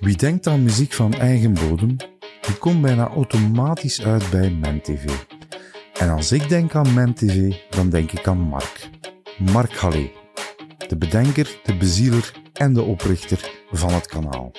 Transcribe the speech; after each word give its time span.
Wie 0.00 0.16
denkt 0.16 0.46
aan 0.46 0.62
muziek 0.62 0.92
van 0.92 1.12
eigen 1.12 1.54
bodem, 1.54 1.96
die 2.40 2.56
komt 2.58 2.82
bijna 2.82 3.08
automatisch 3.08 4.02
uit 4.02 4.30
bij 4.30 4.50
MenTV. 4.50 5.04
En 5.98 6.10
als 6.10 6.32
ik 6.32 6.48
denk 6.48 6.74
aan 6.74 6.94
MenTV, 6.94 7.54
dan 7.70 7.90
denk 7.90 8.12
ik 8.12 8.26
aan 8.26 8.38
Mark. 8.38 8.90
Mark 9.38 9.76
Hallé. 9.76 10.10
De 10.88 10.96
bedenker, 10.96 11.60
de 11.64 11.76
bezieler 11.76 12.32
en 12.52 12.72
de 12.72 12.82
oprichter 12.82 13.50
van 13.70 13.92
het 13.92 14.06
kanaal. 14.06 14.52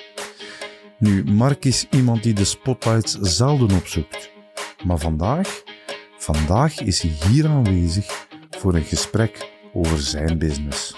Nu, 1.00 1.24
Mark 1.24 1.66
is 1.66 1.88
iemand 1.90 2.24
die 2.24 2.34
de 2.34 2.46
spotlights 2.46 3.18
zelden 3.20 3.78
opzoekt. 3.78 4.32
Maar 4.86 4.98
vandaag, 4.98 5.64
vandaag 6.18 6.80
is 6.80 7.02
hij 7.02 7.12
hier 7.30 7.48
aanwezig 7.48 8.28
voor 8.50 8.76
een 8.76 8.84
gesprek 8.84 9.52
over 9.74 10.00
zijn 10.00 10.38
business. 10.38 10.96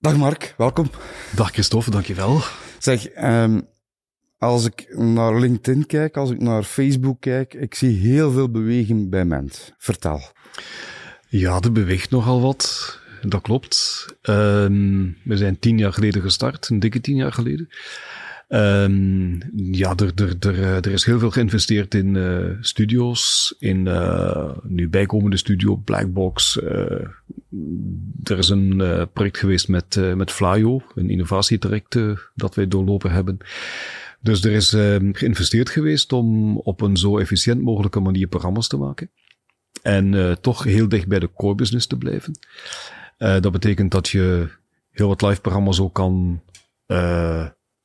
Dag 0.00 0.16
Mark, 0.16 0.54
welkom. 0.56 0.90
Dag 1.34 1.50
Christophe, 1.50 1.90
dankjewel. 1.90 2.40
Zeg, 2.78 3.16
um, 3.22 3.68
als 4.38 4.64
ik 4.64 4.94
naar 4.96 5.38
LinkedIn 5.38 5.86
kijk, 5.86 6.16
als 6.16 6.30
ik 6.30 6.40
naar 6.40 6.62
Facebook 6.62 7.20
kijk, 7.20 7.54
ik 7.54 7.74
zie 7.74 7.96
heel 7.96 8.30
veel 8.30 8.50
beweging 8.50 9.10
bij 9.10 9.24
Ment. 9.24 9.74
Vertel. 9.78 10.20
Ja, 11.28 11.60
er 11.60 11.72
beweegt 11.72 12.10
nogal 12.10 12.40
wat. 12.40 12.98
Dat 13.22 13.42
klopt. 13.42 14.06
Um, 14.22 15.16
we 15.24 15.36
zijn 15.36 15.58
tien 15.58 15.78
jaar 15.78 15.92
geleden 15.92 16.22
gestart, 16.22 16.68
een 16.68 16.80
dikke 16.80 17.00
tien 17.00 17.16
jaar 17.16 17.32
geleden. 17.32 17.68
Um, 18.52 19.40
ja, 19.54 19.94
er, 19.96 20.12
er, 20.14 20.36
er, 20.40 20.58
er 20.62 20.86
is 20.86 21.04
heel 21.04 21.18
veel 21.18 21.30
geïnvesteerd 21.30 21.94
in 21.94 22.14
uh, 22.14 22.56
studio's, 22.60 23.54
in 23.58 23.86
uh, 23.86 24.50
nu 24.62 24.88
bijkomende 24.88 25.36
studio, 25.36 25.76
Blackbox. 25.76 26.60
Uh, 26.62 26.70
er 28.22 28.38
is 28.38 28.48
een 28.48 29.08
project 29.12 29.38
geweest 29.38 29.68
met, 29.68 30.14
met 30.16 30.30
Flyo, 30.30 30.82
een 30.94 31.10
innovatietraject 31.10 31.98
dat 32.34 32.54
wij 32.54 32.68
doorlopen 32.68 33.10
hebben. 33.10 33.38
Dus 34.20 34.44
er 34.44 34.52
is 34.52 34.72
ehm, 34.72 35.12
geïnvesteerd 35.12 35.70
geweest 35.70 36.12
om 36.12 36.56
op 36.58 36.80
een 36.80 36.96
zo 36.96 37.18
efficiënt 37.18 37.62
mogelijke 37.62 38.00
manier 38.00 38.26
programma's 38.26 38.68
te 38.68 38.76
maken. 38.76 39.10
En 39.82 40.36
toch 40.40 40.64
heel 40.64 40.88
dicht 40.88 41.08
bij 41.08 41.18
de 41.18 41.30
core 41.34 41.54
business 41.54 41.86
te 41.86 41.98
blijven. 41.98 42.38
dat 43.18 43.52
betekent 43.52 43.90
dat 43.90 44.08
je 44.08 44.48
heel 44.90 45.08
wat 45.08 45.22
live 45.22 45.40
programma's 45.40 45.80
ook 45.80 45.94
kan 45.94 46.42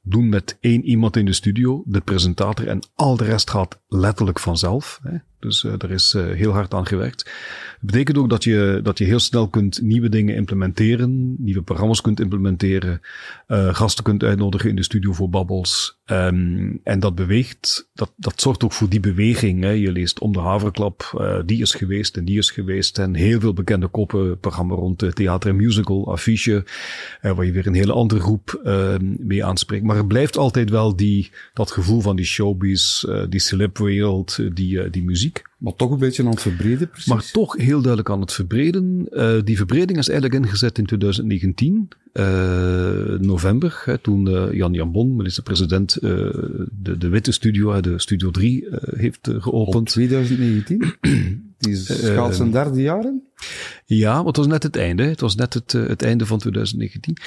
doen 0.08 0.30
met 0.30 0.58
één 0.60 0.84
iemand 0.84 1.18
in 1.18 1.26
de 1.26 1.34
studio, 1.34 1.84
de 1.86 2.02
presentator, 2.02 2.68
en 2.68 2.80
al 2.96 3.18
de 3.18 3.24
rest 3.24 3.50
gaat 3.50 3.82
letterlijk 3.88 4.40
vanzelf. 4.40 5.00
Dus 5.46 5.64
uh, 5.64 5.74
er 5.78 5.92
is 5.92 6.14
uh, 6.14 6.26
heel 6.26 6.52
hard 6.52 6.74
aan 6.74 6.86
gewerkt. 6.86 7.24
Dat 7.24 7.92
betekent 7.92 8.18
ook 8.18 8.30
dat 8.30 8.44
je, 8.44 8.80
dat 8.84 8.98
je 8.98 9.06
heel 9.06 9.20
snel 9.20 9.48
kunt 9.48 9.82
nieuwe 9.82 10.10
dingen 10.10 10.36
implementeren, 10.36 11.36
nieuwe 11.38 11.62
programma's 11.62 12.02
kunt 12.02 12.20
implementeren, 12.20 13.02
uh, 13.48 13.76
gasten 13.76 14.04
kunt 14.04 14.24
uitnodigen 14.24 14.70
in 14.70 14.76
de 14.76 14.84
studio 14.84 15.14
voor 15.14 15.30
babbels. 15.30 16.00
Um, 16.06 16.80
en 16.84 17.00
dat 17.00 17.16
beweegt, 17.16 17.90
dat, 17.94 18.12
dat 18.16 18.42
zorgt 18.42 18.64
ook 18.64 18.72
voor 18.72 18.90
die 18.90 19.00
beweging. 19.00 19.64
Hè. 19.64 19.70
Je 19.70 19.92
leest 19.92 20.20
om 20.20 20.34
de 20.34 20.40
haverklap, 20.40 21.26
die 21.46 21.62
is 21.62 21.74
geweest 21.74 22.18
en 22.18 22.26
die 22.26 22.38
is 22.38 22.52
geweest. 22.52 23.00
En 23.00 23.16
heel 23.16 23.40
veel 23.40 23.54
bekende 23.54 23.88
koppen, 23.88 24.40
programma 24.40 24.76
rond 24.76 25.16
theater 25.16 25.50
en 25.50 25.56
musical, 25.56 26.12
affiche, 26.12 26.66
waar 27.22 27.46
je 27.46 27.52
weer 27.52 27.68
een 27.68 27.74
hele 27.74 27.94
andere 27.94 28.22
groep 28.22 28.62
ehm, 28.64 29.16
mee 29.20 29.46
aanspreekt. 29.46 29.84
Maar 29.84 29.98
er 29.98 30.08
blijft 30.08 30.38
altijd 30.38 30.70
wel 30.70 30.96
die, 30.96 31.32
dat 31.54 31.72
gevoel 31.72 32.02
van 32.02 32.16
die 32.16 32.26
showbiz, 32.26 33.06
die 33.30 33.40
celebwereld, 33.40 34.40
die, 34.56 34.90
die 34.90 35.04
muziek. 35.04 35.35
Maar 35.66 35.76
toch 35.76 35.92
een 35.92 36.00
beetje 36.00 36.24
aan 36.24 36.30
het 36.30 36.42
verbreden, 36.42 36.90
precies. 36.90 37.08
Maar 37.08 37.32
toch 37.32 37.58
heel 37.58 37.80
duidelijk 37.80 38.10
aan 38.10 38.22
het 38.22 38.32
verbreden. 38.32 39.08
Uh, 39.12 39.38
die 39.44 39.58
verbreding 39.58 39.98
is 39.98 40.10
eigenlijk 40.10 40.44
ingezet 40.44 40.78
in 40.78 40.86
2019, 40.86 41.88
uh, 42.14 43.14
eh, 43.14 43.20
november, 43.20 43.82
hè, 43.86 43.98
toen 43.98 44.28
uh, 44.30 44.54
Jan 44.54 44.74
Jambon, 44.74 45.16
minister-president, 45.16 45.98
de, 46.02 46.96
de 46.98 47.08
Witte 47.10 47.32
Studio, 47.32 47.82
de 47.82 48.00
Studio 48.00 48.32
3, 48.32 48.68
heeft 48.96 49.30
geopend. 49.40 49.76
Op 49.76 49.88
2019? 49.88 50.94
Die 51.66 51.76
schaalt 51.76 52.36
zijn 52.36 52.52
derde 52.52 52.82
jaar 52.82 53.06
in? 53.06 53.24
Ja, 53.86 54.16
maar 54.16 54.26
het 54.26 54.38
was 54.38 54.48
net 54.48 54.64
het 54.64 54.76
einde. 54.76 55.04
Het 55.04 55.20
was 55.20 55.36
net 55.36 55.54
het, 55.54 55.72
het 55.72 56.02
einde 56.02 56.26
van 56.26 56.40
2019. 56.40 57.18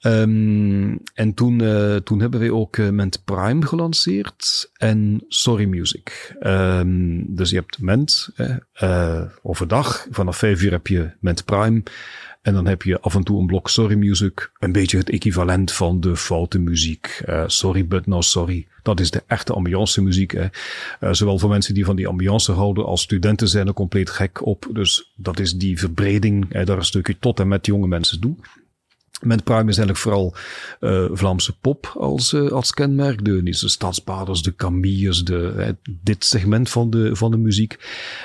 Um, 0.00 1.00
en 1.14 1.34
toen, 1.34 1.62
uh, 1.62 1.96
toen 1.96 2.20
hebben 2.20 2.40
wij 2.40 2.50
ook 2.50 2.78
Ment 2.78 3.24
Prime 3.24 3.66
gelanceerd 3.66 4.70
en 4.76 5.24
Sorry 5.28 5.64
Music. 5.64 6.36
Um, 6.40 7.34
dus 7.34 7.50
je 7.50 7.56
hebt 7.56 7.80
Ment, 7.80 8.28
uh, 8.82 9.22
overdag, 9.42 10.06
vanaf 10.10 10.36
vijf 10.36 10.62
uur 10.62 10.70
heb 10.70 10.86
je 10.86 11.10
Ment 11.20 11.44
Prime. 11.44 11.82
En 12.46 12.54
dan 12.54 12.66
heb 12.66 12.82
je 12.82 13.00
af 13.00 13.14
en 13.14 13.22
toe 13.22 13.40
een 13.40 13.46
blok 13.46 13.68
Sorry 13.68 13.94
Music, 13.94 14.50
een 14.58 14.72
beetje 14.72 14.96
het 14.96 15.10
equivalent 15.10 15.72
van 15.72 16.00
de 16.00 16.16
foute 16.16 16.58
muziek. 16.58 17.22
Uh, 17.28 17.44
sorry, 17.46 17.86
but 17.86 18.06
no 18.06 18.20
sorry. 18.20 18.66
Dat 18.86 19.00
is 19.00 19.10
de 19.10 19.22
echte 19.26 19.52
ambiance 19.52 20.02
muziek. 20.02 20.32
Hè. 20.32 20.46
Uh, 21.00 21.12
zowel 21.12 21.38
voor 21.38 21.48
mensen 21.48 21.74
die 21.74 21.84
van 21.84 21.96
die 21.96 22.06
ambiance 22.06 22.52
houden 22.52 22.84
als 22.84 23.02
studenten 23.02 23.48
zijn 23.48 23.66
er 23.66 23.72
compleet 23.72 24.10
gek 24.10 24.46
op. 24.46 24.68
Dus 24.72 25.12
dat 25.16 25.38
is 25.38 25.52
die 25.52 25.78
verbreding, 25.78 26.46
hè, 26.48 26.64
daar 26.64 26.76
een 26.76 26.84
stukje 26.84 27.18
tot 27.18 27.40
en 27.40 27.48
met 27.48 27.66
jonge 27.66 27.86
mensen 27.86 28.20
doen. 28.20 28.40
Met 29.20 29.44
Prime 29.44 29.70
is 29.70 29.78
eigenlijk 29.78 29.98
vooral 29.98 30.34
uh, 30.80 31.08
Vlaamse 31.12 31.58
pop 31.58 31.94
als, 31.98 32.32
uh, 32.32 32.50
als 32.50 32.72
kenmerk. 32.72 33.24
De, 33.24 33.42
de 33.42 34.40
de 34.42 34.54
Camilles, 34.56 35.24
de, 35.24 35.76
dit 36.02 36.24
segment 36.24 36.70
van 36.70 36.90
de, 36.90 37.16
van 37.16 37.30
de 37.30 37.36
muziek. 37.36 37.78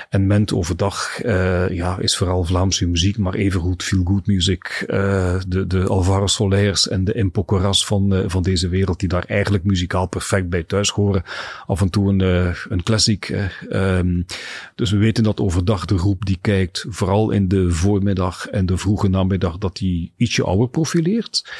En 0.08 0.26
Ment 0.26 0.52
overdag 0.52 1.22
ja, 1.70 1.98
is 1.98 2.16
vooral 2.16 2.44
Vlaamse 2.44 2.86
muziek, 2.86 3.18
maar 3.18 3.34
evengoed 3.34 3.82
feel 3.82 4.02
good 4.04 4.26
muziek. 4.26 4.84
de, 4.86 5.64
de 5.66 5.86
Alvaro 5.86 6.26
Solairs 6.26 6.88
en 6.88 7.04
de 7.04 7.12
Impocoras 7.12 7.86
van, 7.86 8.24
van 8.26 8.42
deze 8.42 8.68
wereld, 8.68 9.00
die 9.00 9.08
daar 9.08 9.24
eigenlijk 9.24 9.64
muzikaal 9.64 10.06
perfect 10.06 10.48
bij 10.48 10.62
thuis 10.62 10.90
horen. 10.90 11.22
Af 11.66 11.80
en 11.80 11.90
toe 11.90 12.08
een, 12.08 12.54
een 12.68 12.82
classic. 12.82 13.50
Um, 13.70 14.26
dus 14.74 14.90
we 14.90 14.96
weten 14.96 15.24
dat 15.24 15.40
overdag 15.40 15.84
de 15.84 15.98
groep 15.98 16.26
die 16.26 16.38
kijkt, 16.40 16.86
vooral 16.88 17.30
in 17.30 17.48
de 17.48 17.70
voormiddag 17.70 18.48
en 18.48 18.66
de 18.66 18.78
vroege 18.78 19.08
namiddag, 19.08 19.58
dat 19.58 19.76
die 19.76 20.12
ietsje 20.16 20.44
ouder 20.44 20.68
profileert. 20.82 21.52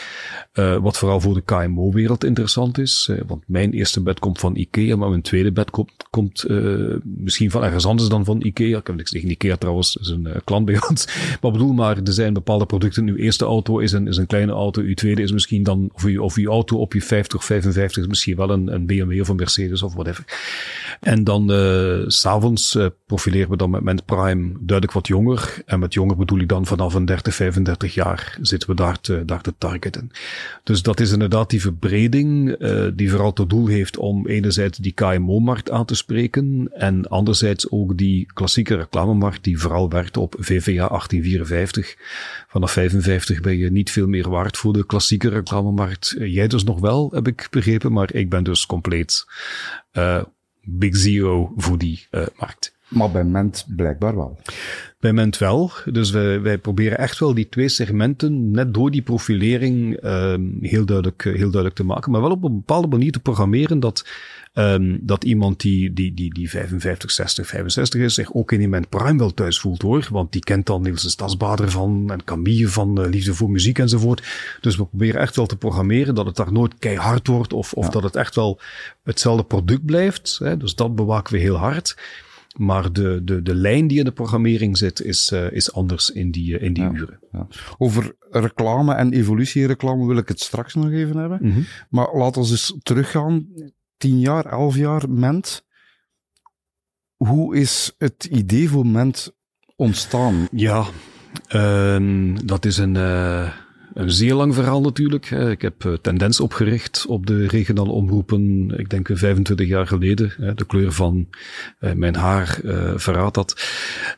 Uh, 0.55 0.77
wat 0.77 0.99
vooral 0.99 1.21
voor 1.21 1.35
de 1.35 1.43
KMO-wereld 1.43 2.25
interessant 2.25 2.79
is. 2.79 3.09
Uh, 3.11 3.21
want 3.27 3.43
mijn 3.47 3.73
eerste 3.73 4.03
bed 4.03 4.19
komt 4.19 4.39
van 4.39 4.57
IKEA, 4.57 4.97
maar 4.97 5.09
mijn 5.09 5.23
tweede 5.23 5.53
bed 5.53 5.71
komt, 6.11 6.45
uh, 6.49 6.97
misschien 7.03 7.51
van 7.51 7.65
ergens 7.65 7.87
anders 7.87 8.09
dan 8.09 8.25
van 8.25 8.43
IKEA. 8.43 8.79
Ik 8.79 8.87
heb 8.87 8.97
niks 8.97 9.11
tegen 9.11 9.31
IKEA 9.31 9.57
trouwens, 9.57 9.97
is 9.97 10.09
een 10.09 10.29
klant 10.45 10.65
bij 10.65 10.81
ons. 10.89 11.07
Maar 11.41 11.53
bedoel 11.53 11.73
maar, 11.73 11.97
er 11.97 12.13
zijn 12.13 12.33
bepaalde 12.33 12.67
producten. 12.67 13.09
Uw 13.09 13.17
eerste 13.17 13.45
auto 13.45 13.79
is 13.79 13.93
een, 13.93 14.09
is 14.09 14.17
een 14.17 14.27
kleine 14.27 14.53
auto. 14.53 14.83
Uw 14.83 14.95
tweede 14.95 15.23
is 15.23 15.33
misschien 15.33 15.63
dan, 15.63 15.91
of 15.93 16.05
uw, 16.05 16.23
of 16.23 16.37
uw 16.37 16.51
auto 16.51 16.79
op 16.79 16.93
je 16.93 17.03
50, 17.03 17.45
55 17.45 18.03
is 18.03 18.09
misschien 18.09 18.37
wel 18.37 18.51
een, 18.51 18.75
een 18.75 18.87
BMW 18.87 19.21
of 19.21 19.29
een 19.29 19.37
Mercedes 19.37 19.83
of 19.83 19.95
whatever. 19.95 20.25
En 21.03 21.25
dan 21.25 21.53
uh, 21.53 22.05
s'avonds 22.07 22.75
uh, 22.75 22.87
profileren 23.07 23.51
we 23.51 23.57
dan 23.57 23.71
met 23.71 23.83
Ment 23.83 24.05
Prime 24.05 24.53
duidelijk 24.53 24.93
wat 24.93 25.07
jonger. 25.07 25.63
En 25.67 25.79
met 25.79 25.95
jonger 25.95 26.17
bedoel 26.17 26.39
ik 26.39 26.49
dan 26.49 26.67
vanaf 26.67 26.95
een 26.95 27.05
30, 27.05 27.35
35 27.35 27.95
jaar 27.95 28.39
zitten 28.41 28.69
we 28.69 28.75
daar 28.75 29.01
te 29.01 29.25
daar 29.25 29.41
te 29.41 29.55
targeten. 29.59 30.11
Dus 30.63 30.83
dat 30.83 31.01
is 31.01 31.13
inderdaad 31.13 31.51
die 31.51 31.61
verbreding 31.61 32.61
uh, 32.61 32.87
die 32.95 33.11
vooral 33.11 33.33
tot 33.33 33.51
doel 33.51 33.67
heeft 33.67 33.97
om 33.97 34.27
enerzijds 34.27 34.79
die 34.79 34.93
KMO-markt 34.93 35.71
aan 35.71 35.85
te 35.85 35.95
spreken 35.95 36.69
en 36.73 37.09
anderzijds 37.09 37.71
ook 37.71 37.97
die 37.97 38.27
klassieke 38.33 38.75
reclamemarkt 38.75 39.45
die 39.45 39.61
vooral 39.61 39.91
werkt 39.91 40.17
op 40.17 40.35
VVA 40.39 40.89
1854. 40.89 41.97
Vanaf 42.49 42.73
55 42.73 43.41
ben 43.41 43.57
je 43.57 43.71
niet 43.71 43.91
veel 43.91 44.07
meer 44.07 44.29
waard 44.29 44.57
voor 44.57 44.73
de 44.73 44.87
klassieke 44.87 45.29
reclamemarkt. 45.29 46.17
Jij 46.19 46.47
dus 46.47 46.65
nog 46.65 46.81
wel, 46.81 47.11
heb 47.15 47.27
ik 47.27 47.47
begrepen, 47.51 47.93
maar 47.93 48.15
ik 48.15 48.29
ben 48.29 48.45
dus 48.45 48.67
compleet 48.67 49.25
big 50.63 50.97
zero 50.97 51.53
voor 51.57 51.79
die 51.79 52.07
markt. 52.39 52.73
Maar 52.93 53.11
bij 53.11 53.25
Ment 53.25 53.67
blijkbaar 53.77 54.17
wel. 54.17 54.39
Bij 55.01 55.13
Ment 55.13 55.39
wel. 55.39 55.71
Dus 55.85 56.11
wij, 56.11 56.41
wij 56.41 56.59
proberen 56.59 56.99
echt 56.99 57.19
wel 57.19 57.35
die 57.35 57.49
twee 57.49 57.69
segmenten, 57.69 58.51
net 58.51 58.75
door 58.75 58.91
die 58.91 59.03
profilering, 59.03 60.05
um, 60.05 60.59
heel, 60.61 60.85
duidelijk, 60.85 61.23
heel 61.23 61.35
duidelijk 61.37 61.75
te 61.75 61.85
maken. 61.85 62.13
Maar 62.13 62.21
wel 62.21 62.31
op 62.31 62.45
een 62.45 62.55
bepaalde 62.55 62.89
manier 62.89 63.13
te 63.13 63.21
programmeren 63.21 63.81
dat, 63.81 64.07
um, 64.55 64.99
dat 65.03 65.25
iemand 65.25 65.61
die, 65.61 65.93
die, 65.93 66.15
die, 66.15 66.35
die 66.35 66.51
55, 66.51 67.11
60, 67.11 67.47
65 67.47 68.01
is, 68.01 68.15
zich 68.15 68.35
ook 68.35 68.53
in 68.53 68.59
die 68.59 68.69
Ment 68.69 68.89
Prime 68.89 69.19
wel 69.19 69.35
thuis 69.35 69.59
voelt 69.59 69.83
hoor. 69.83 70.09
Want 70.11 70.33
die 70.33 70.41
kent 70.41 70.67
dan 70.67 70.83
Niels 70.83 71.03
de 71.03 71.09
Stadsbader 71.09 71.71
van 71.71 72.11
en 72.11 72.25
Camille 72.25 72.69
van 72.69 73.01
uh, 73.01 73.09
Liefde 73.09 73.35
voor 73.35 73.51
Muziek 73.51 73.79
enzovoort. 73.79 74.23
Dus 74.61 74.77
we 74.77 74.85
proberen 74.85 75.21
echt 75.21 75.37
wel 75.37 75.47
te 75.47 75.57
programmeren 75.57 76.15
dat 76.15 76.27
het 76.27 76.37
daar 76.37 76.53
nooit 76.53 76.79
keihard 76.79 77.27
wordt 77.27 77.53
of, 77.53 77.73
of 77.73 77.85
ja. 77.85 77.91
dat 77.91 78.03
het 78.03 78.17
echt 78.17 78.35
wel 78.35 78.61
hetzelfde 79.03 79.45
product 79.45 79.85
blijft. 79.85 80.39
Hè. 80.39 80.57
Dus 80.57 80.75
dat 80.75 80.95
bewaken 80.95 81.33
we 81.33 81.41
heel 81.41 81.57
hard. 81.57 81.97
Maar 82.57 82.93
de, 82.93 83.21
de, 83.25 83.43
de 83.43 83.55
lijn 83.55 83.87
die 83.87 83.99
in 83.99 84.05
de 84.05 84.13
programmering 84.13 84.79
zit, 84.79 85.01
is, 85.01 85.31
uh, 85.33 85.53
is 85.53 85.73
anders 85.73 86.11
in 86.11 86.31
die, 86.31 86.59
uh, 86.59 86.63
in 86.63 86.73
die 86.73 86.83
ja, 86.83 86.91
uren. 86.91 87.19
Ja. 87.33 87.47
Over 87.79 88.15
reclame 88.31 88.95
en 88.95 89.13
evolutiereclame 89.13 90.07
wil 90.07 90.17
ik 90.17 90.29
het 90.29 90.41
straks 90.41 90.75
nog 90.75 90.91
even 90.91 91.17
hebben. 91.17 91.39
Mhm. 91.41 91.47
Mm 91.47 91.55
-hmm. 91.55 91.67
Maar 91.89 92.17
laten 92.17 92.43
we 92.43 92.49
eens 92.49 92.77
teruggaan. 92.83 93.47
Tien 94.03 94.21
jaar, 94.21 94.47
elf 94.47 94.77
jaar 94.77 95.11
Ment. 95.11 95.65
Hoe 97.17 97.57
is 97.57 97.95
het 97.99 98.25
idee 98.25 98.69
voor 98.69 98.87
Ment 98.87 99.33
ontstaan? 99.77 100.49
Ja, 100.53 100.85
uh, 101.55 102.37
dat 102.45 102.65
is 102.65 102.77
een, 102.77 102.95
uh, 102.95 103.53
een 103.95 104.11
zeer 104.11 104.35
lang 104.35 104.55
verhaal 104.55 104.81
natuurlijk. 104.81 105.31
Ik 105.31 105.63
heb 105.63 105.85
uh, 105.85 105.93
Tendens 105.95 106.41
opgericht 106.41 107.07
op 107.07 107.27
de 107.27 107.47
regionale 107.47 107.91
omroepen, 107.91 108.73
ik 108.79 108.91
denk 108.91 109.09
25 109.13 109.69
jaar 109.69 109.87
geleden. 109.87 110.55
De 110.57 110.67
kleur 110.67 110.93
van 110.93 111.29
uh, 111.81 111.93
mijn 111.93 112.15
haar 112.15 112.61
verraadt 112.97 113.35
dat. 113.35 113.67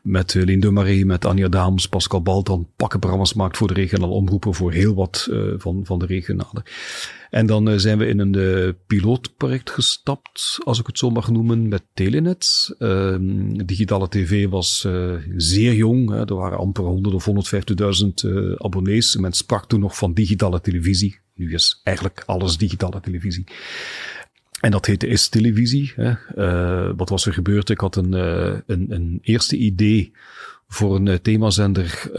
Met 0.02 0.34
Linde 0.34 0.70
Marie, 0.70 1.06
met 1.06 1.24
Anja 1.24 1.48
Daams, 1.48 1.88
Pascal 1.88 2.22
Baltan, 2.22 2.68
pakkenprogramma's 2.76 3.34
maakt 3.34 3.56
voor 3.56 3.68
de 3.68 3.74
regionale 3.74 4.12
omroepen, 4.12 4.54
voor 4.54 4.72
heel 4.72 4.94
wat 4.94 5.28
van, 5.56 5.80
van 5.84 5.98
de 5.98 6.06
regionale. 6.06 6.64
En 7.34 7.46
dan 7.46 7.68
uh, 7.68 7.78
zijn 7.78 7.98
we 7.98 8.06
in 8.06 8.18
een 8.18 8.36
uh, 8.36 8.68
pilootproject 8.86 9.70
gestapt, 9.70 10.58
als 10.64 10.78
ik 10.80 10.86
het 10.86 10.98
zo 10.98 11.10
mag 11.10 11.30
noemen, 11.30 11.68
met 11.68 11.82
Telenet. 11.94 12.74
Uh, 12.78 13.16
digitale 13.66 14.08
tv 14.08 14.48
was 14.48 14.84
uh, 14.86 15.14
zeer 15.36 15.74
jong. 15.74 16.10
Hè. 16.10 16.18
Er 16.18 16.34
waren 16.34 16.58
amper 16.58 16.84
100 16.84 17.14
of 17.14 17.28
150.000 18.26 18.30
abonnees. 18.56 19.16
Men 19.16 19.32
sprak 19.32 19.66
toen 19.66 19.80
nog 19.80 19.96
van 19.96 20.12
digitale 20.12 20.60
televisie. 20.60 21.18
Nu 21.34 21.52
is 21.52 21.80
eigenlijk 21.84 22.22
alles 22.26 22.56
digitale 22.56 23.00
televisie. 23.00 23.44
En 24.60 24.70
dat 24.70 24.86
heette 24.86 25.06
Is-televisie. 25.06 25.94
wat 26.96 27.08
was 27.08 27.26
er 27.26 27.32
gebeurd? 27.32 27.70
Ik 27.70 27.80
had 27.80 27.96
een, 27.96 28.12
een, 28.12 28.86
een 28.88 29.18
eerste 29.22 29.56
idee 29.56 30.12
voor 30.68 30.96
een 30.96 31.22
themazender 31.22 32.10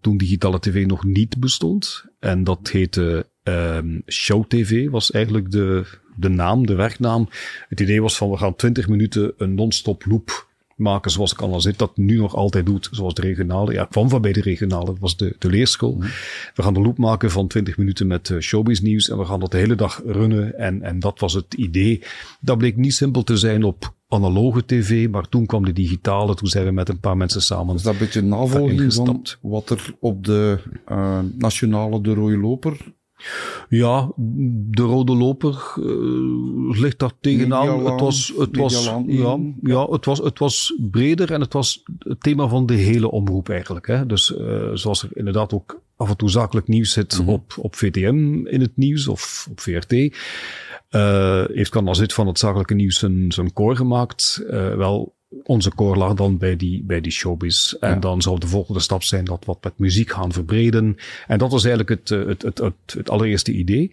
toen 0.00 0.16
digitale 0.16 0.60
tv 0.60 0.86
nog 0.86 1.04
niet 1.04 1.40
bestond. 1.40 2.10
En 2.22 2.44
dat 2.44 2.68
heette 2.70 3.26
Um, 3.44 4.02
Show 4.06 4.44
TV 4.46 4.90
was 4.90 5.10
eigenlijk 5.10 5.50
de, 5.50 5.84
de 6.16 6.28
naam, 6.28 6.66
de 6.66 6.74
werknaam. 6.74 7.28
Het 7.68 7.80
idee 7.80 8.02
was 8.02 8.16
van 8.16 8.30
we 8.30 8.36
gaan 8.36 8.56
20 8.56 8.88
minuten 8.88 9.32
een 9.36 9.54
non-stop 9.54 10.04
loop 10.06 10.50
maken 10.76 11.10
zoals 11.10 11.32
ik 11.32 11.40
al 11.40 11.60
zit, 11.60 11.78
dat 11.78 11.96
nu 11.96 12.16
nog 12.16 12.34
altijd 12.34 12.66
doet, 12.66 12.88
zoals 12.90 13.14
de 13.14 13.22
regionale. 13.22 13.72
Ja, 13.72 13.82
ik 13.82 13.88
kwam 13.88 14.08
van 14.08 14.22
bij 14.22 14.32
de 14.32 14.40
regionale, 14.40 14.84
dat 14.84 14.98
was 14.98 15.16
de, 15.16 15.36
de 15.38 15.48
leerschool. 15.48 15.94
Mhm. 15.94 16.08
We 16.54 16.62
gaan 16.62 16.74
de 16.74 16.80
loop 16.80 16.98
maken 16.98 17.30
van 17.30 17.48
20 17.48 17.76
minuten 17.76 18.06
met 18.06 18.28
uh, 18.28 18.40
showbiz 18.40 18.80
nieuws 18.80 19.08
en 19.08 19.18
we 19.18 19.24
gaan 19.24 19.40
dat 19.40 19.50
de 19.50 19.58
hele 19.58 19.74
dag 19.74 20.02
runnen. 20.06 20.58
En, 20.58 20.82
en 20.82 21.00
dat 21.00 21.20
was 21.20 21.32
het 21.32 21.54
idee. 21.54 22.02
Dat 22.40 22.58
bleek 22.58 22.76
niet 22.76 22.94
simpel 22.94 23.22
te 23.22 23.36
zijn 23.36 23.64
op 23.64 23.94
analoge 24.12 24.64
tv, 24.64 25.08
maar 25.08 25.28
toen 25.28 25.46
kwam 25.46 25.64
de 25.64 25.72
digitale, 25.72 26.34
toen 26.34 26.48
zijn 26.48 26.64
we 26.64 26.70
met 26.70 26.88
een 26.88 27.00
paar 27.00 27.16
mensen 27.16 27.42
samen. 27.42 27.74
Is 27.74 27.82
dat 27.82 27.92
een 27.92 27.98
beetje 27.98 28.22
navolging 28.22 28.94
van 28.94 29.26
wat 29.40 29.70
er 29.70 29.94
op 30.00 30.24
de 30.24 30.58
uh, 30.88 31.18
nationale 31.38 32.00
De 32.00 32.14
Rode 32.14 32.38
Loper 32.38 32.76
ja, 33.68 34.12
de 34.70 34.82
rode 34.82 35.14
loper 35.14 35.74
uh, 35.78 36.80
ligt 36.80 36.98
daar 36.98 37.12
tegenaan. 37.20 37.86
het 37.86 38.00
was, 38.00 38.32
het 38.38 38.56
was, 38.56 38.84
ja, 39.06 39.38
ja, 39.62 39.86
het 39.90 40.04
was, 40.04 40.18
het 40.18 40.38
was 40.38 40.74
breder 40.90 41.32
en 41.32 41.40
het 41.40 41.52
was 41.52 41.82
het 41.98 42.20
thema 42.20 42.48
van 42.48 42.66
de 42.66 42.74
hele 42.74 43.10
omroep 43.10 43.48
eigenlijk. 43.48 43.86
Hè. 43.86 44.06
Dus 44.06 44.30
uh, 44.30 44.70
zoals 44.74 45.02
er 45.02 45.08
inderdaad 45.12 45.52
ook 45.52 45.80
af 45.96 46.08
en 46.08 46.16
toe 46.16 46.30
zakelijk 46.30 46.68
nieuws 46.68 46.92
zit 46.92 47.18
mm 47.18 47.24
-hmm. 47.24 47.34
op, 47.34 47.54
op 47.58 47.76
VTM 47.76 48.46
in 48.46 48.60
het 48.60 48.76
nieuws 48.76 49.08
of 49.08 49.46
op 49.50 49.60
VRT. 49.60 50.16
Uh, 50.94 51.44
heeft 51.52 51.70
Canal 51.70 51.94
Zit 51.94 52.12
van 52.12 52.26
het 52.26 52.38
zakelijke 52.38 52.74
nieuws 52.74 52.98
zijn, 52.98 53.32
zijn 53.32 53.52
core 53.52 53.76
gemaakt. 53.76 54.44
wel, 54.76 55.14
onze 55.44 55.74
core 55.74 55.98
lag 55.98 56.14
dan 56.14 56.38
bij 56.38 56.56
die, 56.56 56.82
bij 56.84 57.00
die 57.00 57.12
showbiz. 57.12 57.72
En 57.72 58.00
dan 58.00 58.22
zou 58.22 58.38
de 58.38 58.46
volgende 58.46 58.80
stap 58.80 59.02
zijn 59.02 59.24
dat 59.24 59.44
wat 59.44 59.64
met 59.64 59.78
muziek 59.78 60.10
gaan 60.10 60.32
verbreden. 60.32 60.96
En 61.26 61.38
dat 61.38 61.50
was 61.50 61.64
eigenlijk 61.64 62.00
het, 62.00 62.10
eh, 62.10 62.26
het, 62.26 62.42
het, 62.42 62.58
het, 62.58 62.94
het 62.96 63.10
allereerste 63.10 63.52
idee. 63.52 63.90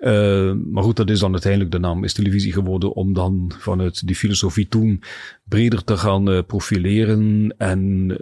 Uh, 0.00 0.52
maar 0.70 0.82
goed, 0.82 0.96
dat 0.96 1.10
is 1.10 1.18
dan 1.18 1.32
uiteindelijk 1.32 1.72
de 1.72 1.78
naam 1.78 2.04
is 2.04 2.12
televisie 2.12 2.52
geworden 2.52 2.92
om 2.92 3.12
dan 3.12 3.52
vanuit 3.58 4.06
die 4.06 4.16
filosofie 4.16 4.68
toen 4.68 5.02
breder 5.44 5.84
te 5.84 5.96
gaan 5.96 6.30
uh, 6.30 6.42
profileren. 6.46 7.54
En 7.58 8.08
uh, 8.10 8.18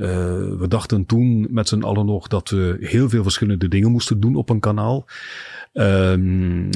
we 0.59 0.65
dachten 0.69 1.07
toen 1.07 1.47
met 1.51 1.69
z'n 1.69 1.83
allen 1.83 2.07
nog 2.07 2.29
dat 2.29 2.49
we 2.49 2.77
heel 2.81 3.09
veel 3.09 3.23
verschillende 3.23 3.69
dingen 3.69 3.91
moesten 3.91 4.21
doen 4.21 4.37
op 4.37 4.51
een 4.51 4.61
kanaal. 4.61 5.07
Um, 5.77 6.71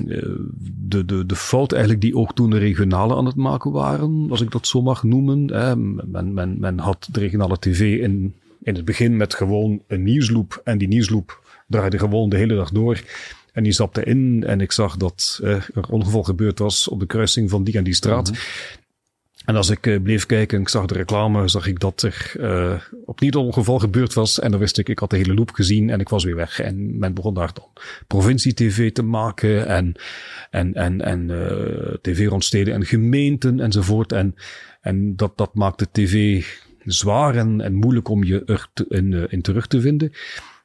de, 0.88 1.04
de, 1.04 1.26
de 1.26 1.36
fout 1.36 1.72
eigenlijk 1.72 2.02
die 2.02 2.16
ook 2.16 2.34
toen 2.34 2.50
de 2.50 2.58
regionale 2.58 3.16
aan 3.16 3.26
het 3.26 3.36
maken 3.36 3.72
waren, 3.72 4.26
als 4.30 4.40
ik 4.40 4.50
dat 4.50 4.66
zo 4.66 4.82
mag 4.82 5.02
noemen. 5.02 5.52
Hè, 5.52 5.76
men, 5.76 6.34
men, 6.34 6.60
men 6.60 6.78
had 6.78 7.08
de 7.12 7.20
regionale 7.20 7.58
tv 7.58 8.00
in, 8.00 8.34
in 8.62 8.74
het 8.74 8.84
begin 8.84 9.16
met 9.16 9.34
gewoon 9.34 9.82
een 9.86 10.02
nieuwsloop. 10.02 10.60
En 10.64 10.78
die 10.78 10.88
nieuwsloop 10.88 11.40
draaide 11.66 11.98
gewoon 11.98 12.28
de 12.28 12.36
hele 12.36 12.54
dag 12.54 12.70
door. 12.70 13.02
En 13.52 13.62
die 13.62 13.72
zapte 13.72 14.04
in 14.04 14.44
en 14.46 14.60
ik 14.60 14.72
zag 14.72 14.96
dat 14.96 15.40
eh, 15.42 15.50
er 15.50 15.88
ongeval 15.90 16.22
gebeurd 16.22 16.58
was 16.58 16.88
op 16.88 17.00
de 17.00 17.06
kruising 17.06 17.50
van 17.50 17.64
die 17.64 17.76
en 17.76 17.84
die 17.84 17.94
straat. 17.94 18.30
Mhm. 18.30 18.40
En 19.48 19.56
als 19.56 19.70
ik 19.70 19.86
uh, 19.86 20.02
bleef 20.02 20.26
kijken 20.26 20.56
en 20.56 20.62
ik 20.62 20.68
zag 20.68 20.86
de 20.86 20.94
reclame, 20.94 21.48
zag 21.48 21.66
ik 21.66 21.80
dat 21.80 22.02
er 22.02 22.32
uh, 22.40 22.74
opnieuw 23.04 23.30
een 23.30 23.46
ongeval 23.46 23.78
gebeurd 23.78 24.14
was. 24.14 24.40
En 24.40 24.50
dan 24.50 24.60
wist 24.60 24.78
ik, 24.78 24.88
ik 24.88 24.98
had 24.98 25.10
de 25.10 25.16
hele 25.16 25.34
loop 25.34 25.50
gezien 25.50 25.90
en 25.90 26.00
ik 26.00 26.08
was 26.08 26.24
weer 26.24 26.36
weg. 26.36 26.60
En 26.60 26.98
men 26.98 27.14
begon 27.14 27.34
daar 27.34 27.50
dan 27.54 27.68
provincie-tv 28.06 28.92
te 28.92 29.02
maken 29.02 29.66
en, 29.66 29.94
en, 30.50 30.74
en, 30.74 31.00
en 31.00 31.28
uh, 31.28 31.94
tv 32.00 32.26
rond 32.26 32.44
steden 32.44 32.74
en 32.74 32.84
gemeenten 32.84 33.60
enzovoort. 33.60 34.12
En, 34.12 34.34
en 34.80 35.16
dat, 35.16 35.36
dat 35.36 35.54
maakte 35.54 35.88
tv 35.92 36.44
zwaar 36.84 37.36
en, 37.36 37.60
en 37.60 37.74
moeilijk 37.74 38.08
om 38.08 38.24
je 38.24 38.42
er 38.44 38.68
in, 38.88 39.30
in 39.30 39.42
terug 39.42 39.66
te 39.66 39.80
vinden. 39.80 40.12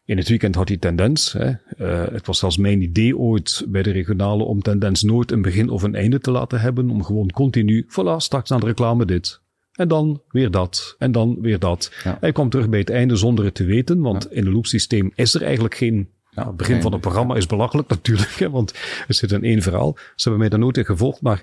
In 0.05 0.17
het 0.17 0.29
weekend 0.29 0.55
had 0.55 0.67
hij 0.67 0.77
tendens. 0.77 1.33
Hè. 1.33 1.49
Uh, 1.49 2.13
het 2.13 2.27
was 2.27 2.39
zelfs 2.39 2.57
mijn 2.57 2.81
idee 2.81 3.17
ooit 3.17 3.65
bij 3.67 3.83
de 3.83 3.91
regionale 3.91 4.43
om 4.43 4.61
tendens 4.61 5.03
nooit 5.03 5.31
een 5.31 5.41
begin 5.41 5.69
of 5.69 5.83
een 5.83 5.95
einde 5.95 6.19
te 6.19 6.31
laten 6.31 6.59
hebben. 6.59 6.89
Om 6.89 7.03
gewoon 7.03 7.29
continu, 7.29 7.87
voilà, 7.89 8.15
straks 8.17 8.51
aan 8.51 8.59
de 8.59 8.65
reclame 8.65 9.05
dit. 9.05 9.41
En 9.73 9.87
dan 9.87 10.21
weer 10.29 10.51
dat. 10.51 10.95
En 10.97 11.11
dan 11.11 11.37
weer 11.41 11.59
dat. 11.59 11.91
Ja. 12.03 12.17
Hij 12.19 12.31
kwam 12.31 12.49
terug 12.49 12.69
bij 12.69 12.79
het 12.79 12.89
einde 12.89 13.15
zonder 13.15 13.45
het 13.45 13.55
te 13.55 13.63
weten. 13.63 14.01
Want 14.01 14.27
ja. 14.29 14.35
in 14.35 14.45
een 14.45 14.53
loopsysteem 14.53 15.11
is 15.15 15.33
er 15.33 15.43
eigenlijk 15.43 15.75
geen... 15.75 16.09
Ja, 16.29 16.47
het 16.47 16.57
begin 16.57 16.81
van 16.81 16.91
het 16.91 17.01
programma 17.01 17.35
is 17.35 17.45
belachelijk 17.45 17.89
natuurlijk. 17.89 18.31
Hè, 18.31 18.49
want 18.49 18.73
er 19.07 19.13
zit 19.13 19.31
in 19.31 19.43
één 19.43 19.61
verhaal. 19.61 19.93
Ze 19.95 20.03
hebben 20.15 20.39
mij 20.39 20.49
daar 20.49 20.59
nooit 20.59 20.77
in 20.77 20.85
gevolgd. 20.85 21.21
Maar 21.21 21.41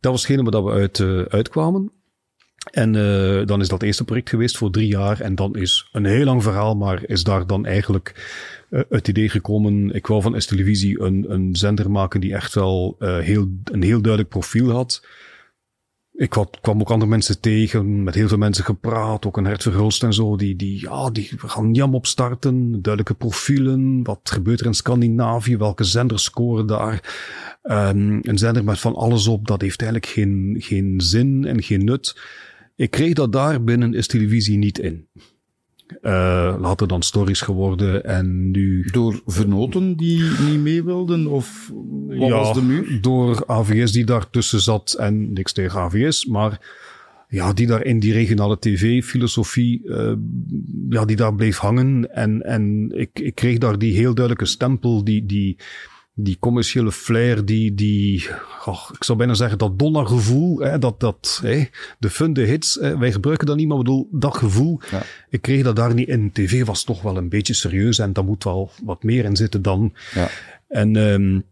dat 0.00 0.12
was 0.12 0.26
hetgene 0.26 0.50
waar 0.50 0.64
we 0.64 0.70
uit, 0.70 0.98
uh, 0.98 1.22
uitkwamen. 1.22 1.92
En 2.70 2.94
uh, 2.94 3.46
dan 3.46 3.60
is 3.60 3.68
dat 3.68 3.82
eerste 3.82 4.04
project 4.04 4.28
geweest 4.28 4.56
voor 4.56 4.70
drie 4.70 4.88
jaar. 4.88 5.20
En 5.20 5.34
dan 5.34 5.56
is 5.56 5.88
een 5.92 6.04
heel 6.04 6.24
lang 6.24 6.42
verhaal, 6.42 6.76
maar 6.76 7.02
is 7.06 7.24
daar 7.24 7.46
dan 7.46 7.66
eigenlijk 7.66 8.14
uh, 8.70 8.80
het 8.88 9.08
idee 9.08 9.28
gekomen. 9.28 9.94
Ik 9.94 10.06
wou 10.06 10.22
van 10.22 10.40
S-Televisie 10.40 11.00
een, 11.00 11.24
een 11.28 11.56
zender 11.56 11.90
maken 11.90 12.20
die 12.20 12.34
echt 12.34 12.54
wel 12.54 12.96
uh, 12.98 13.18
heel, 13.18 13.48
een 13.64 13.82
heel 13.82 14.00
duidelijk 14.00 14.28
profiel 14.28 14.70
had. 14.70 15.06
Ik 16.16 16.32
had, 16.32 16.58
kwam 16.60 16.80
ook 16.80 16.90
andere 16.90 17.10
mensen 17.10 17.40
tegen, 17.40 18.02
met 18.02 18.14
heel 18.14 18.28
veel 18.28 18.38
mensen 18.38 18.64
gepraat, 18.64 19.26
ook 19.26 19.36
een 19.36 19.44
Hert 19.44 19.62
Verhulst 19.62 20.02
en 20.02 20.12
zo, 20.12 20.36
die, 20.36 20.56
die, 20.56 20.80
ja, 20.80 21.10
die 21.10 21.30
gaan 21.36 21.72
Jam 21.72 21.94
opstarten, 21.94 22.70
duidelijke 22.72 23.14
profielen, 23.14 24.02
wat 24.02 24.20
gebeurt 24.22 24.60
er 24.60 24.66
in 24.66 24.74
Scandinavië, 24.74 25.56
welke 25.56 25.84
zenders 25.84 26.24
scoren 26.24 26.66
daar. 26.66 27.16
Um, 27.62 28.18
een 28.22 28.38
zender 28.38 28.64
met 28.64 28.78
van 28.78 28.94
alles 28.94 29.26
op, 29.26 29.46
dat 29.46 29.60
heeft 29.60 29.82
eigenlijk 29.82 30.12
geen, 30.12 30.56
geen 30.58 31.00
zin 31.00 31.44
en 31.44 31.62
geen 31.62 31.84
nut. 31.84 32.20
Ik 32.76 32.90
kreeg 32.90 33.12
dat 33.12 33.32
daar 33.32 33.64
binnen 33.64 33.94
is 33.94 34.06
televisie 34.06 34.58
niet 34.58 34.78
in. 34.78 35.08
Uh, 36.02 36.56
later 36.58 36.88
dan 36.88 37.02
stories 37.02 37.40
geworden 37.40 38.04
en 38.04 38.50
nu... 38.50 38.88
Door 38.92 39.22
vernoten 39.26 39.96
die 39.96 40.22
niet 40.22 40.60
mee 40.60 40.84
wilden? 40.84 41.26
Of 41.26 41.72
wat 42.06 42.28
ja, 42.28 42.34
was 42.34 42.54
de 42.54 42.62
muur? 42.62 42.98
door 43.00 43.46
AVS 43.46 43.92
die 43.92 44.04
daartussen 44.04 44.60
zat 44.60 44.92
en 44.92 45.32
niks 45.32 45.52
tegen 45.52 45.80
AVS, 45.80 46.26
maar 46.26 46.60
ja, 47.28 47.52
die 47.52 47.66
daar 47.66 47.84
in 47.84 47.98
die 48.00 48.12
regionale 48.12 48.58
tv-filosofie, 48.58 49.82
uh, 49.84 50.12
ja, 50.88 51.04
die 51.04 51.16
daar 51.16 51.34
bleef 51.34 51.58
hangen. 51.58 52.14
En, 52.14 52.42
en 52.42 52.90
ik, 52.90 53.18
ik 53.20 53.34
kreeg 53.34 53.58
daar 53.58 53.78
die 53.78 53.92
heel 53.92 54.14
duidelijke 54.14 54.46
stempel, 54.46 55.04
die, 55.04 55.26
die, 55.26 55.56
die 56.14 56.36
commerciële 56.38 56.92
flair, 56.92 57.44
die, 57.44 57.74
die 57.74 58.28
oh, 58.64 58.90
ik 58.92 59.04
zou 59.04 59.18
bijna 59.18 59.34
zeggen, 59.34 59.58
dat 59.58 59.78
donnergevoel, 59.78 60.58
hè, 60.58 60.78
dat, 60.78 61.00
dat, 61.00 61.40
hè, 61.42 61.64
de 61.98 62.10
fun, 62.10 62.32
de 62.32 62.42
hits, 62.42 62.74
hè, 62.80 62.98
wij 62.98 63.12
gebruiken 63.12 63.46
dat 63.46 63.56
niet, 63.56 63.68
maar 63.68 63.76
bedoel, 63.76 64.08
dat 64.10 64.36
gevoel, 64.36 64.80
ja. 64.90 65.02
ik 65.28 65.42
kreeg 65.42 65.62
dat 65.62 65.76
daar 65.76 65.94
niet 65.94 66.08
in. 66.08 66.32
TV 66.32 66.64
was 66.64 66.84
toch 66.84 67.02
wel 67.02 67.16
een 67.16 67.28
beetje 67.28 67.54
serieus 67.54 67.98
en 67.98 68.12
daar 68.12 68.24
moet 68.24 68.44
wel 68.44 68.70
wat 68.82 69.02
meer 69.02 69.24
in 69.24 69.36
zitten 69.36 69.62
dan. 69.62 69.94
Ja. 70.14 70.28
En 70.68 70.96
um, 70.96 71.44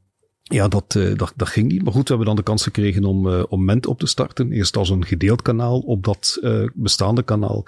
ja, 0.53 0.69
dat, 0.69 0.95
uh, 0.97 1.17
dat, 1.17 1.33
dat 1.37 1.49
ging 1.49 1.73
niet. 1.73 1.83
Maar 1.83 1.93
goed, 1.93 2.03
we 2.03 2.09
hebben 2.09 2.27
dan 2.27 2.37
de 2.37 2.43
kans 2.43 2.63
gekregen 2.63 3.05
om, 3.05 3.27
uh, 3.27 3.43
om 3.49 3.65
Ment 3.65 3.87
op 3.87 3.99
te 3.99 4.07
starten. 4.07 4.53
Eerst 4.53 4.77
als 4.77 4.91
een 4.91 5.05
gedeeld 5.05 5.43
kanaal 5.43 5.79
op 5.79 6.05
dat 6.05 6.39
uh, 6.43 6.65
bestaande 6.75 7.23
kanaal. 7.23 7.65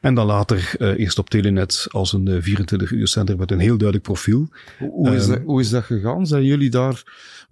En 0.00 0.14
dan 0.14 0.26
later 0.26 0.74
eerst 0.96 1.18
op 1.18 1.30
Telenet 1.30 1.86
als 1.90 2.12
een 2.12 2.42
24 2.42 2.90
uur 2.90 3.08
zender 3.08 3.36
met 3.36 3.50
een 3.50 3.58
heel 3.58 3.76
duidelijk 3.76 4.02
profiel. 4.02 4.48
Hoe, 4.78 5.14
is, 5.14 5.26
dat, 5.26 5.40
hoe 5.44 5.60
is 5.60 5.70
dat 5.70 5.84
gegaan? 5.84 6.26
Zijn 6.26 6.44
jullie 6.44 6.70
daar 6.70 7.02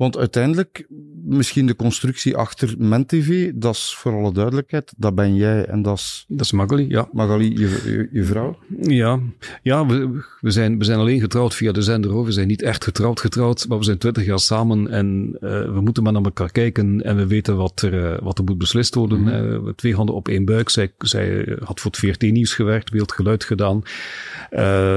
want 0.00 0.16
uiteindelijk, 0.16 0.86
misschien 1.24 1.66
de 1.66 1.76
constructie 1.76 2.36
achter 2.36 2.74
MenTV, 2.78 3.52
dat 3.54 3.74
is 3.74 3.94
voor 3.94 4.12
alle 4.12 4.32
duidelijkheid, 4.32 4.92
dat 4.96 5.14
ben 5.14 5.34
jij 5.34 5.64
en 5.64 5.82
dat 5.82 5.98
is... 5.98 6.24
Dat 6.28 6.40
is 6.40 6.52
Magali, 6.52 6.88
ja. 6.88 7.08
Magali, 7.12 7.50
je, 7.58 7.82
je, 7.84 8.08
je 8.12 8.24
vrouw? 8.24 8.58
Ja, 8.80 9.20
ja 9.62 9.86
we, 9.86 10.22
we, 10.40 10.50
zijn, 10.50 10.78
we 10.78 10.84
zijn 10.84 10.98
alleen 10.98 11.20
getrouwd 11.20 11.54
via 11.54 11.72
de 11.72 11.82
zender. 11.82 12.10
Hoor. 12.10 12.24
We 12.24 12.32
zijn 12.32 12.46
niet 12.46 12.62
echt 12.62 12.84
getrouwd 12.84 13.20
getrouwd, 13.20 13.68
maar 13.68 13.78
we 13.78 13.84
zijn 13.84 13.98
twintig 13.98 14.24
jaar 14.24 14.38
samen 14.38 14.69
samen 14.70 14.90
en 14.90 15.30
uh, 15.40 15.50
we 15.74 15.80
moeten 15.80 16.02
maar 16.02 16.12
naar 16.12 16.22
elkaar 16.22 16.52
kijken 16.52 17.02
en 17.02 17.16
we 17.16 17.26
weten 17.26 17.56
wat 17.56 17.82
er, 17.82 17.94
uh, 17.94 18.18
wat 18.22 18.38
er 18.38 18.44
moet 18.44 18.58
beslist 18.58 18.94
worden. 18.94 19.20
Mm 19.20 19.28
-hmm. 19.28 19.74
twee 19.74 19.94
handen 19.94 20.14
op 20.14 20.28
één 20.28 20.44
buik. 20.44 20.68
Zij, 20.68 20.92
zij 20.98 21.56
had 21.64 21.80
voor 21.80 21.90
het 21.90 22.00
VRT-nieuws 22.00 22.54
gewerkt, 22.54 22.90
beeldgeluid 22.90 23.44
gedaan. 23.44 23.82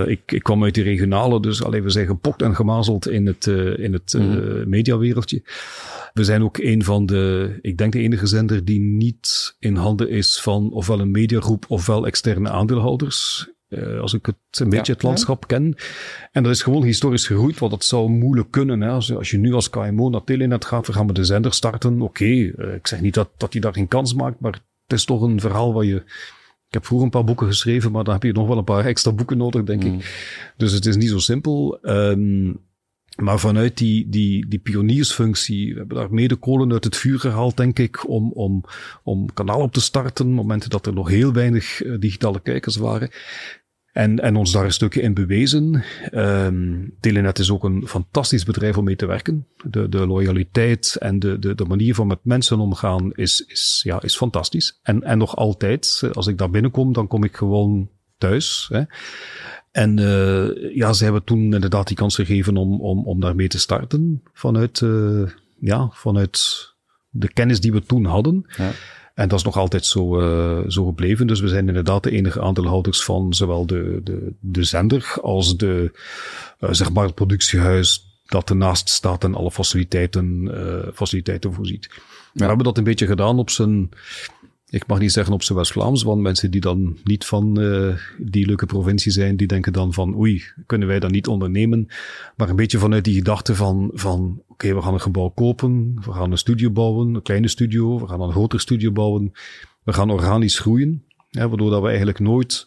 ik, 0.07 0.21
ik 0.25 0.43
kwam 0.43 0.63
uit 0.63 0.73
die 0.73 0.83
regionale, 0.83 1.41
dus 1.41 1.63
alleen 1.63 1.83
we 1.83 1.89
zijn 1.89 2.07
gepokt 2.07 2.41
en 2.41 2.55
gemazeld 2.55 3.09
in 3.09 3.27
het, 3.27 3.47
in 3.77 3.93
het 3.93 4.13
mm 4.17 4.31
-hmm. 4.31 4.69
mediawereldje. 4.69 5.41
We 6.13 6.23
zijn 6.23 6.43
ook 6.43 6.57
een 6.57 6.83
van 6.83 7.05
de, 7.05 7.53
ik 7.61 7.77
denk 7.77 7.93
de 7.93 7.99
enige 7.99 8.27
zender 8.27 8.65
die 8.65 8.79
niet 8.79 9.55
in 9.59 9.75
handen 9.75 10.09
is 10.09 10.41
van 10.41 10.71
ofwel 10.71 10.99
een 10.99 11.11
mediagroep 11.11 11.65
ofwel 11.67 12.05
externe 12.05 12.49
aandeelhouders. 12.49 13.51
Uh, 13.77 13.99
als 13.99 14.13
ik 14.13 14.25
het 14.25 14.35
een 14.51 14.69
beetje 14.69 14.91
ja, 14.91 14.93
het 14.93 15.03
landschap 15.03 15.41
ja. 15.41 15.47
ken. 15.47 15.75
En 16.31 16.43
dat 16.43 16.51
is 16.51 16.61
gewoon 16.61 16.83
historisch 16.83 17.27
gegroeid, 17.27 17.59
want 17.59 17.71
dat 17.71 17.85
zou 17.85 18.09
moeilijk 18.09 18.51
kunnen. 18.51 18.81
Hè. 18.81 18.89
Als, 18.89 19.15
als 19.15 19.31
je 19.31 19.37
nu 19.37 19.53
als 19.53 19.69
KMO 19.69 20.09
naar 20.09 20.23
Telenet 20.23 20.65
gaat, 20.65 20.87
we 20.87 20.93
gaan 20.93 21.05
met 21.05 21.15
de 21.15 21.23
zender 21.23 21.53
starten. 21.53 21.93
Oké, 21.93 22.03
okay, 22.03 22.53
uh, 22.57 22.75
ik 22.75 22.87
zeg 22.87 23.01
niet 23.01 23.13
dat, 23.13 23.29
dat 23.37 23.53
je 23.53 23.59
daar 23.59 23.73
geen 23.73 23.87
kans 23.87 24.13
maakt, 24.13 24.39
maar 24.39 24.51
het 24.51 24.93
is 24.97 25.05
toch 25.05 25.21
een 25.21 25.39
verhaal 25.39 25.73
waar 25.73 25.85
je... 25.85 25.95
Ik 26.67 26.79
heb 26.79 26.85
vroeger 26.85 27.07
een 27.07 27.13
paar 27.13 27.23
boeken 27.23 27.47
geschreven, 27.47 27.91
maar 27.91 28.03
dan 28.03 28.13
heb 28.13 28.23
je 28.23 28.31
nog 28.31 28.47
wel 28.47 28.57
een 28.57 28.63
paar 28.63 28.85
extra 28.85 29.11
boeken 29.11 29.37
nodig, 29.37 29.63
denk 29.63 29.83
mm. 29.83 29.93
ik. 29.93 30.53
Dus 30.57 30.71
het 30.71 30.85
is 30.85 30.95
niet 30.95 31.09
zo 31.09 31.17
simpel. 31.17 31.79
Um, 31.81 32.59
maar 33.15 33.39
vanuit 33.39 33.77
die, 33.77 34.09
die, 34.09 34.47
die 34.47 34.59
pioniersfunctie, 34.59 35.73
we 35.73 35.79
hebben 35.79 35.97
daar 35.97 36.13
mede 36.13 36.35
kolen 36.35 36.71
uit 36.71 36.83
het 36.83 36.97
vuur 36.97 37.19
gehaald, 37.19 37.57
denk 37.57 37.79
ik, 37.79 38.09
om, 38.09 38.31
om, 38.31 38.63
om 39.03 39.33
kanaal 39.33 39.61
op 39.61 39.73
te 39.73 39.81
starten, 39.81 40.27
momenten 40.27 40.69
dat 40.69 40.85
er 40.85 40.93
nog 40.93 41.09
heel 41.09 41.33
weinig 41.33 41.83
uh, 41.83 41.99
digitale 41.99 42.41
kijkers 42.41 42.75
waren. 42.75 43.09
En, 43.93 44.19
en 44.19 44.35
ons 44.35 44.51
daar 44.51 44.65
een 44.65 44.73
stukje 44.73 45.01
in 45.01 45.13
bewezen. 45.13 45.83
Um, 46.13 46.93
Telenet 46.99 47.39
is 47.39 47.51
ook 47.51 47.63
een 47.63 47.87
fantastisch 47.87 48.43
bedrijf 48.43 48.77
om 48.77 48.83
mee 48.83 48.95
te 48.95 49.05
werken. 49.05 49.47
De, 49.63 49.89
de 49.89 50.07
loyaliteit 50.07 50.95
en 50.99 51.19
de, 51.19 51.39
de, 51.39 51.55
de 51.55 51.65
manier 51.65 51.95
van 51.95 52.07
met 52.07 52.19
mensen 52.21 52.59
omgaan 52.59 53.11
is, 53.11 53.45
is, 53.47 53.81
ja, 53.83 54.01
is 54.01 54.15
fantastisch. 54.15 54.79
En, 54.83 55.03
en 55.03 55.17
nog 55.17 55.35
altijd, 55.35 56.09
als 56.13 56.27
ik 56.27 56.37
daar 56.37 56.49
binnenkom, 56.49 56.93
dan 56.93 57.07
kom 57.07 57.23
ik 57.23 57.35
gewoon 57.35 57.89
thuis. 58.17 58.69
Hè. 58.71 58.81
En 59.71 59.99
uh, 59.99 60.75
ja, 60.75 60.93
ze 60.93 61.03
hebben 61.03 61.23
toen 61.23 61.53
inderdaad 61.53 61.87
die 61.87 61.97
kans 61.97 62.15
gegeven 62.15 62.57
om, 62.57 62.81
om, 62.81 63.05
om 63.05 63.19
daarmee 63.19 63.47
te 63.47 63.59
starten. 63.59 64.23
Vanuit, 64.33 64.79
uh, 64.79 65.29
ja, 65.59 65.89
vanuit 65.91 66.71
de 67.09 67.33
kennis 67.33 67.61
die 67.61 67.71
we 67.71 67.83
toen 67.83 68.05
hadden. 68.05 68.45
Ja. 68.57 68.71
En 69.13 69.27
dat 69.27 69.39
is 69.39 69.45
nog 69.45 69.57
altijd 69.57 69.85
zo, 69.85 70.21
uh, 70.21 70.69
zo 70.69 70.85
gebleven. 70.85 71.27
Dus 71.27 71.39
we 71.39 71.47
zijn 71.47 71.67
inderdaad 71.67 72.03
de 72.03 72.11
enige 72.11 72.41
aandeelhouders 72.41 73.03
van 73.03 73.33
zowel 73.33 73.65
de, 73.65 73.99
de, 74.03 74.33
de 74.39 74.63
zender 74.63 75.15
als 75.21 75.57
de, 75.57 75.91
zeg 76.59 76.91
maar 76.91 77.05
het 77.05 77.15
productiehuis 77.15 78.19
dat 78.25 78.49
ernaast 78.49 78.89
staat 78.89 79.23
en 79.23 79.35
alle 79.35 79.51
faciliteiten, 79.51 80.51
faciliteiten 80.93 81.53
voorziet. 81.53 81.89
Ja. 81.91 82.01
We 82.33 82.45
hebben 82.45 82.65
dat 82.65 82.77
een 82.77 82.83
beetje 82.83 83.07
gedaan 83.07 83.39
op 83.39 83.49
zijn 83.49 83.89
ik 84.73 84.87
mag 84.87 84.99
niet 84.99 85.11
zeggen 85.11 85.33
op 85.33 85.43
z'n 85.43 85.53
West-Vlaams, 85.53 86.03
want 86.03 86.21
mensen 86.21 86.51
die 86.51 86.61
dan 86.61 86.97
niet 87.03 87.25
van 87.25 87.59
uh, 87.59 87.95
die 88.17 88.45
leuke 88.45 88.65
provincie 88.65 89.11
zijn, 89.11 89.35
die 89.35 89.47
denken 89.47 89.73
dan 89.73 89.93
van 89.93 90.15
oei, 90.15 90.43
kunnen 90.65 90.87
wij 90.87 90.99
dat 90.99 91.11
niet 91.11 91.27
ondernemen? 91.27 91.87
Maar 92.35 92.49
een 92.49 92.55
beetje 92.55 92.77
vanuit 92.77 93.03
die 93.03 93.15
gedachte 93.15 93.55
van, 93.55 93.91
van 93.93 94.41
oké, 94.47 94.75
we 94.75 94.81
gaan 94.81 94.93
een 94.93 95.01
gebouw 95.01 95.29
kopen, 95.29 95.93
we 96.05 96.11
gaan 96.11 96.31
een 96.31 96.37
studio 96.37 96.69
bouwen, 96.69 97.13
een 97.13 97.21
kleine 97.21 97.47
studio, 97.47 97.99
we 97.99 98.07
gaan 98.07 98.21
een 98.21 98.31
groter 98.31 98.59
studio 98.59 98.91
bouwen, 98.91 99.31
we 99.83 99.93
gaan 99.93 100.09
organisch 100.09 100.59
groeien, 100.59 101.03
hè, 101.29 101.47
waardoor 101.47 101.69
dat 101.69 101.81
we 101.81 101.87
eigenlijk 101.87 102.19
nooit 102.19 102.65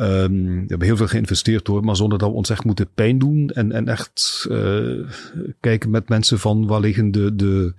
Um, 0.00 0.44
we 0.44 0.64
hebben 0.66 0.86
heel 0.86 0.96
veel 0.96 1.06
geïnvesteerd 1.06 1.66
hoor, 1.66 1.84
maar 1.84 1.96
zonder 1.96 2.18
dat 2.18 2.28
we 2.28 2.34
ons 2.34 2.50
echt 2.50 2.64
moeten 2.64 2.88
pijn 2.94 3.18
doen 3.18 3.48
en, 3.48 3.72
en 3.72 3.88
echt 3.88 4.46
uh, 4.50 5.08
kijken 5.60 5.90
met 5.90 6.08
mensen 6.08 6.38
van 6.38 6.66
waar 6.66 6.80
liggen 6.80 7.10
de, 7.10 7.36
de, 7.36 7.74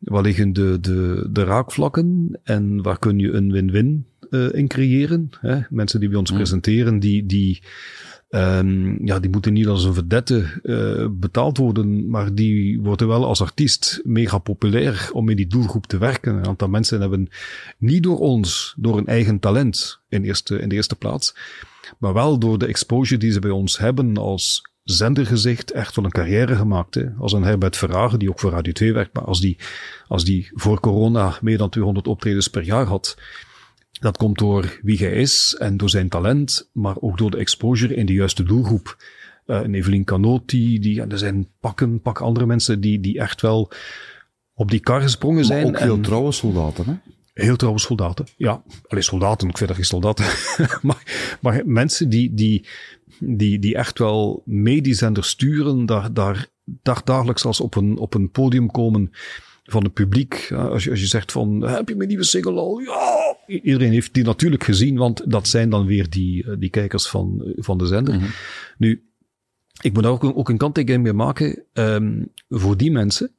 Waar 0.00 0.22
liggen 0.22 0.52
de, 0.52 0.78
de, 0.80 1.28
de 1.30 1.44
raakvlakken 1.44 2.38
en 2.42 2.82
waar 2.82 2.98
kun 2.98 3.18
je 3.18 3.32
een 3.32 3.52
win-win 3.52 4.06
uh, 4.30 4.52
in 4.52 4.68
creëren? 4.68 5.30
Hè? 5.40 5.60
Mensen 5.70 6.00
die 6.00 6.08
bij 6.08 6.18
ons 6.18 6.30
mm. 6.30 6.36
presenteren, 6.36 6.98
die, 6.98 7.26
die, 7.26 7.62
um, 8.30 9.06
ja, 9.06 9.18
die 9.18 9.30
moeten 9.30 9.52
niet 9.52 9.66
als 9.66 9.84
een 9.84 9.94
verdette 9.94 10.60
uh, 10.62 11.06
betaald 11.10 11.56
worden, 11.56 12.08
maar 12.08 12.34
die 12.34 12.80
worden 12.80 13.08
wel 13.08 13.26
als 13.26 13.40
artiest 13.40 14.00
mega 14.04 14.38
populair 14.38 15.10
om 15.12 15.28
in 15.28 15.36
die 15.36 15.46
doelgroep 15.46 15.86
te 15.86 15.98
werken. 15.98 16.34
Een 16.34 16.46
aantal 16.46 16.68
mensen 16.68 17.00
hebben 17.00 17.28
niet 17.78 18.02
door 18.02 18.18
ons, 18.18 18.74
door 18.78 18.98
een 18.98 19.06
eigen 19.06 19.38
talent 19.38 20.00
in, 20.08 20.24
eerste, 20.24 20.58
in 20.58 20.68
de 20.68 20.74
eerste 20.74 20.96
plaats, 20.96 21.34
maar 21.98 22.12
wel 22.12 22.38
door 22.38 22.58
de 22.58 22.66
exposure 22.66 23.20
die 23.20 23.32
ze 23.32 23.40
bij 23.40 23.50
ons 23.50 23.78
hebben 23.78 24.16
als 24.16 24.69
zendergezicht 24.84 25.70
echt 25.70 25.96
wel 25.96 26.04
een 26.04 26.10
carrière 26.10 26.56
gemaakt. 26.56 26.94
Hè. 26.94 27.06
Als 27.18 27.32
een 27.32 27.42
Herbert 27.42 27.76
Verhagen, 27.76 28.18
die 28.18 28.28
ook 28.30 28.40
voor 28.40 28.50
Radio 28.50 28.72
2 28.72 28.92
werkt, 28.92 29.14
maar 29.14 29.24
als 29.24 29.40
die, 29.40 29.56
als 30.08 30.24
die 30.24 30.50
voor 30.54 30.80
corona 30.80 31.38
meer 31.40 31.58
dan 31.58 31.70
200 31.70 32.06
optredens 32.06 32.48
per 32.48 32.62
jaar 32.62 32.86
had, 32.86 33.16
dat 34.00 34.16
komt 34.16 34.38
door 34.38 34.78
wie 34.82 34.98
hij 34.98 35.12
is 35.12 35.56
en 35.58 35.76
door 35.76 35.90
zijn 35.90 36.08
talent, 36.08 36.70
maar 36.72 36.96
ook 37.00 37.18
door 37.18 37.30
de 37.30 37.36
exposure 37.36 37.94
in 37.94 38.06
de 38.06 38.12
juiste 38.12 38.42
doelgroep. 38.42 38.96
Uh, 39.46 39.60
Evelien 39.70 40.04
Canotti, 40.04 40.78
die, 40.78 41.02
er 41.02 41.18
zijn 41.18 41.48
pakken, 41.60 42.00
pak 42.00 42.20
andere 42.20 42.46
mensen 42.46 42.80
die, 42.80 43.00
die 43.00 43.18
echt 43.18 43.40
wel 43.40 43.72
op 44.54 44.70
die 44.70 44.80
kar 44.80 45.00
gesprongen 45.00 45.44
zijn. 45.44 45.62
Maar 45.62 45.72
ook 45.72 45.78
veel 45.78 45.94
en, 45.94 46.02
trouwe 46.02 46.32
soldaten, 46.32 46.84
hè? 46.86 46.94
Heel 47.32 47.56
trouwe 47.56 47.78
soldaten, 47.78 48.26
ja. 48.36 48.62
Alleen 48.88 49.02
soldaten, 49.02 49.48
ik 49.48 49.56
vind 49.56 49.68
dat 49.68 49.78
geen 49.78 49.86
soldaten. 49.86 50.24
maar, 50.88 51.36
maar 51.40 51.62
mensen 51.64 52.08
die, 52.08 52.34
die 52.34 52.66
die, 53.20 53.58
die 53.58 53.74
echt 53.74 53.98
wel 53.98 54.42
mediezender 54.44 55.24
sturen, 55.24 55.86
daar, 55.86 56.12
daar, 56.12 56.48
daar 56.64 57.00
dagelijks 57.04 57.44
als 57.44 57.60
op 57.60 57.74
een, 57.74 57.98
op 57.98 58.14
een 58.14 58.30
podium 58.30 58.70
komen 58.70 59.10
van 59.64 59.84
het 59.84 59.92
publiek. 59.92 60.52
Als 60.52 60.84
je, 60.84 60.90
als 60.90 61.00
je 61.00 61.06
zegt 61.06 61.32
van, 61.32 61.62
heb 61.62 61.88
je 61.88 61.96
mijn 61.96 62.08
nieuwe 62.08 62.24
single 62.24 62.52
al? 62.52 62.78
Ja! 62.78 63.36
Iedereen 63.46 63.92
heeft 63.92 64.14
die 64.14 64.24
natuurlijk 64.24 64.64
gezien, 64.64 64.96
want 64.96 65.30
dat 65.30 65.48
zijn 65.48 65.70
dan 65.70 65.86
weer 65.86 66.10
die, 66.10 66.44
eh, 66.44 66.56
die 66.58 66.70
kijkers 66.70 67.08
van, 67.08 67.52
van 67.56 67.78
de 67.78 67.86
zender. 67.86 68.14
Mm 68.14 68.20
-hmm. 68.20 68.30
Nu, 68.78 69.02
ik 69.80 69.92
moet 69.92 70.02
daar 70.02 70.12
ook, 70.12 70.24
ook 70.24 70.48
een 70.48 70.56
kanttekening 70.56 71.02
mee 71.02 71.12
maken. 71.12 71.64
Um, 71.72 72.32
voor 72.48 72.76
die 72.76 72.90
mensen, 72.90 73.30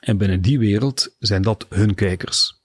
en 0.00 0.16
binnen 0.16 0.42
die 0.42 0.58
wereld, 0.58 1.16
zijn 1.18 1.42
dat 1.42 1.66
hun 1.68 1.94
kijkers. 1.94 2.57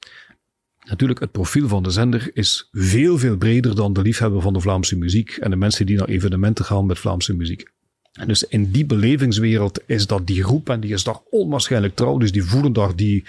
Natuurlijk, 0.89 1.19
het 1.19 1.31
profiel 1.31 1.67
van 1.67 1.83
de 1.83 1.89
zender 1.89 2.29
is 2.33 2.69
veel, 2.71 3.17
veel 3.17 3.37
breder 3.37 3.75
dan 3.75 3.93
de 3.93 4.01
liefhebber 4.01 4.41
van 4.41 4.53
de 4.53 4.59
Vlaamse 4.59 4.97
muziek 4.97 5.31
en 5.31 5.49
de 5.49 5.55
mensen 5.55 5.85
die 5.85 5.97
naar 5.97 6.07
evenementen 6.07 6.65
gaan 6.65 6.85
met 6.85 6.99
Vlaamse 6.99 7.35
muziek. 7.35 7.71
En 8.13 8.27
dus 8.27 8.43
in 8.43 8.71
die 8.71 8.85
belevingswereld 8.85 9.79
is 9.85 10.07
dat 10.07 10.27
die 10.27 10.43
groep 10.43 10.69
en 10.69 10.79
die 10.79 10.93
is 10.93 11.03
daar 11.03 11.19
onwaarschijnlijk 11.29 11.95
trouw, 11.95 12.17
dus 12.17 12.31
die 12.31 12.43
voelen 12.43 12.73
daar 12.73 12.95
die, 12.95 13.23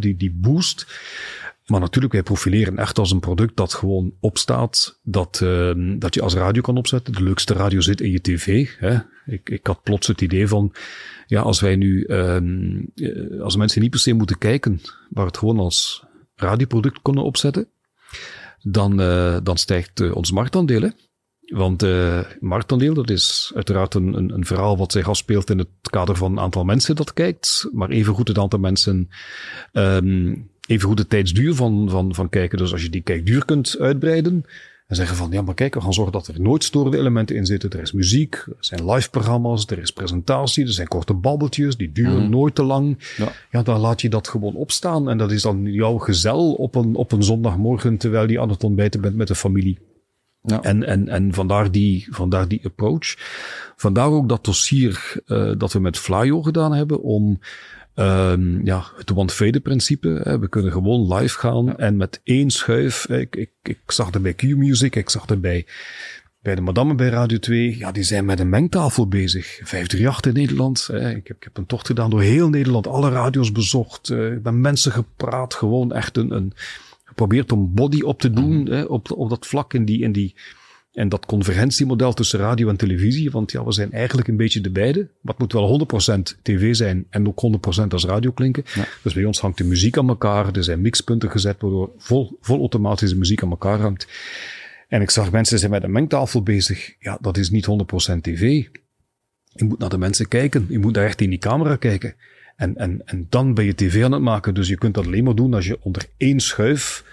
die, 0.00 0.16
die 0.16 0.30
boost. 0.30 0.86
Maar 1.66 1.80
natuurlijk, 1.80 2.12
wij 2.12 2.22
profileren 2.22 2.78
echt 2.78 2.98
als 2.98 3.10
een 3.10 3.20
product 3.20 3.56
dat 3.56 3.74
gewoon 3.74 4.12
opstaat, 4.20 4.98
dat, 5.02 5.40
uh, 5.42 5.72
dat 5.98 6.14
je 6.14 6.22
als 6.22 6.34
radio 6.34 6.62
kan 6.62 6.76
opzetten. 6.76 7.12
De 7.12 7.22
leukste 7.22 7.54
radio 7.54 7.80
zit 7.80 8.00
in 8.00 8.10
je 8.10 8.20
tv. 8.20 8.68
Hè. 8.78 8.98
Ik, 9.26 9.50
ik 9.50 9.66
had 9.66 9.82
plots 9.82 10.06
het 10.06 10.20
idee 10.20 10.48
van, 10.48 10.72
ja, 11.26 11.40
als 11.40 11.60
wij 11.60 11.76
nu, 11.76 12.04
uh, 12.06 13.42
als 13.42 13.56
mensen 13.56 13.80
niet 13.80 13.90
per 13.90 14.00
se 14.00 14.12
moeten 14.12 14.38
kijken, 14.38 14.80
maar 15.10 15.26
het 15.26 15.38
gewoon 15.38 15.58
als 15.58 16.04
radioproduct 16.40 17.02
kunnen 17.02 17.24
opzetten, 17.24 17.68
dan, 18.62 19.00
uh, 19.00 19.36
dan 19.42 19.56
stijgt 19.56 20.00
uh, 20.00 20.16
ons 20.16 20.32
marktaandeel. 20.32 20.90
Want 21.40 21.82
uh, 21.82 22.20
marktaandeel, 22.40 22.94
dat 22.94 23.10
is 23.10 23.52
uiteraard 23.54 23.94
een, 23.94 24.14
een, 24.14 24.34
een, 24.34 24.46
verhaal 24.46 24.76
wat 24.76 24.92
zich 24.92 25.08
afspeelt 25.08 25.50
in 25.50 25.58
het 25.58 25.68
kader 25.90 26.16
van 26.16 26.32
een 26.32 26.40
aantal 26.40 26.64
mensen 26.64 26.96
dat 26.96 27.12
kijkt, 27.12 27.68
maar 27.72 27.88
evengoed 27.90 28.28
het 28.28 28.38
aantal 28.38 28.58
mensen, 28.58 29.08
um, 29.72 30.50
evengoed 30.66 30.96
de 30.96 31.06
tijdsduur 31.06 31.54
van, 31.54 31.90
van, 31.90 32.14
van 32.14 32.28
kijken. 32.28 32.58
Dus 32.58 32.72
als 32.72 32.82
je 32.82 32.90
die 32.90 33.00
kijkduur 33.00 33.44
kunt 33.44 33.76
uitbreiden, 33.78 34.44
en 34.88 34.96
zeggen 34.96 35.16
van, 35.16 35.30
ja, 35.30 35.42
maar 35.42 35.54
kijk, 35.54 35.74
we 35.74 35.80
gaan 35.80 35.92
zorgen 35.92 36.12
dat 36.12 36.26
er 36.26 36.40
nooit 36.40 36.64
storende 36.64 36.98
elementen 36.98 37.36
in 37.36 37.46
zitten. 37.46 37.70
Er 37.70 37.80
is 37.80 37.92
muziek, 37.92 38.34
er 38.34 38.56
zijn 38.58 38.90
live 38.90 39.10
programma's, 39.10 39.66
er 39.66 39.78
is 39.78 39.90
presentatie, 39.90 40.64
er 40.64 40.72
zijn 40.72 40.88
korte 40.88 41.14
babbeltjes, 41.14 41.76
die 41.76 41.92
duren 41.92 42.22
mm. 42.22 42.30
nooit 42.30 42.54
te 42.54 42.62
lang. 42.62 42.98
Ja. 43.16 43.32
ja, 43.50 43.62
dan 43.62 43.80
laat 43.80 44.00
je 44.00 44.08
dat 44.08 44.28
gewoon 44.28 44.54
opstaan. 44.54 45.10
En 45.10 45.18
dat 45.18 45.32
is 45.32 45.42
dan 45.42 45.62
jouw 45.62 45.98
gezel 45.98 46.52
op 46.52 46.74
een, 46.74 46.94
op 46.94 47.12
een 47.12 47.22
zondagmorgen, 47.22 47.96
terwijl 47.96 48.30
je 48.30 48.40
aan 48.40 48.48
het 48.48 48.64
ontbijten 48.64 49.00
bent 49.00 49.16
met 49.16 49.28
de 49.28 49.34
familie. 49.34 49.78
Ja. 50.42 50.62
En, 50.62 50.84
en, 50.84 51.08
en 51.08 51.34
vandaar, 51.34 51.70
die, 51.70 52.06
vandaar 52.10 52.48
die 52.48 52.60
approach. 52.64 53.14
Vandaar 53.76 54.10
ook 54.10 54.28
dat 54.28 54.44
dossier 54.44 55.14
uh, 55.26 55.52
dat 55.58 55.72
we 55.72 55.80
met 55.80 55.98
Flyo 55.98 56.42
gedaan 56.42 56.72
hebben 56.72 57.02
om 57.02 57.38
Um, 57.98 58.64
ja, 58.64 58.84
het 58.96 59.14
one-fade-principe. 59.14 60.38
We 60.40 60.48
kunnen 60.48 60.72
gewoon 60.72 61.14
live 61.14 61.38
gaan 61.38 61.64
ja. 61.64 61.76
en 61.76 61.96
met 61.96 62.20
één 62.24 62.50
schuif. 62.50 63.08
Ik, 63.08 63.36
ik, 63.36 63.50
ik 63.62 63.78
zag 63.86 64.14
er 64.14 64.20
bij 64.20 64.34
Q-Music, 64.34 64.96
ik 64.96 65.10
zag 65.10 65.28
er 65.28 65.40
bij, 65.40 65.66
bij 66.40 66.54
de 66.54 66.60
Madame 66.60 66.94
bij 66.94 67.08
Radio 67.08 67.38
2. 67.38 67.78
Ja, 67.78 67.92
die 67.92 68.02
zijn 68.02 68.24
met 68.24 68.40
een 68.40 68.48
mengtafel 68.48 69.08
bezig. 69.08 69.46
538 69.46 70.32
in 70.32 70.40
Nederland. 70.40 70.88
Ik 70.92 71.26
heb, 71.26 71.36
ik 71.36 71.44
heb 71.44 71.56
een 71.56 71.66
tocht 71.66 71.86
gedaan 71.86 72.10
door 72.10 72.22
heel 72.22 72.48
Nederland, 72.48 72.86
alle 72.86 73.10
radio's 73.10 73.52
bezocht. 73.52 74.08
Uh, 74.08 74.32
ik 74.32 74.42
ben 74.42 74.60
mensen 74.60 74.92
gepraat, 74.92 75.54
gewoon 75.54 75.92
echt 75.92 76.16
een, 76.16 76.30
een 76.30 76.52
geprobeerd 77.04 77.52
om 77.52 77.74
body 77.74 78.00
op 78.00 78.20
te 78.20 78.30
doen. 78.30 78.60
Mm. 78.60 78.66
Hè, 78.66 78.82
op, 78.82 79.10
op 79.12 79.30
dat 79.30 79.46
vlak 79.46 79.74
in 79.74 79.84
die, 79.84 80.00
in 80.00 80.12
die 80.12 80.34
En 80.98 81.08
dat 81.08 81.26
convergentiemodel 81.26 82.12
tussen 82.12 82.38
radio 82.38 82.68
en 82.68 82.76
televisie, 82.76 83.30
want 83.30 83.52
ja, 83.52 83.64
we 83.64 83.72
zijn 83.72 83.92
eigenlijk 83.92 84.28
een 84.28 84.36
beetje 84.36 84.60
de 84.60 84.70
beide. 84.70 85.08
Wat 85.20 85.38
moet 85.38 85.52
wel 85.52 85.88
100% 86.16 86.20
tv 86.42 86.74
zijn 86.74 87.06
en 87.10 87.28
ook 87.28 87.40
100% 87.80 87.86
als 87.88 88.04
radio 88.04 88.30
klinken. 88.30 88.64
Dus 89.02 89.14
bij 89.14 89.24
ons 89.24 89.40
hangt 89.40 89.58
de 89.58 89.64
muziek 89.64 89.98
aan 89.98 90.08
elkaar. 90.08 90.56
Er 90.56 90.64
zijn 90.64 90.80
mixpunten 90.80 91.30
gezet 91.30 91.60
waardoor 91.60 91.90
vol, 91.96 92.38
vol 92.40 92.58
automatische 92.58 93.16
muziek 93.16 93.42
aan 93.42 93.50
elkaar 93.50 93.80
hangt. 93.80 94.08
En 94.88 95.02
ik 95.02 95.10
zag 95.10 95.32
mensen 95.32 95.58
zijn 95.58 95.70
met 95.70 95.82
een 95.82 95.92
mengtafel 95.92 96.42
bezig. 96.42 96.94
Ja, 96.98 97.18
dat 97.20 97.36
is 97.36 97.50
niet 97.50 97.66
100% 98.14 98.20
tv. 98.20 98.66
Je 99.48 99.64
moet 99.64 99.78
naar 99.78 99.88
de 99.88 99.98
mensen 99.98 100.28
kijken. 100.28 100.66
Je 100.68 100.78
moet 100.78 100.94
daar 100.94 101.04
echt 101.04 101.20
in 101.20 101.30
die 101.30 101.38
camera 101.38 101.76
kijken. 101.76 102.14
En, 102.56 102.76
en, 102.76 103.02
en 103.04 103.26
dan 103.28 103.54
ben 103.54 103.64
je 103.64 103.74
tv 103.74 104.04
aan 104.04 104.12
het 104.12 104.22
maken. 104.22 104.54
Dus 104.54 104.68
je 104.68 104.78
kunt 104.78 104.94
dat 104.94 105.06
alleen 105.06 105.24
maar 105.24 105.34
doen 105.34 105.54
als 105.54 105.66
je 105.66 105.78
onder 105.82 106.04
één 106.16 106.40
schuif 106.40 107.04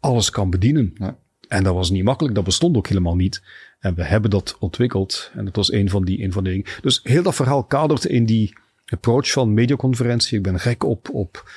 alles 0.00 0.30
kan 0.30 0.50
bedienen. 0.50 0.92
Ja. 0.94 1.16
En 1.52 1.62
dat 1.62 1.74
was 1.74 1.90
niet 1.90 2.04
makkelijk, 2.04 2.34
dat 2.34 2.44
bestond 2.44 2.76
ook 2.76 2.86
helemaal 2.86 3.16
niet. 3.16 3.42
En 3.78 3.94
we 3.94 4.04
hebben 4.04 4.30
dat 4.30 4.56
ontwikkeld. 4.58 5.30
En 5.34 5.44
dat 5.44 5.56
was 5.56 5.72
een 5.72 5.90
van 5.90 6.04
die, 6.04 6.22
een 6.22 6.32
van 6.32 6.44
die 6.44 6.52
dingen. 6.52 6.80
Dus 6.80 7.00
heel 7.02 7.22
dat 7.22 7.34
verhaal 7.34 7.64
kadert 7.64 8.04
in 8.04 8.26
die 8.26 8.56
approach 8.86 9.30
van 9.30 9.54
mediaconferentie. 9.54 10.36
Ik 10.36 10.42
ben 10.42 10.60
gek 10.60 10.84
op, 10.84 11.08
op, 11.10 11.50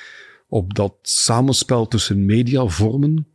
op 0.48 0.74
dat 0.74 0.94
samenspel 1.02 1.88
tussen 1.88 2.24
mediavormen. 2.24 3.26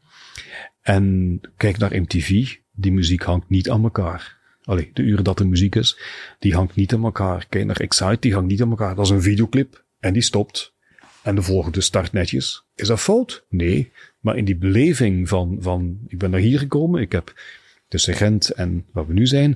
En 0.81 1.39
kijk 1.57 1.77
naar 1.77 2.01
MTV. 2.01 2.55
Die 2.71 2.91
muziek 2.91 3.23
hangt 3.23 3.49
niet 3.49 3.69
aan 3.69 3.83
elkaar. 3.83 4.39
Allee, 4.63 4.89
de 4.93 5.01
uren 5.01 5.23
dat 5.23 5.39
er 5.39 5.47
muziek 5.47 5.75
is, 5.75 5.99
die 6.39 6.55
hangt 6.55 6.75
niet 6.75 6.93
aan 6.93 7.03
elkaar. 7.03 7.45
Kijk 7.49 7.65
naar 7.65 7.79
Excite, 7.79 8.17
die 8.19 8.33
hangt 8.33 8.49
niet 8.49 8.61
aan 8.61 8.69
elkaar. 8.69 8.95
Dat 8.95 9.05
is 9.05 9.11
een 9.11 9.21
videoclip 9.21 9.85
en 9.99 10.13
die 10.13 10.21
stopt. 10.21 10.73
En 11.23 11.35
de 11.35 11.41
volgende 11.41 11.81
start 11.81 12.11
netjes. 12.11 12.65
Is 12.75 12.87
dat 12.87 12.99
fout? 12.99 13.45
Nee. 13.49 13.91
Maar 14.21 14.37
in 14.37 14.45
die 14.45 14.57
beleving 14.57 15.29
van, 15.29 15.57
van 15.59 15.99
ik 16.07 16.17
ben 16.17 16.29
naar 16.29 16.39
hier 16.39 16.59
gekomen, 16.59 17.01
ik 17.01 17.11
heb 17.11 17.33
tussen 17.87 18.13
Gent 18.13 18.49
en 18.49 18.85
waar 18.91 19.07
we 19.07 19.13
nu 19.13 19.27
zijn, 19.27 19.55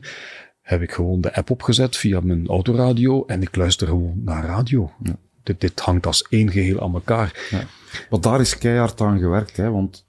heb 0.62 0.82
ik 0.82 0.92
gewoon 0.92 1.22
de 1.22 1.36
app 1.36 1.50
opgezet 1.50 1.98
via 1.98 2.20
mijn 2.20 2.48
autoradio 2.48 3.26
en 3.26 3.42
ik 3.42 3.56
luister 3.56 3.88
gewoon 3.88 4.22
naar 4.24 4.46
radio. 4.46 4.92
Ja. 5.04 5.16
Dit, 5.44 5.62
dit 5.62 5.80
hangt 5.80 6.06
als 6.06 6.28
één 6.30 6.52
geheel 6.52 6.82
aan 6.82 6.94
elkaar. 6.94 7.48
Ja. 7.50 7.64
Want 8.10 8.24
daar 8.24 8.40
is 8.40 8.58
keihard 8.58 9.02
aan 9.02 9.20
gewerkt, 9.20 9.58
hè? 9.58 9.70
want 9.70 10.05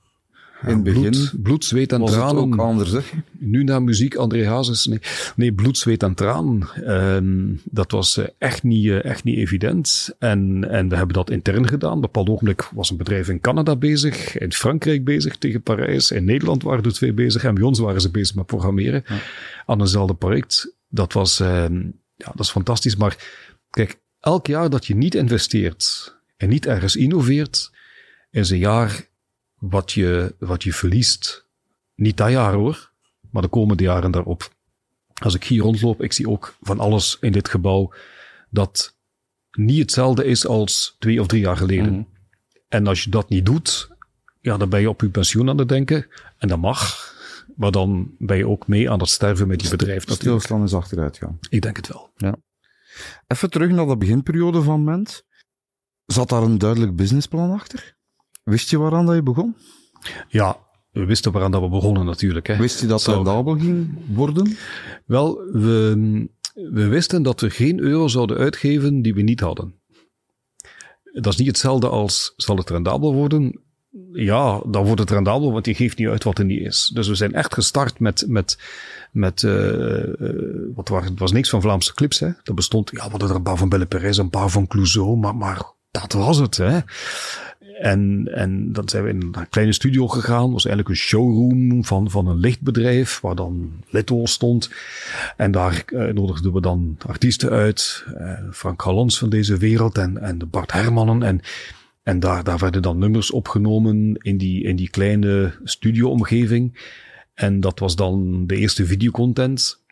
in 0.63 0.69
het 0.69 0.83
begin 0.83 1.11
bloed, 1.11 1.43
bloed, 1.43 1.65
zweet 1.65 1.93
en 1.93 2.05
tranen. 2.05 2.43
ook 2.43 2.57
anders, 2.57 2.91
hè? 2.91 3.01
Nu 3.39 3.65
naar 3.65 3.83
muziek, 3.83 4.15
André 4.15 4.47
Hazes. 4.47 4.87
Nee, 4.87 5.01
nee 5.37 5.53
bloed, 5.53 5.79
zweet 5.79 6.03
en 6.03 6.15
tranen. 6.15 6.69
Um, 6.91 7.61
dat 7.65 7.91
was 7.91 8.17
uh, 8.17 8.25
echt, 8.39 8.63
niet, 8.63 8.85
uh, 8.85 9.05
echt 9.05 9.25
niet 9.25 9.37
evident. 9.37 10.15
En, 10.19 10.71
en 10.71 10.89
we 10.89 10.97
hebben 10.97 11.15
dat 11.15 11.31
intern 11.31 11.69
gedaan. 11.69 11.91
Op 11.91 11.95
een 11.97 12.01
bepaald 12.01 12.29
ogenblik 12.29 12.69
was 12.75 12.91
een 12.91 12.97
bedrijf 12.97 13.29
in 13.29 13.41
Canada 13.41 13.77
bezig, 13.77 14.39
in 14.39 14.53
Frankrijk 14.53 15.05
bezig 15.05 15.37
tegen 15.37 15.63
Parijs. 15.63 16.11
In 16.11 16.25
Nederland 16.25 16.63
waren 16.63 16.85
er 16.85 16.93
twee 16.93 17.13
bezig 17.13 17.45
en 17.45 17.55
bij 17.55 17.65
ons 17.65 17.79
waren 17.79 18.01
ze 18.01 18.11
bezig 18.11 18.35
met 18.37 18.47
programmeren. 18.47 19.05
Ja. 19.07 19.19
Aan 19.67 19.81
eenzelfde 19.81 20.15
project. 20.15 20.75
Dat 20.89 21.13
was, 21.13 21.41
uh, 21.41 21.49
ja, 22.17 22.33
dat 22.35 22.41
is 22.41 22.51
fantastisch. 22.51 22.97
Maar 22.97 23.17
kijk, 23.71 23.99
elk 24.21 24.47
jaar 24.47 24.71
dat 24.71 24.87
je 24.87 24.97
niet 24.97 25.15
investeert 25.15 26.15
en 26.37 26.49
niet 26.49 26.67
ergens 26.67 26.97
innoveert, 26.97 27.71
is 28.31 28.51
een 28.51 28.59
jaar 28.59 29.07
wat 29.59 29.93
je, 29.93 30.35
wat 30.39 30.63
je 30.63 30.73
verliest. 30.73 31.47
Niet 31.95 32.17
dat 32.17 32.31
jaar 32.31 32.55
hoor, 32.55 32.93
maar 33.31 33.43
de 33.43 33.49
komende 33.49 33.83
jaren 33.83 34.11
daarop. 34.11 34.55
Als 35.23 35.35
ik 35.35 35.45
hier 35.45 35.63
rondloop, 35.63 36.03
ik 36.03 36.13
zie 36.13 36.29
ook 36.29 36.57
van 36.61 36.81
alles 36.81 37.17
in 37.21 37.33
dit 37.33 37.49
gebouw 37.49 37.93
dat 38.51 38.97
niet 39.51 39.79
hetzelfde 39.79 40.25
is 40.25 40.47
als 40.47 40.97
twee 40.99 41.21
of 41.21 41.27
drie 41.27 41.41
jaar 41.41 41.57
geleden. 41.57 41.93
Mm 41.93 41.95
-hmm. 41.95 42.15
En 42.69 42.87
als 42.87 43.05
je 43.05 43.11
dat 43.11 43.29
niet 43.29 43.47
doet, 43.47 43.91
ja, 44.41 44.57
dan 44.57 44.69
ben 44.69 44.81
je 44.81 44.89
op 44.89 45.01
je 45.01 45.09
pensioen 45.09 45.49
aan 45.49 45.59
het 45.59 45.69
denken. 45.69 46.07
En 46.39 46.49
dat 46.49 46.59
mag. 46.59 47.15
Maar 47.57 47.71
dan 47.71 48.15
ben 48.19 48.37
je 48.37 48.49
ook 48.49 48.67
mee 48.67 48.91
aan 48.91 49.01
het 49.01 49.09
sterven 49.09 49.47
met 49.49 49.63
je 49.63 49.69
bedrijf. 49.69 50.11
Stilstaan 50.11 50.63
is 50.63 50.75
achteruit 50.75 51.17
gaan. 51.17 51.39
Ik 51.49 51.63
denk 51.63 51.77
het 51.77 51.89
wel. 51.89 52.11
Ja. 52.17 52.37
Even 53.27 53.51
terug 53.51 53.71
naar 53.71 53.87
de 53.87 53.97
beginperiode 53.97 54.63
van 54.63 54.85
Ment. 54.85 55.25
Zat 56.07 56.29
daar 56.29 56.43
een 56.43 56.59
duidelijk 56.59 56.97
businessplan 56.97 57.51
achter? 57.51 57.96
Wist 58.47 58.71
je 58.71 58.79
waaraan 58.79 59.07
dat 59.07 59.15
je 59.15 59.23
begon? 59.23 59.57
Ja, 60.29 60.59
we 60.91 61.05
wisten 61.05 61.33
waaraan 61.33 61.51
dat 61.51 61.61
we 61.61 61.69
begonnen 61.69 62.05
natuurlijk. 62.05 62.47
Hè. 62.47 62.57
Wist 62.57 62.81
je 62.81 62.87
dat 62.87 63.05
het 63.05 63.15
rendabel 63.15 63.59
ging 63.59 63.99
worden? 64.15 64.57
Wel, 65.07 65.35
we, 65.53 66.29
we 66.55 66.87
wisten 66.87 67.23
dat 67.23 67.41
we 67.41 67.51
geen 67.51 67.81
euro 67.81 68.09
zouden 68.09 68.37
uitgeven 68.37 69.03
die 69.03 69.15
we 69.15 69.23
niet 69.23 69.41
hadden. 69.41 69.75
Dat 71.13 71.33
is 71.33 71.39
niet 71.39 71.47
hetzelfde 71.47 71.89
als 71.89 72.33
zal 72.37 72.57
het 72.57 72.71
rendabel 72.71 73.15
worden. 73.15 73.61
Ja, 74.13 74.61
dan 74.67 74.85
wordt 74.85 75.01
het 75.01 75.11
rendabel, 75.11 75.53
want 75.53 75.67
je 75.67 75.75
geeft 75.75 75.99
niet 75.99 76.09
uit 76.09 76.25
wat 76.25 76.39
er 76.39 76.45
niet 76.45 76.61
is. 76.61 76.91
Dus 76.95 77.09
we 77.09 77.15
zijn 77.15 77.33
echt 77.33 77.55
gestart 77.55 78.01
met, 78.01 78.25
met, 78.29 78.59
met 79.13 79.43
uh, 79.43 80.05
wat 80.75 80.89
was, 80.89 81.05
het 81.05 81.19
was 81.19 81.33
niks 81.33 81.49
van 81.49 81.61
Vlaamse 81.61 81.95
clips. 81.95 82.19
Hè. 82.19 82.31
Dat 82.43 82.55
bestond, 82.55 82.91
ja, 82.91 83.05
we 83.05 83.11
hadden 83.11 83.29
er 83.29 83.35
een 83.35 83.43
paar 83.43 83.57
van 83.57 83.69
Belle 83.69 83.87
Perez, 83.87 84.19
een 84.19 84.31
paar 84.31 84.51
van 84.51 84.67
Clouseau, 84.67 85.17
maar, 85.17 85.37
maar 85.37 85.63
dat 85.91 86.13
was 86.13 86.39
het. 86.39 86.57
Hè. 86.57 86.79
En, 87.81 88.29
en 88.33 88.73
dan 88.73 88.89
zijn 88.89 89.03
we 89.05 89.09
in 89.09 89.23
een 89.23 89.49
kleine 89.49 89.73
studio 89.73 90.09
gegaan. 90.09 90.43
Dat 90.43 90.53
was 90.53 90.65
eigenlijk 90.65 90.89
een 90.89 91.03
showroom 91.03 91.85
van, 91.85 92.11
van 92.11 92.27
een 92.27 92.37
lichtbedrijf, 92.37 93.21
waar 93.21 93.35
dan 93.35 93.73
Little 93.89 94.29
stond. 94.29 94.71
En 95.37 95.51
daar 95.51 95.85
uh, 95.87 96.13
nodigden 96.13 96.53
we 96.53 96.61
dan 96.61 96.97
artiesten 97.07 97.51
uit. 97.51 98.05
Uh, 98.19 98.33
Frank 98.53 98.83
Galons 98.83 99.19
van 99.19 99.29
deze 99.29 99.57
wereld 99.57 99.99
en, 99.99 100.19
en 100.19 100.39
de 100.39 100.47
Bart 100.47 100.73
Hermannen. 100.73 101.23
En, 101.23 101.41
en 102.03 102.21
daar, 102.21 102.45
daar 102.45 102.59
werden 102.59 102.83
dan 102.83 102.99
nummers 102.99 103.31
opgenomen 103.31 104.15
in 104.15 104.39
die, 104.39 104.63
in 104.63 104.77
die 104.77 104.91
kleine 104.91 105.55
studio-omgeving. 105.65 106.79
En 107.35 107.61
dat 107.61 107.79
was 107.79 107.97
dan 107.97 108.47
de 108.47 108.57
eerste 108.57 108.87
videocontent. 108.87 109.85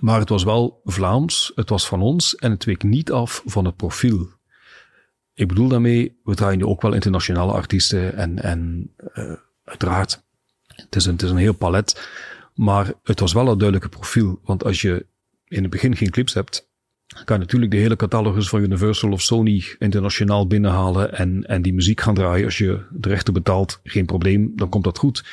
Maar 0.00 0.20
het 0.20 0.28
was 0.28 0.44
wel 0.44 0.80
Vlaams, 0.84 1.52
het 1.54 1.68
was 1.68 1.86
van 1.86 2.02
ons 2.02 2.34
en 2.34 2.50
het 2.50 2.64
week 2.64 2.82
niet 2.82 3.12
af 3.12 3.42
van 3.44 3.64
het 3.64 3.76
profiel 3.76 4.35
ik 5.36 5.48
bedoel 5.48 5.68
daarmee, 5.68 6.20
we 6.24 6.34
draaien 6.34 6.58
nu 6.58 6.64
ook 6.64 6.82
wel 6.82 6.92
internationale 6.92 7.52
artiesten 7.52 8.16
en, 8.16 8.42
en 8.42 8.90
uh, 9.14 9.32
uiteraard, 9.64 10.22
het 10.66 10.96
is, 10.96 11.06
een, 11.06 11.12
het 11.12 11.22
is 11.22 11.30
een 11.30 11.36
heel 11.36 11.54
palet. 11.54 12.08
Maar 12.54 12.92
het 13.02 13.20
was 13.20 13.32
wel 13.32 13.48
een 13.48 13.58
duidelijke 13.58 13.88
profiel. 13.88 14.40
Want 14.44 14.64
als 14.64 14.80
je 14.80 15.06
in 15.44 15.62
het 15.62 15.70
begin 15.70 15.96
geen 15.96 16.10
clips 16.10 16.34
hebt, 16.34 16.68
kan 17.24 17.36
je 17.36 17.42
natuurlijk 17.42 17.72
de 17.72 17.78
hele 17.78 17.96
catalogus 17.96 18.48
van 18.48 18.62
Universal 18.62 19.12
of 19.12 19.22
Sony 19.22 19.64
internationaal 19.78 20.46
binnenhalen 20.46 21.14
en, 21.14 21.44
en 21.44 21.62
die 21.62 21.74
muziek 21.74 22.00
gaan 22.00 22.14
draaien. 22.14 22.44
Als 22.44 22.58
je 22.58 22.86
de 22.90 23.08
rechten 23.08 23.32
betaalt, 23.32 23.80
geen 23.84 24.06
probleem, 24.06 24.52
dan 24.54 24.68
komt 24.68 24.84
dat 24.84 24.98
goed. 24.98 25.24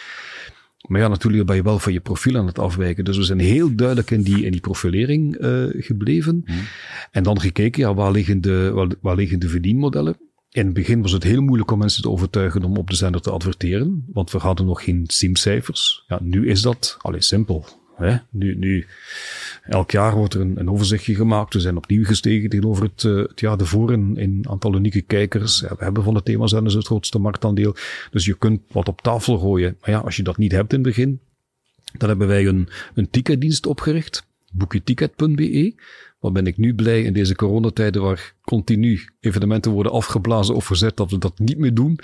Maar 0.87 1.01
ja, 1.01 1.07
natuurlijk 1.07 1.45
ben 1.45 1.55
je 1.55 1.63
wel 1.63 1.79
van 1.79 1.93
je 1.93 1.99
profiel 1.99 2.37
aan 2.37 2.47
het 2.47 2.59
afwijken. 2.59 3.05
Dus 3.05 3.17
we 3.17 3.23
zijn 3.23 3.39
heel 3.39 3.75
duidelijk 3.75 4.11
in 4.11 4.21
die, 4.21 4.45
in 4.45 4.51
die 4.51 4.61
profilering 4.61 5.41
uh, 5.41 5.65
gebleven. 5.69 6.43
Mm. 6.45 6.55
En 7.11 7.23
dan 7.23 7.39
gekeken, 7.39 7.81
ja, 7.81 7.93
waar 7.93 8.11
liggen, 8.11 8.41
de, 8.41 8.71
waar, 8.73 8.87
waar 9.01 9.15
liggen 9.15 9.39
de 9.39 9.49
verdienmodellen? 9.49 10.17
In 10.49 10.65
het 10.65 10.73
begin 10.73 11.01
was 11.01 11.11
het 11.11 11.23
heel 11.23 11.41
moeilijk 11.41 11.71
om 11.71 11.79
mensen 11.79 12.01
te 12.01 12.09
overtuigen 12.09 12.63
om 12.63 12.77
op 12.77 12.89
de 12.89 12.95
zender 12.95 13.21
te 13.21 13.31
adverteren, 13.31 14.05
want 14.11 14.31
we 14.31 14.37
hadden 14.37 14.65
nog 14.65 14.83
geen 14.83 15.03
SIM-cijfers. 15.07 16.03
Ja, 16.07 16.19
nu 16.21 16.47
is 16.47 16.61
dat, 16.61 16.97
alleen 17.01 17.21
simpel. 17.21 17.65
Nu, 18.29 18.55
nu, 18.55 18.85
elk 19.63 19.91
jaar 19.91 20.15
wordt 20.15 20.33
er 20.33 20.41
een, 20.41 20.59
een, 20.59 20.69
overzichtje 20.69 21.15
gemaakt. 21.15 21.53
We 21.53 21.59
zijn 21.59 21.77
opnieuw 21.77 22.05
gestegen 22.05 22.49
tegenover 22.49 22.83
het, 22.83 23.03
uh, 23.03 23.17
het 23.27 23.39
jaar 23.39 23.59
ervoor 23.59 23.91
in, 23.91 24.17
in 24.17 24.45
aantal 24.49 24.75
unieke 24.75 25.01
kijkers. 25.01 25.59
Ja, 25.59 25.75
we 25.77 25.83
hebben 25.83 26.03
van 26.03 26.13
de 26.13 26.23
themazenders 26.23 26.73
het 26.73 26.85
grootste 26.85 27.19
marktaandeel. 27.19 27.75
Dus 28.11 28.25
je 28.25 28.37
kunt 28.37 28.61
wat 28.71 28.87
op 28.87 29.01
tafel 29.01 29.37
gooien. 29.37 29.77
Maar 29.81 29.89
ja, 29.89 29.99
als 29.99 30.15
je 30.15 30.23
dat 30.23 30.37
niet 30.37 30.51
hebt 30.51 30.73
in 30.73 30.79
het 30.79 30.87
begin, 30.87 31.19
dan 31.97 32.09
hebben 32.09 32.27
wij 32.27 32.47
een, 32.47 32.69
een 32.93 33.09
ticketdienst 33.09 33.65
opgericht. 33.65 34.27
boekjeticket.be 34.51 35.73
wat 36.23 36.33
ben 36.33 36.47
ik 36.47 36.57
nu 36.57 36.75
blij 36.75 37.01
in 37.01 37.13
deze 37.13 37.35
coronatijden 37.35 38.01
waar 38.01 38.33
continu 38.41 39.07
evenementen 39.19 39.71
worden 39.71 39.91
afgeblazen 39.91 40.55
of 40.55 40.65
verzet 40.65 40.97
dat 40.97 41.11
we 41.11 41.17
dat 41.17 41.39
niet 41.39 41.57
meer 41.57 41.73
doen. 41.73 41.99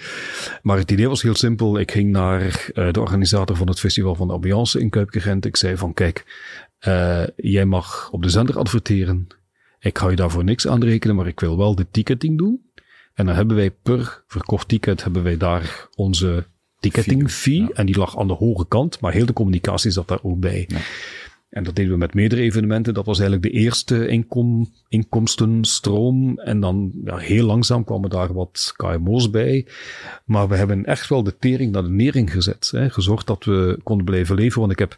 Maar 0.62 0.78
het 0.78 0.92
idee 0.92 1.08
was 1.08 1.22
heel 1.22 1.36
simpel. 1.36 1.80
Ik 1.80 1.92
ging 1.92 2.12
naar 2.12 2.42
uh, 2.74 2.92
de 2.92 3.00
organisator 3.00 3.56
van 3.56 3.68
het 3.68 3.80
Festival 3.80 4.16
van 4.16 4.28
de 4.28 4.34
Ambiance 4.34 4.80
in 4.80 4.90
Kuipke-Gent. 4.90 5.46
Ik 5.46 5.56
zei 5.58 5.78
van 5.78 5.94
kijk, 5.94 6.26
uh, 6.88 7.24
jij 7.36 7.66
mag 7.66 8.10
op 8.12 8.24
de 8.24 8.30
zender 8.30 8.58
adverteren. 8.58 9.28
Ik 9.80 9.98
ga 9.98 10.10
je 10.10 10.16
daarvoor 10.16 10.44
niks 10.44 10.68
aanrekenen, 10.68 11.16
maar 11.16 11.28
ik 11.28 11.40
wil 11.40 11.58
wel 11.58 11.76
de 11.76 11.88
ticketing 11.92 12.38
doen. 12.38 12.62
En 13.14 13.26
dan 13.26 13.36
hebben 13.36 13.56
wij 13.56 13.72
per 13.72 14.24
verkocht 14.28 14.68
ticket 14.68 15.04
hebben 15.04 15.24
wij 15.24 15.38
daar 15.38 15.88
onze 15.96 16.46
ticketing 16.80 17.32
fee. 17.32 17.62
Ja. 17.62 17.70
En 17.74 17.86
die 17.86 17.98
lag 17.98 18.18
aan 18.18 18.28
de 18.28 18.34
hoge 18.34 18.68
kant, 18.68 19.00
maar 19.00 19.14
heel 19.14 19.26
de 19.26 19.34
communicatie 19.34 19.92
zat 19.92 20.08
daar 20.08 20.24
ook 20.24 20.40
bij. 20.40 20.66
Ja. 20.68 20.78
En 21.50 21.64
dat 21.64 21.76
deden 21.76 21.92
we 21.92 21.98
met 21.98 22.14
meerdere 22.14 22.42
evenementen. 22.42 22.94
Dat 22.94 23.06
was 23.06 23.20
eigenlijk 23.20 23.54
de 23.54 23.60
eerste 23.60 24.08
inkom, 24.08 24.74
inkomstenstroom. 24.88 26.40
En 26.40 26.60
dan 26.60 26.92
ja, 27.04 27.18
heel 27.18 27.46
langzaam 27.46 27.84
kwamen 27.84 28.10
daar 28.10 28.34
wat 28.34 28.74
KMO's 28.76 29.30
bij. 29.30 29.68
Maar 30.26 30.48
we 30.48 30.56
hebben 30.56 30.86
echt 30.86 31.10
wel 31.10 31.24
de 31.24 31.38
tering 31.38 31.72
naar 31.72 31.84
de 31.84 31.90
nering 31.90 32.32
gezet. 32.32 32.70
Hè. 32.72 32.90
Gezorgd 32.90 33.28
dat 33.28 33.44
we 33.44 33.80
konden 33.84 34.06
blijven 34.06 34.36
leven. 34.36 34.60
Want 34.60 34.72
ik 34.72 34.80
heb 34.80 34.98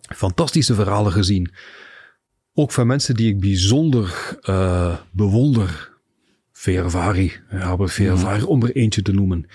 fantastische 0.00 0.74
verhalen 0.74 1.12
gezien. 1.12 1.50
Ook 2.54 2.72
van 2.72 2.86
mensen 2.86 3.14
die 3.14 3.28
ik 3.28 3.40
bijzonder 3.40 4.38
uh, 4.42 4.96
bewonder. 5.10 5.94
Vervari, 6.52 7.32
Robert 7.48 7.92
Vervari, 7.92 8.40
mm. 8.40 8.46
om 8.46 8.62
er 8.62 8.76
eentje 8.76 9.02
te 9.02 9.12
noemen. 9.12 9.46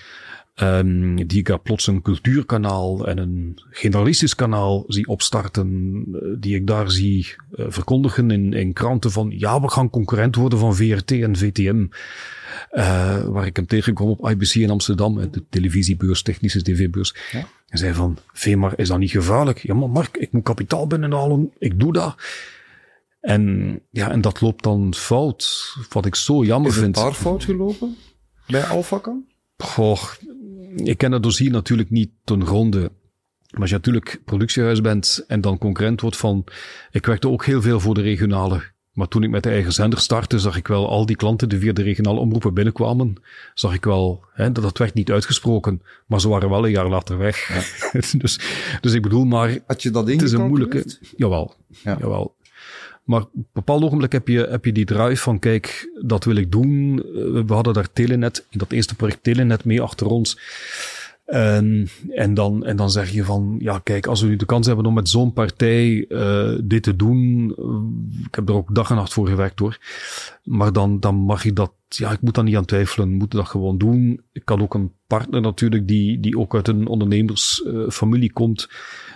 Um, 0.60 1.26
die 1.26 1.38
ik 1.38 1.46
daar 1.46 1.60
plots 1.60 1.86
een 1.86 2.02
cultuurkanaal 2.02 3.06
en 3.06 3.18
een 3.18 3.58
generalistisch 3.70 4.34
kanaal 4.34 4.84
zie 4.86 5.06
opstarten, 5.06 6.04
eh, 6.12 6.20
die 6.38 6.54
ik 6.54 6.66
daar 6.66 6.90
zie 6.90 7.34
uh, 7.52 7.66
verkondigen 7.68 8.30
in, 8.30 8.52
in 8.52 8.72
kranten 8.72 9.10
van 9.10 9.32
ja, 9.36 9.60
we 9.60 9.70
gaan 9.70 9.90
concurrent 9.90 10.36
worden 10.36 10.58
van 10.58 10.74
VRT 10.74 11.10
en 11.10 11.36
VTM. 11.36 11.86
Uh, 12.72 13.24
waar 13.24 13.46
ik 13.46 13.56
hem 13.56 13.66
tegenkwam 13.66 14.08
op 14.08 14.30
IBC 14.30 14.54
in 14.54 14.70
Amsterdam, 14.70 15.30
de 15.30 15.44
televisiebeurs, 15.48 16.22
technische 16.22 16.62
tv-beurs. 16.62 17.14
Ja? 17.30 17.46
En 17.68 17.78
zei 17.78 17.94
van, 17.94 18.18
Vemar, 18.32 18.72
is 18.76 18.88
dat 18.88 18.98
niet 18.98 19.10
gevaarlijk? 19.10 19.58
Ja, 19.58 19.74
maar 19.74 19.90
Mark, 19.90 20.16
ik 20.16 20.32
moet 20.32 20.42
kapitaal 20.42 20.86
binnenhalen, 20.86 21.52
ik 21.58 21.80
doe 21.80 21.92
dat. 21.92 22.14
En 23.20 23.80
ja, 23.90 24.10
en 24.10 24.20
dat 24.20 24.40
loopt 24.40 24.62
dan 24.62 24.94
fout, 24.94 25.74
wat 25.88 26.06
ik 26.06 26.14
zo 26.14 26.44
jammer 26.44 26.70
is 26.70 26.76
vind. 26.76 26.96
Is 26.96 27.02
het 27.02 27.10
daar 27.10 27.20
fout 27.20 27.44
gelopen? 27.44 27.96
Bij 28.46 28.64
Alphacam? 28.64 29.30
Goh, 29.56 30.02
ik 30.76 30.98
ken 30.98 31.12
het 31.12 31.22
dossier 31.22 31.50
natuurlijk 31.50 31.90
niet 31.90 32.10
ten 32.24 32.46
gronde. 32.46 32.92
Maar 33.50 33.60
als 33.60 33.70
je 33.70 33.76
natuurlijk 33.76 34.20
productiehuis 34.24 34.80
bent 34.80 35.24
en 35.26 35.40
dan 35.40 35.58
concurrent 35.58 36.00
wordt 36.00 36.16
van... 36.16 36.44
Ik 36.90 37.06
werkte 37.06 37.28
ook 37.28 37.44
heel 37.44 37.62
veel 37.62 37.80
voor 37.80 37.94
de 37.94 38.02
regionale. 38.02 38.62
Maar 38.92 39.08
toen 39.08 39.22
ik 39.22 39.30
met 39.30 39.42
de 39.42 39.50
eigen 39.50 39.72
zender 39.72 39.98
startte, 39.98 40.38
zag 40.38 40.56
ik 40.56 40.68
wel 40.68 40.88
al 40.88 41.06
die 41.06 41.16
klanten 41.16 41.48
die 41.48 41.58
via 41.58 41.72
de 41.72 41.82
regionale 41.82 42.20
omroepen 42.20 42.54
binnenkwamen. 42.54 43.14
Zag 43.54 43.74
ik 43.74 43.84
wel, 43.84 44.24
hè, 44.32 44.52
dat, 44.52 44.64
dat 44.64 44.78
werd 44.78 44.94
niet 44.94 45.10
uitgesproken. 45.10 45.82
Maar 46.06 46.20
ze 46.20 46.28
waren 46.28 46.50
wel 46.50 46.64
een 46.64 46.70
jaar 46.70 46.88
later 46.88 47.18
weg. 47.18 47.48
Ja. 47.48 48.00
dus, 48.18 48.40
dus 48.80 48.92
ik 48.92 49.02
bedoel 49.02 49.24
maar... 49.24 49.58
Had 49.66 49.82
je 49.82 49.90
dat 49.90 50.08
Het 50.08 50.22
is 50.22 50.32
een 50.32 50.46
moeilijke... 50.46 50.84
Jawel, 51.16 51.54
ja. 51.68 51.96
jawel. 52.00 52.36
Maar 53.02 53.20
op 53.20 53.30
een 53.34 53.46
bepaald 53.52 53.82
ogenblik 53.82 54.12
heb 54.12 54.28
je, 54.28 54.46
heb 54.50 54.64
je 54.64 54.72
die 54.72 54.84
drive 54.84 55.22
van, 55.22 55.38
kijk, 55.38 55.90
dat 56.04 56.24
wil 56.24 56.36
ik 56.36 56.52
doen. 56.52 56.96
We 57.46 57.54
hadden 57.54 57.74
daar 57.74 57.92
Telenet, 57.92 58.46
in 58.50 58.58
dat 58.58 58.72
eerste 58.72 58.94
project 58.94 59.22
Telenet 59.22 59.64
mee 59.64 59.82
achter 59.82 60.06
ons. 60.06 60.38
En, 61.24 61.88
en, 62.08 62.34
dan, 62.34 62.64
en 62.64 62.76
dan 62.76 62.90
zeg 62.90 63.10
je 63.10 63.24
van, 63.24 63.56
ja 63.58 63.78
kijk, 63.78 64.06
als 64.06 64.20
we 64.20 64.28
nu 64.28 64.36
de 64.36 64.46
kans 64.46 64.66
hebben 64.66 64.86
om 64.86 64.94
met 64.94 65.08
zo'n 65.08 65.32
partij 65.32 66.04
uh, 66.08 66.58
dit 66.64 66.82
te 66.82 66.96
doen, 66.96 67.54
uh, 67.58 68.24
ik 68.26 68.34
heb 68.34 68.48
er 68.48 68.54
ook 68.54 68.74
dag 68.74 68.90
en 68.90 68.96
nacht 68.96 69.12
voor 69.12 69.28
gewerkt 69.28 69.58
hoor, 69.58 69.78
maar 70.44 70.72
dan, 70.72 71.00
dan 71.00 71.14
mag 71.14 71.42
je 71.42 71.52
dat, 71.52 71.72
ja, 71.88 72.10
ik 72.10 72.20
moet 72.20 72.34
daar 72.34 72.44
niet 72.44 72.56
aan 72.56 72.64
twijfelen, 72.64 73.12
moet 73.12 73.30
dat 73.30 73.48
gewoon 73.48 73.78
doen. 73.78 74.20
Ik 74.32 74.48
had 74.48 74.60
ook 74.60 74.74
een 74.74 74.92
partner 75.06 75.40
natuurlijk 75.40 75.88
die, 75.88 76.20
die 76.20 76.38
ook 76.38 76.54
uit 76.54 76.68
een 76.68 76.86
ondernemersfamilie 76.86 78.32
komt, 78.32 78.68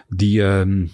die, 0.09 0.38
uh, 0.38 0.87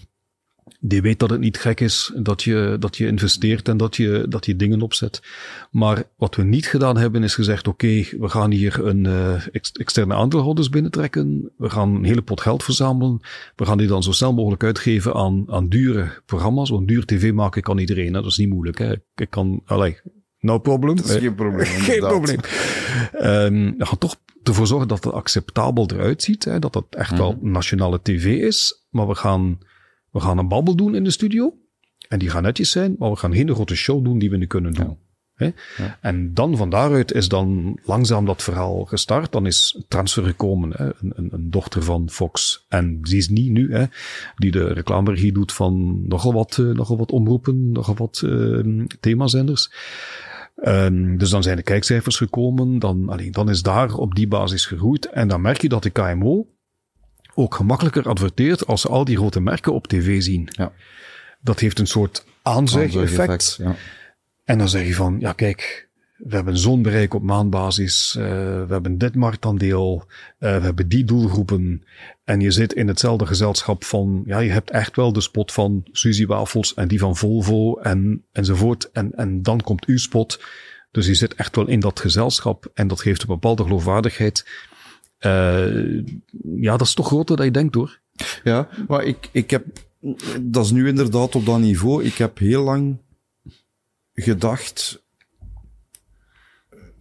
die 0.80 1.02
weet 1.02 1.18
dat 1.18 1.30
het 1.30 1.40
niet 1.40 1.58
gek 1.58 1.80
is 1.80 2.12
dat 2.16 2.42
je, 2.42 2.76
dat 2.80 2.96
je 2.96 3.06
investeert 3.06 3.68
en 3.68 3.76
dat 3.76 3.96
je, 3.96 4.26
dat 4.28 4.46
je 4.46 4.56
dingen 4.56 4.82
opzet. 4.82 5.22
Maar 5.70 6.02
wat 6.16 6.36
we 6.36 6.42
niet 6.42 6.66
gedaan 6.66 6.96
hebben 6.96 7.22
is 7.22 7.34
gezegd, 7.34 7.68
oké, 7.68 7.86
okay, 7.86 8.18
we 8.20 8.28
gaan 8.28 8.50
hier 8.50 8.86
een 8.86 9.04
uh, 9.04 9.46
externe 9.72 10.14
aandeelhouders 10.14 10.68
binnentrekken. 10.68 11.52
We 11.56 11.70
gaan 11.70 11.94
een 11.94 12.04
hele 12.04 12.22
pot 12.22 12.40
geld 12.40 12.64
verzamelen. 12.64 13.20
We 13.56 13.64
gaan 13.64 13.78
die 13.78 13.86
dan 13.86 14.02
zo 14.02 14.12
snel 14.12 14.32
mogelijk 14.32 14.64
uitgeven 14.64 15.14
aan, 15.14 15.44
aan 15.48 15.68
dure 15.68 16.22
programma's. 16.26 16.70
Want 16.70 16.88
duur 16.88 17.04
tv 17.04 17.32
maken 17.32 17.62
kan 17.62 17.78
iedereen, 17.78 18.14
hè? 18.14 18.20
dat 18.22 18.30
is 18.30 18.38
niet 18.38 18.50
moeilijk. 18.50 18.78
Hè? 18.78 18.94
Ik 19.14 19.30
kan, 19.30 19.62
allee, 19.64 20.00
no 20.38 20.58
problem. 20.58 20.96
Dat 20.96 21.04
is 21.04 21.16
geen 21.16 21.34
probleem. 21.34 21.66
geen 21.90 22.00
probleem. 22.00 22.40
Um, 23.20 23.74
we 23.78 23.86
gaan 23.86 23.98
toch 23.98 24.16
ervoor 24.42 24.66
zorgen 24.66 24.88
dat 24.88 25.04
het 25.04 25.12
acceptabel 25.12 25.90
eruit 25.92 26.22
ziet. 26.22 26.44
Hè? 26.44 26.58
Dat 26.58 26.74
het 26.74 26.84
echt 26.90 27.10
mm 27.10 27.16
-hmm. 27.16 27.26
wel 27.26 27.38
nationale 27.40 28.00
tv 28.02 28.24
is. 28.24 28.86
Maar 28.90 29.08
we 29.08 29.14
gaan 29.14 29.58
we 30.12 30.20
gaan 30.20 30.38
een 30.38 30.48
babbel 30.48 30.74
doen 30.74 30.94
in 30.94 31.04
de 31.04 31.10
studio. 31.10 31.54
En 32.08 32.18
die 32.18 32.30
gaan 32.30 32.42
netjes 32.42 32.70
zijn, 32.70 32.94
maar 32.98 33.10
we 33.10 33.16
gaan 33.16 33.34
geen 33.34 33.54
grote 33.54 33.76
show 33.76 34.04
doen 34.04 34.18
die 34.18 34.30
we 34.30 34.36
nu 34.36 34.46
kunnen 34.46 34.72
doen. 34.72 34.86
Ja. 34.86 34.96
Ja. 35.36 35.98
En 36.00 36.34
dan 36.34 36.56
van 36.56 36.70
daaruit 36.70 37.12
is 37.12 37.28
dan 37.28 37.78
langzaam 37.84 38.26
dat 38.26 38.42
verhaal 38.42 38.84
gestart. 38.84 39.32
Dan 39.32 39.46
is 39.46 39.82
transfer 39.88 40.24
gekomen, 40.24 40.72
hè? 40.76 40.86
Een, 40.86 41.12
een, 41.14 41.28
een, 41.32 41.50
dochter 41.50 41.82
van 41.82 42.10
Fox. 42.10 42.64
En 42.68 43.02
die 43.02 43.16
is 43.16 43.28
niet 43.28 43.50
nu, 43.50 43.72
hè? 43.72 43.84
die 44.36 44.50
de 44.50 44.72
reclameregie 44.72 45.32
doet 45.32 45.52
van 45.52 46.02
nogal 46.08 46.32
wat, 46.32 46.56
uh, 46.60 46.74
nogal 46.74 46.96
wat 46.96 47.12
omroepen, 47.12 47.72
nogal 47.72 47.94
wat 47.94 48.22
uh, 48.24 48.84
themazenders. 49.00 49.72
Um, 50.64 51.18
dus 51.18 51.30
dan 51.30 51.42
zijn 51.42 51.56
de 51.56 51.62
kijkcijfers 51.62 52.16
gekomen. 52.16 52.78
Dan, 52.78 53.08
alleen, 53.08 53.32
dan 53.32 53.50
is 53.50 53.62
daar 53.62 53.94
op 53.94 54.14
die 54.14 54.28
basis 54.28 54.66
gegroeid. 54.66 55.10
En 55.10 55.28
dan 55.28 55.40
merk 55.40 55.60
je 55.60 55.68
dat 55.68 55.82
de 55.82 55.90
KMO 55.90 56.46
ook 57.34 57.54
gemakkelijker 57.54 58.08
adverteert 58.08 58.66
als 58.66 58.80
ze 58.80 58.88
al 58.88 59.04
die 59.04 59.16
grote 59.16 59.40
merken 59.40 59.72
op 59.72 59.86
tv 59.86 60.22
zien. 60.22 60.48
Ja. 60.50 60.72
Dat 61.40 61.60
heeft 61.60 61.78
een 61.78 61.86
soort 61.86 62.24
aanzeg-effect. 62.42 63.56
Ja. 63.58 63.76
En 64.44 64.58
dan 64.58 64.68
zeg 64.68 64.86
je 64.86 64.94
van, 64.94 65.16
ja 65.20 65.32
kijk, 65.32 65.88
we 66.16 66.34
hebben 66.34 66.58
zo'n 66.58 66.82
bereik 66.82 67.14
op 67.14 67.22
maandbasis, 67.22 68.16
uh, 68.18 68.24
we 68.24 68.66
hebben 68.68 68.98
dit 68.98 69.14
marktaandeel, 69.14 70.04
uh, 70.06 70.56
we 70.56 70.64
hebben 70.64 70.88
die 70.88 71.04
doelgroepen. 71.04 71.84
En 72.24 72.40
je 72.40 72.50
zit 72.50 72.72
in 72.72 72.88
hetzelfde 72.88 73.26
gezelschap 73.26 73.84
van, 73.84 74.22
ja, 74.26 74.38
je 74.38 74.50
hebt 74.50 74.70
echt 74.70 74.96
wel 74.96 75.12
de 75.12 75.20
spot 75.20 75.52
van 75.52 75.82
Suzy 75.92 76.26
Wafels 76.26 76.74
en 76.74 76.88
die 76.88 76.98
van 76.98 77.16
Volvo 77.16 77.76
en, 77.76 78.24
enzovoort. 78.32 78.90
En, 78.90 79.12
en 79.14 79.42
dan 79.42 79.60
komt 79.60 79.84
uw 79.84 79.98
spot. 79.98 80.40
Dus 80.90 81.06
je 81.06 81.14
zit 81.14 81.34
echt 81.34 81.56
wel 81.56 81.68
in 81.68 81.80
dat 81.80 82.00
gezelschap 82.00 82.70
en 82.74 82.88
dat 82.88 83.00
geeft 83.00 83.20
een 83.20 83.26
bepaalde 83.26 83.62
geloofwaardigheid. 83.62 84.46
Uh, 85.26 86.04
ja, 86.56 86.76
dat 86.76 86.86
is 86.86 86.94
toch 86.94 87.06
groter 87.06 87.36
dan 87.36 87.46
je 87.46 87.52
denkt 87.52 87.74
hoor. 87.74 88.00
Ja, 88.44 88.68
maar 88.88 89.04
ik, 89.04 89.28
ik 89.32 89.50
heb, 89.50 89.66
dat 90.40 90.64
is 90.64 90.70
nu 90.70 90.88
inderdaad 90.88 91.34
op 91.34 91.46
dat 91.46 91.58
niveau. 91.60 92.04
Ik 92.04 92.14
heb 92.14 92.38
heel 92.38 92.62
lang 92.62 92.96
gedacht, 94.14 95.02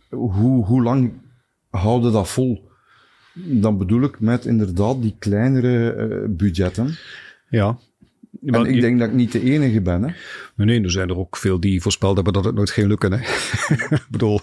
hoe, 0.09 0.65
hoe 0.65 0.83
lang 0.83 1.13
houden 1.69 2.11
dat 2.11 2.29
vol? 2.29 2.69
Dan 3.33 3.77
bedoel 3.77 4.03
ik 4.03 4.19
met 4.19 4.45
inderdaad 4.45 5.01
die 5.01 5.15
kleinere 5.19 5.95
uh, 5.95 6.35
budgetten. 6.35 6.97
Ja. 7.49 7.79
En 8.45 8.65
ik 8.65 8.81
denk 8.81 8.99
dat 8.99 9.07
ik 9.07 9.13
niet 9.13 9.31
de 9.31 9.41
enige 9.41 9.81
ben. 9.81 10.03
Hè? 10.03 10.13
Nee, 10.55 10.67
nee, 10.67 10.83
er 10.83 10.91
zijn 10.91 11.09
er 11.09 11.17
ook 11.17 11.37
veel 11.37 11.59
die 11.59 11.81
voorspeld 11.81 12.15
hebben 12.15 12.33
dat 12.33 12.45
het 12.45 12.55
nooit 12.55 12.69
ging 12.69 12.87
lukken. 12.87 13.11
Hè? 13.11 13.17
ik 13.95 14.07
bedoel... 14.09 14.39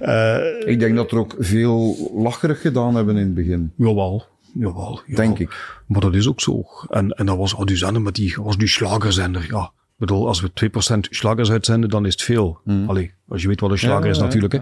Uh, 0.00 0.38
ik 0.64 0.78
denk 0.78 0.96
dat 0.96 1.10
er 1.10 1.18
ook 1.18 1.34
veel 1.38 2.10
lacherig 2.14 2.60
gedaan 2.60 2.94
hebben 2.94 3.16
in 3.16 3.24
het 3.24 3.34
begin. 3.34 3.72
Jawel, 3.76 4.26
jawel. 4.54 5.00
jawel. 5.06 5.16
Denk 5.16 5.38
ik. 5.38 5.82
Maar 5.86 6.00
dat 6.00 6.14
is 6.14 6.28
ook 6.28 6.40
zo. 6.40 6.64
En, 6.88 7.10
en 7.10 7.26
dat 7.26 7.36
was 7.36 7.54
al 7.54 7.64
die 7.64 7.76
zender 7.76 8.02
met 8.02 8.14
die, 8.14 8.34
was 8.36 8.58
die 8.58 8.68
slagerzender. 8.68 9.46
Ja, 9.48 9.64
ik 9.64 10.06
bedoel, 10.06 10.26
als 10.26 10.40
we 10.40 10.50
2% 10.94 10.98
slagers 11.00 11.50
uitzenden, 11.50 11.90
dan 11.90 12.06
is 12.06 12.12
het 12.12 12.22
veel. 12.22 12.60
Mm. 12.64 12.88
Allee, 12.88 13.12
als 13.28 13.42
je 13.42 13.48
weet 13.48 13.60
wat 13.60 13.70
een 13.70 13.78
slager 13.78 14.04
ja, 14.04 14.10
is 14.10 14.18
natuurlijk. 14.18 14.52
Ja, 14.52 14.60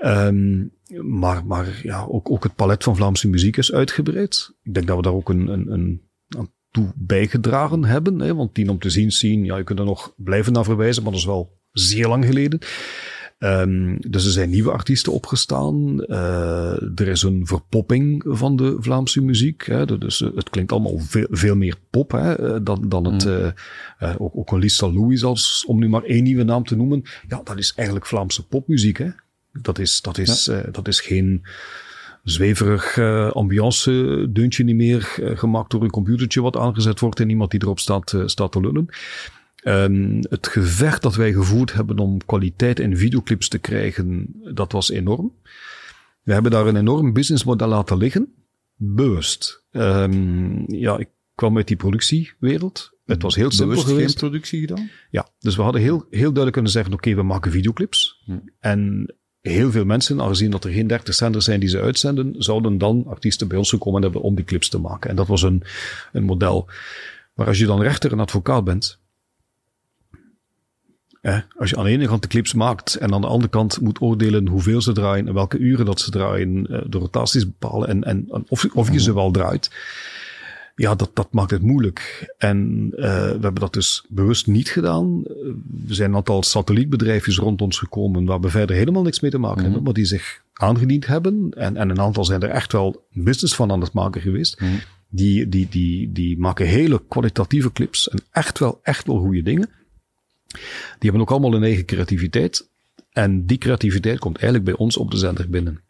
ja. 0.00 0.26
Um, 0.26 0.70
maar 1.02 1.46
maar 1.46 1.80
ja, 1.82 2.06
ook, 2.08 2.30
ook 2.30 2.42
het 2.42 2.54
palet 2.54 2.84
van 2.84 2.96
Vlaamse 2.96 3.28
muziek 3.28 3.56
is 3.56 3.72
uitgebreid. 3.72 4.54
Ik 4.62 4.74
denk 4.74 4.86
dat 4.86 4.96
we 4.96 5.02
daar 5.02 5.12
ook 5.12 5.28
een, 5.28 5.48
een, 5.48 5.72
een 5.72 6.07
toe 6.70 6.92
bijgedragen 6.96 7.84
hebben. 7.84 8.20
Hè, 8.20 8.34
want 8.34 8.54
die 8.54 8.70
om 8.70 8.78
te 8.78 8.90
zien 8.90 9.10
zien, 9.10 9.44
ja, 9.44 9.56
je 9.56 9.64
kunt 9.64 9.78
er 9.78 9.84
nog 9.84 10.14
blijven 10.16 10.52
naar 10.52 10.64
verwijzen, 10.64 11.02
maar 11.02 11.12
dat 11.12 11.20
is 11.20 11.26
wel 11.26 11.58
zeer 11.72 12.08
lang 12.08 12.24
geleden. 12.24 12.58
Um, 13.38 13.96
dus 14.10 14.24
er 14.24 14.30
zijn 14.30 14.50
nieuwe 14.50 14.70
artiesten 14.70 15.12
opgestaan. 15.12 16.04
Uh, 16.06 16.98
er 17.00 17.08
is 17.08 17.22
een 17.22 17.46
verpopping 17.46 18.24
van 18.26 18.56
de 18.56 18.76
Vlaamse 18.80 19.22
muziek. 19.22 19.66
Hè. 19.66 19.98
Dus 19.98 20.18
het 20.18 20.50
klinkt 20.50 20.72
allemaal 20.72 20.98
veel, 20.98 21.26
veel 21.30 21.56
meer 21.56 21.76
pop 21.90 22.10
hè, 22.10 22.62
dan, 22.62 22.88
dan 22.88 23.04
het. 23.04 23.24
Mm. 23.24 23.52
Uh, 24.00 24.14
ook, 24.18 24.36
ook 24.36 24.52
een 24.52 24.58
Lisa 24.58 24.92
Louis, 24.92 25.24
als, 25.24 25.64
om 25.66 25.78
nu 25.78 25.88
maar 25.88 26.02
één 26.02 26.22
nieuwe 26.22 26.44
naam 26.44 26.64
te 26.64 26.76
noemen. 26.76 27.02
Ja, 27.28 27.40
dat 27.44 27.58
is 27.58 27.72
eigenlijk 27.74 28.06
Vlaamse 28.06 28.46
popmuziek. 28.46 28.98
Hè. 28.98 29.08
Dat, 29.52 29.78
is, 29.78 30.00
dat, 30.00 30.18
is, 30.18 30.44
ja. 30.44 30.62
dat 30.72 30.88
is 30.88 31.00
geen 31.00 31.42
zweverig 32.22 32.96
uh, 32.96 33.30
ambiance 33.30 34.26
deuntje 34.30 34.64
niet 34.64 34.76
meer 34.76 35.16
uh, 35.20 35.38
gemaakt 35.38 35.70
door 35.70 35.82
een 35.82 35.90
computertje 35.90 36.42
wat 36.42 36.56
aangezet 36.56 37.00
wordt 37.00 37.20
en 37.20 37.28
iemand 37.28 37.50
die 37.50 37.62
erop 37.62 37.78
staat, 37.78 38.12
uh, 38.12 38.22
staat 38.26 38.52
te 38.52 38.60
lullen. 38.60 38.88
Um, 39.64 40.18
het 40.20 40.46
gevecht 40.46 41.02
dat 41.02 41.14
wij 41.14 41.32
gevoerd 41.32 41.72
hebben 41.72 41.98
om 41.98 42.24
kwaliteit 42.26 42.80
in 42.80 42.96
videoclips 42.96 43.48
te 43.48 43.58
krijgen, 43.58 44.34
dat 44.54 44.72
was 44.72 44.90
enorm. 44.90 45.32
We 46.22 46.32
hebben 46.32 46.50
daar 46.50 46.66
een 46.66 46.76
enorm 46.76 47.12
businessmodel 47.12 47.68
laten 47.68 47.96
liggen, 47.96 48.34
bewust. 48.74 49.64
Um, 49.70 50.64
ja, 50.66 50.98
ik 50.98 51.08
kwam 51.34 51.56
uit 51.56 51.66
die 51.68 51.76
productiewereld. 51.76 52.96
Het 53.04 53.22
was 53.22 53.34
heel 53.34 53.50
simpel 53.50 53.68
Bewust 53.68 53.88
geweest. 53.88 54.10
geen 54.10 54.28
productie 54.28 54.60
gedaan? 54.60 54.90
Ja, 55.10 55.28
dus 55.38 55.56
we 55.56 55.62
hadden 55.62 55.80
heel, 55.80 56.06
heel 56.10 56.20
duidelijk 56.20 56.52
kunnen 56.52 56.72
zeggen, 56.72 56.92
oké, 56.92 57.08
okay, 57.08 57.20
we 57.20 57.26
maken 57.26 57.50
videoclips. 57.50 58.22
Hm. 58.24 58.38
En 58.60 59.14
heel 59.40 59.70
veel 59.70 59.84
mensen, 59.84 60.20
aangezien 60.20 60.50
dat 60.50 60.64
er 60.64 60.70
geen 60.70 60.86
30 60.86 61.14
zenders 61.14 61.44
zijn 61.44 61.60
die 61.60 61.68
ze 61.68 61.80
uitzenden, 61.80 62.34
zouden 62.38 62.78
dan 62.78 63.04
artiesten 63.06 63.48
bij 63.48 63.58
ons 63.58 63.70
gekomen 63.70 64.02
hebben 64.02 64.20
om 64.20 64.34
die 64.34 64.44
clips 64.44 64.68
te 64.68 64.78
maken. 64.78 65.10
En 65.10 65.16
dat 65.16 65.26
was 65.26 65.42
een, 65.42 65.62
een 66.12 66.24
model. 66.24 66.68
Maar 67.34 67.46
als 67.46 67.58
je 67.58 67.66
dan 67.66 67.82
rechter 67.82 68.12
en 68.12 68.20
advocaat 68.20 68.64
bent, 68.64 68.98
eh, 71.20 71.38
als 71.56 71.70
je 71.70 71.76
aan 71.76 71.84
de 71.84 71.90
ene 71.90 72.06
kant 72.06 72.22
de 72.22 72.28
clips 72.28 72.54
maakt 72.54 72.94
en 72.94 73.14
aan 73.14 73.20
de 73.20 73.26
andere 73.26 73.50
kant 73.50 73.80
moet 73.80 74.00
oordelen 74.00 74.46
hoeveel 74.46 74.80
ze 74.80 74.92
draaien 74.92 75.28
en 75.28 75.34
welke 75.34 75.58
uren 75.58 75.86
dat 75.86 76.00
ze 76.00 76.10
draaien, 76.10 76.66
eh, 76.66 76.82
de 76.86 76.98
rotaties 76.98 77.46
bepalen 77.46 77.88
en, 77.88 78.04
en 78.04 78.44
of, 78.48 78.64
of 78.74 78.92
je 78.92 79.00
ze 79.00 79.14
wel 79.14 79.30
draait, 79.30 79.70
ja, 80.78 80.94
dat, 80.94 81.10
dat 81.14 81.32
maakt 81.32 81.50
het 81.50 81.62
moeilijk. 81.62 82.32
En 82.38 82.88
uh, 82.92 82.98
we 83.06 83.38
hebben 83.40 83.54
dat 83.54 83.72
dus 83.72 84.04
bewust 84.08 84.46
niet 84.46 84.68
gedaan. 84.68 85.22
Er 85.88 85.94
zijn 85.94 86.10
een 86.10 86.16
aantal 86.16 86.42
satellietbedrijfjes 86.42 87.38
rond 87.38 87.62
ons 87.62 87.78
gekomen 87.78 88.24
waar 88.24 88.40
we 88.40 88.48
verder 88.48 88.76
helemaal 88.76 89.02
niks 89.02 89.20
mee 89.20 89.30
te 89.30 89.38
maken 89.38 89.56
mm 89.56 89.56
-hmm. 89.56 89.64
hebben, 89.64 89.82
maar 89.82 90.02
die 90.02 90.04
zich 90.04 90.42
aangediend 90.52 91.06
hebben. 91.06 91.50
En, 91.56 91.76
en 91.76 91.90
een 91.90 92.00
aantal 92.00 92.24
zijn 92.24 92.42
er 92.42 92.48
echt 92.48 92.72
wel 92.72 93.06
business 93.12 93.54
van 93.54 93.70
aan 93.70 93.80
het 93.80 93.92
maken 93.92 94.20
geweest. 94.20 94.60
Mhm. 94.60 94.70
Die, 95.08 95.48
die, 95.48 95.68
die, 95.68 96.12
die 96.12 96.38
maken 96.38 96.66
hele 96.66 97.02
kwalitatieve 97.08 97.72
clips 97.72 98.08
en 98.08 98.20
echt 98.30 98.58
wel, 98.58 98.80
echt 98.82 99.06
wel 99.06 99.18
goede 99.18 99.42
dingen. 99.42 99.70
Die 100.98 101.10
hebben 101.10 101.20
ook 101.20 101.30
allemaal 101.30 101.54
een 101.54 101.62
eigen 101.62 101.84
creativiteit. 101.84 102.68
En 103.12 103.46
die 103.46 103.58
creativiteit 103.58 104.18
komt 104.18 104.36
eigenlijk 104.36 104.64
bij 104.64 104.86
ons 104.86 104.96
op 104.96 105.10
de 105.10 105.16
zender 105.16 105.50
binnen. 105.50 105.80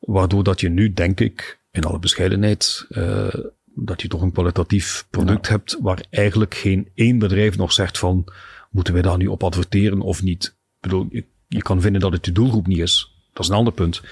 Waardoor 0.00 0.44
dat 0.44 0.60
je 0.60 0.68
nu, 0.68 0.92
denk 0.92 1.20
ik, 1.20 1.60
in 1.72 1.84
alle 1.84 1.98
bescheidenheid, 1.98 2.86
uh, 2.90 3.34
dat 3.74 4.02
je 4.02 4.08
toch 4.08 4.22
een 4.22 4.32
kwalitatief 4.32 5.06
product 5.10 5.46
ja. 5.46 5.52
hebt 5.52 5.78
waar 5.80 6.04
eigenlijk 6.10 6.54
geen 6.54 6.88
één 6.94 7.18
bedrijf 7.18 7.56
nog 7.56 7.72
zegt 7.72 7.98
van, 7.98 8.24
moeten 8.70 8.92
wij 8.92 9.02
daar 9.02 9.16
nu 9.16 9.26
op 9.26 9.44
adverteren 9.44 10.00
of 10.00 10.22
niet? 10.22 10.44
Ik 10.44 10.80
bedoel, 10.80 11.06
je, 11.10 11.24
je 11.48 11.62
kan 11.62 11.80
vinden 11.80 12.00
dat 12.00 12.12
het 12.12 12.26
je 12.26 12.32
doelgroep 12.32 12.66
niet 12.66 12.78
is. 12.78 13.16
Dat 13.32 13.42
is 13.42 13.50
een 13.50 13.56
ander 13.56 13.72
punt. 13.72 14.02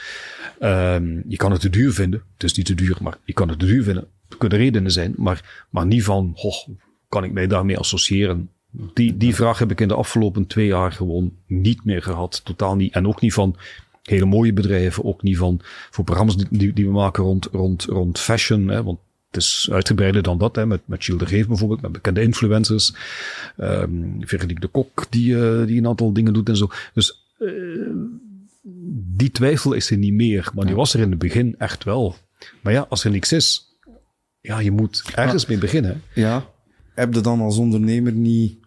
Um, 0.61 1.25
je 1.29 1.37
kan 1.37 1.53
het 1.53 1.61
te 1.61 1.71
duur 1.71 1.93
vinden. 1.93 2.23
Het 2.33 2.43
is 2.43 2.55
niet 2.55 2.67
te 2.67 2.75
duur, 2.75 2.97
maar 3.01 3.19
je 3.25 3.33
kan 3.33 3.49
het 3.49 3.59
te 3.59 3.67
duur 3.67 3.83
vinden. 3.83 4.09
Er 4.29 4.37
kunnen 4.37 4.59
redenen 4.59 4.93
zijn, 4.93 5.15
maar, 5.17 5.67
maar 5.71 5.87
niet 5.87 6.05
van, 6.05 6.33
hoch, 6.35 6.67
kan 7.09 7.25
ik 7.25 7.33
mij 7.33 7.47
daarmee 7.47 7.79
associëren? 7.79 8.51
Die, 8.95 9.17
die 9.17 9.35
vraag 9.35 9.59
heb 9.59 9.71
ik 9.71 9.81
in 9.81 9.89
de 9.89 9.95
afgelopen 9.95 10.47
twee 10.47 10.67
jaar 10.67 10.93
gewoon 10.93 11.33
niet 11.47 11.85
meer 11.85 12.03
gehad. 12.03 12.41
Totaal 12.45 12.77
niet. 12.77 12.93
En 12.93 13.07
ook 13.07 13.21
niet 13.21 13.33
van 13.33 13.57
hele 14.03 14.25
mooie 14.25 14.53
bedrijven. 14.53 15.05
Ook 15.05 15.23
niet 15.23 15.37
van 15.37 15.61
voor 15.91 16.05
programma's 16.05 16.37
die, 16.37 16.73
die 16.73 16.87
we 16.87 16.93
maken 16.93 17.25
rond, 17.25 17.49
rond, 17.53 17.85
rond 17.85 18.19
fashion. 18.19 18.69
Hè, 18.69 18.83
want 18.83 18.99
het 19.31 19.43
is 19.43 19.69
uitgebreider 19.73 20.23
dan 20.23 20.39
dat, 20.39 20.57
hè, 20.57 20.67
met, 20.67 20.81
met 20.85 21.05
Gilles 21.05 21.21
de 21.21 21.27
Geef 21.27 21.47
bijvoorbeeld, 21.47 21.81
met 21.81 21.93
bekende 21.93 22.23
influencers. 22.23 22.95
Um, 23.59 24.17
Veronique 24.21 24.61
de 24.61 24.67
Kok, 24.67 25.07
die, 25.11 25.35
uh, 25.35 25.67
die 25.67 25.79
een 25.79 25.87
aantal 25.87 26.13
dingen 26.13 26.33
doet 26.33 26.49
en 26.49 26.57
zo. 26.57 26.71
Dus 26.95 27.27
uh, 27.39 27.95
die 29.17 29.31
twijfel 29.31 29.73
is 29.73 29.91
er 29.91 29.97
niet 29.97 30.13
meer, 30.13 30.51
maar 30.55 30.67
die 30.67 30.75
was 30.75 30.95
er 30.95 31.01
in 31.01 31.11
het 31.11 31.19
begin 31.19 31.55
echt 31.59 31.85
wel. 31.85 32.17
Maar 32.61 32.73
ja, 32.73 32.87
als 32.89 33.05
er 33.05 33.11
niks 33.11 33.33
is, 33.33 33.77
ja, 34.41 34.59
je 34.59 34.71
moet 34.71 35.03
ergens 35.15 35.47
mee 35.47 35.59
beginnen. 35.59 36.03
Ja, 36.15 36.47
heb 36.95 37.15
je 37.15 37.21
dan 37.21 37.41
als 37.41 37.57
ondernemer 37.57 38.13
niet 38.13 38.59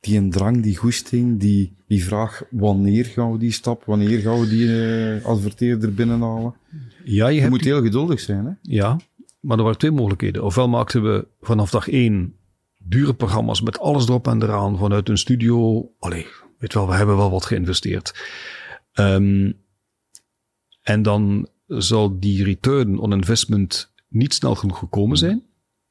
die 0.00 0.18
een 0.18 0.30
drang, 0.30 0.62
die 0.62 0.76
goesting, 0.76 1.40
die, 1.40 1.76
die 1.88 2.04
vraag, 2.04 2.42
wanneer 2.50 3.04
gaan 3.04 3.32
we 3.32 3.38
die 3.38 3.52
stap, 3.52 3.84
wanneer 3.84 4.20
gaan 4.20 4.40
we 4.40 4.48
die 4.48 4.66
uh, 4.66 5.24
adverteerder 5.24 5.94
binnenhalen? 5.94 6.54
Ja, 7.04 7.28
je, 7.28 7.34
je 7.34 7.40
hebt 7.40 7.52
moet 7.52 7.64
heel 7.64 7.82
geduldig 7.82 8.20
zijn, 8.20 8.44
hè? 8.44 8.52
Ja, 8.62 9.00
maar 9.46 9.56
er 9.56 9.62
waren 9.62 9.78
twee 9.78 9.90
mogelijkheden. 9.90 10.44
Ofwel 10.44 10.68
maakten 10.68 11.02
we 11.02 11.26
vanaf 11.40 11.70
dag 11.70 11.88
één 11.88 12.36
dure 12.78 13.14
programma's 13.14 13.60
met 13.60 13.78
alles 13.78 14.08
erop 14.08 14.26
en 14.26 14.42
eraan 14.42 14.78
vanuit 14.78 15.08
een 15.08 15.18
studio. 15.18 15.90
Allee, 15.98 16.26
weet 16.58 16.74
wel, 16.74 16.88
we 16.88 16.94
hebben 16.94 17.16
wel 17.16 17.30
wat 17.30 17.44
geïnvesteerd. 17.44 18.28
Um, 18.94 19.64
en 20.82 21.02
dan 21.02 21.48
zal 21.66 22.20
die 22.20 22.44
return 22.44 22.98
on 22.98 23.12
investment 23.12 23.92
niet 24.08 24.34
snel 24.34 24.54
genoeg 24.54 24.78
gekomen 24.78 25.16
zijn. 25.16 25.44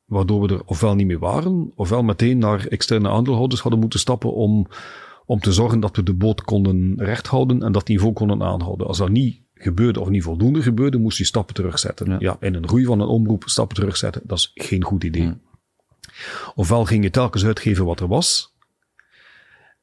Waardoor 0.06 0.48
we 0.48 0.54
er 0.54 0.66
ofwel 0.66 0.96
niet 0.96 1.08
meer 1.08 1.20
waren, 1.20 1.72
ofwel 1.76 2.04
meteen 2.04 2.38
naar 2.38 2.66
externe 2.68 3.10
aandeelhouders 3.10 3.62
hadden 3.62 3.80
moeten 3.80 4.00
stappen 4.00 4.34
om, 4.34 4.68
om 5.26 5.40
te 5.40 5.54
zorgen 5.54 5.80
dat 5.80 5.96
we 5.96 6.04
de 6.04 6.14
boot 6.14 6.42
konden 6.42 6.94
recht 6.98 7.28
houden 7.28 7.64
en 7.64 7.72
dat 7.72 7.88
niveau 7.88 8.14
konden 8.14 8.44
aanhouden. 8.44 8.88
Als 8.88 8.98
dat 8.98 9.10
niet 9.10 9.45
gebeurde 9.56 10.00
of 10.00 10.10
niet 10.10 10.24
voldoende 10.24 10.62
gebeurde, 10.62 10.98
moest 10.98 11.18
je 11.18 11.24
stappen 11.24 11.56
terugzetten. 11.56 12.10
Ja. 12.10 12.18
ja 12.20 12.38
in 12.40 12.54
een 12.54 12.68
groei 12.68 12.86
van 12.86 13.00
een 13.00 13.08
omroep 13.08 13.44
stappen 13.46 13.76
terugzetten, 13.76 14.22
dat 14.26 14.38
is 14.38 14.52
geen 14.54 14.84
goed 14.84 15.04
idee. 15.04 15.22
Hmm. 15.22 15.42
Ofwel 16.56 16.86
ging 16.86 17.04
je 17.04 17.10
telkens 17.10 17.46
uitgeven 17.46 17.86
wat 17.86 18.00
er 18.00 18.08
was. 18.08 18.54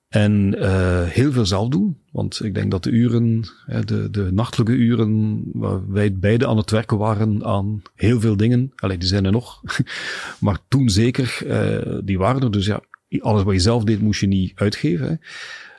En 0.09 0.55
uh, 0.59 1.03
heel 1.05 1.33
veel 1.33 1.47
zelf 1.47 1.69
doen. 1.69 1.99
Want 2.11 2.45
ik 2.45 2.55
denk 2.55 2.71
dat 2.71 2.83
de 2.83 2.91
uren, 2.91 3.43
de, 3.85 4.11
de 4.11 4.33
nachtelijke 4.33 4.73
uren, 4.73 5.43
waar 5.53 5.91
wij 5.93 6.15
beide 6.15 6.47
aan 6.47 6.57
het 6.57 6.71
werken 6.71 6.99
waren 6.99 7.45
aan 7.45 7.83
heel 7.95 8.21
veel 8.21 8.37
dingen. 8.37 8.73
Alleen 8.77 8.99
die 8.99 9.09
zijn 9.09 9.25
er 9.25 9.33
nog. 9.33 9.63
maar 10.41 10.59
toen 10.69 10.89
zeker, 10.89 11.39
uh, 11.47 11.99
die 12.05 12.19
waren 12.19 12.43
er. 12.43 12.51
Dus 12.51 12.67
ja, 12.67 12.81
alles 13.21 13.43
wat 13.43 13.55
je 13.55 13.61
zelf 13.61 13.85
deed, 13.85 14.01
moest 14.01 14.21
je 14.21 14.27
niet 14.27 14.53
uitgeven. 14.55 15.21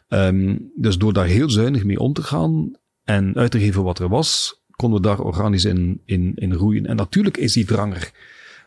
Hè. 0.08 0.28
Um, 0.28 0.72
dus 0.76 0.98
door 0.98 1.14
daar 1.14 1.26
heel 1.26 1.50
zuinig 1.50 1.84
mee 1.84 2.00
om 2.00 2.14
te 2.14 2.24
gaan 2.24 2.72
en 3.04 3.36
uit 3.36 3.52
te 3.52 3.60
geven 3.60 3.84
wat 3.84 4.00
er 4.00 4.10
was, 4.10 4.62
konden 4.72 5.02
we 5.02 5.08
daar 5.08 5.20
organisch 5.20 5.66
in, 5.66 6.02
in, 6.06 6.32
in 6.36 6.54
roeien. 6.54 6.86
En 6.86 6.96
natuurlijk 6.96 7.38
is 7.38 7.54
die 7.54 7.66
dranger. 7.66 8.12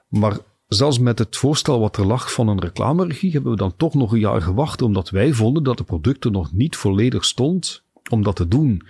Maar 0.08 0.38
zelfs 0.68 0.98
met 0.98 1.18
het 1.18 1.36
voorstel 1.36 1.80
wat 1.80 1.96
er 1.96 2.06
lag 2.06 2.32
van 2.32 2.48
een 2.48 2.60
reclameregie, 2.60 3.32
hebben 3.32 3.50
we 3.50 3.56
dan 3.56 3.76
toch 3.76 3.94
nog 3.94 4.12
een 4.12 4.18
jaar 4.18 4.42
gewacht, 4.42 4.82
omdat 4.82 5.10
wij 5.10 5.32
vonden 5.32 5.62
dat 5.62 5.78
de 5.78 5.84
producten 5.84 6.32
nog 6.32 6.52
niet 6.52 6.76
volledig 6.76 7.24
stond 7.24 7.82
om 8.10 8.22
dat 8.22 8.36
te 8.36 8.48
doen. 8.48 8.82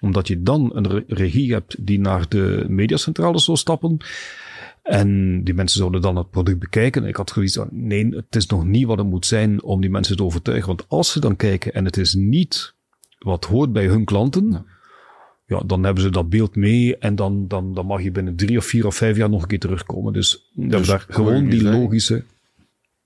Omdat 0.00 0.28
je 0.28 0.42
dan 0.42 0.70
een 0.76 1.04
regie 1.06 1.52
hebt 1.52 1.86
die 1.86 2.00
naar 2.00 2.28
de 2.28 2.64
mediacentrale 2.68 3.38
zou 3.38 3.56
stappen. 3.56 3.96
En 4.82 5.40
die 5.44 5.54
mensen 5.54 5.78
zouden 5.78 6.00
dan 6.00 6.16
het 6.16 6.30
product 6.30 6.58
bekijken. 6.58 7.04
Ik 7.04 7.16
had 7.16 7.32
van, 7.32 7.68
nee, 7.70 8.08
het 8.08 8.36
is 8.36 8.46
nog 8.46 8.64
niet 8.64 8.86
wat 8.86 8.98
het 8.98 9.06
moet 9.06 9.26
zijn 9.26 9.62
om 9.62 9.80
die 9.80 9.90
mensen 9.90 10.16
te 10.16 10.24
overtuigen. 10.24 10.66
Want 10.66 10.88
als 10.88 11.12
ze 11.12 11.20
dan 11.20 11.36
kijken 11.36 11.72
en 11.72 11.84
het 11.84 11.96
is 11.96 12.14
niet 12.14 12.74
wat 13.18 13.44
hoort 13.44 13.72
bij 13.72 13.86
hun 13.86 14.04
klanten, 14.04 14.66
ja 15.50 15.62
dan 15.66 15.84
hebben 15.84 16.02
ze 16.02 16.10
dat 16.10 16.28
beeld 16.28 16.56
mee 16.56 16.96
en 16.98 17.14
dan, 17.14 17.48
dan, 17.48 17.74
dan 17.74 17.86
mag 17.86 18.02
je 18.02 18.10
binnen 18.10 18.36
drie 18.36 18.56
of 18.56 18.64
vier 18.64 18.86
of 18.86 18.94
vijf 18.94 19.16
jaar 19.16 19.30
nog 19.30 19.42
een 19.42 19.48
keer 19.48 19.58
terugkomen. 19.58 20.12
Dus, 20.12 20.50
dus 20.54 20.86
daar 20.86 21.06
gewoon 21.08 21.48
die 21.48 21.60
zeggen, 21.60 21.80
logische... 21.80 22.24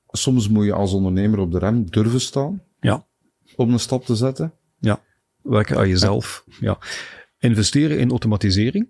Soms 0.06 0.48
moet 0.48 0.64
je 0.64 0.72
als 0.72 0.92
ondernemer 0.92 1.38
op 1.38 1.52
de 1.52 1.58
rem 1.58 1.90
durven 1.90 2.20
staan. 2.20 2.62
Ja. 2.80 3.06
Om 3.56 3.72
een 3.72 3.80
stap 3.80 4.04
te 4.04 4.14
zetten. 4.14 4.52
Ja. 4.78 5.00
Werken 5.42 5.76
aan 5.76 5.88
jezelf. 5.88 6.44
Ja. 6.46 6.56
ja. 6.60 6.78
Investeren 7.38 7.98
in 7.98 8.10
automatisering. 8.10 8.88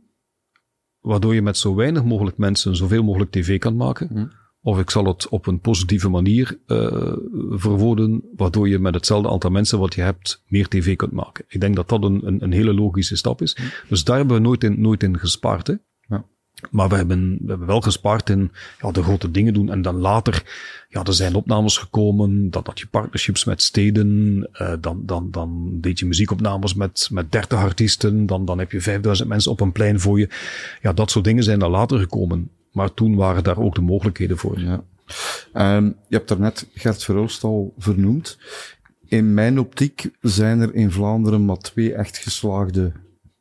Waardoor 1.00 1.34
je 1.34 1.42
met 1.42 1.56
zo 1.56 1.74
weinig 1.74 2.04
mogelijk 2.04 2.36
mensen 2.36 2.76
zoveel 2.76 3.02
mogelijk 3.02 3.30
tv 3.30 3.58
kan 3.58 3.76
maken. 3.76 4.08
Hm. 4.08 4.26
Of 4.66 4.78
ik 4.78 4.90
zal 4.90 5.04
het 5.04 5.28
op 5.28 5.46
een 5.46 5.60
positieve 5.60 6.08
manier 6.08 6.58
uh, 6.66 7.12
verwoorden, 7.50 8.22
waardoor 8.36 8.68
je 8.68 8.78
met 8.78 8.94
hetzelfde 8.94 9.30
aantal 9.30 9.50
mensen 9.50 9.78
wat 9.78 9.94
je 9.94 10.00
hebt 10.00 10.42
meer 10.46 10.68
tv 10.68 10.96
kunt 10.96 11.12
maken. 11.12 11.44
Ik 11.48 11.60
denk 11.60 11.76
dat 11.76 11.88
dat 11.88 12.04
een, 12.04 12.26
een, 12.26 12.42
een 12.42 12.52
hele 12.52 12.74
logische 12.74 13.16
stap 13.16 13.42
is. 13.42 13.56
Dus 13.88 14.04
daar 14.04 14.16
hebben 14.16 14.36
we 14.36 14.42
nooit 14.42 14.64
in, 14.64 14.80
nooit 14.80 15.02
in 15.02 15.18
gespaard. 15.18 15.66
Hè? 15.66 15.74
Ja. 16.00 16.24
Maar 16.70 16.88
we 16.88 16.96
hebben, 16.96 17.38
we 17.40 17.48
hebben 17.48 17.66
wel 17.66 17.80
gespaard 17.80 18.30
in 18.30 18.52
ja, 18.80 18.90
de 18.90 19.02
grote 19.02 19.30
dingen 19.30 19.54
doen. 19.54 19.70
En 19.70 19.82
dan 19.82 19.96
later, 19.96 20.42
ja, 20.88 21.02
er 21.02 21.14
zijn 21.14 21.34
opnames 21.34 21.76
gekomen. 21.76 22.50
Dan 22.50 22.62
had 22.64 22.78
je 22.78 22.86
partnerships 22.86 23.44
met 23.44 23.62
steden. 23.62 24.38
Uh, 24.60 24.72
dan, 24.80 25.02
dan, 25.06 25.30
dan 25.30 25.78
deed 25.80 25.98
je 25.98 26.06
muziekopnames 26.06 26.74
met, 26.74 27.08
met 27.12 27.32
30 27.32 27.58
artiesten. 27.58 28.26
Dan, 28.26 28.44
dan 28.44 28.58
heb 28.58 28.72
je 28.72 28.80
5000 28.80 29.28
mensen 29.28 29.50
op 29.50 29.60
een 29.60 29.72
plein 29.72 30.00
voor 30.00 30.18
je. 30.18 30.28
Ja, 30.82 30.92
dat 30.92 31.10
soort 31.10 31.24
dingen 31.24 31.42
zijn 31.42 31.58
dan 31.58 31.70
later 31.70 31.98
gekomen. 31.98 32.50
Maar 32.74 32.94
toen 32.94 33.16
waren 33.16 33.44
daar 33.44 33.58
ook 33.58 33.74
de 33.74 33.80
mogelijkheden 33.80 34.38
voor. 34.38 34.60
Ja. 34.60 34.84
Um, 35.76 35.96
je 36.08 36.16
hebt 36.16 36.28
daarnet 36.28 36.68
Gert 36.74 37.04
Verhulst 37.04 37.44
al 37.44 37.74
vernoemd. 37.78 38.38
In 39.06 39.34
mijn 39.34 39.58
optiek 39.58 40.10
zijn 40.20 40.60
er 40.60 40.74
in 40.74 40.90
Vlaanderen 40.90 41.44
maar 41.44 41.58
twee 41.58 41.94
echt 41.94 42.18
geslaagde 42.18 42.92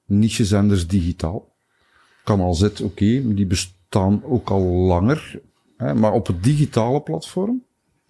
niche-zenders 0.05 0.87
digitaal. 0.87 1.55
Kan 2.23 2.39
al 2.39 2.53
Z, 2.53 2.63
oké, 2.63 3.33
die 3.33 3.45
bestaan 3.45 4.23
ook 4.23 4.49
al 4.49 4.63
langer. 4.63 5.41
Hè, 5.77 5.93
maar 5.93 6.11
op 6.11 6.27
het 6.27 6.43
digitale 6.43 7.01
platform. 7.01 7.63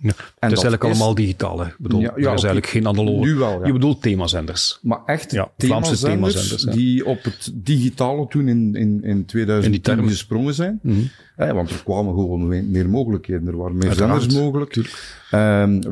Ja, 0.04 0.10
en 0.10 0.50
het 0.50 0.58
is 0.58 0.64
eigenlijk 0.64 0.84
is, 0.84 0.90
allemaal 0.90 1.16
digitaal. 1.16 1.60
Hè. 1.60 1.68
Ik 1.68 1.76
bedoel, 1.78 2.00
ja, 2.00 2.14
ja, 2.16 2.28
er 2.28 2.34
is 2.34 2.44
eigenlijk 2.44 2.68
geen 2.68 2.88
analoge. 2.88 3.26
Nu 3.26 3.36
wel, 3.36 3.60
ja. 3.60 3.66
Je 3.66 3.74
bedoelt 3.74 4.02
themazenders. 4.02 4.80
Maar 4.82 5.00
echt 5.06 5.32
ja, 5.32 5.52
Vlaamse 5.58 5.98
themazenders 5.98 6.64
die 6.64 7.06
op 7.06 7.24
het 7.24 7.52
digitale 7.54 8.28
toen 8.28 8.48
in, 8.48 8.76
in, 8.76 9.04
in 9.04 9.26
2010 9.26 10.08
gesprongen 10.08 10.54
zijn. 10.54 10.80
Mm 10.82 11.10
-hmm. 11.36 11.54
want 11.54 11.70
er 11.70 11.84
kwamen 11.84 12.14
gewoon 12.14 12.72
meer 12.72 12.90
mogelijkheden. 12.90 13.48
Er 13.48 13.58
waren 13.58 13.78
meer 13.78 13.94
zenders 13.94 14.28
mogelijk. 14.28 14.76
Um, 14.76 14.84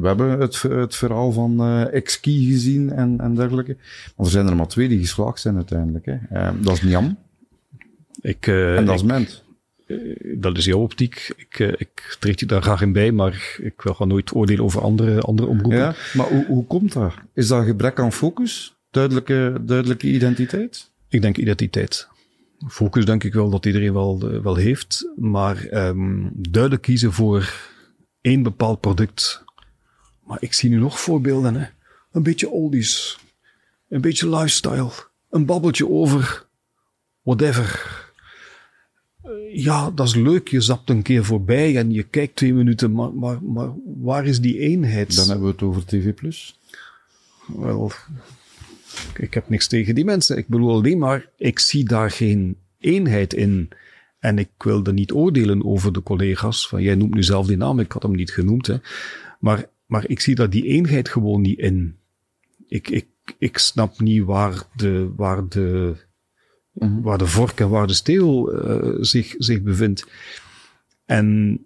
we 0.02 0.08
hebben 0.08 0.40
het, 0.40 0.62
het 0.62 0.96
verhaal 0.96 1.32
van 1.32 1.68
uh, 1.94 2.02
X-Key 2.04 2.34
gezien 2.34 2.92
en, 2.92 3.20
en 3.20 3.36
dergelijke. 3.36 3.78
Maar 4.16 4.26
er 4.26 4.32
zijn 4.32 4.48
er 4.48 4.56
maar 4.56 4.68
twee 4.68 4.88
die 4.88 5.00
geslaagd 5.00 5.40
zijn 5.40 5.56
uiteindelijk. 5.56 6.06
Hè. 6.06 6.48
Um, 6.48 6.64
dat 6.64 6.74
is 6.74 6.82
Niam. 6.82 7.18
Ik, 8.22 8.48
uh, 8.48 8.78
en 8.78 8.86
dat 8.86 8.96
is 8.96 9.04
Ment 9.04 9.44
dat 10.36 10.58
is 10.58 10.66
jouw 10.66 10.80
optiek. 10.80 11.34
Ik, 11.36 11.60
ik 11.60 12.18
treed 12.20 12.40
je 12.40 12.46
daar 12.46 12.62
graag 12.62 12.82
in 12.82 12.94
bij, 12.94 13.12
maar 13.12 13.58
ik 13.62 13.82
wil 13.82 13.94
gewoon 13.94 14.08
nooit 14.08 14.36
oordelen 14.36 14.64
over 14.64 14.82
andere, 14.82 15.22
andere 15.22 15.50
omroepen. 15.50 15.78
Ja, 15.78 15.96
maar 16.14 16.28
hoe, 16.28 16.46
hoe 16.46 16.66
komt 16.66 16.94
dat? 16.94 17.14
Is 17.34 17.48
dat 17.48 17.66
gebrek 17.66 18.00
aan 18.00 18.14
focus? 18.14 18.76
Duidelijke, 18.92 19.58
duidelijke 19.62 20.08
identiteit? 20.08 20.92
Ik 21.08 21.22
denk 21.22 21.38
identiteit. 21.38 22.08
Focus 22.68 23.06
denk 23.06 23.24
ik 23.24 23.34
wel 23.34 23.50
dat 23.50 23.66
iedereen 23.66 23.94
wel, 23.94 24.42
wel 24.42 24.56
heeft, 24.56 25.12
maar 25.16 25.88
um, 25.88 26.32
duidelijk 26.34 26.82
kiezen 26.82 27.14
voor 27.14 27.54
één 28.22 28.44
bepaald 28.44 28.80
product. 28.80 29.44
Maar 30.26 30.38
ik 30.42 30.54
zie 30.54 30.70
nu 30.70 30.78
nog 30.78 31.00
voorbeelden, 31.00 31.56
hè. 31.56 31.68
Een 32.12 32.24
beetje 32.24 32.50
oldies, 32.50 33.20
een 33.90 34.02
beetje 34.02 34.30
lifestyle, 34.30 34.92
een 35.30 35.46
babbeltje 35.46 35.90
over 35.90 36.46
whatever 37.22 38.01
ja, 39.54 39.92
dat 39.92 40.08
is 40.08 40.16
leuk. 40.16 40.48
Je 40.48 40.62
zapt 40.62 40.90
een 40.90 41.02
keer 41.02 41.26
voorbij 41.26 41.78
en 41.78 41.92
je 41.92 42.04
kijkt 42.04 42.36
twee 42.36 42.54
minuten, 42.54 42.92
maar, 42.92 43.14
maar, 43.14 43.44
maar 43.44 43.70
waar 44.02 44.26
is 44.26 44.42
die 44.42 44.60
eenheid? 44.60 45.16
Dan 45.16 45.28
hebben 45.28 45.46
we 45.46 45.52
het 45.52 45.62
over 45.62 45.86
TV+. 45.86 46.14
Wel, 47.48 47.92
Ik 49.18 49.34
heb 49.34 49.50
niks 49.50 49.68
tegen 49.68 49.96
die 49.96 50.06
mensen. 50.06 50.38
Ik 50.38 50.48
bedoel 50.48 50.72
alleen 50.72 50.98
maar, 50.98 51.30
ik 51.38 51.60
zie 51.60 51.84
daar 51.84 52.12
geen 52.12 52.58
eenheid 52.80 53.34
in. 53.34 53.70
En 54.20 54.40
ik 54.40 54.50
wilde 54.58 54.94
niet 54.94 55.12
oordelen 55.12 55.66
over 55.66 55.94
de 55.94 56.04
collega's. 56.04 56.68
Van, 56.68 56.82
jij 56.82 56.96
noemt 56.96 57.14
nu 57.14 57.24
zelf 57.24 57.48
die 57.48 57.58
naam, 57.58 57.80
ik 57.80 57.92
had 57.92 58.04
hem 58.04 58.16
niet 58.16 58.32
genoemd. 58.32 58.68
Hè. 58.68 58.76
Maar, 59.40 59.66
maar 59.86 60.10
ik 60.10 60.20
zie 60.20 60.36
daar 60.36 60.50
die 60.50 60.66
eenheid 60.66 61.10
gewoon 61.10 61.42
niet 61.42 61.60
in. 61.60 61.96
Ik, 62.68 62.90
ik, 62.90 63.08
ik 63.38 63.58
snap 63.58 64.00
niet 64.00 64.24
waar 64.24 64.64
de, 64.76 65.12
waar 65.16 65.48
de, 65.50 65.96
Mhm. 66.74 67.02
waar 67.02 67.18
de 67.18 67.26
vork 67.28 67.60
en 67.60 67.70
waar 67.70 67.88
de 67.88 67.94
steel 67.94 68.52
eh, 68.52 68.98
zich, 69.00 69.36
zich 69.38 69.62
bevindt. 69.62 70.08
En 71.06 71.60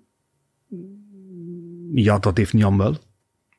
ja, 1.94 2.20
dat 2.20 2.38
heeft 2.38 2.52
Jan 2.52 2.78
wel. 2.78 2.98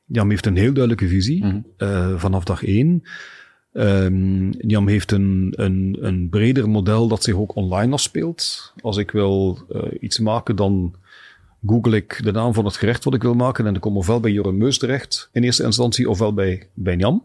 Jan 0.05 0.29
heeft 0.29 0.45
een 0.45 0.55
heel 0.57 0.73
duidelijke 0.73 1.07
visie 1.07 1.45
Mhm. 1.45 1.59
eh, 1.77 2.17
vanaf 2.19 2.43
dag 2.43 2.63
één. 2.63 3.03
Jan 4.57 4.87
heeft 4.87 5.11
een, 5.11 5.53
een, 5.55 5.97
een 5.99 6.29
breder 6.29 6.69
model 6.69 7.07
dat 7.07 7.23
zich 7.23 7.35
ook 7.35 7.55
online 7.55 7.93
afspeelt. 7.93 8.73
Als 8.81 8.97
ik 8.97 9.11
wil 9.11 9.59
eh, 9.69 9.81
iets 9.99 10.19
maken, 10.19 10.55
dan 10.55 10.95
google 11.65 11.95
ik 11.95 12.19
de 12.23 12.31
naam 12.31 12.53
van 12.53 12.65
het 12.65 12.75
gerecht 12.77 13.03
wat 13.03 13.13
ik 13.13 13.21
wil 13.21 13.33
maken 13.35 13.65
en 13.65 13.71
dan 13.71 13.81
kom 13.81 13.91
ik 13.91 13.97
ofwel 13.97 14.19
bij 14.19 14.31
Joram 14.31 14.57
Meus 14.57 14.77
terecht 14.77 15.29
in 15.31 15.43
eerste 15.43 15.63
instantie, 15.63 16.09
ofwel 16.09 16.33
bij, 16.33 16.69
bij 16.73 16.95
Jan. 16.95 17.23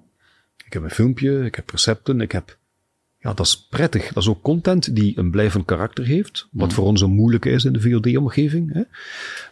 Ik 0.67 0.73
heb 0.73 0.83
een 0.83 0.91
filmpje, 0.91 1.45
ik 1.45 1.55
heb 1.55 1.71
recepten, 1.71 2.21
ik 2.21 2.33
heb... 2.33 2.59
Ja, 3.23 3.33
dat 3.35 3.47
is 3.47 3.67
prettig. 3.71 4.07
Dat 4.13 4.23
is 4.23 4.29
ook 4.29 4.43
content 4.43 4.95
die 4.97 5.19
een 5.19 5.31
blijvend 5.31 5.65
karakter 5.65 6.05
heeft, 6.05 6.49
wat 6.51 6.73
voor 6.73 6.85
ons 6.85 7.01
een 7.01 7.11
moeilijke 7.11 7.51
is 7.51 7.65
in 7.65 7.73
de 7.73 7.81
VOD-omgeving. 7.81 8.87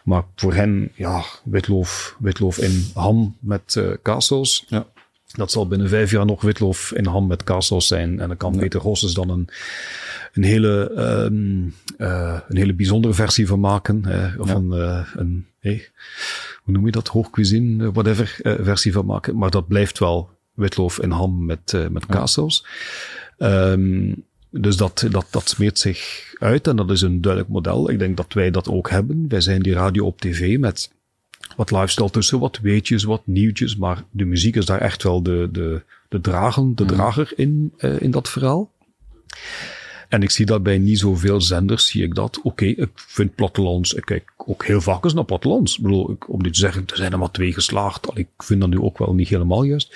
Maar 0.03 0.23
voor 0.35 0.53
hen, 0.53 0.91
ja, 0.95 1.23
witloof, 1.43 2.15
witloof 2.19 2.57
in 2.57 2.85
ham 2.93 3.35
met 3.39 3.75
eh 3.75 3.91
kaassaus. 4.01 4.65
Ja. 4.67 4.85
Dat 5.35 5.51
zal 5.51 5.67
binnen 5.67 5.89
vijf 5.89 6.11
jaar 6.11 6.25
nog 6.25 6.41
witloof 6.41 6.91
in 6.91 7.05
ham 7.05 7.27
met 7.27 7.43
kaassaus 7.43 7.87
zijn. 7.87 8.19
En 8.19 8.27
dan 8.27 8.37
kan 8.37 8.57
Peter 8.57 8.81
Gosses 8.81 9.13
dan 9.13 9.29
een, 9.29 9.47
een, 10.33 10.43
hele, 10.43 10.91
ehm, 10.95 11.67
eh, 11.97 12.39
een 12.47 12.57
hele 12.57 12.73
bijzondere 12.73 13.13
versie 13.13 13.47
van 13.47 13.59
maken. 13.59 14.05
hè, 14.05 14.37
of 14.39 14.47
Ja. 14.47 14.55
een, 14.55 14.71
eh, 14.71 15.07
een 15.15 15.45
hey, 15.59 15.89
hoe 16.63 16.73
noem 16.73 16.85
je 16.85 16.91
dat? 16.91 17.07
Hoogcuisine, 17.07 17.91
whatever, 17.91 18.39
versie 18.43 18.91
van 18.93 19.05
maken. 19.05 19.37
Maar 19.37 19.49
dat 19.49 19.67
blijft 19.67 19.99
wel 19.99 20.29
witloof 20.53 20.99
in 20.99 21.11
ham 21.11 21.45
met, 21.45 21.87
met 21.91 22.05
kaassaus. 22.05 22.65
Ehm, 23.41 24.13
dus 24.49 24.77
dat, 24.77 25.07
dat, 25.09 25.27
dat 25.29 25.49
smeert 25.49 25.79
zich 25.79 26.33
uit 26.39 26.67
en 26.67 26.75
dat 26.75 26.91
is 26.91 27.01
een 27.01 27.21
duidelijk 27.21 27.53
model. 27.53 27.89
Ik 27.89 27.99
denk 27.99 28.17
dat 28.17 28.33
wij 28.33 28.51
dat 28.51 28.69
ook 28.69 28.89
hebben. 28.89 29.25
Wij 29.27 29.41
zijn 29.41 29.61
die 29.61 29.73
radio 29.73 30.05
op 30.05 30.21
tv 30.21 30.59
met 30.59 30.91
wat 31.55 31.71
lifestyle 31.71 32.09
tussen, 32.09 32.39
wat 32.39 32.59
weetjes, 32.61 33.03
wat 33.03 33.21
nieuwtjes, 33.23 33.75
maar 33.75 34.03
de 34.11 34.25
muziek 34.25 34.55
is 34.55 34.65
daar 34.65 34.81
echt 34.81 35.03
wel 35.03 35.23
de, 35.23 35.49
de, 35.51 35.81
de, 36.09 36.21
dragen, 36.21 36.75
de 36.75 36.85
drager 36.85 37.33
in, 37.35 37.73
eh, 37.77 38.01
in 38.01 38.11
dat 38.11 38.29
verhaal. 38.29 38.71
En 40.09 40.21
ik 40.21 40.31
zie 40.31 40.45
dat 40.45 40.63
bij 40.63 40.77
niet 40.77 40.99
zoveel 40.99 41.41
zenders, 41.41 41.87
zie 41.87 42.03
ik 42.03 42.15
dat. 42.15 42.39
Oké, 42.43 42.65
ik 42.65 42.89
vind 42.93 43.35
plattelands, 43.35 43.93
ik 43.93 44.05
kijk 44.05 44.33
ook 44.37 44.65
heel 44.65 44.81
vaak 44.81 45.03
eens 45.03 45.13
naar 45.13 45.25
plattelands. 45.25 45.77
Ik 45.77 45.83
bedoel, 45.83 46.11
ik, 46.11 46.29
om 46.29 46.41
niet 46.41 46.53
te 46.53 46.59
zeggen, 46.59 46.83
er 46.87 46.97
zijn 46.97 47.11
er 47.11 47.19
maar 47.19 47.31
twee 47.31 47.53
geslaagd. 47.53 48.07
Al, 48.07 48.17
ik 48.17 48.27
vind 48.37 48.59
dat 48.61 48.69
nu 48.69 48.79
ook 48.79 48.97
wel 48.97 49.13
niet 49.13 49.29
helemaal 49.29 49.63
juist. 49.63 49.95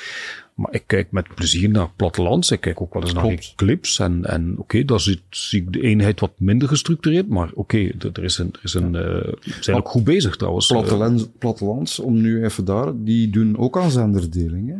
Maar 0.55 0.73
ik 0.73 0.83
kijk 0.85 1.11
met 1.11 1.35
plezier 1.35 1.69
naar 1.69 1.89
plattelands. 1.95 2.51
Ik 2.51 2.61
kijk 2.61 2.81
ook 2.81 2.93
wel 2.93 3.01
eens 3.01 3.13
naar 3.13 3.23
Klopt. 3.23 3.53
clips. 3.55 3.99
En, 3.99 4.25
en 4.25 4.55
oké, 4.57 4.85
daar 4.85 4.99
zit, 4.99 5.21
zie 5.29 5.61
ik 5.61 5.73
de 5.73 5.81
eenheid 5.81 6.19
wat 6.19 6.31
minder 6.39 6.67
gestructureerd. 6.67 7.27
Maar 7.27 7.49
oké, 7.53 7.77
er 7.77 8.09
er 8.13 8.23
is 8.23 8.37
een, 8.37 8.49
er 8.53 8.59
is 8.63 8.73
een, 8.73 8.95
eh, 8.95 9.03
we 9.03 9.37
zijn 9.59 9.77
ook 9.77 9.87
goed 9.89 10.03
bezig 10.03 10.35
trouwens. 10.35 10.69
Eh, 10.69 10.77
Plattelands, 10.77 11.27
plattelands, 11.39 11.99
om 11.99 12.21
nu 12.21 12.43
even 12.43 12.65
daar, 12.65 12.91
die 12.95 13.29
doen 13.29 13.57
ook 13.57 13.77
aan 13.77 13.91
zenderdeling. 13.91 14.69
Hè? 14.69 14.75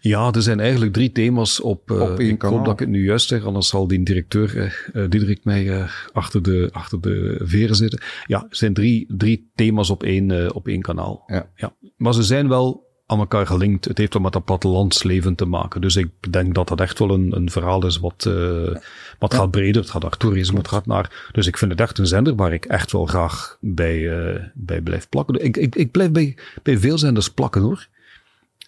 Ja, 0.00 0.32
er 0.32 0.42
zijn 0.42 0.60
eigenlijk 0.60 0.92
drie 0.92 1.12
thema's 1.12 1.60
op, 1.62 1.90
eh, 1.90 2.00
Op 2.00 2.18
één 2.18 2.28
ik 2.30 2.38
kanaal. 2.38 2.56
hoop 2.56 2.64
dat 2.64 2.74
ik 2.74 2.80
het 2.80 2.88
nu 2.88 3.04
juist 3.04 3.28
zeg, 3.28 3.44
anders 3.44 3.68
zal 3.68 3.86
die 3.88 4.02
directeur, 4.02 4.56
eh, 4.92 5.04
Diederik, 5.08 5.44
mij 5.44 5.86
achter, 6.12 6.42
de, 6.42 6.68
achter 6.72 7.00
de 7.00 7.40
veren 7.42 7.76
zitten. 7.76 8.00
Ja, 8.26 8.40
er 8.50 8.56
zijn 8.56 8.74
drie, 8.74 9.06
drie 9.16 9.50
thema's 9.54 9.90
op 9.90 10.02
één, 10.02 10.54
op 10.54 10.68
één 10.68 10.82
kanaal. 10.82 11.22
Ja. 11.26 11.50
Ja. 11.56 11.74
Maar 11.96 12.14
ze 12.14 12.22
zijn 12.22 12.48
wel 12.48 12.86
aan 13.08 13.18
elkaar 13.18 13.46
gelinkt. 13.46 13.84
Het 13.84 13.98
heeft 13.98 14.12
wel 14.12 14.22
met 14.22 14.32
dat 14.32 14.44
plattelandsleven 14.44 15.34
te 15.34 15.44
maken. 15.44 15.80
Dus 15.80 15.96
ik 15.96 16.08
denk 16.30 16.54
dat 16.54 16.68
dat 16.68 16.80
echt 16.80 16.98
wel 16.98 17.10
een, 17.10 17.36
een 17.36 17.50
verhaal 17.50 17.86
is 17.86 17.98
wat, 17.98 18.26
eh, 18.26 18.76
wat 19.18 19.34
gaat 19.34 19.50
breder. 19.50 19.82
Het 19.82 19.90
gaat 19.90 20.02
naar 20.02 20.16
toerisme, 20.16 20.58
het 20.58 20.68
gaat 20.68 20.86
naar... 20.86 21.28
Dus 21.32 21.46
ik 21.46 21.58
vind 21.58 21.70
het 21.70 21.80
echt 21.80 21.98
een 21.98 22.06
zender 22.06 22.34
waar 22.34 22.52
ik 22.52 22.64
echt 22.64 22.92
wel 22.92 23.06
graag 23.06 23.58
bij, 23.60 24.18
eh, 24.18 24.42
bij 24.54 24.80
blijf 24.80 25.08
plakken. 25.08 25.44
Ik, 25.44 25.56
ik, 25.56 25.74
ik 25.74 25.90
blijf 25.90 26.10
bij, 26.10 26.36
bij 26.62 26.78
veel 26.78 26.98
zenders 26.98 27.30
plakken 27.30 27.60
hoor. 27.60 27.86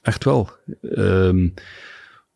Echt 0.03 0.25
wel. 0.25 0.51
Ehm, 0.83 1.49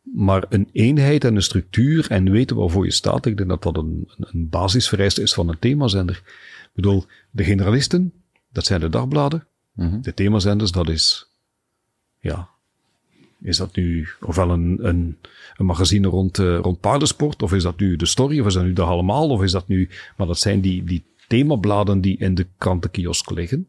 maar 0.03 0.45
een 0.49 0.69
eenheid 0.73 1.25
en 1.25 1.37
een 1.37 1.43
structuur 1.43 2.11
en 2.11 2.31
weten 2.31 2.57
waarvoor 2.57 2.85
je 2.85 2.93
staat, 2.93 3.27
ik 3.27 3.37
denk 3.37 3.49
dat 3.49 3.63
dat 3.63 3.77
een, 3.77 4.09
een 4.19 4.49
basisvereiste 4.49 5.23
is 5.23 5.35
van 5.35 5.49
een 5.49 5.59
themazender. 5.59 6.17
Ik 6.63 6.71
bedoel, 6.75 7.05
de 7.31 7.45
generalisten, 7.45 8.13
dat 8.53 8.65
zijn 8.65 8.81
de 8.81 8.89
dagbladen. 8.89 9.47
Mhm. 9.73 10.01
De 10.01 10.15
themazenders, 10.15 10.71
dat 10.71 10.89
is, 10.89 11.34
ja, 12.25 12.49
is 13.43 13.57
dat 13.57 13.77
nu 13.77 14.09
ofwel 14.21 14.51
een, 14.51 14.79
een, 14.81 15.19
een 15.57 15.67
magazine 15.67 16.09
rond, 16.09 16.39
eh, 16.39 16.59
rond 16.59 16.81
paardensport, 16.81 17.43
of 17.43 17.53
is 17.53 17.63
dat 17.63 17.79
nu 17.79 17.97
de 17.97 18.07
story, 18.07 18.41
of 18.41 18.47
is 18.47 18.55
dat 18.55 18.63
nu 18.63 18.73
de 18.73 18.83
allemaal, 18.83 19.29
of 19.29 19.43
is 19.43 19.53
dat 19.53 19.69
nu, 19.69 19.89
maar 20.17 20.27
dat 20.27 20.39
zijn 20.39 20.61
die, 20.61 20.85
die 20.85 21.05
themabladen 21.29 22.01
die 22.01 22.19
in 22.19 22.35
de 22.35 22.47
krantenkiosk 22.59 23.31
liggen. 23.31 23.69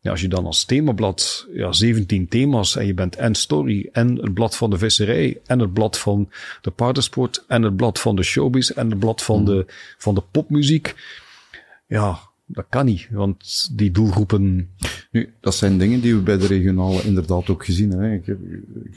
Ja, 0.00 0.10
als 0.10 0.20
je 0.20 0.28
dan 0.28 0.46
als 0.46 0.64
themablad 0.64 1.46
ja, 1.52 1.72
17 1.72 2.28
thema's 2.28 2.76
en 2.76 2.86
je 2.86 2.94
bent 2.94 3.16
en 3.16 3.34
story 3.34 3.88
en 3.92 4.16
het 4.16 4.34
blad 4.34 4.56
van 4.56 4.70
de 4.70 4.78
visserij 4.78 5.40
en 5.46 5.58
het 5.58 5.72
blad 5.72 5.98
van 5.98 6.30
de 6.62 6.70
paardensport 6.70 7.44
en 7.46 7.62
het 7.62 7.76
blad 7.76 8.00
van 8.00 8.16
de 8.16 8.22
showbiz 8.22 8.70
en 8.70 8.90
het 8.90 8.98
blad 8.98 9.22
van, 9.22 9.44
de, 9.44 9.66
van 9.98 10.14
de 10.14 10.22
popmuziek. 10.30 10.94
Ja, 11.86 12.27
dat 12.50 12.66
kan 12.68 12.84
niet, 12.84 13.08
want 13.10 13.68
die 13.78 13.90
doelgroepen 13.90 14.68
Nu, 15.10 15.32
dat 15.40 15.54
zijn 15.54 15.78
dingen 15.78 16.00
die 16.00 16.14
we 16.14 16.20
bij 16.20 16.38
de 16.38 16.46
regionale 16.46 17.02
inderdaad 17.02 17.48
ook 17.48 17.64
gezien 17.64 17.90
hebben. 17.90 18.12
Ik 18.12 18.26
heb- 18.26 18.38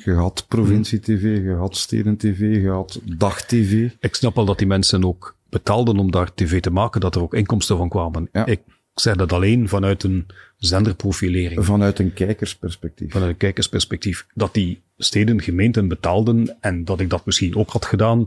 Je 0.06 0.12
had 0.14 0.46
provincie-tv, 0.48 1.44
je 1.44 1.54
had 1.54 1.78
steden-tv, 1.78 2.62
je 2.62 2.70
had 2.70 3.00
dag-tv. 3.18 3.90
Ik 4.00 4.16
snap 4.16 4.36
wel 4.36 4.46
dat 4.46 4.58
die 4.58 4.68
mensen 4.68 5.06
ook 5.06 5.36
betaalden 5.50 5.98
om 5.98 6.12
daar 6.12 6.34
tv 6.34 6.60
te 6.62 6.70
maken, 6.72 7.02
dat 7.02 7.16
er 7.16 7.22
ook 7.22 7.34
inkomsten 7.34 7.78
van 7.78 7.90
kwamen. 7.90 8.30
Ja. 8.32 8.46
Ik 8.46 8.60
zeg 8.96 9.16
dat 9.16 9.34
alleen 9.34 9.70
vanuit 9.70 10.04
een 10.04 10.26
zenderprofilering, 10.58 11.66
Vanuit 11.66 12.00
een 12.00 12.14
kijkersperspectief. 12.14 13.12
vanuit 13.12 13.32
een 13.32 13.38
kijkersperspectief. 13.38 14.26
Dat 14.34 14.54
die 14.54 14.82
steden, 14.98 15.42
gemeenten 15.42 15.88
betaalden 15.88 16.58
en 16.60 16.86
dat 16.86 17.00
ik 17.00 17.10
dat 17.10 17.26
misschien 17.26 17.56
ook 17.56 17.70
had 17.70 17.86
gedaan, 17.86 18.26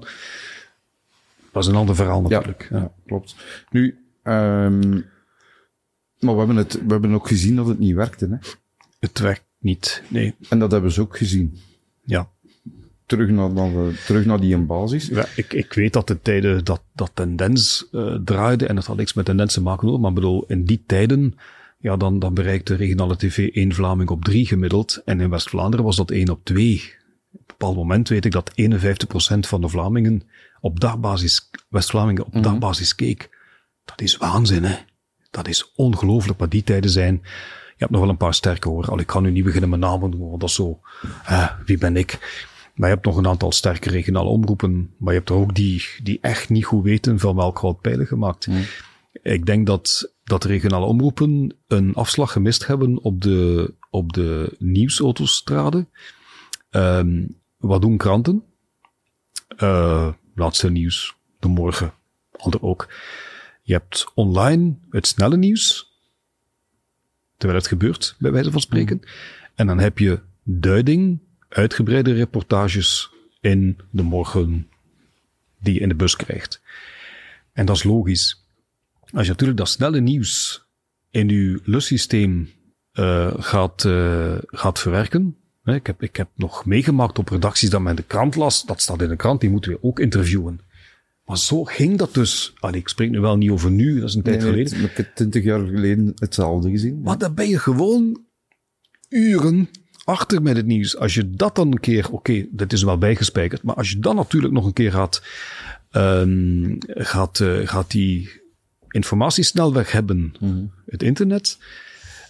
was 1.53 1.67
een 1.67 1.75
ander 1.75 1.95
verhaal 1.95 2.23
natuurlijk. 2.23 2.69
Ja, 2.71 2.93
klopt. 3.07 3.35
Nu, 3.71 3.99
ehm, 4.23 5.01
maar 6.25 6.33
we 6.33 6.39
hebben, 6.39 6.57
het, 6.57 6.73
we 6.73 6.93
hebben 6.93 7.15
ook 7.15 7.29
gezien 7.29 7.57
dat 7.57 7.67
het 7.67 7.79
niet 7.79 7.95
werkte. 7.95 8.27
Hè? 8.27 8.37
Het 8.99 9.19
werkt 9.19 9.45
niet. 9.59 10.03
Nee, 10.09 10.35
En 10.49 10.59
dat 10.59 10.71
hebben 10.71 10.93
ze 10.93 11.01
ook 11.01 11.17
gezien. 11.17 11.59
ja. 12.05 12.33
Terug 13.07 13.29
naar, 13.29 13.51
terug 14.07 14.25
naar 14.25 14.41
die 14.41 14.55
een 14.55 14.67
basis. 14.67 15.07
Ja, 15.07 15.27
ik, 15.37 15.53
ik 15.53 15.73
weet 15.73 15.93
dat 15.93 16.07
de 16.07 16.21
tijden 16.23 16.65
dat, 16.65 16.83
dat 16.93 17.11
tendens 17.15 17.89
eh 17.93 18.15
draaide, 18.25 18.67
en 18.67 18.75
dat 18.75 18.87
had 18.87 18.97
niks 18.97 19.13
met 19.13 19.25
tendens 19.25 19.55
te 19.55 19.63
maken 19.63 19.89
hoor, 19.89 20.01
maar 20.01 20.13
bedoel, 20.13 20.45
in 20.47 20.65
die 20.65 20.83
tijden, 20.87 21.35
ja, 21.79 21.97
dan, 21.97 22.19
dan 22.19 22.35
bereikte 22.35 22.75
regionale 22.75 23.17
tv 23.17 23.49
één 23.53 23.73
Vlaming 23.73 24.09
op 24.11 24.25
drie 24.25 24.47
gemiddeld, 24.47 25.03
en 25.05 25.21
in 25.21 25.31
West-Vlaanderen 25.31 25.85
was 25.85 25.97
dat 25.97 26.11
één 26.11 26.29
op 26.29 26.45
twee. 26.45 26.83
Op 27.33 27.39
een 27.41 27.45
bepaald 27.47 27.77
moment 27.77 28.09
weet 28.09 28.25
ik 28.25 28.33
dat 28.33 28.51
51% 28.51 29.39
van 29.41 29.61
de 29.61 29.69
Vlamingen 29.69 30.23
op 30.61 30.81
dagbasis, 30.81 31.51
West-Vlamingen 31.69 32.25
op 32.25 32.43
dagbasis 32.43 32.95
keek. 32.95 33.31
Dat 33.85 34.01
is 34.01 34.17
waanzin, 34.17 34.65
hè. 34.65 34.77
Dat 35.35 35.49
is 35.49 35.73
ongelooflijk 35.75 36.39
wat 36.39 36.51
die 36.51 36.63
tijden 36.63 36.91
zijn. 36.91 37.21
Je 37.69 37.81
hebt 37.81 37.91
nog 37.91 38.01
wel 38.01 38.11
een 38.11 38.17
paar 38.17 38.35
sterke 38.35 38.69
hoor. 38.69 38.91
Al 38.91 38.99
ik 38.99 39.11
ga 39.11 39.21
nu 39.21 39.31
niet 39.31 39.45
beginnen 39.45 39.71
met 39.71 39.81
namen 39.81 40.11
noemen, 40.11 40.29
want 40.29 40.41
dat 40.41 40.49
is 40.49 40.55
zo, 40.55 40.81
eh, 41.25 41.51
wie 41.67 41.79
ben 41.79 41.97
ik? 41.97 42.19
Maar 42.75 42.89
je 42.89 42.95
hebt 42.95 43.07
nog 43.07 43.17
een 43.17 43.27
aantal 43.27 43.53
sterke 43.53 43.91
regionale 43.91 44.29
omroepen, 44.29 44.95
maar 44.99 45.13
je 45.13 45.19
hebt 45.19 45.31
er 45.31 45.37
ook 45.37 45.55
die, 45.55 45.85
die 46.03 46.19
echt 46.21 46.49
niet 46.49 46.65
goed 46.65 46.85
weten 46.85 47.19
van 47.19 47.37
welk 47.37 47.59
hout 47.59 47.81
pijlen 47.81 48.07
gemaakt. 48.07 48.49
Ik 49.23 49.47
denk 49.47 49.67
dat, 49.67 50.13
dat 50.25 50.45
regionale 50.45 50.87
omroepen 50.87 51.57
een 51.67 51.95
afslag 51.95 52.33
gemist 52.33 52.67
hebben 52.67 53.03
op 53.03 53.23
de, 53.23 53.75
op 53.91 54.13
de 54.13 54.57
nieuwsautostrade. 54.59 55.87
Ehm, 56.71 57.27
wat 57.57 57.81
doen 57.81 57.97
kranten? 57.97 58.45
Eh, 59.57 60.09
laatste 60.35 60.71
nieuws, 60.71 61.17
de 61.39 61.49
morgen, 61.49 61.93
ander 62.37 62.63
ook. 62.63 62.89
Je 63.67 63.73
hebt 63.73 64.07
online 64.15 64.75
het 64.91 65.07
snelle 65.07 65.37
nieuws, 65.37 65.93
terwijl 67.37 67.61
het 67.61 67.69
gebeurt, 67.69 68.17
bij 68.19 68.33
wijze 68.33 68.51
van 68.51 68.61
spreken. 68.61 69.01
En 69.55 69.67
dan 69.67 69.79
heb 69.79 69.99
je 69.99 70.21
duiding, 70.43 71.19
uitgebreide 71.49 72.13
reportages 72.13 73.11
in 73.41 73.79
de 73.91 74.03
morgen 74.03 74.69
die 75.59 75.75
je 75.75 75.81
in 75.81 75.89
de 75.89 75.95
bus 75.95 76.17
krijgt. 76.17 76.63
En 77.53 77.67
dat 77.67 77.77
is 77.77 77.83
logisch. 77.83 78.45
Als 79.13 79.25
je 79.25 79.31
natuurlijk 79.31 79.59
dat 79.59 79.69
snelle 79.69 80.01
nieuws 80.01 80.65
in 81.11 81.29
je 81.29 81.61
lussysteem 81.65 82.51
eh 82.93 83.35
gaat, 83.39 83.85
eh 83.85 84.37
gaat 84.47 84.79
verwerken, 84.79 85.37
Ik 85.65 85.87
heb, 85.87 86.03
ik 86.03 86.17
heb 86.17 86.29
nog 86.35 86.67
meegemaakt 86.67 87.19
op 87.19 87.29
redacties 87.29 87.71
dat 87.71 87.81
men 87.81 87.97
de 87.97 88.03
krant 88.03 88.35
las. 88.35 88.65
Dat 88.65 88.83
staat 88.83 89.03
in 89.03 89.09
de 89.09 89.17
krant, 89.17 89.41
die 89.41 89.51
moeten 89.51 89.73
we 89.73 89.83
ook 89.83 89.99
interviewen. 90.01 90.61
Maar 91.25 91.39
zo 91.39 91.65
ging 91.65 91.99
dat 91.99 92.15
dus. 92.15 92.53
Allee, 92.59 92.81
ik 92.81 92.89
spreek 92.89 93.11
nu 93.11 93.21
wel 93.21 93.37
niet 93.37 93.51
over 93.51 93.71
nu, 93.71 94.01
dat 94.01 94.09
is 94.09 94.15
een 94.15 94.23
tijd 94.23 94.41
Nee, 94.41 94.49
geleden. 94.51 94.81
het- 94.81 94.91
Ik 94.91 94.97
heb 94.97 95.15
twintig 95.15 95.45
jaar 95.45 95.67
geleden 95.67 96.13
hetzelfde 96.15 96.71
gezien. 96.71 97.01
Maar 97.03 97.19
dan 97.19 97.35
ben 97.35 97.49
je 97.49 97.59
gewoon 97.59 98.21
uren 99.09 99.69
achter 100.05 100.43
met 100.43 100.57
het 100.57 100.67
nieuws. 100.67 100.97
Als 100.97 101.15
je 101.15 101.31
dat 101.31 101.57
dan 101.57 101.73
een 101.73 101.81
keer, 101.81 102.11
oké, 102.13 102.47
dat 102.51 102.73
is 102.73 102.83
wel 102.83 102.99
bijgespijkerd, 102.99 103.63
maar 103.63 103.75
als 103.75 103.91
je 103.91 103.99
dan 103.99 104.17
natuurlijk 104.17 104.53
nog 104.53 104.65
een 104.67 104.73
keer 104.73 104.93
gaat, 104.93 105.23
ehm, 105.91 106.75
gaat, 106.87 107.41
eh, 107.41 107.59
gaat 107.69 107.91
die 107.91 108.43
informatiesnelweg 108.89 109.93
hebben, 109.93 110.33
het 110.87 111.03
internet. 111.03 111.59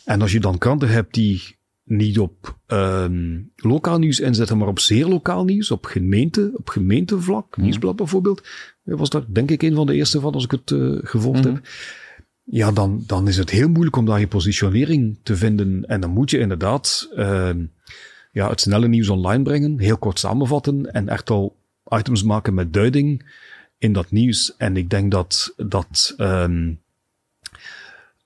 En 0.05 0.21
als 0.23 0.33
je 0.33 0.41
dan 0.41 0.59
kranten 0.59 0.89
hebt 0.89 1.15
die 1.15 1.57
niet 1.85 2.19
op 2.19 2.59
ehm, 2.67 3.41
lokaal 3.57 3.99
nieuws 3.99 4.21
inzetten, 4.21 4.59
maar 4.59 4.69
op 4.69 4.79
zeer 4.79 5.07
lokaal 5.07 5.45
nieuws, 5.45 5.71
op 5.71 5.85
gemeente, 5.85 6.51
op 6.55 6.69
gemeentevlak, 6.69 7.57
Nieuwsblad 7.57 7.97
bijvoorbeeld, 7.97 8.43
eh, 8.85 8.97
was 8.97 9.11
daar 9.11 9.25
denk 9.29 9.51
ik 9.51 9.63
een 9.63 9.75
van 9.75 9.87
de 9.87 9.95
eerste 9.95 10.21
van 10.21 10.33
als 10.33 10.45
ik 10.45 10.51
het 10.51 10.71
eh, 10.71 10.99
gevolgd 11.03 11.45
heb. 11.45 11.61
Ja, 12.45 12.73
dan, 12.73 13.03
dan 13.07 13.29
is 13.29 13.37
het 13.37 13.51
heel 13.51 13.69
moeilijk 13.69 13.97
om 13.97 14.07
daar 14.07 14.21
je 14.21 14.29
positionering 14.29 15.19
te 15.23 15.37
vinden. 15.37 15.85
En 15.87 16.01
dan 16.01 16.11
moet 16.11 16.31
je 16.31 16.39
inderdaad 16.39 17.09
ehm, 17.15 17.65
ja, 18.33 18.49
het 18.49 18.61
snelle 18.61 18.89
nieuws 18.89 19.09
online 19.09 19.43
brengen, 19.43 19.79
heel 19.79 19.99
kort 19.99 20.19
samenvatten 20.19 20.93
en 20.93 21.09
echt 21.09 21.31
al 21.31 21.57
items 21.89 22.23
maken 22.23 22.55
met 22.55 22.73
duiding 22.73 23.33
in 23.79 23.93
dat 23.93 24.11
nieuws. 24.11 24.57
En 24.57 24.77
ik 24.77 24.91
denk 24.91 25.11
dat 25.11 25.55
dat, 25.57 26.15
ehm, 26.17 26.73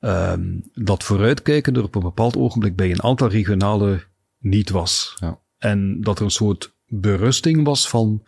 ehm, 0.00 0.58
dat 0.74 1.04
vooruitkijken 1.04 1.74
er 1.76 1.82
op 1.82 1.94
een 1.94 2.02
bepaald 2.02 2.36
ogenblik 2.36 2.76
bij 2.76 2.90
een 2.90 3.02
aantal 3.02 3.28
regionale 3.28 4.02
niet 4.38 4.70
was. 4.70 5.16
Ja. 5.20 5.38
En 5.58 6.00
dat 6.00 6.18
er 6.18 6.24
een 6.24 6.30
soort 6.30 6.74
berusting 6.86 7.64
was 7.64 7.88
van 7.88 8.22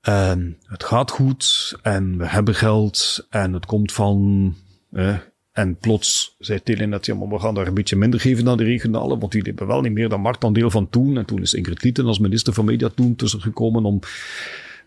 ehm, 0.00 0.50
het 0.62 0.84
gaat 0.84 1.10
goed 1.10 1.74
en 1.82 2.18
we 2.18 2.26
hebben 2.26 2.54
geld 2.54 3.26
en 3.30 3.52
het 3.52 3.66
komt 3.66 3.92
van... 3.92 4.54
eh, 4.90 5.16
en 5.52 5.76
plots 5.76 6.36
zei 6.38 6.62
Telenet, 6.62 7.06
ja, 7.06 7.14
maar 7.14 7.28
we 7.28 7.38
gaan 7.38 7.54
daar 7.54 7.66
een 7.66 7.74
beetje 7.74 7.96
minder 7.96 8.20
geven 8.20 8.44
dan 8.44 8.56
de 8.56 8.64
regionale, 8.64 9.18
want 9.18 9.32
die 9.32 9.42
hebben 9.42 9.66
wel 9.66 9.80
niet 9.80 9.92
meer 9.92 10.08
dan 10.08 10.20
marktaandeel 10.20 10.70
van 10.70 10.90
toen. 10.90 11.18
En 11.18 11.24
toen 11.24 11.42
is 11.42 11.54
Ingrid 11.54 11.82
Lieten 11.82 12.06
als 12.06 12.18
minister 12.18 12.52
van 12.52 12.64
Media 12.64 12.88
toen 12.88 13.16
tussen 13.16 13.40
gekomen 13.40 13.84
om, 13.84 13.98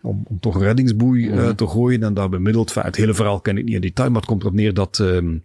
om, 0.02 0.22
om 0.28 0.40
toch 0.40 0.54
een 0.54 0.62
reddingsboei 0.62 1.30
eh, 1.30 1.48
te 1.48 1.66
gooien 1.66 2.02
en 2.02 2.14
daar 2.14 2.28
bemiddeld. 2.28 2.74
Het 2.74 2.96
hele 2.96 3.14
verhaal 3.14 3.40
ken 3.40 3.58
ik 3.58 3.64
niet 3.64 3.74
in 3.74 3.80
detail, 3.80 4.08
maar 4.10 4.20
het 4.20 4.30
komt 4.30 4.42
erop 4.42 4.54
neer 4.54 4.74
dat, 4.74 4.98
ehm, 4.98 5.36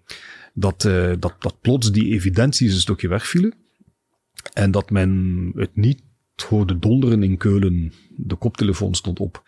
dat, 0.54 0.86
eh, 0.86 1.14
dat, 1.20 1.36
dat 1.40 1.62
plots 1.62 1.92
die 1.92 2.14
evidenties 2.14 2.74
een 2.74 2.80
stukje 2.80 3.08
wegvielen. 3.08 3.54
En 4.54 4.72
dat 4.72 4.90
men 4.90 5.52
het 5.56 5.76
niet 5.76 6.02
hoorde 6.50 6.80
donderen 6.80 7.24
in 7.24 7.38
Keulen. 7.38 7.94
De 8.10 8.36
koptelefoon 8.36 8.96
stond 8.96 9.20
op. 9.20 9.44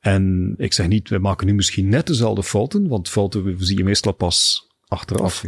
En 0.00 0.54
ik 0.58 0.72
zeg 0.72 0.88
niet, 0.88 1.08
we 1.08 1.18
maken 1.18 1.46
nu 1.46 1.54
misschien 1.54 1.88
net 1.88 2.06
dezelfde 2.06 2.42
fouten, 2.42 2.88
want 2.88 3.08
fouten 3.08 3.56
zie 3.58 3.76
je 3.76 3.84
meestal 3.84 4.12
pas 4.12 4.68
achteraf. 4.88 5.44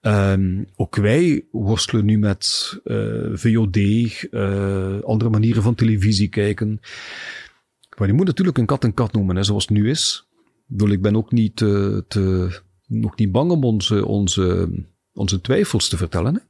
Ehm, 0.00 0.64
ook 0.76 0.96
wij 0.96 1.44
worstelen 1.50 2.04
nu 2.04 2.18
met 2.18 2.76
eh, 2.84 3.30
VOD, 3.32 3.76
eh, 3.76 5.00
andere 5.00 5.30
manieren 5.30 5.62
van 5.62 5.74
televisie 5.74 6.28
kijken. 6.28 6.80
Maar 7.98 8.08
je 8.08 8.14
moet 8.14 8.26
natuurlijk 8.26 8.58
een 8.58 8.66
kat 8.66 8.84
een 8.84 8.94
kat 8.94 9.12
noemen, 9.12 9.36
hè, 9.36 9.42
zoals 9.42 9.62
het 9.62 9.72
nu 9.72 9.90
is. 9.90 10.28
Ik 10.36 10.76
bedoel, 10.76 10.90
ik 10.90 11.02
ben 11.02 11.16
ook 11.16 11.32
niet, 11.32 11.56
te, 11.56 12.04
te, 12.08 12.50
nog 12.88 13.16
niet 13.16 13.32
bang 13.32 13.50
om 13.50 13.64
onze, 13.64 14.06
onze, 14.06 14.68
onze 15.12 15.40
twijfels 15.40 15.88
te 15.88 15.96
vertellen. 15.96 16.34
Hè. 16.34 16.40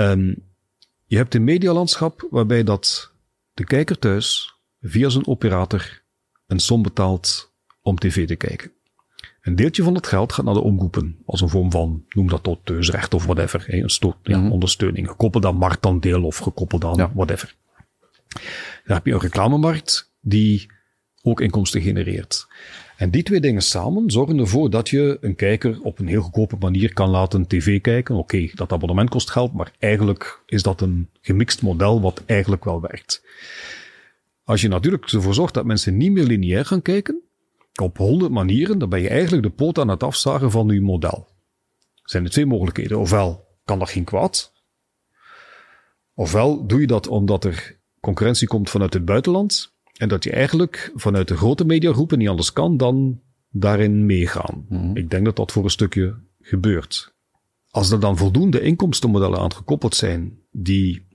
Ehm, 0.00 0.34
je 1.06 1.16
hebt 1.16 1.34
een 1.34 1.44
medialandschap 1.44 2.26
waarbij 2.30 2.62
dat 2.64 3.12
de 3.54 3.64
kijker 3.64 3.98
thuis 3.98 4.54
via 4.80 5.08
zijn 5.08 5.26
operator 5.26 6.02
een 6.46 6.60
som 6.60 6.82
betaalt 6.82 7.52
om 7.82 7.98
tv 7.98 8.26
te 8.26 8.36
kijken. 8.36 8.72
Een 9.42 9.56
deeltje 9.56 9.82
van 9.82 9.94
het 9.94 10.06
geld 10.06 10.32
gaat 10.32 10.44
naar 10.44 10.54
de 10.54 10.60
omroepen, 10.60 11.18
als 11.26 11.40
een 11.40 11.48
vorm 11.48 11.70
van, 11.70 12.04
noem 12.08 12.28
dat 12.28 12.46
auteursrecht 12.46 13.14
of 13.14 13.24
whatever, 13.24 13.64
een 13.66 13.90
stoot, 13.90 14.16
ja, 14.22 14.48
ondersteuning, 14.48 15.08
gekoppeld 15.08 15.44
aan 15.44 15.56
marktaandeel 15.56 16.24
of 16.24 16.36
gekoppeld 16.36 16.84
aan 16.84 16.96
Ja. 16.96 17.10
whatever. 17.14 17.54
Dan 18.84 18.96
heb 18.96 19.06
je 19.06 19.12
een 19.12 19.20
reclamemarkt 19.20 20.12
die 20.20 20.70
ook 21.22 21.40
inkomsten 21.40 21.80
genereert. 21.82 22.46
En 23.00 23.10
die 23.10 23.22
twee 23.22 23.40
dingen 23.40 23.62
samen 23.62 24.10
zorgen 24.10 24.38
ervoor 24.38 24.70
dat 24.70 24.88
je 24.88 25.18
een 25.20 25.34
kijker 25.34 25.82
op 25.82 25.98
een 25.98 26.06
heel 26.06 26.22
goedkope 26.22 26.56
manier 26.58 26.92
kan 26.92 27.08
laten 27.08 27.46
tv 27.46 27.80
kijken. 27.80 28.14
Oké, 28.14 28.50
dat 28.54 28.72
abonnement 28.72 29.10
kost 29.10 29.30
geld, 29.30 29.52
maar 29.52 29.72
eigenlijk 29.78 30.42
is 30.46 30.62
dat 30.62 30.80
een 30.80 31.08
gemixt 31.20 31.62
model 31.62 32.00
wat 32.00 32.22
eigenlijk 32.26 32.64
wel 32.64 32.80
werkt. 32.80 33.24
Als 34.44 34.60
je 34.60 34.68
natuurlijk 34.68 35.06
ervoor 35.06 35.34
zorgt 35.34 35.54
dat 35.54 35.64
mensen 35.64 35.96
niet 35.96 36.12
meer 36.12 36.24
lineair 36.24 36.64
gaan 36.64 36.82
kijken, 36.82 37.22
op 37.82 37.96
honderd 37.96 38.30
manieren, 38.30 38.78
dan 38.78 38.88
ben 38.88 39.00
je 39.00 39.08
eigenlijk 39.08 39.42
de 39.42 39.50
poot 39.50 39.78
aan 39.78 39.88
het 39.88 40.02
afzagen 40.02 40.50
van 40.50 40.68
je 40.68 40.80
model. 40.80 41.28
Zijn 42.02 42.24
er 42.24 42.30
twee 42.30 42.46
mogelijkheden. 42.46 42.98
Ofwel 42.98 43.46
kan 43.64 43.78
dat 43.78 43.90
geen 43.90 44.04
kwaad. 44.04 44.52
Ofwel 46.14 46.66
doe 46.66 46.80
je 46.80 46.86
dat 46.86 47.06
omdat 47.06 47.44
er 47.44 47.78
concurrentie 48.00 48.48
komt 48.48 48.70
vanuit 48.70 48.94
het 48.94 49.04
buitenland. 49.04 49.69
En 50.00 50.08
dat 50.08 50.24
je 50.24 50.30
eigenlijk 50.30 50.92
vanuit 50.94 51.28
de 51.28 51.36
grote 51.36 51.64
mediagroepen 51.64 52.18
niet 52.18 52.28
anders 52.28 52.52
kan 52.52 52.76
dan 52.76 53.20
daarin 53.50 54.06
meegaan. 54.06 54.66
Ik 54.94 55.10
denk 55.10 55.24
dat 55.24 55.36
dat 55.36 55.52
voor 55.52 55.64
een 55.64 55.70
stukje 55.70 56.14
gebeurt. 56.40 57.14
Als 57.70 57.90
er 57.90 58.00
dan 58.00 58.16
voldoende 58.16 58.60
inkomstenmodellen 58.60 59.38
aan 59.38 59.52
gekoppeld 59.52 59.94
zijn 59.94 60.38
die 60.50 61.06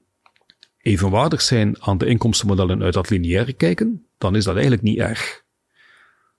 evenwaardig 0.78 1.42
zijn 1.42 1.82
aan 1.82 1.98
de 1.98 2.06
inkomstenmodellen 2.06 2.84
uit 2.84 2.94
dat 2.94 3.10
lineaire 3.10 3.54
kijken, 3.54 4.06
dan 4.18 4.36
is 4.36 4.44
dat 4.44 4.54
eigenlijk 4.54 4.84
niet 4.84 4.98
erg. 4.98 5.44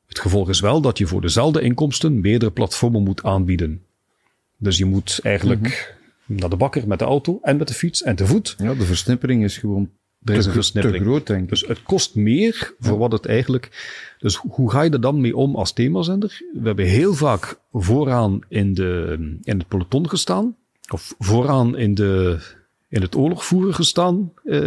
Het 0.06 0.18
gevolg 0.18 0.48
is 0.48 0.60
wel 0.60 0.80
dat 0.80 0.98
je 0.98 1.06
voor 1.06 1.20
dezelfde 1.20 1.60
inkomsten 1.60 2.20
meerdere 2.20 2.52
platformen 2.52 3.02
moet 3.02 3.22
aanbieden. 3.22 3.82
Dus 4.56 4.78
je 4.78 4.84
moet 4.84 5.20
eigenlijk 5.22 5.96
naar 6.26 6.50
de 6.50 6.56
bakker 6.56 6.88
met 6.88 6.98
de 6.98 7.04
auto 7.04 7.38
en 7.42 7.56
met 7.56 7.68
de 7.68 7.74
fiets 7.74 8.02
en 8.02 8.16
te 8.16 8.26
voet. 8.26 8.54
Ja, 8.58 8.74
de 8.74 8.84
versnippering 8.84 9.44
is 9.44 9.58
gewoon 9.58 9.90
Er 10.24 10.34
is 10.34 10.44
een 10.44 10.50
te 10.50 10.56
versnippering. 10.56 11.04
groot, 11.04 11.26
denk 11.26 11.42
ik. 11.42 11.48
Dus 11.48 11.66
het 11.66 11.82
kost 11.82 12.14
meer 12.14 12.74
voor 12.78 12.98
wat 12.98 13.12
het 13.12 13.26
eigenlijk. 13.26 13.70
Dus 14.18 14.36
hoe 14.36 14.70
ga 14.70 14.82
je 14.82 14.90
er 14.90 15.00
dan 15.00 15.20
mee 15.20 15.36
om 15.36 15.56
als 15.56 15.72
themazender? 15.72 16.42
We 16.52 16.66
hebben 16.66 16.84
heel 16.86 17.14
vaak 17.14 17.60
vooraan 17.72 18.40
in, 18.48 18.74
de, 18.74 19.16
in 19.42 19.58
het 19.58 19.68
peloton 19.68 20.08
gestaan, 20.08 20.56
of 20.88 21.14
vooraan 21.18 21.76
in, 21.76 21.94
de, 21.94 22.38
in 22.88 23.02
het 23.02 23.16
oorlogvoeren 23.16 23.74
gestaan 23.74 24.32
eh, 24.44 24.58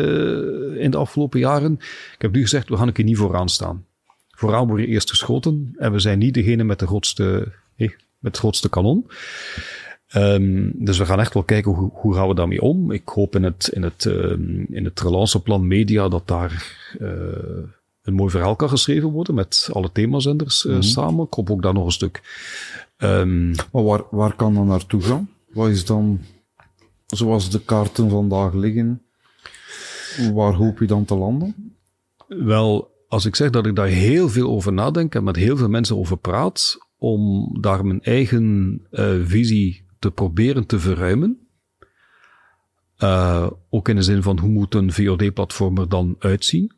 in 0.81 0.91
de 0.91 0.97
afgelopen 0.97 1.39
jaren. 1.39 1.73
Ik 2.13 2.21
heb 2.21 2.31
nu 2.31 2.41
gezegd, 2.41 2.69
we 2.69 2.77
gaan 2.77 2.87
een 2.87 2.93
keer 2.93 3.05
niet 3.05 3.17
vooraan 3.17 3.49
staan. 3.49 3.85
Vooraan 4.29 4.67
word 4.67 4.81
je 4.81 4.87
eerst 4.87 5.09
geschoten 5.09 5.73
en 5.77 5.91
we 5.91 5.99
zijn 5.99 6.19
niet 6.19 6.33
degene 6.33 6.63
met 6.63 6.79
de 6.79 6.87
grootste, 6.87 7.51
eh, 7.75 7.87
met 8.19 8.31
het 8.31 8.37
grootste 8.37 8.69
kanon. 8.69 9.05
Ehm, 10.09 10.69
dus 10.73 10.97
we 10.97 11.05
gaan 11.05 11.19
echt 11.19 11.33
wel 11.33 11.43
kijken 11.43 11.71
hoe, 11.71 11.89
hoe 11.93 12.13
gaan 12.13 12.27
we 12.27 12.35
daarmee 12.35 12.61
om. 12.61 12.91
Ik 12.91 13.07
hoop 13.09 13.35
in 13.35 13.43
het, 13.43 13.67
in 13.73 13.83
het, 13.83 14.05
ehm, 14.05 14.59
in 14.69 14.85
het 14.85 14.99
relanceplan 14.99 15.67
media 15.67 16.07
dat 16.07 16.27
daar 16.27 16.77
eh, 16.99 17.07
een 18.03 18.13
mooi 18.13 18.29
verhaal 18.29 18.55
kan 18.55 18.69
geschreven 18.69 19.09
worden 19.09 19.35
met 19.35 19.69
alle 19.73 19.91
themazenders 19.91 20.65
eh, 20.65 20.75
samen. 20.79 21.25
Ik 21.25 21.33
hoop 21.33 21.49
ook 21.51 21.61
daar 21.61 21.73
nog 21.73 21.85
een 21.85 21.91
stuk. 21.91 22.21
ehm, 22.97 23.49
Maar 23.49 23.83
waar, 23.83 24.03
waar 24.11 24.35
kan 24.35 24.53
dat 24.53 24.65
naartoe 24.65 25.01
gaan? 25.01 25.29
Wat 25.53 25.69
is 25.69 25.85
dan, 25.85 26.19
zoals 27.07 27.49
de 27.49 27.61
kaarten 27.61 28.09
vandaag 28.09 28.53
liggen, 28.53 29.01
waar 30.33 30.53
hoop 30.53 30.79
je 30.79 30.85
dan 30.85 31.05
te 31.05 31.15
landen? 31.15 31.75
Wel, 32.27 32.91
als 33.07 33.25
ik 33.25 33.35
zeg 33.35 33.49
dat 33.49 33.65
ik 33.65 33.75
daar 33.75 33.87
heel 33.87 34.29
veel 34.29 34.49
over 34.49 34.73
nadenk 34.73 35.15
en 35.15 35.23
met 35.23 35.35
heel 35.35 35.57
veel 35.57 35.69
mensen 35.69 35.97
over 35.97 36.17
praat, 36.17 36.77
om 36.97 37.49
daar 37.61 37.85
mijn 37.85 38.01
eigen 38.01 38.79
eh, 38.91 39.13
visie 39.23 39.87
te 39.99 40.11
proberen 40.11 40.65
te 40.65 40.79
verruimen. 40.79 41.47
Eh, 42.97 43.49
ook 43.69 43.89
in 43.89 43.95
de 43.95 44.01
zin 44.01 44.23
van 44.23 44.39
hoe 44.39 44.49
moet 44.49 44.73
een 44.73 44.93
VOD-platform 44.93 45.77
er 45.77 45.89
dan 45.89 46.15
uitzien? 46.19 46.71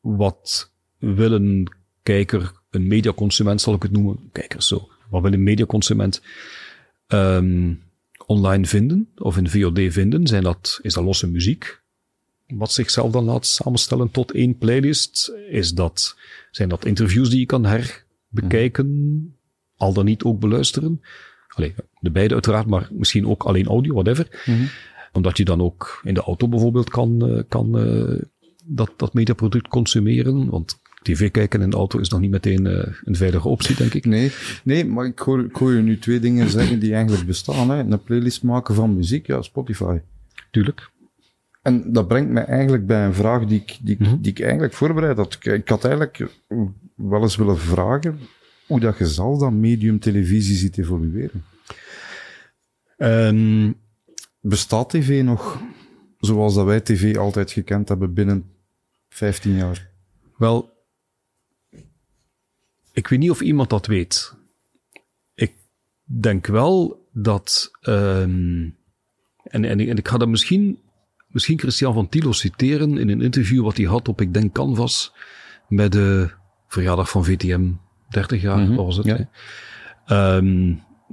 Wat 0.00 0.72
wil 0.98 1.32
een 1.32 1.68
kijker, 2.02 2.52
een 2.70 2.86
mediaconsument 2.86 3.60
zal 3.60 3.74
ik 3.74 3.82
het 3.82 3.92
noemen, 3.92 4.28
kijker 4.32 4.62
zo. 4.62 4.88
Wat 5.10 5.22
wil 5.22 5.32
een 5.32 5.42
mediaconsument 5.42 6.22
ehm, 7.06 7.74
online 8.26 8.66
vinden 8.66 9.08
of 9.16 9.36
in 9.36 9.48
VOD 9.48 9.92
vinden? 9.92 10.26
Zijn 10.26 10.42
dat, 10.42 10.78
is 10.82 10.94
dat 10.94 11.04
losse 11.04 11.30
muziek? 11.30 11.82
wat 12.46 12.72
zichzelf 12.72 13.12
dan 13.12 13.24
laat 13.24 13.46
samenstellen 13.46 14.10
tot 14.10 14.32
één 14.32 14.58
playlist, 14.58 15.32
is 15.48 15.72
dat, 15.72 16.16
zijn 16.50 16.68
dat 16.68 16.84
interviews 16.84 17.30
die 17.30 17.38
je 17.38 17.46
kan 17.46 17.64
herbekijken, 17.64 19.38
al 19.76 19.92
dan 19.92 20.04
niet 20.04 20.22
ook 20.22 20.40
beluisteren. 20.40 21.02
Allee, 21.48 21.74
de 22.04 22.10
beide 22.10 22.34
uiteraard, 22.34 22.66
maar 22.66 22.88
misschien 22.92 23.26
ook 23.26 23.42
alleen 23.42 23.66
audio, 23.66 23.92
whatever. 23.94 24.44
Omdat 25.12 25.36
je 25.36 25.44
dan 25.44 25.60
ook 25.60 26.00
in 26.04 26.14
de 26.14 26.20
auto 26.20 26.48
bijvoorbeeld 26.48 26.90
kan, 26.90 27.28
eh, 27.28 27.42
kan 27.48 27.78
eh, 27.78 28.22
dat, 28.64 28.92
dat 28.96 29.14
mediaproduct 29.14 29.68
consumeren. 29.68 30.50
Want 30.50 30.80
tv 31.02 31.30
kijken 31.30 31.60
in 31.62 31.70
de 31.70 31.76
auto 31.76 31.98
is 31.98 32.08
nog 32.08 32.20
niet 32.20 32.30
meteen 32.30 32.66
eh, 32.66 32.92
een 33.04 33.16
veilige 33.16 33.48
optie, 33.48 33.76
denk 33.76 33.94
ik. 33.94 34.04
Nee, 34.04 34.32
nee 34.64 34.84
maar 34.86 35.06
ik 35.06 35.18
hoor, 35.18 35.44
ik 35.44 35.56
hoor 35.56 35.72
je 35.72 35.82
nu 35.82 35.98
twee 35.98 36.20
dingen 36.20 36.50
zeggen 36.50 36.78
die 36.78 36.94
eigenlijk 36.94 37.26
bestaan. 37.26 37.70
Hè. 37.70 37.78
Een 37.78 38.02
playlist 38.02 38.42
maken 38.42 38.74
van 38.74 38.94
muziek, 38.94 39.26
ja, 39.26 39.42
Spotify. 39.42 39.98
Tuurlijk. 40.50 40.90
En 41.62 41.92
dat 41.92 42.08
brengt 42.08 42.30
mij 42.30 42.44
eigenlijk 42.44 42.86
bij 42.86 43.04
een 43.04 43.14
vraag 43.14 43.44
die 43.46 43.60
ik, 43.60 43.78
die, 43.82 43.96
Mhm. 43.98 44.16
die 44.20 44.30
ik 44.30 44.40
eigenlijk 44.40 44.72
voorbereid 44.72 45.16
had. 45.16 45.34
Ik, 45.34 45.44
ik 45.44 45.68
had 45.68 45.84
eigenlijk 45.84 46.26
wel 46.94 47.22
eens 47.22 47.36
willen 47.36 47.58
vragen 47.58 48.18
hoe 48.66 48.80
dat 48.80 48.98
je 48.98 49.06
zelf 49.06 49.38
dat 49.38 49.52
medium 49.52 49.98
televisie 49.98 50.56
ziet 50.56 50.78
evolueren. 50.78 51.44
Ehm, 53.04 53.72
Bestaat 54.40 54.90
tv 54.90 55.22
nog 55.22 55.60
zoals 56.18 56.54
dat 56.54 56.64
wij 56.64 56.80
tv 56.80 57.16
altijd 57.16 57.50
gekend 57.50 57.88
hebben 57.88 58.14
binnen 58.14 58.50
15 59.08 59.56
jaar? 59.56 59.90
Wel, 60.36 60.72
ik 62.92 63.08
weet 63.08 63.18
niet 63.18 63.30
of 63.30 63.40
iemand 63.40 63.70
dat 63.70 63.86
weet. 63.86 64.34
Ik 65.34 65.52
denk 66.04 66.46
wel 66.46 67.06
dat, 67.12 67.70
ehm, 67.80 68.68
en, 69.44 69.64
en, 69.64 69.80
en 69.80 69.96
ik 69.96 70.08
ga 70.08 70.18
dat 70.18 70.28
misschien, 70.28 70.78
misschien 71.26 71.58
Christian 71.58 71.94
van 71.94 72.08
Tilo 72.08 72.32
citeren 72.32 72.98
in 72.98 73.08
een 73.08 73.22
interview 73.22 73.62
wat 73.62 73.76
hij 73.76 73.86
had 73.86 74.08
op, 74.08 74.20
ik 74.20 74.34
denk, 74.34 74.54
Canvas, 74.54 75.12
met 75.68 75.92
de 75.92 76.30
verjaardag 76.68 77.10
van 77.10 77.24
VTM, 77.24 77.70
30 78.08 78.42
jaar 78.42 78.58
Mhm, 78.58 78.74
was 78.74 78.96
het. 78.96 79.06
ja. 80.06 80.40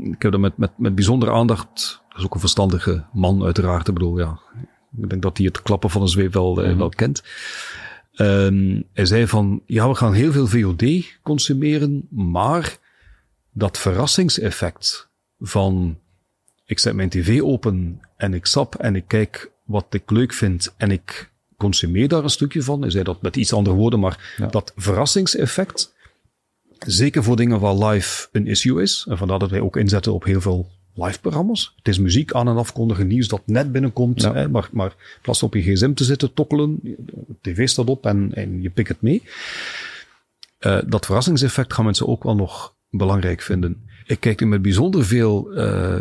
Ik 0.04 0.22
heb 0.22 0.32
dat 0.32 0.42
met, 0.42 0.58
met, 0.58 0.72
met 0.78 0.96
bijzondere 0.96 1.32
aandacht, 1.32 2.02
dat 2.10 2.18
is 2.18 2.24
ook 2.24 2.34
een 2.34 2.40
verstandige 2.40 3.06
man 3.14 3.44
uiteraard, 3.44 3.88
ik 3.88 3.94
bedoel, 3.94 4.20
ja, 4.20 4.40
ik 4.98 5.10
denk 5.10 5.22
dat 5.22 5.38
hij 5.38 5.46
het 5.46 5.62
klappen 5.62 5.90
van 5.90 6.02
een 6.02 6.08
zweep 6.08 6.34
wel, 6.34 6.62
eh, 6.62 6.70
Mhm. 6.70 6.78
wel 6.78 6.90
kent. 6.90 7.24
Ehm, 8.14 8.82
hij 8.94 9.06
zei 9.06 9.28
van, 9.28 9.62
ja, 9.66 9.88
we 9.90 9.96
gaan 9.96 10.14
heel 10.14 10.32
veel 10.32 10.48
VOD 10.48 10.84
consumeren, 11.24 12.08
maar 12.10 12.78
dat 13.52 13.78
verrassingseffect 13.78 15.10
van, 15.40 15.98
ik 16.66 16.80
zet 16.80 16.94
mijn 16.94 17.10
tv 17.10 17.42
open 17.42 18.02
en 18.18 18.34
ik 18.34 18.46
sap 18.46 18.76
en 18.76 18.96
ik 18.96 19.04
kijk 19.08 19.52
wat 19.66 19.86
ik 19.90 20.12
leuk 20.12 20.34
vind 20.34 20.74
en 20.78 20.92
ik 20.92 21.32
consumeer 21.58 22.08
daar 22.08 22.24
een 22.24 22.30
stukje 22.30 22.64
van. 22.64 22.82
Hij 22.82 22.90
zei 22.90 23.04
dat 23.04 23.22
met 23.22 23.36
iets 23.36 23.54
andere 23.54 23.76
woorden, 23.76 24.00
maar 24.00 24.34
Ja. 24.38 24.48
dat 24.48 24.74
verrassingseffect, 24.76 25.94
zeker 26.86 27.24
voor 27.24 27.36
dingen 27.36 27.60
waar 27.60 27.76
live 27.76 28.28
een 28.32 28.48
issue 28.48 28.82
is, 28.82 29.06
en 29.10 29.18
vandaar 29.18 29.40
dat 29.40 29.50
wij 29.50 29.60
ook 29.60 29.78
inzetten 29.78 30.14
op 30.14 30.24
heel 30.24 30.42
veel 30.42 30.70
live-programma's. 30.94 31.74
Het 31.76 31.88
is 31.88 32.00
muziek 32.00 32.34
aan 32.34 32.48
en 32.48 32.58
afkondigen, 32.58 33.08
nieuws 33.08 33.28
dat 33.28 33.42
net 33.46 33.72
binnenkomt, 33.72 34.22
Ja. 34.22 34.34
hè, 34.34 34.50
maar, 34.50 34.70
maar 34.72 34.90
in 34.90 35.22
plaats 35.22 35.40
van 35.40 35.48
op 35.48 35.54
je 35.54 35.62
gsm 35.62 35.94
te 35.94 36.04
zitten, 36.04 36.34
tokkelen, 36.34 36.98
tv 37.42 37.68
staat 37.68 37.90
op 37.90 38.06
en, 38.06 38.34
en 38.34 38.62
je 38.62 38.70
pikt 38.70 38.88
het 38.88 39.02
mee. 39.02 39.24
Eh, 40.58 40.80
dat 40.88 41.06
verrassingseffect 41.06 41.74
gaan 41.74 41.86
mensen 41.86 42.08
ook 42.08 42.24
wel 42.24 42.36
nog 42.36 42.76
belangrijk 42.90 43.42
vinden. 43.42 43.90
Ik 44.06 44.20
kijk 44.20 44.40
nu 44.40 44.48
met 44.48 44.62
bijzonder 44.62 45.06
veel 45.06 45.52
eh, 45.54 45.98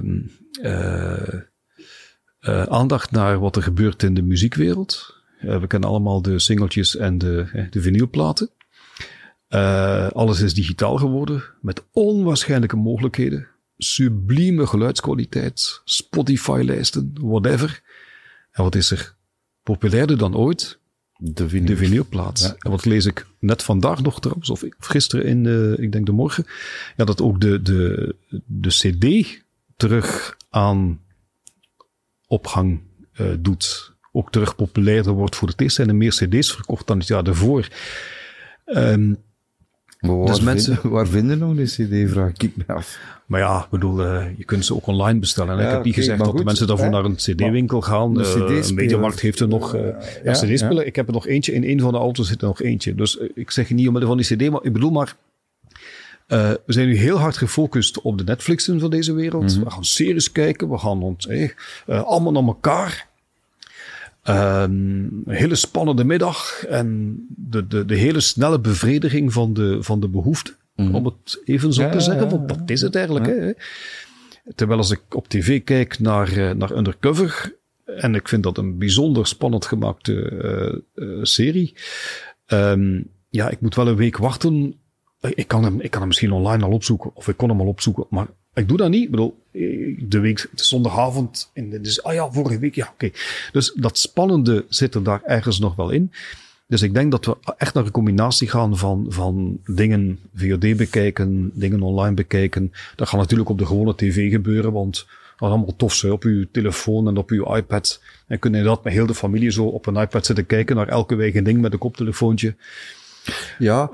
eh, 2.41 2.63
aandacht 2.63 3.11
naar 3.11 3.39
wat 3.39 3.57
er 3.57 3.63
gebeurt 3.63 4.03
in 4.03 4.15
de 4.15 4.23
muziekwereld. 4.23 5.19
We 5.41 5.67
kennen 5.67 5.89
allemaal 5.89 6.23
de 6.23 6.39
singeltjes 6.39 6.97
en 6.97 7.19
de, 7.19 7.67
de 7.71 7.81
vinylplaten. 7.81 8.51
Eh, 9.51 10.09
alles 10.09 10.41
is 10.41 10.55
digitaal 10.55 10.97
geworden, 10.97 11.43
met 11.61 11.85
onwaarschijnlijke 11.93 12.77
mogelijkheden. 12.77 13.47
Sublieme 13.77 14.67
geluidskwaliteit, 14.67 15.81
Spotify-lijsten, 15.85 17.13
whatever. 17.21 17.83
En 18.51 18.63
wat 18.63 18.75
is 18.75 18.91
er 18.91 19.15
populairder 19.63 20.19
dan 20.19 20.37
ooit? 20.37 20.79
De 21.17 21.49
vinyl. 21.49 21.67
De 21.67 21.77
vinylplaat. 21.77 22.41
Ja. 22.41 22.55
En 22.59 22.71
wat 22.71 22.85
lees 22.85 23.07
ik 23.07 23.27
net 23.39 23.63
vandaag 23.63 24.03
nog 24.03 24.21
trouwens, 24.21 24.51
of 24.51 24.65
gisteren 24.79 25.25
in, 25.25 25.47
eh, 25.47 25.85
ik 25.85 25.93
denk 25.93 26.07
de 26.07 26.13
morgen, 26.13 26.47
ja, 26.97 27.05
dat 27.05 27.21
ook 27.21 27.41
de, 27.41 27.63
de, 27.63 28.15
de 28.47 28.69
CD 28.69 29.39
terug 29.77 30.37
aan 30.51 31.01
opgang 32.27 32.81
eh, 33.13 33.27
doet. 33.39 33.95
Ook 34.13 34.33
terug 34.33 34.57
populairder 34.57 35.13
wordt. 35.13 35.37
Voor 35.37 35.49
het 35.49 35.61
eerst 35.61 35.77
zijn 35.77 35.89
er 35.89 35.97
meer 35.97 36.13
CD's 36.13 36.53
verkocht 36.53 36.87
dan 36.87 36.99
het 36.99 37.07
jaar 37.07 37.25
daarvoor. 37.25 37.69
Ehm, 38.65 39.15
Maar 40.01 40.17
waar, 40.19 40.27
Dus 40.27 40.41
mensen- 40.41 40.79
waar 40.91 41.07
vinden 41.07 41.39
nog 41.39 41.55
de 41.57 41.63
cd, 41.65 42.11
vraag 42.11 42.31
ik 42.37 42.57
me 42.57 42.75
af. 42.75 42.99
maar 43.27 43.41
ja, 43.41 43.59
ik 43.61 43.71
bedoel, 43.71 44.05
eh, 44.05 44.27
je 44.37 44.45
kunt 44.45 44.65
ze 44.65 44.75
ook 44.75 44.87
online 44.87 45.19
bestellen. 45.19 45.57
hè. 45.57 45.63
Ja, 45.63 45.69
ik 45.69 45.75
heb 45.75 45.85
niet 45.85 45.95
gezegd 45.95 46.25
dat 46.25 46.37
de 46.37 46.45
mensen 46.45 46.67
daarvoor 46.67 46.87
hè. 46.87 46.93
naar 46.93 47.05
een 47.05 47.15
CD-winkel 47.17 47.81
gaan. 47.81 48.15
de 48.15 48.21
Eh, 48.21 48.27
CD-speler, 48.27 48.69
een 48.69 48.75
Mediamarkt 48.75 49.21
heeft 49.21 49.41
er 49.41 49.49
nog. 49.49 49.75
eh, 49.75 49.83
ja, 50.25 50.33
CD-speler. 50.33 50.87
Ik 50.87 50.97
heb 50.97 51.07
er 51.07 51.13
nog 51.13 51.27
eentje. 51.27 51.53
In 51.53 51.65
een 51.65 51.81
van 51.81 51.93
de 51.93 51.99
auto's 51.99 52.29
zit 52.29 52.41
er 52.41 52.47
nog 52.47 52.63
eentje. 52.63 52.95
Dus 52.95 53.19
eh, 53.19 53.29
ik 53.35 53.51
zeg 53.51 53.71
niet 53.71 53.87
omwille 53.89 54.07
van 54.07 54.17
die 54.17 54.27
CD, 54.37 54.51
maar 54.51 54.65
ik 54.65 54.73
bedoel 54.73 54.91
maar. 54.91 55.15
eh, 56.27 56.51
we 56.67 56.73
zijn 56.73 56.87
nu 56.89 56.97
heel 56.97 57.19
hard 57.19 57.37
gefocust 57.37 58.01
op 58.01 58.19
de 58.19 58.25
Netflixen 58.25 58.81
van 58.81 58.91
deze 58.91 59.13
wereld. 59.13 59.55
Mhm. 59.57 59.65
We 59.65 59.71
gaan 59.71 59.85
series 59.85 60.33
kijken, 60.33 60.69
we 60.69 60.79
gaan 60.79 61.03
ons 61.03 61.27
eh, 61.27 61.51
eh, 61.87 62.03
allemaal 62.03 62.33
naar 62.33 62.43
elkaar. 62.43 63.09
Ehm, 64.31 64.71
een 64.71 65.23
hele 65.27 65.55
spannende 65.55 66.05
middag 66.05 66.65
en 66.67 67.19
de, 67.29 67.67
de, 67.67 67.85
de 67.85 67.97
hele 67.97 68.21
snelle 68.21 68.61
bevrediging 68.61 69.33
van 69.33 69.53
de, 69.53 69.83
van 69.83 70.01
de 70.01 70.09
behoefte, 70.09 70.55
om 70.77 71.05
het 71.05 71.43
even 71.45 71.73
zo 71.73 71.83
Mhm. 71.83 71.91
Ja, 71.91 71.97
te 71.99 72.05
zeggen, 72.05 72.29
want 72.29 72.49
dat 72.49 72.71
is 72.71 72.81
het 72.81 72.95
eigenlijk. 72.95 73.27
Hè. 73.27 73.53
Terwijl 74.55 74.79
als 74.79 74.91
ik 74.91 75.01
op 75.11 75.29
tv 75.29 75.65
kijk 75.65 75.99
naar, 75.99 76.37
eh, 76.37 76.51
naar 76.51 76.77
Undercover, 76.77 77.59
en 77.85 78.15
ik 78.15 78.29
vind 78.29 78.43
dat 78.43 78.59
een 78.59 78.79
bijzonder 78.79 79.27
spannend 79.27 79.67
gemaakte 79.67 80.23
eh, 80.95 81.05
eh, 81.05 81.19
serie, 81.23 81.75
Ehm, 82.47 83.03
ja, 83.29 83.49
ik 83.49 83.61
moet 83.61 83.75
wel 83.75 83.89
een 83.89 83.97
week 83.97 84.17
wachten. 84.17 84.75
Ik 85.21 85.49
kan, 85.49 85.65
hem, 85.65 85.81
ik 85.81 85.91
kan 85.91 85.99
hem 85.99 86.09
misschien 86.09 86.33
online 86.33 86.65
al 86.65 86.71
opzoeken, 86.71 87.11
of 87.15 87.29
ik 87.29 87.37
kon 87.37 87.49
hem 87.49 87.61
al 87.61 87.67
opzoeken, 87.67 88.07
maar 88.11 88.27
ik 88.55 88.69
doe 88.69 88.77
dat 88.77 88.91
niet. 88.91 89.05
Ik 89.05 89.11
bedoel, 89.11 89.40
de 89.53 90.19
week, 90.21 90.49
is 90.55 90.69
zondagavond, 90.69 91.51
en 91.53 91.83
is, 91.83 92.03
ah 92.03 92.15
ja, 92.15 92.31
vorige 92.31 92.59
week, 92.59 92.75
ja, 92.75 92.91
oké. 92.93 93.11
Dus 93.53 93.73
dat 93.75 93.99
spannende 93.99 94.65
zit 94.69 94.95
er 94.95 95.03
daar 95.03 95.23
ergens 95.25 95.59
nog 95.59 95.77
wel 95.77 95.91
in. 95.91 96.13
Dus 96.67 96.83
ik 96.83 96.95
denk 96.95 97.11
dat 97.11 97.25
we 97.25 97.37
echt 97.57 97.75
naar 97.75 97.85
een 97.85 97.91
combinatie 97.91 98.49
gaan 98.49 98.77
van, 98.77 99.07
van 99.09 99.61
dingen 99.65 100.19
VOD 100.35 100.77
bekijken, 100.77 101.51
dingen 101.55 101.83
online 101.83 102.15
bekijken. 102.15 102.73
Dat 102.97 103.09
gaat 103.09 103.21
natuurlijk 103.21 103.49
op 103.49 103.59
de 103.59 103.67
gewone 103.67 103.95
tv 103.95 104.31
gebeuren, 104.31 104.73
want 104.73 104.95
dat 105.37 105.49
is 105.49 105.55
allemaal 105.55 105.77
tof, 105.77 106.05
op 106.05 106.23
uw 106.23 106.47
telefoon 106.53 107.09
en 107.09 107.17
op 107.17 107.31
uw 107.31 107.55
iPad. 107.55 108.03
En 108.27 108.39
kun 108.39 108.51
je 108.51 108.57
inderdaad 108.57 108.85
met 108.85 108.93
heel 108.93 109.07
de 109.07 109.15
familie 109.15 109.51
zo 109.51 109.65
op 109.65 109.87
een 109.87 109.97
iPad 109.97 110.27
zitten 110.27 110.47
kijken 110.47 110.77
naar 110.77 110.89
elke 110.89 111.17
eigen 111.17 111.45
ding 111.45 111.61
met 111.61 111.73
een 111.73 111.79
koptelefoontje. 111.79 112.55
Ja, 113.59 113.91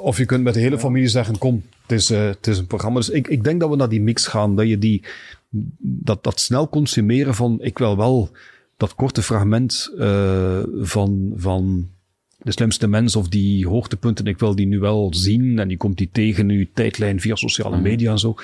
Of 0.00 0.18
je 0.18 0.24
kunt 0.24 0.44
met 0.44 0.54
de 0.54 0.60
hele 0.60 0.78
familie 0.78 1.08
zeggen, 1.08 1.38
kom, 1.38 1.62
het 1.82 1.92
is, 1.92 2.10
eh, 2.10 2.26
het 2.26 2.46
is 2.46 2.58
een 2.58 2.66
programma. 2.66 2.98
Dus 2.98 3.10
ik, 3.10 3.28
ik 3.28 3.44
denk 3.44 3.60
dat 3.60 3.70
we 3.70 3.76
naar 3.76 3.88
die 3.88 4.00
mix 4.00 4.26
gaan, 4.26 4.56
dat 4.56 4.68
je 4.68 4.78
die, 4.78 5.02
dat, 5.78 6.24
dat 6.24 6.40
snel 6.40 6.68
consumeren 6.68 7.34
van, 7.34 7.58
ik 7.60 7.78
wil 7.78 7.96
wel 7.96 8.30
dat 8.76 8.94
korte 8.94 9.22
fragment 9.22 9.92
eh, 9.98 10.62
van, 10.80 11.32
van 11.36 11.88
de 12.38 12.52
slimste 12.52 12.86
mens 12.86 13.16
of 13.16 13.28
die 13.28 13.66
hoogtepunten, 13.66 14.26
ik 14.26 14.38
wil 14.38 14.54
die 14.54 14.66
nu 14.66 14.78
wel 14.78 15.14
zien 15.14 15.58
en 15.58 15.68
die 15.68 15.76
komt 15.76 15.98
die 15.98 16.08
tegen 16.12 16.50
in 16.50 16.56
uw 16.58 16.66
tijdlijn 16.74 17.20
via 17.20 17.34
sociale 17.34 17.80
media 17.80 18.10
en 18.10 18.18
zo. 18.18 18.34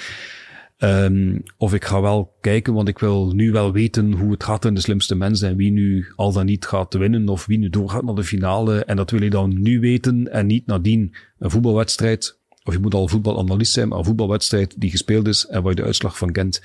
Ehm, 0.82 1.38
of 1.56 1.74
ik 1.74 1.84
ga 1.84 2.00
wel 2.00 2.36
kijken, 2.40 2.74
want 2.74 2.88
ik 2.88 2.98
wil 2.98 3.32
nu 3.32 3.52
wel 3.52 3.72
weten 3.72 4.12
hoe 4.12 4.30
het 4.30 4.44
gaat 4.44 4.64
in 4.64 4.74
de 4.74 4.80
slimste 4.80 5.14
mensen 5.14 5.48
en 5.48 5.56
wie 5.56 5.70
nu 5.70 6.12
al 6.16 6.32
dan 6.32 6.46
niet 6.46 6.66
gaat 6.66 6.94
winnen 6.94 7.28
of 7.28 7.46
wie 7.46 7.58
nu 7.58 7.70
doorgaat 7.70 8.02
naar 8.02 8.14
de 8.14 8.24
finale. 8.24 8.84
En 8.84 8.96
dat 8.96 9.10
wil 9.10 9.22
je 9.22 9.30
dan 9.30 9.62
nu 9.62 9.80
weten 9.80 10.32
en 10.32 10.46
niet 10.46 10.66
nadien 10.66 11.14
een 11.38 11.50
voetbalwedstrijd. 11.50 12.38
Of 12.64 12.72
je 12.72 12.78
moet 12.80 12.94
al 12.94 13.08
voetbalanalist 13.08 13.72
zijn, 13.72 13.88
maar 13.88 13.98
een 13.98 14.04
voetbalwedstrijd 14.04 14.80
die 14.80 14.90
gespeeld 14.90 15.26
is 15.26 15.46
en 15.46 15.62
waar 15.62 15.70
je 15.70 15.80
de 15.80 15.86
uitslag 15.86 16.18
van 16.18 16.32
kent, 16.32 16.62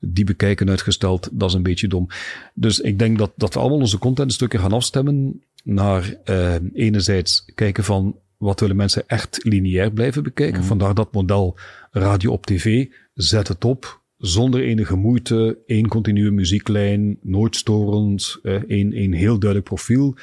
die 0.00 0.24
bekijken 0.24 0.68
uitgesteld, 0.68 1.28
dat 1.32 1.48
is 1.48 1.54
een 1.54 1.62
beetje 1.62 1.88
dom. 1.88 2.06
Dus 2.54 2.80
ik 2.80 2.98
denk 2.98 3.18
dat, 3.18 3.32
dat 3.36 3.54
we 3.54 3.60
allemaal 3.60 3.78
onze 3.78 3.98
contentstukken 3.98 4.60
gaan 4.60 4.72
afstemmen 4.72 5.42
naar 5.64 6.16
eh, 6.24 6.54
enerzijds 6.72 7.44
kijken 7.54 7.84
van 7.84 8.16
wat 8.38 8.60
willen 8.60 8.76
mensen 8.76 9.06
echt 9.06 9.44
lineair 9.44 9.92
blijven 9.92 10.22
bekijken. 10.22 10.64
Vandaar 10.64 10.94
dat 10.94 11.12
model 11.12 11.56
radio 11.90 12.32
op 12.32 12.46
tv. 12.46 12.86
Zet 13.14 13.48
het 13.48 13.64
op 13.64 14.02
zonder 14.16 14.60
enige 14.60 14.96
moeite. 14.96 15.58
één 15.66 15.88
continue 15.88 16.30
muzieklijn, 16.30 17.18
nooit 17.22 17.56
storend. 17.56 18.38
Eh, 18.42 18.54
één, 18.54 18.92
één 18.92 19.12
heel 19.12 19.38
duidelijk 19.38 19.68
profiel. 19.68 20.14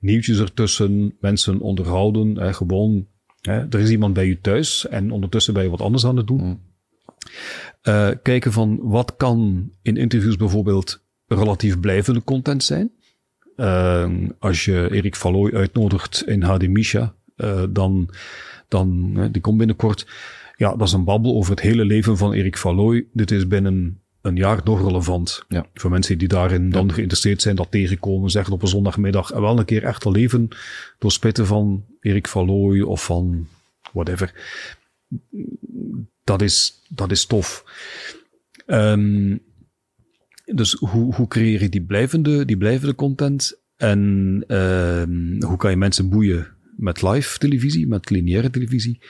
Nieuwtjes 0.00 0.38
ertussen, 0.38 1.16
mensen 1.20 1.60
onderhouden. 1.60 2.38
Eh, 2.38 2.54
gewoon, 2.54 3.06
eh, 3.40 3.54
er 3.54 3.80
is 3.80 3.90
iemand 3.90 4.14
bij 4.14 4.26
je 4.26 4.40
thuis 4.40 4.88
en 4.88 5.10
ondertussen 5.10 5.54
ben 5.54 5.62
je 5.62 5.70
wat 5.70 5.80
anders 5.80 6.06
aan 6.06 6.16
het 6.16 6.26
doen. 6.26 6.60
Eh, 7.82 8.10
kijken 8.22 8.52
van 8.52 8.78
wat 8.82 9.16
kan 9.16 9.70
in 9.82 9.96
interviews 9.96 10.36
bijvoorbeeld 10.36 11.04
relatief 11.26 11.80
blijvende 11.80 12.24
content 12.24 12.64
zijn. 12.64 12.92
Eh, 13.56 14.10
als 14.38 14.64
je 14.64 14.88
Erik 14.90 15.16
Valoy 15.16 15.52
uitnodigt 15.52 16.22
in 16.26 16.42
HD 16.42 16.68
Misha, 16.68 17.14
eh, 17.36 17.64
dan, 17.70 18.10
dan 18.68 19.12
eh, 19.16 19.24
die 19.30 19.42
komt 19.42 19.58
binnenkort. 19.58 20.06
Ja, 20.56 20.76
dat 20.76 20.86
is 20.86 20.92
een 20.92 21.04
babbel 21.04 21.34
over 21.34 21.50
het 21.50 21.60
hele 21.60 21.84
leven 21.84 22.16
van 22.16 22.32
Erik 22.32 22.56
Valoy. 22.56 23.06
Dit 23.12 23.30
is 23.30 23.46
binnen 23.46 24.00
een 24.20 24.36
jaar 24.36 24.60
nog 24.64 24.82
relevant. 24.82 25.44
Ja. 25.48 25.66
Voor 25.74 25.90
mensen 25.90 26.18
die 26.18 26.28
daarin 26.28 26.70
dan 26.70 26.92
geïnteresseerd 26.92 27.42
zijn, 27.42 27.56
dat 27.56 27.70
tegenkomen, 27.70 28.30
zeggen 28.30 28.52
op 28.52 28.62
een 28.62 28.68
zondagmiddag 28.68 29.30
en 29.30 29.40
wel 29.40 29.58
een 29.58 29.64
keer 29.64 29.84
echt 29.84 30.00
te 30.00 30.10
leven 30.10 30.48
doorspitten 30.98 31.46
van 31.46 31.84
Erik 32.00 32.28
Valoy 32.28 32.80
of 32.80 33.04
van 33.04 33.46
whatever. 33.92 34.32
Dat 36.24 36.42
is, 36.42 36.82
dat 36.88 37.10
is 37.10 37.26
tof. 37.26 37.64
Ehm, 38.66 39.36
dus 40.44 40.72
hoe, 40.72 41.14
hoe 41.14 41.28
creëer 41.28 41.62
je 41.62 41.68
die 41.68 41.84
blijvende, 41.84 42.44
die 42.44 42.56
blijvende 42.56 42.94
content? 42.94 43.62
En 43.76 44.44
ehm, 44.46 45.42
hoe 45.42 45.56
kan 45.56 45.70
je 45.70 45.76
mensen 45.76 46.08
boeien 46.08 46.53
met 46.76 47.02
live 47.02 47.38
televisie, 47.38 47.86
met 47.86 48.10
lineaire 48.10 48.50
televisie? 48.50 49.00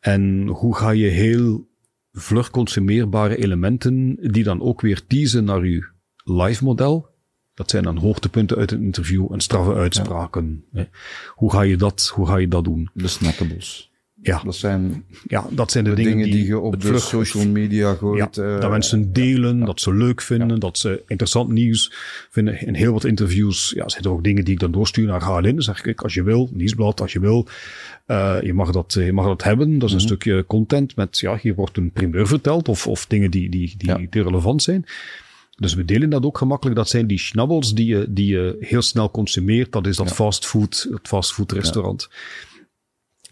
En 0.00 0.46
hoe 0.46 0.76
ga 0.76 0.90
je 0.90 1.08
heel 1.08 1.68
vlug 2.12 2.50
consumeerbare 2.50 3.36
elementen, 3.36 4.16
die 4.20 4.44
dan 4.44 4.60
ook 4.60 4.80
weer 4.80 5.06
teasen 5.06 5.44
naar 5.44 5.66
je 5.66 5.88
live 6.24 6.64
model, 6.64 7.08
dat 7.54 7.70
zijn 7.70 7.82
dan 7.82 7.96
hoogtepunten 7.96 8.56
uit 8.56 8.72
een 8.72 8.82
interview 8.82 9.32
en 9.32 9.40
straffe 9.40 9.74
uitspraken. 9.74 10.64
Hoe, 11.34 11.50
ga 11.50 11.62
je 11.62 11.76
dat, 11.76 12.12
hoe 12.14 12.26
ga 12.26 12.36
je 12.36 12.48
dat 12.48 12.64
doen? 12.64 12.90
De 12.94 13.08
snackables. 13.08 13.89
Ja, 14.22 14.42
Dat 14.44 14.56
zijn 14.56 15.04
ja 15.26 15.46
dat 15.50 15.70
zijn 15.70 15.84
de, 15.84 15.90
de 15.90 15.96
dingen, 15.96 16.12
dingen 16.12 16.30
die 16.30 16.46
je 16.46 16.58
op 16.58 16.80
de 16.80 16.98
social 16.98 17.46
media 17.46 17.94
gooit. 17.94 18.34
ja, 18.36 18.42
eh, 18.42 18.60
dat 18.60 18.70
mensen 18.70 19.12
delen, 19.12 19.64
dat 19.64 19.80
ze 19.80 19.94
leuk 19.94 20.20
vinden, 20.20 20.60
dat 20.60 20.78
ze 20.78 21.02
interessant 21.06 21.48
nieuws 21.48 21.92
vinden. 22.30 22.66
In 22.66 22.74
heel 22.74 22.92
wat 22.92 23.04
interviews 23.04 23.72
ja, 23.76 23.88
zijn 23.88 24.04
er 24.04 24.10
ook 24.10 24.24
dingen 24.24 24.44
die 24.44 24.54
ik 24.54 24.60
dan 24.60 24.72
doorstuur 24.72 25.06
naar 25.06 25.22
HLN. 25.22 25.42
Dan 25.42 25.62
zeg 25.62 25.84
ik, 25.84 26.02
als 26.02 26.14
je 26.14 26.22
wil, 26.22 26.50
nieuwsblad, 26.52 27.00
als 27.00 27.12
je 27.12 27.20
wil, 27.20 27.48
eh, 28.06 28.36
je, 28.42 28.54
mag 28.54 28.70
dat, 28.70 28.92
je 28.92 29.12
mag 29.12 29.26
dat 29.26 29.42
hebben. 29.42 29.78
Dat 29.78 29.88
is 29.88 29.94
een 29.94 30.00
stukje 30.00 30.44
content 30.46 30.96
met, 30.96 31.18
ja, 31.18 31.38
hier 31.40 31.54
wordt 31.54 31.76
een 31.76 31.92
primeur 31.92 32.26
verteld 32.26 32.68
of, 32.68 32.86
of 32.86 33.06
dingen 33.06 33.30
die, 33.30 33.48
die, 33.48 33.76
die 33.76 34.22
relevant 34.22 34.62
zijn. 34.62 34.84
Dus 35.56 35.74
we 35.74 35.84
delen 35.84 36.10
dat 36.10 36.24
ook 36.24 36.38
gemakkelijk. 36.38 36.76
Dat 36.76 36.88
zijn 36.88 37.06
die 37.06 37.18
schnabbels 37.18 37.74
die 37.74 37.86
je, 37.86 38.06
die 38.08 38.26
je 38.26 38.56
heel 38.60 38.82
snel 38.82 39.10
consumeert. 39.10 39.72
Dat 39.72 39.86
is 39.86 39.96
dat 39.96 40.12
fastfood, 40.12 40.88
het 40.90 41.08
fastfood 41.08 41.52
restaurant. 41.52 42.08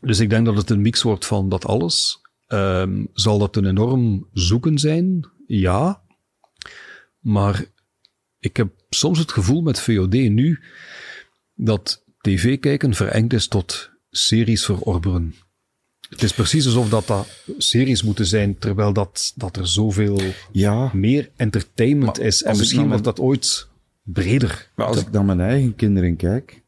Dus 0.01 0.21
ik 0.21 0.31
denk 0.31 0.47
dat 0.47 0.57
het 0.57 0.71
een 0.71 0.83
mix 0.83 1.03
wordt 1.03 1.27
van 1.27 1.49
dat 1.49 1.65
alles. 1.65 2.21
Ehm, 2.47 3.05
zal 3.13 3.39
dat 3.39 3.57
een 3.57 3.67
enorm 3.67 4.29
zoeken 4.33 4.79
zijn? 4.79 5.29
Ja. 5.47 6.03
Maar 7.19 7.65
ik 8.39 8.57
heb 8.57 8.71
soms 8.89 9.19
het 9.19 9.33
gevoel 9.33 9.63
met 9.63 9.81
VOD 9.81 10.13
nu 10.13 10.61
dat 11.55 12.05
tv 12.21 12.59
kijken 12.59 12.95
verengd 12.95 13.33
is 13.33 13.49
tot 13.49 13.91
series 14.11 14.65
verorberen. 14.65 15.35
Het 16.09 16.23
is 16.23 16.33
precies 16.33 16.67
alsof 16.67 16.89
dat, 16.89 17.07
dat 17.07 17.29
series 17.59 18.03
moeten 18.03 18.27
zijn, 18.27 18.59
terwijl 18.59 18.93
dat, 18.93 19.33
dat 19.37 19.57
er 19.57 19.69
zoveel 19.69 20.21
Ja, 20.53 20.91
meer 20.95 21.31
entertainment 21.37 22.17
Maar 22.17 22.27
is. 22.27 22.43
En 22.43 22.57
misschien 22.57 22.89
wordt 22.89 23.05
dat 23.05 23.21
ooit 23.21 23.69
breder. 24.03 24.71
maar 24.77 24.87
als 24.87 25.01
ik 25.01 25.11
naar 25.11 25.25
mijn 25.25 25.41
eigen 25.41 25.75
kinderen 25.75 26.17
kijk, 26.17 26.63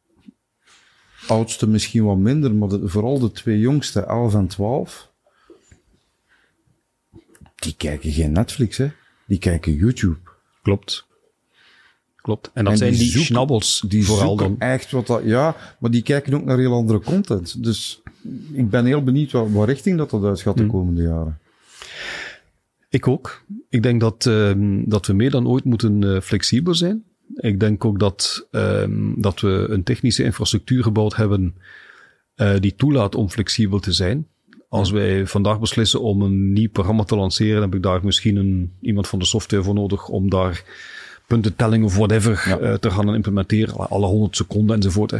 oudste 1.29 1.67
misschien 1.69 2.05
wat 2.05 2.17
minder, 2.17 2.55
maar 2.55 2.69
de- 2.69 2.89
vooral 2.89 3.19
de 3.19 3.31
twee 3.33 3.59
jongste, 3.59 4.01
11 4.01 4.35
en 4.35 4.47
12, 4.47 5.11
die 7.55 7.75
kijken 7.77 8.13
geen 8.13 8.33
Netflix, 8.33 8.77
hè. 8.77 8.91
Die 9.27 9.39
kijken 9.39 9.75
YouTube. 9.75 10.19
Klopt. 10.63 11.07
Klopt. 12.17 12.51
En 12.55 12.65
dat 12.65 12.73
En 12.73 12.79
zijn 12.79 12.93
die 12.93 13.19
schnabbels 13.19 13.85
Die 13.89 14.05
vooral 14.05 14.37
dan. 14.37 14.59
echt 14.59 14.91
wat 14.91 15.07
dat... 15.07 15.23
Ja, 15.25 15.57
maar 15.79 15.91
die 15.91 16.03
kijken 16.03 16.35
ook 16.35 16.45
naar 16.45 16.59
heel 16.59 16.73
andere 16.73 17.01
content. 17.01 17.63
Dus 17.65 18.03
ik 18.53 18.71
ben 18.71 18.85
heel 18.85 19.03
benieuwd 19.03 19.31
wat, 19.33 19.51
wat 19.51 19.69
richting 19.69 19.99
dat 19.99 20.11
dat 20.11 20.25
uit 20.25 20.41
gaat 20.41 20.57
de 20.57 20.67
komende 20.67 21.03
jaren. 21.03 21.39
Ik 22.89 23.09
ook. 23.09 23.43
Ik 23.69 23.83
denk 23.83 24.01
dat, 24.01 24.27
ehm, 24.27 24.83
dat 24.87 25.07
we 25.07 25.13
meer 25.13 25.31
dan 25.31 25.49
ooit 25.49 25.65
moeten 25.65 26.15
eh, 26.15 26.21
flexibel 26.21 26.75
zijn. 26.75 27.05
Ik 27.41 27.61
denk 27.61 27.85
ook 27.85 27.99
dat, 27.99 28.47
ehm, 28.51 29.13
dat 29.17 29.41
we 29.41 29.67
een 29.69 29.83
technische 29.83 30.23
infrastructuur 30.25 30.83
gebouwd 30.83 31.17
hebben 31.17 31.55
eh, 32.35 32.55
die 32.61 32.75
toelaat 32.75 33.15
om 33.15 33.31
flexibel 33.31 33.79
te 33.79 33.93
zijn. 33.93 34.27
Als 34.69 34.91
wij 34.91 35.27
vandaag 35.27 35.61
beslissen 35.61 36.01
om 36.01 36.23
een 36.23 36.53
nieuw 36.53 36.71
programma 36.71 37.05
te 37.05 37.17
lanceren, 37.17 37.63
heb 37.63 37.75
ik 37.75 37.83
daar 37.83 38.05
misschien 38.05 38.37
een, 38.37 38.73
iemand 38.81 39.09
van 39.09 39.19
de 39.19 39.25
software 39.25 39.63
voor 39.63 39.75
nodig 39.75 40.09
om 40.09 40.31
daar 40.31 40.65
puntentelling 41.27 41.85
of 41.85 41.97
whatever 41.97 42.45
Ja. 42.49 42.59
eh, 42.59 42.75
te 42.75 42.91
gaan 42.91 43.15
implementeren, 43.15 43.89
alle 43.89 44.07
100 44.07 44.37
seconden 44.37 44.77
enzovoort, 44.77 45.11
hè, 45.11 45.19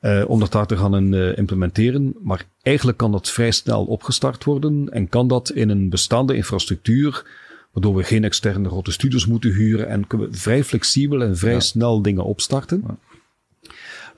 eh, 0.00 0.28
om 0.30 0.40
dat 0.40 0.52
daar 0.52 0.66
te 0.66 0.76
gaan 0.76 1.14
implementeren. 1.14 2.14
Maar 2.22 2.44
eigenlijk 2.62 2.98
kan 2.98 3.12
dat 3.12 3.30
vrij 3.30 3.50
snel 3.50 3.84
opgestart 3.84 4.44
worden 4.44 4.88
en 4.90 5.08
kan 5.08 5.28
dat 5.28 5.50
in 5.50 5.68
een 5.68 5.88
bestaande 5.88 6.34
infrastructuur, 6.34 7.24
waardoor 7.72 7.94
we 7.94 8.02
geen 8.02 8.24
externe 8.24 8.68
grote 8.68 8.92
studios 8.92 9.26
moeten 9.26 9.52
huren 9.52 9.88
en 9.88 10.06
kunnen 10.06 10.30
we 10.30 10.36
vrij 10.36 10.64
flexibel 10.64 11.22
en 11.22 11.36
vrij 11.36 11.52
Ja. 11.52 11.60
snel 11.60 12.02
dingen 12.02 12.24
opstarten. 12.24 12.84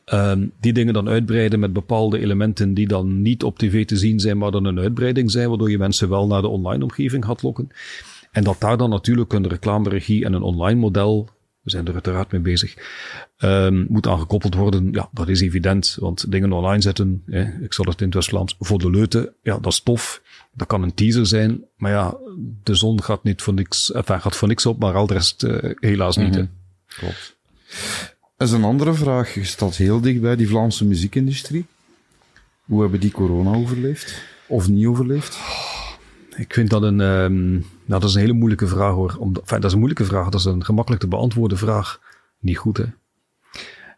Ehm, 0.05 0.47
die 0.61 0.73
dingen 0.73 0.95
dan 0.95 1.09
uitbreiden 1.09 1.59
met 1.61 1.73
bepaalde 1.73 2.19
elementen 2.19 2.75
die 2.75 2.87
dan 2.89 3.23
niet 3.23 3.43
op 3.43 3.59
tv 3.59 3.85
te 3.87 3.97
zien 3.97 4.21
zijn, 4.21 4.39
maar 4.39 4.51
dan 4.51 4.65
een 4.65 4.79
uitbreiding 4.79 5.31
zijn, 5.31 5.49
waardoor 5.49 5.71
je 5.71 5.79
mensen 5.79 6.09
wel 6.09 6.27
naar 6.27 6.43
de 6.43 6.49
online 6.49 6.83
omgeving 6.83 7.25
gaat 7.25 7.43
lokken. 7.43 7.69
En 8.33 8.45
dat 8.45 8.61
daar 8.61 8.77
dan 8.77 8.91
natuurlijk 8.91 9.33
een 9.33 9.49
reclameregie 9.49 10.25
en 10.25 10.33
een 10.33 10.43
online 10.43 10.81
model, 10.81 11.29
we 11.63 11.71
zijn 11.71 11.87
er 11.87 11.93
uiteraard 11.93 12.33
mee 12.33 12.41
bezig, 12.41 12.75
ehm, 13.37 13.85
moet 13.89 14.07
aangekoppeld 14.07 14.55
worden. 14.55 14.89
Ja, 14.93 15.09
dat 15.13 15.29
is 15.29 15.41
evident, 15.41 15.97
want 16.01 16.31
dingen 16.31 16.53
online 16.53 16.83
zetten, 16.83 17.23
ik 17.63 17.73
zal 17.73 17.85
het 17.85 18.01
in 18.01 18.07
het 18.07 18.15
West-Vlaams, 18.15 18.57
voor 18.59 18.79
de 18.79 18.91
leuten, 18.91 19.35
ja, 19.43 19.59
dat 19.59 19.73
is 19.73 19.81
tof. 19.81 20.23
Dat 20.55 20.67
kan 20.67 20.83
een 20.83 20.95
teaser 20.95 21.27
zijn, 21.27 21.65
maar 21.77 21.91
ja, 21.91 22.17
de 22.63 22.75
zon 22.75 23.03
gaat 23.03 23.25
niet 23.25 23.43
voor 23.43 23.55
niks, 23.55 23.93
enfin, 23.93 24.21
gaat 24.21 24.37
voor 24.37 24.49
niks 24.49 24.67
op, 24.67 24.79
maar 24.79 24.95
al 24.95 25.07
de 25.07 25.15
rest 25.15 25.43
eh, 25.43 25.71
helaas 25.81 26.17
niet. 26.17 26.35
hè. 26.35 26.45
Klopt. 26.87 27.37
Dat 28.37 28.49
is 28.49 28.55
een 28.55 28.65
andere 28.65 28.95
vraag. 28.95 29.35
Je 29.35 29.45
staat 29.45 29.77
heel 29.77 30.01
dicht 30.01 30.21
bij 30.21 30.37
die 30.37 30.49
Vlaamse 30.49 30.85
muziekindustrie. 30.85 31.67
Hoe 32.65 32.81
hebben 32.83 33.01
die 33.01 33.11
corona 33.11 33.51
overleefd? 33.55 34.23
Of 34.47 34.69
niet 34.69 34.87
overleefd? 34.87 35.39
Ik 36.37 36.55
vind 36.55 36.71
dat 36.71 36.83
een, 36.83 37.01
ehm, 37.01 37.53
nou, 37.53 37.63
dat 37.87 38.05
is 38.05 38.15
een 38.15 38.21
hele 38.21 38.33
moeilijke 38.33 38.67
vraag 38.67 38.93
hoor. 38.95 39.17
Om, 39.19 39.37
enfin, 39.37 39.57
dat 39.57 39.65
is 39.65 39.73
een 39.73 39.79
moeilijke 39.79 40.05
vraag. 40.05 40.29
Dat 40.29 40.41
is 40.41 40.47
een 40.47 40.65
gemakkelijk 40.65 41.03
te 41.03 41.09
beantwoorden 41.09 41.59
vraag. 41.59 42.01
Niet 42.39 42.59
goed 42.59 42.77
hè. 42.77 42.85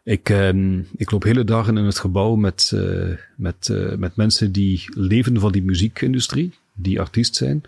Ik, 0.07 0.29
ehm, 0.29 0.79
ik 0.95 1.11
loop 1.11 1.23
hele 1.23 1.43
dagen 1.43 1.77
in 1.77 1.85
het 1.85 1.99
gebouw 1.99 2.35
met, 2.35 2.71
eh, 2.73 3.17
met, 3.35 3.69
eh, 3.69 3.95
met 3.95 4.15
mensen 4.15 4.51
die 4.51 4.83
leven 4.93 5.39
van 5.39 5.51
die 5.51 5.63
muziekindustrie, 5.63 6.53
die 6.73 6.99
artiest 6.99 7.35
zijn. 7.35 7.61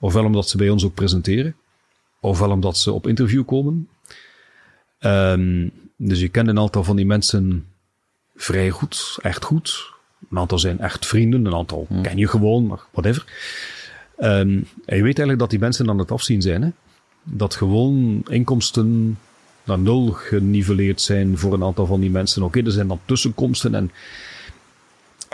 Ofwel 0.00 0.24
omdat 0.24 0.48
ze 0.48 0.56
bij 0.56 0.68
ons 0.68 0.84
ook 0.84 0.94
presenteren, 0.94 1.54
ofwel 2.20 2.50
omdat 2.50 2.78
ze 2.78 2.92
op 2.92 3.06
interview 3.06 3.44
komen. 3.44 3.88
Ehm, 4.98 5.68
dus 5.96 6.20
je 6.20 6.28
kent 6.28 6.48
een 6.48 6.58
aantal 6.58 6.84
van 6.84 6.96
die 6.96 7.06
mensen 7.06 7.66
vrij 8.36 8.70
goed, 8.70 9.18
echt 9.22 9.44
goed. 9.44 9.92
Een 10.30 10.38
aantal 10.38 10.58
zijn 10.58 10.78
echt 10.78 11.06
vrienden, 11.06 11.44
een 11.44 11.54
aantal 11.54 11.86
ken 12.02 12.18
je 12.18 12.28
gewoon, 12.28 12.66
maar 12.66 12.80
whatever. 12.90 13.24
Ehm, 14.16 14.60
en 14.84 14.96
je 14.96 15.02
weet 15.02 15.18
eigenlijk 15.18 15.38
dat 15.38 15.50
die 15.50 15.58
mensen 15.58 15.88
aan 15.88 15.98
het 15.98 16.10
afzien 16.10 16.42
zijn. 16.42 16.62
Hè? 16.62 16.70
Dat 17.22 17.54
gewoon 17.54 18.24
inkomsten 18.28 19.18
naar 19.64 19.78
nul 19.78 20.10
geniveleerd 20.10 21.00
zijn 21.00 21.38
voor 21.38 21.52
een 21.52 21.64
aantal 21.64 21.86
van 21.86 22.00
die 22.00 22.10
mensen. 22.10 22.42
Oké, 22.42 22.60
er 22.60 22.70
zijn 22.70 22.88
dan 22.88 23.00
tussenkomsten 23.04 23.74
en, 23.74 23.90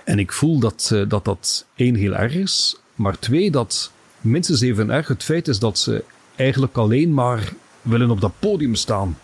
en 0.05 0.19
ik 0.19 0.33
voel 0.33 0.59
dat, 0.59 0.91
eh, 0.93 1.03
dat 1.09 1.25
dat 1.25 1.67
één 1.75 1.95
heel 1.95 2.17
erg 2.17 2.35
is, 2.35 2.77
maar 2.95 3.19
twee 3.19 3.51
dat 3.51 3.91
minstens 4.21 4.61
even 4.61 4.91
erg 4.91 5.09
het 5.09 5.23
feit 5.23 5.49
is 5.49 5.59
dat 5.59 5.79
ze 5.79 6.05
eigenlijk 6.37 6.77
alleen 6.77 7.15
maar 7.15 7.53
willen 7.83 8.11
op 8.11 8.21
dat 8.21 8.33
podium 8.39 8.75
staan. 8.75 9.19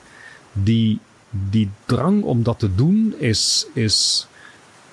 Die, 0.52 0.98
die 1.30 1.70
drang 1.84 2.22
om 2.22 2.42
dat 2.42 2.58
te 2.58 2.74
doen 2.74 3.14
is, 3.18 3.66
is 3.72 4.26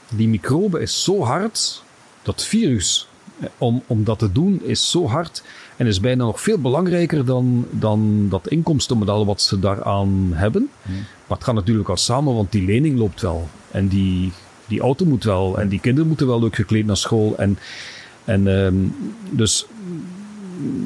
die 0.09 0.27
microbe 0.27 0.81
is 0.81 1.03
zo 1.03 1.23
hard, 1.23 1.83
dat 2.21 2.43
virus 2.43 3.07
eh, 3.39 3.47
om, 3.57 3.83
om 3.87 4.03
dat 4.03 4.19
te 4.19 4.31
doen 4.31 4.61
is 4.63 4.91
zo 4.91 5.07
hard 5.07 5.43
en 5.81 5.87
is 5.87 5.99
bijna 5.99 6.23
nog 6.23 6.41
veel 6.41 6.57
belangrijker 6.57 7.25
dan, 7.25 7.65
dan 7.71 8.27
dat 8.29 8.47
inkomstenmodel 8.47 9.25
wat 9.25 9.41
ze 9.41 9.59
daaraan 9.59 10.29
hebben. 10.33 10.69
Maar 11.27 11.37
het 11.37 11.43
gaat 11.43 11.55
natuurlijk 11.55 11.89
al 11.89 11.97
samen, 11.97 12.33
want 12.33 12.51
die 12.51 12.65
lening 12.65 12.97
loopt 12.97 13.21
wel. 13.21 13.47
En 13.71 13.87
die, 13.87 14.31
die 14.67 14.81
auto 14.81 15.05
moet 15.05 15.23
wel. 15.23 15.59
En 15.59 15.67
die 15.67 15.79
kinderen 15.79 16.07
moeten 16.07 16.27
wel 16.27 16.39
leuk 16.39 16.55
gekleed 16.55 16.85
naar 16.85 16.97
school. 16.97 17.37
En, 17.37 17.57
en 18.25 18.47
ehm, 18.47 18.75
dus 19.29 19.65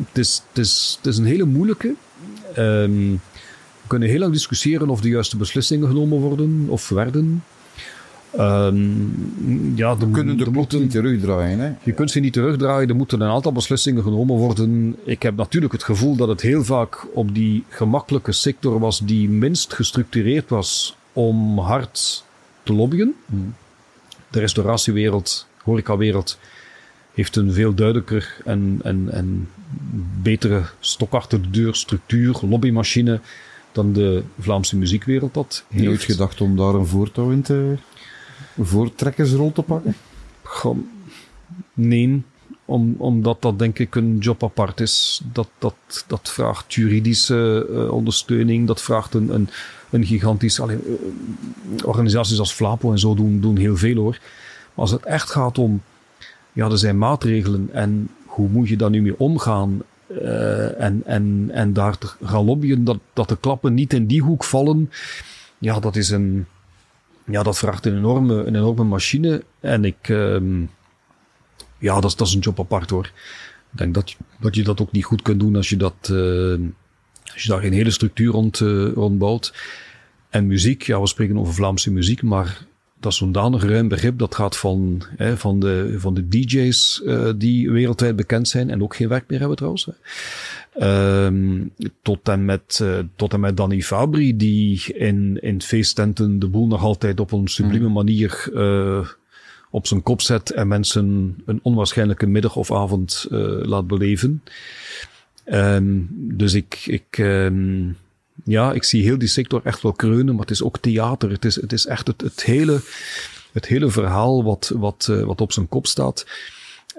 het 0.08 0.18
is, 0.18 0.44
het, 0.50 0.58
is, 0.58 0.96
het 0.98 1.14
is 1.14 1.18
een 1.18 1.26
hele 1.26 1.46
moeilijke. 1.46 1.96
Ehm, 2.54 3.12
we 3.82 3.88
kunnen 3.88 4.10
heel 4.10 4.20
lang 4.20 4.34
discussiëren 4.34 4.90
of 4.90 5.02
de 5.02 5.10
juiste 5.10 5.38
beslissingen 5.38 5.88
genomen 5.88 6.20
worden 6.20 6.66
of 6.68 6.90
werden. 6.90 7.44
Ehm, 8.38 9.76
ja, 9.76 9.96
kunnen 10.12 10.38
de 10.38 10.44
klok 10.44 10.56
moeten- 10.56 10.80
niet 10.80 10.92
terugdraaien. 10.92 11.60
Hè? 11.60 11.72
je 11.84 11.92
kunt 11.92 12.12
ze 12.12 12.20
niet 12.20 12.34
terugdraaien, 12.34 12.90
er 12.90 12.96
moeten 12.96 13.22
een 13.22 13.30
aantal 13.30 13.52
beslissingen 13.52 14.04
genomen 14.04 14.36
worden. 14.36 14.96
Ik 15.04 15.22
heb 15.24 15.36
natuurlijk 15.36 15.74
het 15.74 15.84
gevoel 15.84 16.16
dat 16.16 16.28
het 16.28 16.42
heel 16.42 16.64
vaak 16.64 17.08
op 17.14 17.36
die 17.36 17.64
gemakkelijke 17.70 18.32
sector 18.32 18.80
was 18.80 19.00
die 19.00 19.30
minst 19.30 19.74
gestructureerd 19.74 20.50
was 20.50 20.96
om 21.14 21.60
hard 21.60 22.24
te 22.64 22.74
lobbyen. 22.74 23.16
De 24.30 24.40
restauratiewereld, 24.40 25.48
horecawereld, 25.64 26.38
heeft 27.14 27.36
een 27.36 27.54
veel 27.54 27.74
duidelijker 27.74 28.38
en, 28.46 28.80
en, 28.84 29.08
en 29.12 29.48
betere 30.22 30.64
stok 30.80 31.14
achter 31.14 31.42
de 31.42 31.50
deur 31.50 31.76
structuur, 31.76 32.40
lobbymachine, 32.50 33.20
dan 33.72 33.94
de 33.94 34.24
Vlaamse 34.40 34.78
muziekwereld 34.78 35.34
dat 35.34 35.64
Nooit 35.68 35.88
heeft. 35.88 36.04
gedacht 36.04 36.42
om 36.42 36.56
daar 36.58 36.74
een 36.74 36.86
voortouw 36.86 37.32
in 37.32 37.42
te... 37.42 37.76
voortrekkersrol 38.58 39.52
te 39.52 39.62
pakken? 39.62 39.96
Nee. 41.74 42.24
om, 42.66 42.96
omdat 42.98 43.42
dat 43.42 43.60
denk 43.60 43.80
ik 43.80 43.96
een 43.96 44.18
job 44.18 44.44
apart 44.44 44.80
is. 44.80 45.22
Dat, 45.32 45.48
dat, 45.58 45.76
dat 46.08 46.30
vraagt 46.30 46.74
juridische 46.74 47.68
uh, 47.70 47.92
ondersteuning, 47.92 48.68
dat 48.68 48.82
vraagt 48.82 49.14
een, 49.14 49.34
een, 49.34 49.50
een 49.90 50.06
gigantisch... 50.06 50.60
Uh, 50.60 50.76
organisaties 51.84 52.40
als 52.40 52.54
Flapo 52.54 52.92
en 52.92 53.00
zo 53.00 53.16
doen, 53.16 53.40
doen 53.40 53.58
heel 53.58 53.78
veel 53.78 53.96
hoor. 53.96 54.18
Maar 54.74 54.86
als 54.86 54.92
het 54.92 55.06
echt 55.06 55.30
gaat 55.30 55.58
om... 55.58 55.82
Ja, 56.54 56.70
er 56.70 56.78
zijn 56.78 56.98
maatregelen 56.98 57.70
en 57.74 58.10
hoe 58.26 58.50
moet 58.50 58.68
je 58.68 58.78
daar 58.78 58.90
nu 58.90 59.02
mee 59.02 59.20
omgaan? 59.20 59.82
Uh, 60.08 60.82
en, 60.82 61.02
en, 61.06 61.50
en 61.52 61.74
daar 61.74 61.98
te 61.98 62.08
gaan 62.24 62.46
lobbyen 62.46 62.84
dat, 62.84 62.98
dat 63.14 63.30
de 63.30 63.38
klappen 63.38 63.74
niet 63.74 63.94
in 63.94 64.06
die 64.06 64.22
hoek 64.22 64.44
vallen. 64.44 64.92
Ja, 65.58 65.80
dat 65.80 65.96
is 65.96 66.10
een... 66.10 66.46
Ja, 67.26 67.44
dat 67.44 67.58
vraagt 67.58 67.86
een 67.86 67.98
enorme, 67.98 68.34
een 68.34 68.56
enorme 68.56 68.84
machine. 68.84 69.44
En 69.60 69.86
ik... 69.86 70.10
Um, 70.10 70.70
ja, 71.78 71.94
dat 71.94 72.10
is, 72.10 72.16
dat 72.16 72.28
is 72.28 72.34
een 72.34 72.40
job 72.40 72.60
apart 72.60 72.90
hoor. 72.90 73.06
Ik 73.72 73.78
denk 73.78 73.94
dat, 73.94 74.16
dat 74.40 74.56
je 74.56 74.64
dat 74.64 74.82
ook 74.82 74.92
niet 74.92 75.06
goed 75.06 75.22
kunt 75.22 75.40
doen 75.40 75.56
als 75.56 75.70
je, 75.70 75.78
dat, 75.78 76.10
uh, 76.12 76.60
als 77.34 77.44
je 77.44 77.48
daar 77.48 77.62
geen 77.62 77.74
hele 77.74 77.92
structuur 77.92 78.32
rond, 78.32 78.60
uh, 78.60 78.92
rond 78.94 79.18
bouwt. 79.18 79.54
En 80.30 80.48
muziek, 80.48 80.82
ja, 80.82 81.02
we 81.02 81.08
spreken 81.08 81.38
over 81.38 81.54
Vlaamse 81.54 81.92
muziek, 81.92 82.22
maar 82.22 82.66
dat 83.00 83.12
is 83.12 83.18
zo'n 83.18 83.32
danig 83.32 83.64
ruim 83.64 83.88
begrip. 83.88 84.20
Dat 84.20 84.36
gaat 84.36 84.58
van, 84.58 85.02
hè, 85.16 85.38
van, 85.38 85.60
de, 85.60 85.96
van 85.98 86.14
de 86.14 86.28
DJ's 86.28 87.02
uh, 87.06 87.30
die 87.36 87.72
wereldwijd 87.72 88.16
bekend 88.16 88.48
zijn 88.48 88.70
en 88.70 88.84
ook 88.84 88.96
geen 88.96 89.08
werk 89.08 89.24
meer 89.28 89.40
hebben 89.40 89.58
trouwens. 89.58 89.90
Um, 90.82 91.72
tot, 92.02 92.30
en 92.30 92.46
met, 92.46 92.80
uh, 92.82 93.00
tot 93.16 93.34
en 93.34 93.40
met 93.40 93.58
Danny 93.58 93.82
Fabri, 93.82 94.38
die 94.38 94.94
in, 94.94 95.38
in 95.42 95.62
feesttenten 95.62 96.40
de 96.40 96.48
boel 96.48 96.68
nog 96.68 96.84
altijd 96.84 97.20
op 97.20 97.32
een 97.32 97.48
sublieme 97.48 97.90
manier 97.90 98.50
uh, 98.54 99.08
op 99.70 99.88
zijn 99.88 100.04
kop 100.04 100.22
zet 100.22 100.50
en 100.50 100.68
mensen 100.68 101.36
een 101.46 101.60
onwaarschijnlijke 101.64 102.26
middag 102.26 102.56
of 102.56 102.72
avond 102.72 103.28
laat 103.62 103.88
beleven. 103.88 104.44
Um, 105.46 106.08
dus 106.12 106.54
ik, 106.54 106.84
ik, 106.86 107.18
um, 107.18 107.98
ja, 108.44 108.74
ik 108.74 108.84
zie 108.84 109.04
heel 109.04 109.18
die 109.18 109.28
sector 109.28 109.62
echt 109.64 109.82
wel 109.82 109.94
kreunen, 109.94 110.34
maar 110.34 110.46
het 110.46 110.52
is 110.52 110.64
ook 110.64 110.78
theater. 110.78 111.30
Het 111.30 111.46
is, 111.46 111.56
het 111.56 111.74
is 111.74 111.86
echt 111.86 112.08
het, 112.08 112.22
het, 112.22 112.44
hele, 112.44 112.82
het 113.52 113.66
hele 113.66 113.90
verhaal 113.90 114.44
wat, 114.44 114.72
wat, 114.76 115.08
uh, 115.12 115.24
wat 115.24 115.42
op 115.42 115.52
zijn 115.52 115.68
kop 115.68 115.88
staat. 115.88 116.26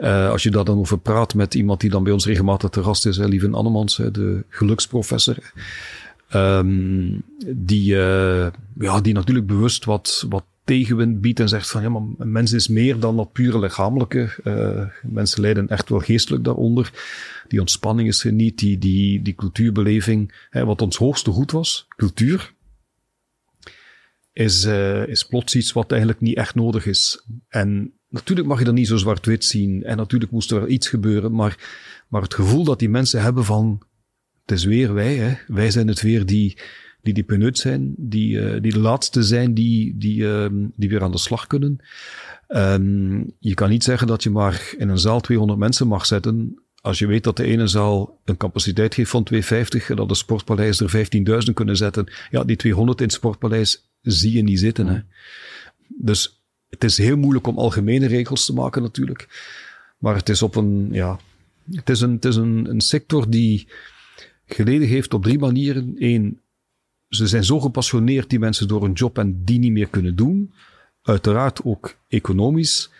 Uh, 0.00 0.30
als 0.30 0.42
je 0.42 0.50
daar 0.50 0.64
dan 0.64 0.78
over 0.78 0.98
praat 0.98 1.34
met 1.34 1.54
iemand 1.54 1.80
die 1.80 1.90
dan 1.90 2.04
bij 2.04 2.12
ons 2.12 2.26
regelmatig 2.26 2.70
te 2.70 2.82
gast 2.82 3.06
is, 3.06 3.16
hè, 3.16 3.26
Lieven 3.26 3.54
Annemans, 3.54 3.96
hè, 3.96 4.10
de 4.10 4.44
geluksprofessor. 4.48 5.36
Um, 6.34 7.22
die, 7.46 7.94
uh, 7.94 8.46
ja, 8.78 9.00
die 9.00 9.14
natuurlijk 9.14 9.46
bewust 9.46 9.84
wat, 9.84 10.24
wat 10.28 10.44
tegenwind 10.66 11.20
biedt 11.20 11.40
en 11.40 11.48
zegt 11.48 11.70
van 11.70 11.82
ja, 11.82 11.88
maar 11.88 12.02
een 12.18 12.32
mens 12.32 12.52
is 12.52 12.68
meer 12.68 12.98
dan 13.00 13.16
dat 13.16 13.32
pure 13.32 13.58
lichamelijke. 13.58 14.28
Uh, 14.44 15.10
mensen 15.12 15.40
lijden 15.40 15.68
echt 15.68 15.88
wel 15.88 15.98
geestelijk 15.98 16.44
daaronder. 16.44 16.92
Die 17.48 17.60
ontspanning 17.60 18.08
is 18.08 18.24
er 18.24 18.32
niet, 18.32 18.58
die, 18.58 18.78
die, 18.78 19.22
die 19.22 19.34
cultuurbeleving. 19.34 20.46
Hè, 20.50 20.64
wat 20.64 20.82
ons 20.82 20.96
hoogste 20.96 21.30
goed 21.30 21.50
was, 21.50 21.86
cultuur, 21.96 22.54
is, 24.32 24.64
uh, 24.64 25.06
is 25.06 25.24
plots 25.24 25.56
iets 25.56 25.72
wat 25.72 25.90
eigenlijk 25.90 26.20
niet 26.20 26.36
echt 26.36 26.54
nodig 26.54 26.86
is. 26.86 27.26
En 27.48 27.92
natuurlijk 28.08 28.48
mag 28.48 28.58
je 28.58 28.64
dat 28.64 28.74
niet 28.74 28.86
zo 28.86 28.96
zwart-wit 28.96 29.44
zien. 29.44 29.82
En 29.82 29.96
natuurlijk 29.96 30.32
moest 30.32 30.50
er 30.50 30.58
wel 30.58 30.68
iets 30.68 30.88
gebeuren, 30.88 31.32
maar, 31.32 31.58
maar 32.08 32.22
het 32.22 32.34
gevoel 32.34 32.64
dat 32.64 32.78
die 32.78 32.88
mensen 32.88 33.22
hebben 33.22 33.44
van 33.44 33.82
het 34.46 34.58
is 34.58 34.64
weer 34.64 34.94
wij, 34.94 35.16
hè. 35.16 35.34
wij 35.46 35.70
zijn 35.70 35.88
het 35.88 36.00
weer 36.00 36.26
die 36.26 36.58
die 37.06 37.14
die 37.14 37.24
benut 37.24 37.58
zijn, 37.58 37.94
die, 37.96 38.36
uh, 38.36 38.60
die 38.62 38.72
de 38.72 38.78
laatste 38.78 39.22
zijn 39.22 39.54
die, 39.54 39.98
die, 39.98 40.16
uh, 40.16 40.46
die 40.76 40.88
weer 40.88 41.02
aan 41.02 41.10
de 41.10 41.18
slag 41.18 41.46
kunnen. 41.46 41.78
Um, 42.48 43.32
je 43.38 43.54
kan 43.54 43.70
niet 43.70 43.84
zeggen 43.84 44.06
dat 44.06 44.22
je 44.22 44.30
maar 44.30 44.74
in 44.78 44.88
een 44.88 44.98
zaal 44.98 45.20
200 45.20 45.58
mensen 45.58 45.86
mag 45.86 46.06
zetten 46.06 46.58
als 46.86 46.98
je 46.98 47.06
weet 47.06 47.24
dat 47.24 47.36
de 47.36 47.44
ene 47.44 47.66
zaal 47.66 48.20
een 48.24 48.36
capaciteit 48.36 48.94
heeft 48.94 49.10
van 49.10 49.24
250 49.24 49.90
en 49.90 49.96
dat 49.96 50.08
de 50.08 50.14
sportpaleis 50.14 50.80
er 50.80 51.06
15.000 51.46 51.52
kunnen 51.54 51.76
zetten. 51.76 52.12
Ja, 52.30 52.44
die 52.44 52.56
200 52.56 52.98
in 52.98 53.04
het 53.04 53.14
sportpaleis 53.14 53.90
zie 54.02 54.32
je 54.32 54.42
niet 54.42 54.58
zitten. 54.58 54.86
Hè. 54.86 55.00
Dus 55.88 56.42
het 56.68 56.84
is 56.84 56.98
heel 56.98 57.16
moeilijk 57.16 57.46
om 57.46 57.58
algemene 57.58 58.06
regels 58.06 58.44
te 58.44 58.52
maken 58.52 58.82
natuurlijk. 58.82 59.28
Maar 59.98 60.14
het 60.14 60.28
is 60.28 60.42
op 60.42 60.56
een, 60.56 60.88
ja, 60.92 61.18
het 61.70 61.90
is 61.90 62.00
een, 62.00 62.12
het 62.12 62.24
is 62.24 62.36
een, 62.36 62.70
een 62.70 62.80
sector 62.80 63.30
die 63.30 63.68
geleden 64.46 64.88
heeft 64.88 65.14
op 65.14 65.22
drie 65.22 65.38
manieren. 65.38 65.94
Eén, 65.98 66.40
ze 67.08 67.26
zijn 67.26 67.44
zo 67.44 67.60
gepassioneerd, 67.60 68.30
die 68.30 68.38
mensen, 68.38 68.68
door 68.68 68.84
een 68.84 68.92
job 68.92 69.18
en 69.18 69.44
die 69.44 69.58
niet 69.58 69.72
meer 69.72 69.88
kunnen 69.88 70.16
doen. 70.16 70.52
Uiteraard 71.02 71.64
ook 71.64 71.96
economisch. 72.08 72.90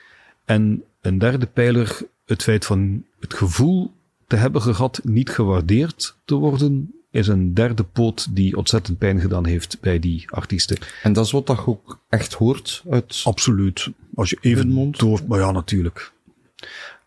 En 0.44 0.84
een 1.00 1.18
derde 1.18 1.46
pijler, 1.46 1.98
het 2.24 2.42
feit 2.42 2.64
van 2.64 3.04
het 3.20 3.34
gevoel 3.34 3.92
te 4.26 4.36
hebben 4.36 4.62
gehad 4.62 5.00
niet 5.04 5.30
gewaardeerd 5.30 6.16
te 6.24 6.34
worden, 6.34 6.94
is 7.10 7.28
een 7.28 7.54
derde 7.54 7.82
poot 7.82 8.34
die 8.36 8.56
ontzettend 8.56 8.98
pijn 8.98 9.20
gedaan 9.20 9.46
heeft 9.46 9.80
bij 9.80 9.98
die 9.98 10.30
artiesten. 10.30 10.76
En 11.02 11.12
dat 11.12 11.24
is 11.24 11.32
wat 11.32 11.46
dat 11.46 11.66
ook 11.66 12.00
echt 12.08 12.32
hoort 12.32 12.82
uit... 12.90 13.20
Absoluut. 13.24 13.88
Als 14.14 14.30
je 14.30 14.38
even 14.40 14.92
door... 14.92 15.20
Maar 15.28 15.38
ja, 15.38 15.50
natuurlijk. 15.50 16.12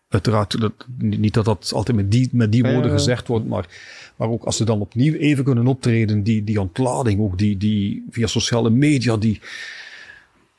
Uiteraard, 0.08 0.60
dat, 0.60 0.86
niet 0.98 1.34
dat 1.34 1.44
dat 1.44 1.72
altijd 1.74 1.96
met 1.96 2.10
die, 2.10 2.28
met 2.32 2.52
die 2.52 2.62
woorden 2.62 2.90
gezegd 2.90 3.26
wordt, 3.26 3.46
maar 3.46 3.66
maar 4.20 4.28
ook 4.28 4.44
als 4.44 4.56
ze 4.56 4.64
dan 4.64 4.80
opnieuw 4.80 5.14
even 5.14 5.44
kunnen 5.44 5.66
optreden, 5.66 6.22
die, 6.22 6.44
die 6.44 6.60
ontlading, 6.60 7.20
ook 7.20 7.38
die, 7.38 7.56
die 7.56 8.06
via 8.10 8.26
sociale 8.26 8.70
media, 8.70 9.16
die, 9.16 9.40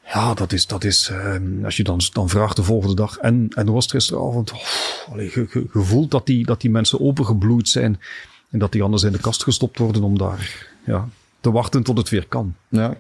ja, 0.06 0.34
dat 0.34 0.52
is, 0.52 0.68
dat 0.68 0.84
is, 0.84 1.10
um, 1.10 1.66
als 1.66 1.78
je 1.78 1.84
dan, 1.84 2.00
dan 2.14 2.30
vraagt 2.30 2.56
de 2.56 2.64
volgende 2.64 2.96
dag, 2.96 3.18
en, 3.18 3.48
en 3.56 3.72
was 3.72 3.84
het 3.84 3.94
gisteravond, 3.94 4.52
oh, 4.52 4.60
gevoeld 5.72 6.12
dat 6.12 6.26
die, 6.26 6.46
dat 6.46 6.62
die 6.62 6.70
mensen 6.70 7.00
opengebloeid 7.00 7.70
zijn 7.70 8.00
en 8.50 8.60
dat 8.60 8.72
die 8.72 8.84
anders 8.84 9.04
in 9.04 9.12
de 9.12 9.20
kast 9.20 9.44
gestopt 9.44 9.78
worden 9.78 10.04
om 10.04 10.18
daar, 10.18 10.68
ja, 10.86 11.10
te 11.40 11.52
wachten 11.52 11.84
tot 11.84 11.98
het 11.98 12.10
weer 12.10 12.28
kan. 12.28 12.56
Ja, 12.70 12.98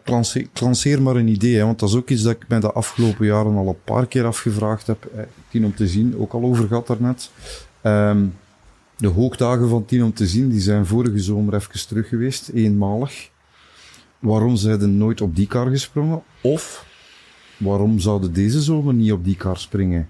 maar 0.99 1.15
een 1.15 1.27
idee, 1.27 1.55
hè, 1.55 1.65
want 1.65 1.79
dat 1.79 1.89
is 1.89 1.95
ook 1.95 2.09
iets 2.09 2.21
dat 2.21 2.35
ik 2.35 2.47
mij 2.47 2.59
de 2.59 2.71
afgelopen 2.71 3.25
jaren 3.25 3.55
al 3.55 3.67
een 3.67 3.83
paar 3.83 4.07
keer 4.07 4.25
afgevraagd 4.25 4.87
heb. 4.87 5.05
Eh, 5.05 5.23
tien 5.49 5.65
om 5.65 5.75
te 5.75 5.87
zien, 5.87 6.17
ook 6.17 6.33
al 6.33 6.43
over 6.43 6.67
gehad 6.67 6.87
daarnet. 6.87 7.29
Um, 7.83 8.33
de 9.01 9.07
hoogdagen 9.07 9.69
van 9.69 9.85
Tien 9.85 10.03
om 10.03 10.13
te 10.13 10.27
zien, 10.27 10.49
die 10.49 10.59
zijn 10.59 10.85
vorige 10.85 11.19
zomer 11.19 11.53
even 11.53 11.87
terug 11.87 12.07
geweest, 12.07 12.49
eenmalig. 12.49 13.29
Waarom 14.19 14.55
zijn 14.55 14.97
nooit 14.97 15.21
op 15.21 15.35
die 15.35 15.47
kar 15.47 15.69
gesprongen? 15.69 16.23
Of 16.41 16.85
waarom 17.57 17.99
zouden 17.99 18.33
deze 18.33 18.61
zomer 18.61 18.93
niet 18.93 19.11
op 19.11 19.23
die 19.23 19.35
kar 19.35 19.57
springen? 19.57 20.09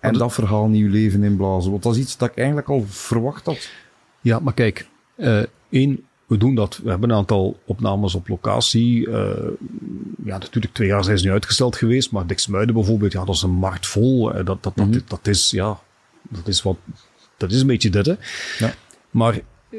En 0.00 0.12
dat 0.12 0.32
verhaal 0.32 0.68
nieuw 0.68 0.90
leven 0.90 1.22
inblazen. 1.22 1.70
Want 1.70 1.82
dat 1.82 1.94
is 1.94 2.00
iets 2.00 2.16
dat 2.16 2.30
ik 2.30 2.36
eigenlijk 2.36 2.68
al 2.68 2.84
verwacht 2.88 3.46
had. 3.46 3.70
Ja, 4.20 4.38
maar 4.38 4.54
kijk, 4.54 4.88
uh, 5.16 5.42
één, 5.70 6.04
we 6.26 6.36
doen 6.36 6.54
dat. 6.54 6.80
We 6.82 6.90
hebben 6.90 7.10
een 7.10 7.16
aantal 7.16 7.58
opnames 7.66 8.14
op 8.14 8.28
locatie. 8.28 9.06
Uh, 9.08 9.30
ja, 10.24 10.38
natuurlijk 10.38 10.74
twee 10.74 10.88
jaar 10.88 11.04
zijn 11.04 11.18
ze 11.18 11.24
nu 11.24 11.32
uitgesteld 11.32 11.76
geweest. 11.76 12.10
Maar 12.10 12.26
Dixmuiden 12.26 12.74
bijvoorbeeld, 12.74 13.12
ja, 13.12 13.24
dat 13.24 13.34
is 13.34 13.42
een 13.42 13.50
markt 13.50 13.86
vol. 13.86 14.38
Uh, 14.38 14.44
dat, 14.44 14.62
dat, 14.62 14.76
mm 14.76 14.82
-hmm. 14.84 14.92
dat, 14.92 15.08
dat, 15.08 15.26
is, 15.26 15.50
ja, 15.50 15.80
dat 16.28 16.48
is 16.48 16.62
wat 16.62 16.76
dat 17.42 17.52
is 17.52 17.60
een 17.60 17.66
beetje 17.66 17.90
dit, 17.90 18.06
hè. 18.06 18.14
Ja. 18.58 18.74
Maar 19.10 19.40
eh, 19.70 19.78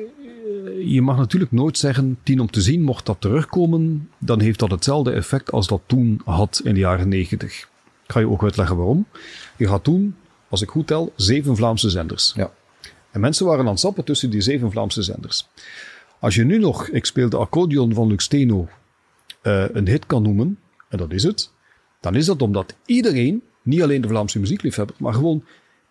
je 0.85 1.01
mag 1.01 1.17
natuurlijk 1.17 1.51
nooit 1.51 1.77
zeggen, 1.77 2.17
tien 2.23 2.39
om 2.39 2.51
te 2.51 2.61
zien, 2.61 2.81
mocht 2.81 3.05
dat 3.05 3.21
terugkomen, 3.21 4.09
dan 4.17 4.39
heeft 4.39 4.59
dat 4.59 4.71
hetzelfde 4.71 5.11
effect 5.11 5.51
als 5.51 5.67
dat 5.67 5.81
toen 5.85 6.21
had 6.25 6.61
in 6.63 6.73
de 6.73 6.79
jaren 6.79 7.07
negentig. 7.07 7.59
Ik 8.03 8.11
ga 8.11 8.19
je 8.19 8.29
ook 8.29 8.43
uitleggen 8.43 8.75
waarom. 8.75 9.07
Je 9.57 9.67
gaat 9.67 9.83
toen, 9.83 10.15
als 10.49 10.61
ik 10.61 10.69
goed 10.69 10.87
tel, 10.87 11.13
zeven 11.15 11.55
Vlaamse 11.55 11.89
zenders. 11.89 12.33
Ja. 12.35 12.51
En 13.11 13.19
mensen 13.19 13.45
waren 13.45 13.65
aan 13.65 13.71
het 13.71 13.79
zappen 13.79 14.03
tussen 14.03 14.29
die 14.29 14.41
zeven 14.41 14.71
Vlaamse 14.71 15.01
zenders. 15.01 15.47
Als 16.19 16.35
je 16.35 16.43
nu 16.43 16.57
nog, 16.57 16.87
ik 16.87 17.05
speel 17.05 17.29
de 17.29 17.37
accordeon 17.37 17.93
van 17.93 18.07
Lux 18.07 18.27
Teno, 18.27 18.67
uh, 19.43 19.65
een 19.73 19.87
hit 19.87 20.05
kan 20.05 20.23
noemen, 20.23 20.59
en 20.89 20.97
dat 20.97 21.11
is 21.11 21.23
het, 21.23 21.51
dan 21.99 22.15
is 22.15 22.25
dat 22.25 22.41
omdat 22.41 22.75
iedereen, 22.85 23.43
niet 23.61 23.81
alleen 23.81 24.01
de 24.01 24.07
Vlaamse 24.07 24.39
muziekliefhebber, 24.39 24.95
maar 24.99 25.13
gewoon 25.13 25.43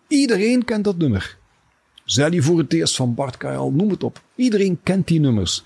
iedereen 0.07 0.65
kent 0.65 0.83
dat 0.83 0.97
nummer. 0.97 1.37
Zelly 2.05 2.41
voor 2.41 2.57
het 2.57 2.73
eerst 2.73 2.95
van 2.95 3.13
Bart 3.13 3.37
Kajal, 3.37 3.71
noem 3.71 3.89
het 3.89 4.03
op. 4.03 4.21
Iedereen 4.35 4.79
kent 4.83 5.07
die 5.07 5.19
nummers. 5.19 5.63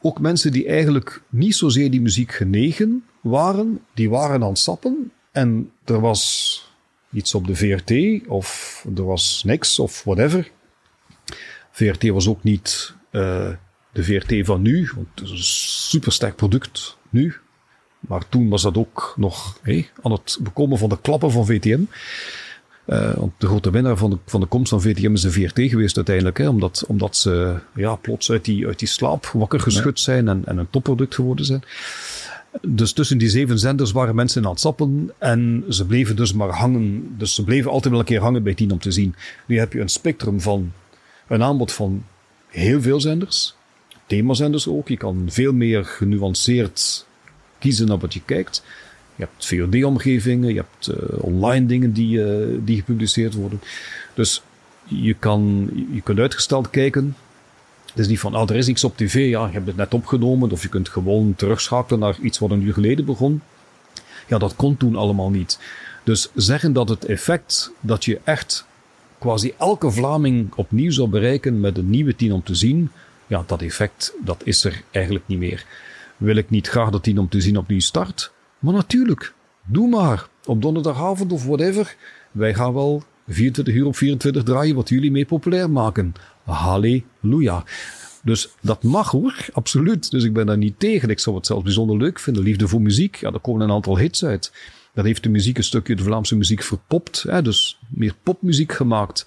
Ook 0.00 0.20
mensen 0.20 0.52
die 0.52 0.66
eigenlijk 0.66 1.22
niet 1.28 1.56
zozeer 1.56 1.90
die 1.90 2.00
muziek 2.00 2.32
genegen 2.32 3.04
waren, 3.20 3.80
die 3.94 4.10
waren 4.10 4.42
aan 4.42 4.48
het 4.48 4.58
sappen. 4.58 5.12
En 5.32 5.72
er 5.84 6.00
was 6.00 6.62
iets 7.12 7.34
op 7.34 7.46
de 7.46 7.54
VRT, 7.54 7.92
of 8.28 8.84
er 8.96 9.04
was 9.04 9.42
niks, 9.44 9.78
of 9.78 10.04
whatever. 10.04 10.50
VRT 11.70 12.08
was 12.08 12.28
ook 12.28 12.42
niet 12.42 12.94
uh, 13.12 13.50
de 13.92 14.04
VRT 14.04 14.46
van 14.46 14.62
nu, 14.62 14.90
want 14.94 15.08
het 15.14 15.24
is 15.24 15.30
een 15.30 15.38
supersterk 15.88 16.36
product 16.36 16.96
nu. 17.10 17.34
Maar 18.00 18.28
toen 18.28 18.48
was 18.48 18.62
dat 18.62 18.76
ook 18.76 19.14
nog 19.16 19.58
hey, 19.62 19.90
aan 20.02 20.12
het 20.12 20.38
bekomen 20.40 20.78
van 20.78 20.88
de 20.88 21.00
klappen 21.00 21.30
van 21.30 21.46
VTM. 21.46 21.82
Uh, 22.88 23.22
de 23.38 23.46
grote 23.46 23.70
winnaar 23.70 23.96
van 23.96 24.10
de, 24.10 24.18
van 24.26 24.40
de 24.40 24.46
komst 24.46 24.70
van 24.70 24.82
VTM 24.82 25.12
is 25.12 25.20
de 25.20 25.30
VRT 25.30 25.60
geweest 25.60 25.96
uiteindelijk. 25.96 26.38
Hè, 26.38 26.48
omdat, 26.48 26.84
omdat 26.86 27.16
ze 27.16 27.54
ja, 27.74 27.94
plots 27.94 28.30
uit 28.30 28.44
die, 28.44 28.66
uit 28.66 28.78
die 28.78 28.88
slaap 28.88 29.26
wakker 29.26 29.60
geschud 29.60 30.00
zijn 30.00 30.28
en, 30.28 30.42
en 30.44 30.58
een 30.58 30.70
topproduct 30.70 31.14
geworden 31.14 31.44
zijn. 31.44 31.62
Dus 32.62 32.92
tussen 32.92 33.18
die 33.18 33.28
zeven 33.28 33.58
zenders 33.58 33.92
waren 33.92 34.14
mensen 34.14 34.44
aan 34.44 34.50
het 34.50 34.60
sappen 34.60 35.10
en 35.18 35.64
ze 35.68 35.86
bleven 35.86 36.16
dus 36.16 36.32
maar 36.32 36.48
hangen. 36.48 37.14
Dus 37.18 37.34
ze 37.34 37.44
bleven 37.44 37.70
altijd 37.70 37.90
wel 37.90 38.00
een 38.00 38.08
keer 38.08 38.20
hangen 38.20 38.42
bij 38.42 38.54
tien 38.54 38.72
om 38.72 38.78
te 38.78 38.90
zien. 38.90 39.14
Nu 39.46 39.58
heb 39.58 39.72
je 39.72 39.80
een 39.80 39.88
spectrum 39.88 40.40
van 40.40 40.72
een 41.28 41.42
aanbod 41.42 41.72
van 41.72 42.04
heel 42.48 42.82
veel 42.82 43.00
zenders, 43.00 43.54
themazenders 44.06 44.68
ook. 44.68 44.88
Je 44.88 44.96
kan 44.96 45.26
veel 45.28 45.52
meer 45.52 45.84
genuanceerd 45.84 47.06
kiezen 47.58 47.86
naar 47.86 47.98
wat 47.98 48.14
je 48.14 48.22
kijkt. 48.24 48.62
Je 49.18 49.24
hebt 49.24 49.46
VOD-omgevingen, 49.46 50.54
je 50.54 50.64
hebt 50.70 50.88
uh, 50.88 51.24
online 51.24 51.66
dingen 51.66 51.92
die, 51.92 52.18
uh, 52.18 52.58
die 52.64 52.76
gepubliceerd 52.76 53.34
worden. 53.34 53.60
Dus 54.14 54.42
je, 54.84 55.14
kan, 55.14 55.70
je 55.92 56.00
kunt 56.00 56.18
uitgesteld 56.18 56.70
kijken. 56.70 57.16
Het 57.86 57.98
is 57.98 58.08
niet 58.08 58.20
van, 58.20 58.34
ah, 58.34 58.50
er 58.50 58.56
is 58.56 58.68
iets 58.68 58.84
op 58.84 58.96
tv, 58.96 59.14
ja, 59.14 59.46
je 59.46 59.52
hebt 59.52 59.66
het 59.66 59.76
net 59.76 59.94
opgenomen. 59.94 60.50
Of 60.50 60.62
je 60.62 60.68
kunt 60.68 60.88
gewoon 60.88 61.34
terugschakelen 61.36 62.00
naar 62.00 62.18
iets 62.22 62.38
wat 62.38 62.50
een 62.50 62.62
uur 62.62 62.72
geleden 62.72 63.04
begon. 63.04 63.42
Ja, 64.26 64.38
dat 64.38 64.56
kon 64.56 64.76
toen 64.76 64.96
allemaal 64.96 65.30
niet. 65.30 65.58
Dus 66.04 66.30
zeggen 66.34 66.72
dat 66.72 66.88
het 66.88 67.04
effect 67.04 67.72
dat 67.80 68.04
je 68.04 68.20
echt 68.24 68.66
quasi 69.18 69.54
elke 69.58 69.90
Vlaming 69.90 70.52
opnieuw 70.54 70.90
zou 70.90 71.08
bereiken 71.08 71.60
met 71.60 71.78
een 71.78 71.90
nieuwe 71.90 72.16
tien 72.16 72.32
om 72.32 72.42
te 72.42 72.54
zien, 72.54 72.90
ja, 73.26 73.44
dat 73.46 73.62
effect, 73.62 74.14
dat 74.24 74.40
is 74.44 74.64
er 74.64 74.82
eigenlijk 74.90 75.24
niet 75.28 75.38
meer. 75.38 75.64
Wil 76.16 76.36
ik 76.36 76.50
niet 76.50 76.68
graag 76.68 76.90
dat 76.90 77.02
tien 77.02 77.18
om 77.18 77.28
te 77.28 77.40
zien 77.40 77.58
opnieuw 77.58 77.80
start? 77.80 78.32
Maar 78.58 78.74
natuurlijk, 78.74 79.34
doe 79.64 79.88
maar. 79.88 80.28
Op 80.44 80.62
donderdagavond 80.62 81.32
of 81.32 81.44
whatever. 81.44 81.96
Wij 82.30 82.54
gaan 82.54 82.74
wel 82.74 83.02
24 83.28 83.74
uur 83.74 83.86
op 83.86 83.96
24 83.96 84.42
draaien 84.42 84.74
wat 84.74 84.88
jullie 84.88 85.10
mee 85.10 85.24
populair 85.24 85.70
maken. 85.70 86.12
Halleluja. 86.44 87.64
Dus 88.22 88.48
dat 88.60 88.82
mag 88.82 89.10
hoor, 89.10 89.46
absoluut. 89.52 90.10
Dus 90.10 90.24
ik 90.24 90.32
ben 90.32 90.46
daar 90.46 90.58
niet 90.58 90.78
tegen. 90.78 91.10
Ik 91.10 91.18
zou 91.18 91.36
het 91.36 91.46
zelfs 91.46 91.62
bijzonder 91.62 91.96
leuk 91.96 92.18
vinden. 92.18 92.42
Liefde 92.42 92.68
voor 92.68 92.82
muziek, 92.82 93.16
ja, 93.16 93.30
daar 93.30 93.40
komen 93.40 93.60
een 93.60 93.74
aantal 93.74 93.98
hits 93.98 94.24
uit. 94.24 94.52
Dat 94.94 95.04
heeft 95.04 95.22
de 95.22 95.28
muziek 95.28 95.56
een 95.56 95.64
stukje 95.64 95.96
de 95.96 96.02
Vlaamse 96.02 96.36
muziek 96.36 96.62
verpopt. 96.62 97.22
Hè, 97.22 97.42
dus 97.42 97.78
meer 97.88 98.14
popmuziek 98.22 98.72
gemaakt. 98.72 99.26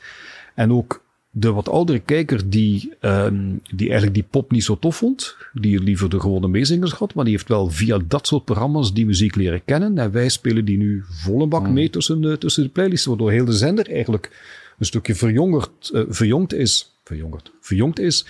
En 0.55 0.71
ook 0.71 1.03
de 1.32 1.51
wat 1.51 1.69
oudere 1.69 1.99
kijker 1.99 2.49
die, 2.49 2.93
um, 3.01 3.61
die 3.73 3.88
eigenlijk 3.88 4.13
die 4.13 4.27
pop 4.29 4.51
niet 4.51 4.63
zo 4.63 4.77
tof 4.79 4.95
vond, 4.95 5.36
die 5.53 5.79
liever 5.79 6.09
de 6.09 6.19
gewone 6.19 6.47
meezingers 6.47 6.91
had, 6.91 7.13
maar 7.13 7.23
die 7.23 7.34
heeft 7.34 7.47
wel 7.47 7.69
via 7.69 7.99
dat 8.07 8.27
soort 8.27 8.45
programma's 8.45 8.93
die 8.93 9.05
muziek 9.05 9.36
leren 9.36 9.65
kennen. 9.65 9.97
En 9.97 10.11
wij 10.11 10.29
spelen 10.29 10.65
die 10.65 10.77
nu 10.77 11.03
volle 11.07 11.47
bak 11.47 11.67
mm. 11.67 11.73
mee 11.73 11.89
tussen 11.89 12.21
de, 12.21 12.38
tussen 12.38 12.63
de 12.63 12.69
playlists, 12.69 13.05
waardoor 13.05 13.32
heel 13.32 13.45
de 13.45 13.53
zender 13.53 13.91
eigenlijk 13.91 14.32
een 14.79 14.86
stukje 14.86 15.15
verjongerd, 15.15 15.89
uh, 15.93 16.03
verjongd 16.07 16.53
is. 16.53 16.95
Verjongerd, 17.03 17.51
verjongd 17.61 17.99
is. 17.99 18.25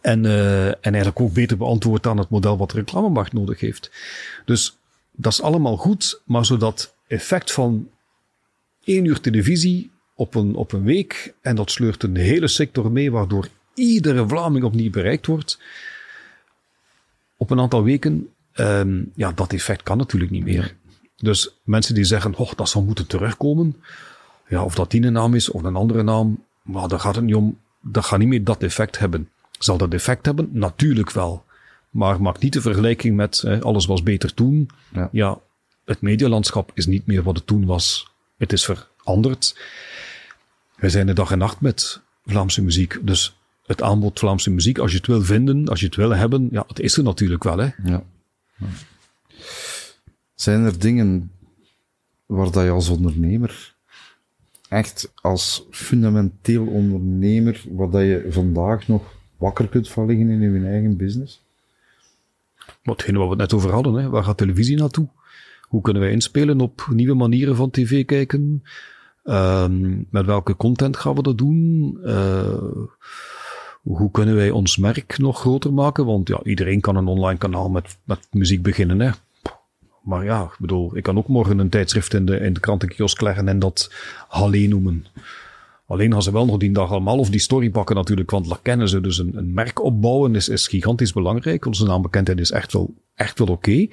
En, 0.00 0.24
uh, 0.24 0.66
en 0.66 0.76
eigenlijk 0.80 1.20
ook 1.20 1.32
beter 1.32 1.56
beantwoord 1.56 2.06
aan 2.06 2.18
het 2.18 2.28
model 2.28 2.56
wat 2.56 2.70
de 2.70 2.76
reclamemarkt 2.76 3.32
nodig 3.32 3.60
heeft. 3.60 3.90
Dus 4.44 4.76
dat 5.12 5.32
is 5.32 5.42
allemaal 5.42 5.76
goed, 5.76 6.20
maar 6.24 6.44
zodat 6.44 6.94
effect 7.06 7.52
van 7.52 7.88
één 8.84 9.04
uur 9.04 9.20
televisie 9.20 9.91
op 10.14 10.34
een, 10.34 10.54
op 10.54 10.72
een 10.72 10.84
week 10.84 11.34
en 11.40 11.56
dat 11.56 11.70
sleurt 11.70 12.02
een 12.02 12.16
hele 12.16 12.48
sector 12.48 12.92
mee, 12.92 13.10
waardoor 13.10 13.48
iedere 13.74 14.28
Vlaming 14.28 14.64
opnieuw 14.64 14.90
bereikt 14.90 15.26
wordt. 15.26 15.60
Op 17.36 17.50
een 17.50 17.60
aantal 17.60 17.84
weken, 17.84 18.28
um, 18.54 19.12
ja, 19.14 19.32
dat 19.32 19.52
effect 19.52 19.82
kan 19.82 19.96
natuurlijk 19.96 20.30
niet 20.30 20.44
meer. 20.44 20.76
Dus 21.16 21.60
mensen 21.64 21.94
die 21.94 22.04
zeggen, 22.04 22.34
oh, 22.36 22.52
dat 22.56 22.68
zal 22.68 22.82
moeten 22.82 23.06
terugkomen. 23.06 23.76
Ja, 24.48 24.64
of 24.64 24.74
dat 24.74 24.90
die 24.90 25.02
een 25.02 25.12
naam 25.12 25.34
is 25.34 25.50
of 25.50 25.62
een 25.62 25.76
andere 25.76 26.02
naam, 26.02 26.44
maar 26.62 26.88
daar 26.88 27.00
gaat 27.00 27.14
het 27.14 27.24
niet 27.24 27.34
om. 27.34 27.58
Dat 27.80 28.04
gaat 28.04 28.18
niet 28.18 28.28
meer 28.28 28.44
dat 28.44 28.62
effect 28.62 28.98
hebben. 28.98 29.28
Zal 29.58 29.76
dat 29.76 29.92
effect 29.92 30.26
hebben? 30.26 30.48
Natuurlijk 30.52 31.10
wel. 31.10 31.44
Maar 31.90 32.22
maak 32.22 32.38
niet 32.38 32.52
de 32.52 32.60
vergelijking 32.60 33.16
met 33.16 33.40
hè, 33.40 33.60
alles 33.60 33.86
was 33.86 34.02
beter 34.02 34.34
toen. 34.34 34.70
Ja. 34.92 35.08
ja, 35.12 35.38
het 35.84 36.00
medialandschap 36.00 36.70
is 36.74 36.86
niet 36.86 37.06
meer 37.06 37.22
wat 37.22 37.36
het 37.36 37.46
toen 37.46 37.66
was. 37.66 38.12
Het 38.36 38.52
is 38.52 38.64
veranderd. 39.02 39.60
Wij 40.76 40.90
zijn 40.90 41.06
de 41.06 41.12
dag 41.12 41.30
en 41.30 41.38
nacht 41.38 41.60
met 41.60 42.00
Vlaamse 42.24 42.62
muziek. 42.62 42.98
Dus 43.02 43.36
het 43.66 43.82
aanbod 43.82 44.18
Vlaamse 44.18 44.50
muziek, 44.50 44.78
als 44.78 44.90
je 44.90 44.96
het 44.96 45.06
wil 45.06 45.22
vinden, 45.22 45.68
als 45.68 45.80
je 45.80 45.86
het 45.86 45.96
wil 45.96 46.10
hebben, 46.10 46.48
ja, 46.50 46.64
het 46.66 46.80
is 46.80 46.96
er 46.96 47.02
natuurlijk 47.02 47.42
wel. 47.42 47.58
Hè? 47.58 47.68
Ja. 47.84 48.02
Zijn 50.34 50.64
er 50.64 50.78
dingen 50.78 51.30
waar 52.26 52.50
dat 52.50 52.64
je 52.64 52.70
als 52.70 52.88
ondernemer, 52.88 53.74
echt 54.68 55.12
als 55.14 55.66
fundamenteel 55.70 56.66
ondernemer, 56.66 57.64
waar 57.68 57.90
dat 57.90 58.02
je 58.02 58.26
vandaag 58.30 58.88
nog 58.88 59.02
wakker 59.36 59.68
kunt 59.68 59.88
van 59.88 60.06
liggen 60.06 60.28
in 60.28 60.40
je 60.40 60.68
eigen 60.68 60.96
business? 60.96 61.42
Wat 62.82 63.06
we 63.06 63.18
het 63.18 63.38
net 63.38 63.52
over 63.52 63.70
hadden, 63.72 63.94
hè? 63.94 64.08
waar 64.08 64.24
gaat 64.24 64.36
televisie 64.36 64.76
naartoe? 64.76 65.08
Hoe 65.72 65.80
kunnen 65.82 66.02
wij 66.02 66.10
inspelen 66.10 66.60
op 66.60 66.86
nieuwe 66.90 67.14
manieren 67.14 67.56
van 67.56 67.70
tv 67.70 68.04
kijken? 68.04 68.62
Um, 69.24 70.06
met 70.10 70.26
welke 70.26 70.56
content 70.56 70.96
gaan 70.96 71.14
we 71.14 71.22
dat 71.22 71.38
doen? 71.38 71.98
Uh, 72.04 72.62
hoe 73.82 74.10
kunnen 74.10 74.34
wij 74.34 74.50
ons 74.50 74.76
merk 74.76 75.18
nog 75.18 75.40
groter 75.40 75.72
maken? 75.72 76.06
Want 76.06 76.28
ja, 76.28 76.40
iedereen 76.42 76.80
kan 76.80 76.96
een 76.96 77.06
online 77.06 77.38
kanaal 77.38 77.70
met, 77.70 77.98
met 78.04 78.26
muziek 78.30 78.62
beginnen. 78.62 79.00
Hè? 79.00 79.10
Maar 80.02 80.24
ja, 80.24 80.42
ik 80.42 80.56
bedoel, 80.58 80.96
ik 80.96 81.02
kan 81.02 81.18
ook 81.18 81.28
morgen 81.28 81.58
een 81.58 81.68
tijdschrift 81.68 82.14
in 82.14 82.26
de, 82.26 82.38
in 82.38 82.52
de 82.52 82.60
krantenkiosk 82.60 83.20
leggen 83.20 83.48
en 83.48 83.58
dat 83.58 83.92
Halle 84.28 84.68
noemen. 84.68 85.06
Alleen 85.86 86.12
gaan 86.12 86.22
ze 86.22 86.32
wel 86.32 86.46
nog 86.46 86.56
die 86.56 86.72
dag 86.72 86.90
allemaal 86.90 87.18
of 87.18 87.30
die 87.30 87.40
story 87.40 87.70
pakken 87.70 87.96
natuurlijk, 87.96 88.30
want 88.30 88.48
dat 88.48 88.60
kennen 88.62 88.88
ze. 88.88 89.00
Dus 89.00 89.18
een, 89.18 89.36
een 89.36 89.52
merk 89.54 89.82
opbouwen 89.82 90.34
is, 90.34 90.48
is 90.48 90.66
gigantisch 90.66 91.12
belangrijk. 91.12 91.66
Onze 91.66 91.86
naambekendheid 91.86 92.40
is 92.40 92.50
echt 92.50 92.72
wel, 92.72 92.94
echt 93.14 93.38
wel 93.38 93.48
oké. 93.48 93.86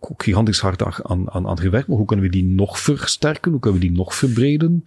Ook 0.00 0.22
gigantisch 0.22 0.60
hard 0.60 0.82
aan, 0.82 1.30
aan, 1.30 1.46
aan 1.46 1.58
gewerkt. 1.58 1.88
Maar 1.88 1.96
hoe 1.96 2.06
kunnen 2.06 2.24
we 2.24 2.30
die 2.30 2.44
nog 2.44 2.80
versterken? 2.80 3.50
Hoe 3.50 3.60
kunnen 3.60 3.80
we 3.80 3.86
die 3.86 3.96
nog 3.96 4.14
verbreden? 4.14 4.84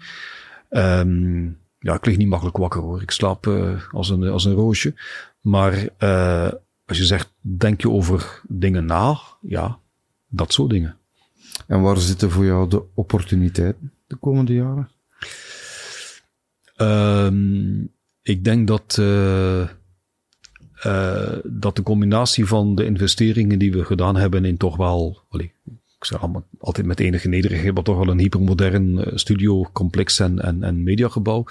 Um, 0.70 1.58
ja, 1.80 1.94
ik 1.94 2.06
lig 2.06 2.18
niet 2.18 2.28
makkelijk 2.28 2.58
wakker 2.58 2.82
hoor. 2.82 3.02
Ik 3.02 3.12
slaap 3.12 3.48
uh, 3.48 3.82
als, 3.92 4.10
een, 4.10 4.24
als 4.24 4.46
een 4.46 4.54
roosje. 4.54 4.94
Maar 5.42 5.90
uh, 6.00 6.52
als 6.86 6.98
je 6.98 7.06
zegt, 7.06 7.34
denk 7.40 7.82
je 7.82 7.90
over 7.90 8.42
dingen 8.48 8.86
na? 8.86 9.18
Ja, 9.42 9.80
dat 10.28 10.54
soort 10.54 10.70
dingen. 10.70 10.98
En 11.68 11.82
waar 11.82 11.98
zitten 11.98 12.32
voor 12.32 12.46
jou 12.46 12.70
de 12.70 12.84
opportuniteiten 12.94 13.94
de 14.08 14.16
komende 14.16 14.54
jaren? 14.54 14.90
Um, 16.78 17.92
ik 18.22 18.44
denk 18.44 18.68
dat... 18.68 18.98
Uh, 19.00 19.68
uh, 20.86 21.38
dat 21.44 21.76
de 21.76 21.84
combinatie 21.84 22.46
van 22.46 22.76
de 22.76 22.86
investeringen 22.86 23.60
die 23.60 23.72
we 23.72 23.86
gedaan 23.86 24.16
hebben 24.16 24.46
in 24.46 24.58
toch 24.58 24.78
wel, 24.78 25.22
ik 25.32 25.52
zeg 26.00 26.22
allemaal, 26.22 26.46
altijd 26.60 26.88
met 26.88 27.00
enige 27.00 27.28
nederigheid, 27.28 27.74
maar 27.74 27.84
toch 27.84 27.98
wel 27.98 28.08
een 28.08 28.20
hypermodern 28.20 28.98
uh, 28.98 29.06
studiocomplex 29.14 30.20
en, 30.20 30.40
en, 30.40 30.64
en 30.64 30.84
mediagebouw, 30.84 31.46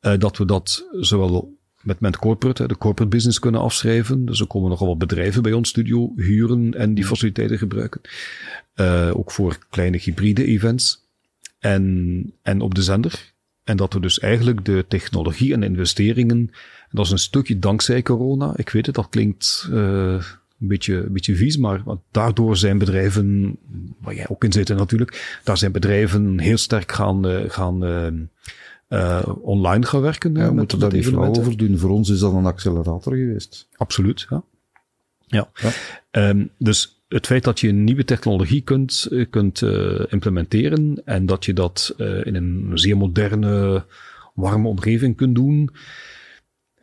uh, 0.00 0.12
dat 0.18 0.36
we 0.36 0.44
dat 0.44 0.88
zowel 1.00 1.56
met, 1.82 2.00
met 2.00 2.16
corporate, 2.16 2.68
de 2.68 2.78
corporate 2.78 3.10
business 3.10 3.38
kunnen 3.38 3.60
afschrijven. 3.60 4.24
Dus 4.24 4.40
er 4.40 4.46
komen 4.46 4.70
nogal 4.70 4.86
wat 4.86 4.98
bedrijven 4.98 5.42
bij 5.42 5.52
ons 5.52 5.68
studio 5.68 6.12
huren 6.16 6.74
en 6.74 6.94
die 6.94 7.06
faciliteiten 7.06 7.58
gebruiken. 7.58 8.00
ook 9.12 9.30
voor 9.30 9.58
kleine 9.70 9.98
hybride 9.98 10.44
events. 10.44 11.02
En, 11.58 12.32
en 12.42 12.60
op 12.60 12.74
de 12.74 12.82
zender. 12.82 13.32
En 13.64 13.76
dat 13.76 13.92
we 13.92 14.00
dus 14.00 14.18
eigenlijk 14.18 14.64
de 14.64 14.84
technologie 14.88 15.52
en 15.52 15.62
investeringen 15.62 16.50
dat 16.94 17.04
is 17.04 17.10
een 17.10 17.18
stukje 17.18 17.58
dankzij 17.58 18.02
corona. 18.02 18.52
Ik 18.56 18.70
weet 18.70 18.86
het, 18.86 18.94
dat 18.94 19.08
klinkt 19.08 19.68
uh, 19.70 19.76
een, 20.60 20.68
beetje, 20.68 20.94
een 20.94 21.12
beetje 21.12 21.36
vies, 21.36 21.56
maar 21.56 21.82
daardoor 22.10 22.56
zijn 22.56 22.78
bedrijven, 22.78 23.56
waar 24.00 24.14
jij 24.14 24.28
ook 24.28 24.44
in 24.44 24.52
zit 24.52 24.68
natuurlijk, 24.68 25.40
daar 25.44 25.58
zijn 25.58 25.72
bedrijven 25.72 26.38
heel 26.38 26.56
sterk 26.56 26.92
gaan, 26.92 27.26
uh, 27.26 27.40
gaan 27.48 27.82
uh, 28.88 29.22
online 29.42 29.86
gaan 29.86 30.00
werken. 30.00 30.34
Ja, 30.34 30.48
we 30.48 30.54
moeten 30.54 30.78
daar 30.78 30.92
niet 30.92 31.06
flauw 31.06 31.34
over 31.34 31.56
doen. 31.56 31.78
Voor 31.78 31.90
ons 31.90 32.08
is 32.10 32.18
dat 32.18 32.32
een 32.32 32.46
accelerator 32.46 33.16
geweest. 33.16 33.68
Absoluut, 33.76 34.26
ja. 34.30 34.42
Ja. 35.26 35.48
ja. 35.54 36.28
Um, 36.28 36.50
dus 36.58 37.02
het 37.08 37.26
feit 37.26 37.44
dat 37.44 37.60
je 37.60 37.68
een 37.68 37.84
nieuwe 37.84 38.04
technologie 38.04 38.60
kunt, 38.60 39.08
kunt 39.30 39.60
uh, 39.60 40.00
implementeren 40.08 41.02
en 41.04 41.26
dat 41.26 41.44
je 41.44 41.52
dat 41.52 41.94
uh, 41.98 42.26
in 42.26 42.34
een 42.34 42.70
zeer 42.74 42.96
moderne, 42.96 43.84
warme 44.34 44.68
omgeving 44.68 45.16
kunt 45.16 45.34
doen, 45.34 45.70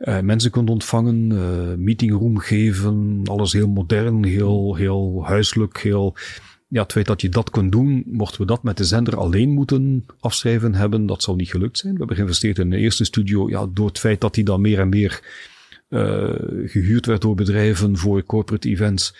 uh, 0.02 0.20
mensen 0.20 0.50
kunt 0.50 0.70
ontvangen, 0.70 1.30
uh, 1.30 1.74
meetingroom 1.76 2.38
geven, 2.38 3.20
alles 3.24 3.52
heel 3.52 3.68
modern, 3.68 4.24
heel, 4.24 4.74
heel 4.74 5.22
huiselijk, 5.24 5.80
heel... 5.80 6.16
Ja, 6.68 6.82
het 6.82 6.92
feit 6.92 7.06
dat 7.06 7.20
je 7.20 7.28
dat 7.28 7.50
kunt 7.50 7.72
doen, 7.72 8.02
mochten 8.06 8.40
we 8.40 8.46
dat 8.46 8.62
met 8.62 8.76
de 8.76 8.84
zender 8.84 9.16
alleen 9.16 9.50
moeten 9.50 10.06
afschrijven 10.20 10.74
hebben, 10.74 11.06
dat 11.06 11.22
zou 11.22 11.36
niet 11.36 11.50
gelukt 11.50 11.78
zijn. 11.78 11.92
We 11.92 11.98
hebben 11.98 12.16
geïnvesteerd 12.16 12.58
in 12.58 12.72
een 12.72 12.78
eerste 12.78 13.04
studio, 13.04 13.48
ja, 13.48 13.66
door 13.72 13.86
het 13.86 13.98
feit 13.98 14.20
dat 14.20 14.34
die 14.34 14.44
dan 14.44 14.60
meer 14.60 14.78
en 14.78 14.88
meer 14.88 15.20
uh, 15.88 16.30
gehuurd 16.66 17.06
werd 17.06 17.20
door 17.20 17.34
bedrijven 17.34 17.96
voor 17.96 18.24
corporate 18.24 18.68
events 18.68 19.14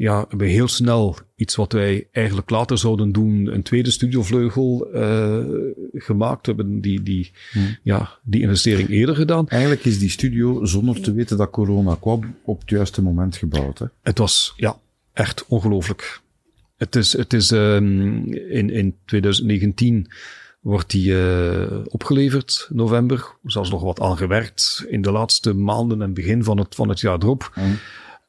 ja, 0.00 0.24
hebben 0.28 0.46
heel 0.46 0.68
snel 0.68 1.16
iets 1.36 1.56
wat 1.56 1.72
wij 1.72 2.08
eigenlijk 2.12 2.50
later 2.50 2.78
zouden 2.78 3.12
doen, 3.12 3.54
een 3.54 3.62
tweede 3.62 3.90
studiovleugel 3.90 4.88
uh, 4.94 5.44
gemaakt. 5.92 6.46
We 6.46 6.52
hebben 6.52 6.80
die, 6.80 7.02
die, 7.02 7.30
hmm. 7.52 7.76
ja, 7.82 8.18
die 8.22 8.40
investering 8.40 8.88
eerder 8.88 9.14
gedaan. 9.14 9.48
Eigenlijk 9.48 9.84
is 9.84 9.98
die 9.98 10.10
studio, 10.10 10.64
zonder 10.64 11.00
te 11.00 11.12
weten 11.12 11.36
dat 11.36 11.50
corona 11.50 11.96
kwam, 12.00 12.34
op 12.44 12.60
het 12.60 12.70
juiste 12.70 13.02
moment 13.02 13.36
gebouwd. 13.36 13.78
Hè? 13.78 13.86
Het 14.02 14.18
was, 14.18 14.52
ja. 14.56 14.78
echt 15.12 15.46
ongelooflijk. 15.46 16.20
Het 16.76 16.96
is, 16.96 17.12
het 17.12 17.32
is 17.32 17.50
um, 17.50 18.32
in, 18.32 18.70
in 18.70 18.96
2019 19.04 20.10
wordt 20.60 20.90
die 20.90 21.10
uh, 21.10 21.78
opgeleverd, 21.84 22.68
november. 22.70 23.34
Zelfs 23.44 23.70
nog 23.70 23.82
wat 23.82 24.00
aan 24.00 24.16
gewerkt 24.16 24.84
in 24.88 25.02
de 25.02 25.10
laatste 25.10 25.54
maanden 25.54 26.02
en 26.02 26.14
begin 26.14 26.44
van 26.44 26.58
het, 26.58 26.74
van 26.74 26.88
het 26.88 27.00
jaar 27.00 27.18
erop. 27.18 27.52
Mm. 27.54 27.78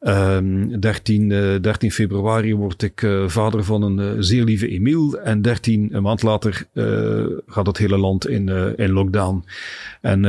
Um, 0.03 0.79
13, 0.79 1.29
uh, 1.29 1.59
13 1.61 1.91
februari 1.91 2.55
word 2.55 2.81
ik 2.81 3.01
uh, 3.01 3.27
vader 3.27 3.63
van 3.63 3.81
een 3.81 3.99
uh, 3.99 4.21
zeer 4.21 4.43
lieve 4.43 4.67
Emiel. 4.67 5.19
En 5.19 5.41
13, 5.41 5.95
een 5.95 6.01
maand 6.03 6.23
later, 6.23 6.67
gaat 7.45 7.67
het 7.67 7.77
hele 7.77 7.97
land 7.97 8.27
in, 8.27 8.49
in 8.77 8.91
lockdown. 8.91 9.45
En 10.01 10.25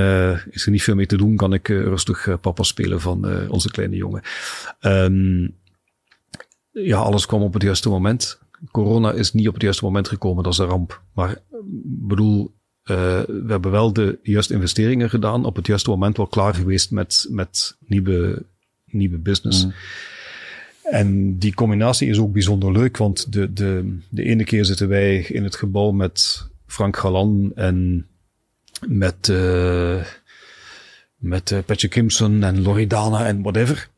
is 0.50 0.64
er 0.64 0.70
niet 0.70 0.82
veel 0.82 0.94
mee 0.94 1.06
te 1.06 1.16
doen, 1.16 1.36
kan 1.36 1.52
ik 1.52 1.68
rustig 1.68 2.40
papa 2.40 2.62
spelen 2.62 3.00
van 3.00 3.48
onze 3.48 3.70
kleine 3.70 3.96
jongen. 3.96 4.22
Um, 4.80 5.54
ja, 6.70 6.98
alles 6.98 7.26
kwam 7.26 7.42
op 7.42 7.52
het 7.52 7.62
juiste 7.62 7.88
moment. 7.88 8.40
Corona 8.70 9.12
is 9.12 9.32
niet 9.32 9.48
op 9.48 9.54
het 9.54 9.62
juiste 9.62 9.84
moment 9.84 10.08
gekomen, 10.08 10.42
dat 10.42 10.52
is 10.52 10.58
een 10.58 10.66
ramp. 10.66 11.02
Maar 11.14 11.38
bedoel, 11.84 12.54
we 12.82 13.44
hebben 13.46 13.70
wel 13.70 13.92
de 13.92 14.18
juiste 14.22 14.54
investeringen 14.54 15.10
gedaan, 15.10 15.44
op 15.44 15.56
het 15.56 15.66
juiste 15.66 15.90
moment 15.90 16.16
wel 16.16 16.26
klaar 16.26 16.54
geweest 16.54 16.90
met, 16.90 17.26
met 17.30 17.76
nieuwe 17.86 18.44
nieuwe 18.92 19.18
business. 19.18 19.64
Mm. 19.64 19.72
En 20.82 21.38
die 21.38 21.54
combinatie 21.54 22.08
is 22.08 22.18
ook 22.18 22.32
bijzonder 22.32 22.72
leuk, 22.72 22.96
want 22.96 23.32
de, 23.32 23.52
de, 23.52 23.98
de 24.08 24.22
ene 24.22 24.44
keer 24.44 24.64
zitten 24.64 24.88
wij 24.88 25.18
in 25.18 25.44
het 25.44 25.56
gebouw 25.56 25.90
met 25.90 26.46
Frank 26.66 26.96
Galan 26.96 27.52
en 27.54 28.06
met, 28.86 29.28
uh, 29.28 30.04
met 31.16 31.50
uh, 31.50 31.58
Patrick 31.66 31.90
Kimson 31.90 32.42
en 32.42 32.62
Loredana 32.62 33.26
en 33.26 33.42
whatever. 33.42 33.90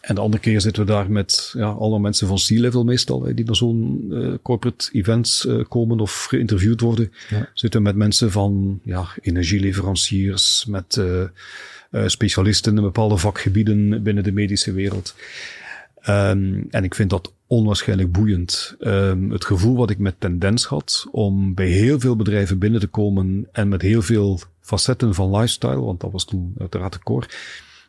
En 0.00 0.14
de 0.14 0.20
andere 0.20 0.42
keer 0.42 0.60
zitten 0.60 0.86
we 0.86 0.92
daar 0.92 1.10
met 1.10 1.50
ja, 1.56 1.68
allemaal 1.68 1.98
mensen 1.98 2.26
van 2.26 2.36
C-level 2.36 2.84
meestal, 2.84 3.34
die 3.34 3.44
naar 3.44 3.56
zo'n 3.56 4.06
uh, 4.10 4.34
corporate 4.42 4.88
events 4.92 5.44
uh, 5.44 5.64
komen 5.68 6.00
of 6.00 6.24
geïnterviewd 6.24 6.80
worden. 6.80 7.12
Ja. 7.28 7.48
Zitten 7.54 7.80
we 7.80 7.86
met 7.86 7.96
mensen 7.96 8.30
van 8.30 8.80
ja, 8.84 9.06
energieleveranciers, 9.20 10.64
met 10.68 11.00
specialisten 12.06 12.76
in 12.76 12.82
bepaalde 12.82 13.16
vakgebieden 13.16 14.02
binnen 14.02 14.24
de 14.24 14.32
medische 14.32 14.72
wereld. 14.72 15.14
Um, 16.08 16.66
en 16.70 16.84
ik 16.84 16.94
vind 16.94 17.10
dat 17.10 17.32
onwaarschijnlijk 17.46 18.12
boeiend. 18.12 18.76
Um, 18.80 19.30
het 19.30 19.44
gevoel 19.44 19.76
wat 19.76 19.90
ik 19.90 19.98
met 19.98 20.14
tendens 20.18 20.64
had 20.64 21.06
om 21.10 21.54
bij 21.54 21.66
heel 21.66 22.00
veel 22.00 22.16
bedrijven 22.16 22.58
binnen 22.58 22.80
te 22.80 22.86
komen 22.86 23.48
en 23.52 23.68
met 23.68 23.82
heel 23.82 24.02
veel 24.02 24.40
facetten 24.60 25.14
van 25.14 25.30
lifestyle, 25.30 25.80
want 25.80 26.00
dat 26.00 26.12
was 26.12 26.24
toen 26.24 26.54
uiteraard 26.58 26.92
de 26.92 26.98
core, 26.98 27.26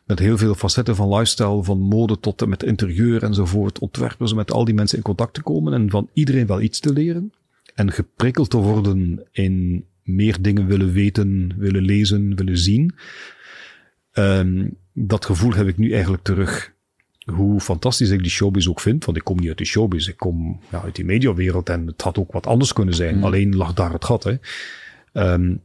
met 0.06 0.18
heel 0.18 0.38
veel 0.38 0.54
facetten 0.54 0.96
van 0.96 1.08
lifestyle, 1.08 1.64
van 1.64 1.80
mode 1.80 2.20
tot 2.20 2.42
en 2.42 2.48
met 2.48 2.62
interieur 2.62 3.22
enzovoort, 3.22 3.78
ontwerpers, 3.78 4.34
met 4.34 4.52
al 4.52 4.64
die 4.64 4.74
mensen 4.74 4.96
in 4.96 5.04
contact 5.04 5.34
te 5.34 5.42
komen 5.42 5.72
en 5.72 5.90
van 5.90 6.08
iedereen 6.12 6.46
wel 6.46 6.60
iets 6.60 6.80
te 6.80 6.92
leren 6.92 7.32
en 7.74 7.92
geprikkeld 7.92 8.50
te 8.50 8.56
worden 8.56 9.26
in 9.32 9.84
meer 10.02 10.42
dingen 10.42 10.66
willen 10.66 10.92
weten, 10.92 11.54
willen 11.56 11.82
lezen, 11.82 12.36
willen 12.36 12.58
zien. 12.58 12.94
Um, 14.20 14.76
dat 14.92 15.24
gevoel 15.24 15.52
heb 15.52 15.66
ik 15.66 15.76
nu 15.76 15.92
eigenlijk 15.92 16.22
terug. 16.22 16.72
Hoe 17.24 17.60
fantastisch 17.60 18.10
ik 18.10 18.22
die 18.22 18.30
showbiz 18.30 18.66
ook 18.66 18.80
vind, 18.80 19.04
want 19.04 19.16
ik 19.16 19.24
kom 19.24 19.38
niet 19.38 19.48
uit 19.48 19.58
de 19.58 19.64
showbiz, 19.64 20.08
ik 20.08 20.16
kom 20.16 20.60
ja, 20.70 20.82
uit 20.82 20.96
die 20.96 21.04
mediawereld 21.04 21.68
en 21.68 21.86
het 21.86 22.02
had 22.02 22.18
ook 22.18 22.32
wat 22.32 22.46
anders 22.46 22.72
kunnen 22.72 22.94
zijn. 22.94 23.16
Mm. 23.16 23.24
Alleen 23.24 23.56
lag 23.56 23.74
daar 23.74 23.92
het 23.92 24.04
gat. 24.04 24.24
Hè. 24.24 24.36
Um, 25.32 25.62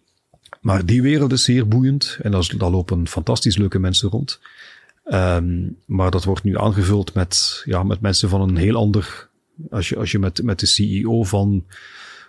maar 0.61 0.85
die 0.85 1.01
wereld 1.01 1.31
is 1.31 1.43
zeer 1.43 1.67
boeiend 1.67 2.17
en 2.21 2.31
daar, 2.31 2.53
daar 2.57 2.69
lopen 2.69 3.07
fantastisch 3.07 3.57
leuke 3.57 3.79
mensen 3.79 4.09
rond. 4.09 4.39
Um, 5.05 5.77
maar 5.85 6.11
dat 6.11 6.23
wordt 6.23 6.43
nu 6.43 6.57
aangevuld 6.57 7.13
met, 7.13 7.61
ja, 7.65 7.83
met 7.83 8.01
mensen 8.01 8.29
van 8.29 8.41
een 8.41 8.57
heel 8.57 8.75
ander. 8.75 9.29
Als 9.69 9.89
je, 9.89 9.97
als 9.97 10.11
je 10.11 10.19
met, 10.19 10.43
met 10.43 10.59
de 10.59 10.65
CEO 10.65 11.23
van 11.23 11.65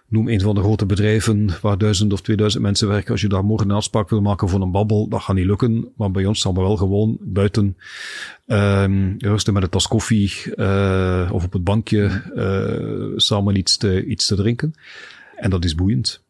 noem 0.08 0.28
een 0.28 0.40
van 0.40 0.54
de 0.54 0.60
grote 0.60 0.86
bedrijven 0.86 1.48
waar 1.60 1.78
duizend 1.78 2.12
of 2.12 2.20
tweeduizend 2.20 2.62
mensen 2.62 2.88
werken. 2.88 3.10
Als 3.10 3.20
je 3.20 3.28
daar 3.28 3.44
morgen 3.44 3.70
een 3.70 3.76
afspraak 3.76 4.08
wil 4.08 4.20
maken 4.20 4.48
voor 4.48 4.60
een 4.60 4.70
babbel, 4.70 5.08
dat 5.08 5.22
gaat 5.22 5.36
niet 5.36 5.46
lukken. 5.46 5.88
Maar 5.96 6.10
bij 6.10 6.26
ons 6.26 6.40
zal 6.40 6.54
we 6.54 6.60
wel 6.60 6.76
gewoon 6.76 7.18
buiten 7.20 7.76
um, 8.46 9.14
rusten 9.18 9.52
met 9.52 9.62
een 9.62 9.68
tas 9.68 9.88
koffie 9.88 10.32
uh, 10.56 11.30
of 11.32 11.44
op 11.44 11.52
het 11.52 11.64
bankje 11.64 12.22
uh, 12.34 13.12
samen 13.16 13.56
iets 13.56 13.76
te, 13.76 14.04
iets 14.04 14.26
te 14.26 14.34
drinken. 14.34 14.74
En 15.36 15.50
dat 15.50 15.64
is 15.64 15.74
boeiend. 15.74 16.24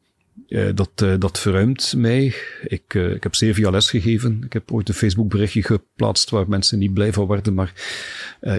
Uh, 0.49 0.68
dat, 0.74 1.20
dat 1.20 1.39
verruimt 1.39 1.95
mij. 1.97 2.35
Ik, 2.62 2.95
ik 2.95 3.22
heb 3.22 3.35
zeven 3.35 3.62
jaar 3.62 3.72
les 3.72 3.91
gegeven. 3.91 4.43
Ik 4.45 4.53
heb 4.53 4.72
ooit 4.72 4.89
een 4.89 4.95
Facebook 4.95 5.29
berichtje 5.29 5.62
geplaatst 5.62 6.31
waar 6.31 6.49
mensen 6.49 6.79
niet 6.79 6.95
blij 6.95 7.12
van 7.12 7.27
werden. 7.27 7.55
Maar 7.55 7.72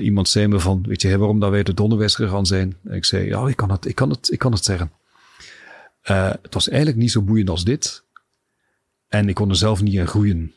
iemand 0.02 0.30
zei 0.30 0.48
me 0.48 0.60
van, 0.60 0.84
weet 0.88 1.02
je 1.02 1.18
waarom 1.18 1.40
dat 1.40 1.50
wij 1.50 1.64
de 1.64 1.84
onderwijs 1.84 2.16
gegaan 2.16 2.46
zijn? 2.46 2.76
En 2.84 2.96
ik 2.96 3.06
zei, 3.06 3.28
ja, 3.28 3.48
ik 3.48 3.56
kan 3.56 3.72
het, 3.72 3.86
ik 3.86 3.96
kan 3.96 4.10
het, 4.10 4.32
ik 4.32 4.40
kan 4.40 4.52
het 4.52 4.66
zeggen. 4.66 4.92
Uh, 6.10 6.32
het 6.42 6.54
was 6.54 6.70
eigenlijk 6.70 6.98
niet 7.00 7.12
zo 7.12 7.22
boeiend 7.22 7.50
als 7.50 7.64
dit. 7.64 8.04
En 9.08 9.30
ik 9.30 9.36
kon 9.36 9.50
er 9.50 9.56
zelf 9.56 9.82
niet 9.82 9.94
in 9.94 10.08
groeien. 10.08 10.54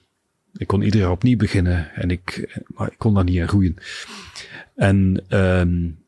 Ik 0.57 0.67
kon 0.67 0.83
ieder 0.83 1.01
jaar 1.01 1.11
opnieuw 1.11 1.37
beginnen. 1.37 1.95
En 1.95 2.11
ik, 2.11 2.59
maar 2.67 2.91
ik 2.91 2.99
kon 2.99 3.15
daar 3.15 3.25
niet 3.25 3.37
in 3.37 3.49
groeien. 3.49 3.77
En 4.75 5.25
um, 5.29 5.99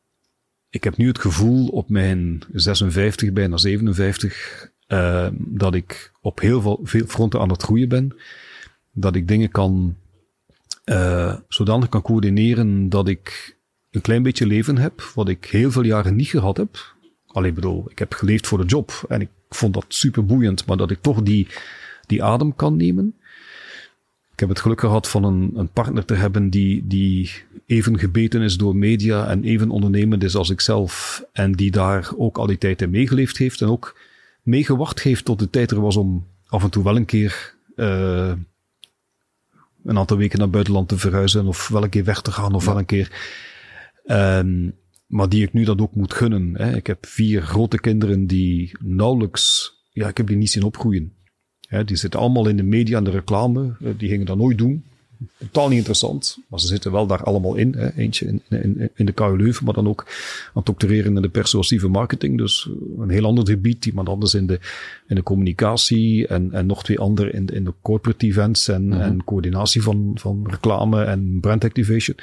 ik 0.71 0.85
heb 0.85 0.97
nu 0.97 1.07
het 1.07 1.19
gevoel 1.19 1.69
op 1.69 1.89
mijn 1.89 2.43
56, 2.53 3.33
bijna 3.33 3.57
57, 3.57 4.71
uh, 4.89 5.29
dat 5.39 5.75
ik 5.75 6.13
op 6.21 6.41
heel 6.41 6.61
veel, 6.61 6.81
veel 6.83 7.07
fronten 7.07 7.41
aan 7.41 7.51
het 7.51 7.63
groeien 7.63 7.89
ben. 7.89 8.17
Dat 8.93 9.15
ik 9.15 9.29
dingen 9.29 9.51
kan, 9.51 9.97
uh, 10.85 11.37
zodanig 11.49 11.89
kan 11.89 12.03
coördineren 12.03 12.89
dat 12.89 13.09
ik 13.09 13.57
een 13.91 14.01
klein 14.01 14.23
beetje 14.23 14.47
leven 14.47 14.79
heb, 14.79 15.01
wat 15.15 15.29
ik 15.29 15.45
heel 15.45 15.71
veel 15.71 15.85
jaren 15.85 16.17
niet 16.17 16.29
gehad 16.29 16.57
heb. 16.57 16.92
Alleen 17.33 17.55
bedoel, 17.55 17.85
ik 17.91 17.99
heb 17.99 18.13
geleefd 18.13 18.47
voor 18.47 18.59
de 18.59 18.67
job 18.67 19.05
en 19.09 19.21
ik 19.21 19.29
vond 19.49 19.75
dat 19.75 19.85
super 19.89 20.27
boeiend, 20.27 20.67
maar 20.67 20.77
dat 20.77 20.91
ik 20.91 21.01
toch 21.01 21.23
die, 21.23 21.47
die 22.07 22.23
adem 22.25 22.55
kan 22.55 22.77
nemen. 22.77 23.15
Ik 24.33 24.41
heb 24.41 24.49
het 24.49 24.61
geluk 24.61 24.81
gehad 24.81 25.09
van 25.09 25.25
een, 25.25 25.51
een 25.55 25.69
partner 25.69 26.05
te 26.05 26.15
hebben 26.15 26.51
die, 26.51 26.87
die 26.87 27.31
even 27.67 27.99
gebeten 27.99 28.41
is 28.43 28.57
door 28.57 28.77
media 28.77 29.27
en 29.27 29.45
even 29.45 29.71
ondernemend 29.71 30.23
is 30.23 30.35
als 30.35 30.51
ikzelf. 30.51 31.25
En 31.33 31.53
die 31.53 31.71
daar 31.71 32.11
ook 32.17 32.39
al 32.39 32.47
die 32.47 32.59
tijd 32.59 32.83
in 32.83 32.91
meegeleefd 32.91 33.39
heeft 33.39 33.61
en 33.61 33.69
ook 33.69 33.99
meegewacht 34.43 35.03
heeft 35.03 35.25
tot 35.25 35.39
de 35.39 35.51
tijd 35.51 35.71
er 35.71 35.81
was 35.81 35.97
om 35.97 36.27
af 36.47 36.63
en 36.63 36.71
toe 36.71 36.85
wel 36.85 36.97
een 36.97 37.05
keer 37.05 37.55
uh, 37.77 38.33
een 39.85 39.99
aantal 39.99 40.17
weken 40.17 40.39
naar 40.39 40.51
buitenland 40.51 40.89
te 40.89 40.99
verhuizen 40.99 41.47
of 41.47 41.69
wel 41.69 41.83
een 41.83 41.89
keer 41.89 42.05
weg 42.05 42.21
te 42.23 42.33
gaan 42.33 42.55
of 42.55 42.65
wel 42.65 42.79
een 42.79 42.87
keer. 42.87 43.11
Um, 44.07 44.75
maar 45.13 45.29
die 45.29 45.43
ik 45.43 45.53
nu 45.53 45.65
dat 45.65 45.81
ook 45.81 45.95
moet 45.95 46.15
gunnen. 46.15 46.55
Hè. 46.57 46.77
Ik 46.77 46.87
heb 46.87 47.07
vier 47.07 47.43
grote 47.43 47.81
kinderen 47.81 48.27
die 48.27 48.71
nauwelijks, 48.81 49.73
ja, 49.91 50.09
ik 50.09 50.17
heb 50.17 50.27
die 50.27 50.37
niet 50.37 50.51
zien 50.51 50.63
opgroeien. 50.63 51.13
Hè, 51.69 51.85
die 51.85 51.97
zitten 51.97 52.21
allemaal 52.21 52.49
in 52.49 52.57
de 52.57 52.63
media 52.63 52.97
en 52.97 53.05
de 53.05 53.11
reclame. 53.11 53.77
Eh, 53.81 53.91
die 53.97 54.09
gingen 54.09 54.27
dat 54.27 54.37
nooit 54.37 54.59
doen. 54.59 54.85
Totaal 55.39 55.69
niet 55.69 55.77
interessant, 55.77 56.39
maar 56.49 56.61
ze 56.61 56.67
zitten 56.67 56.93
wel 56.93 57.07
daar 57.07 57.23
allemaal 57.23 57.55
in. 57.55 57.75
Hè. 57.75 57.97
Eentje 57.97 58.27
in, 58.27 58.43
in, 58.49 58.91
in 58.95 59.07
de 59.07 59.13
KU 59.13 59.37
Leuven, 59.37 59.65
maar 59.65 59.75
dan 59.75 59.89
ook 59.89 60.05
aan 60.07 60.51
het 60.55 60.67
doctoreren 60.67 61.17
in 61.17 61.23
de 61.23 61.29
persuasieve 61.29 61.89
marketing. 61.89 62.39
Dus 62.39 62.69
een 62.99 63.11
heel 63.11 63.25
ander 63.25 63.47
gebied. 63.47 63.87
Iemand 63.87 64.09
anders 64.09 64.35
in 64.35 64.47
de, 64.47 64.61
in 65.09 65.15
de 65.15 65.23
communicatie 65.23 66.27
en, 66.27 66.53
en 66.53 66.67
nog 66.67 66.85
twee 66.85 66.99
anderen 66.99 67.33
in, 67.33 67.47
in 67.47 67.65
de 67.65 67.75
corporate 67.83 68.27
events 68.27 68.69
en, 68.69 68.85
mm 68.85 68.93
-hmm. 68.93 69.01
en 69.01 69.25
coördinatie 69.25 69.83
van, 69.83 70.13
van 70.15 70.47
reclame 70.51 71.03
en 71.03 71.39
brand 71.41 71.65
activation. 71.65 72.17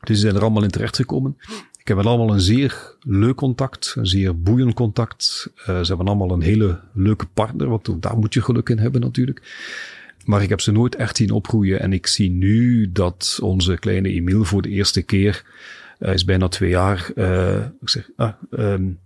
Dus 0.00 0.16
ze 0.16 0.22
zijn 0.22 0.34
er 0.34 0.42
allemaal 0.42 0.62
in 0.62 0.70
terechtgekomen. 0.70 1.36
Ik 1.78 1.88
heb 1.88 1.96
wel 1.96 2.06
allemaal 2.06 2.34
een 2.34 2.40
zeer 2.40 2.96
leuk 3.02 3.36
contact, 3.36 3.94
een 3.98 4.06
zeer 4.06 4.40
boeiend 4.40 4.74
contact. 4.74 5.50
Uh, 5.56 5.64
ze 5.64 5.86
hebben 5.86 6.06
allemaal 6.06 6.30
een 6.30 6.40
hele 6.40 6.80
leuke 6.92 7.26
partner, 7.26 7.68
want 7.68 8.02
daar 8.02 8.18
moet 8.18 8.34
je 8.34 8.42
geluk 8.42 8.68
in 8.68 8.78
hebben 8.78 9.00
natuurlijk. 9.00 9.42
Maar 10.24 10.42
ik 10.42 10.48
heb 10.48 10.60
ze 10.60 10.72
nooit 10.72 10.94
echt 10.94 11.16
zien 11.16 11.30
opgroeien. 11.30 11.80
En 11.80 11.92
ik 11.92 12.06
zie 12.06 12.30
nu 12.30 12.92
dat 12.92 13.38
onze 13.42 13.76
kleine 13.76 14.08
Emile 14.08 14.44
voor 14.44 14.62
de 14.62 14.68
eerste 14.68 15.02
keer, 15.02 15.44
uh, 15.98 16.12
is 16.12 16.24
bijna 16.24 16.48
twee 16.48 16.70
jaar, 16.70 17.10
uh, 17.14 17.64
ik 17.80 17.88
zeg, 17.88 18.10
ah, 18.16 18.32
um, 18.50 18.98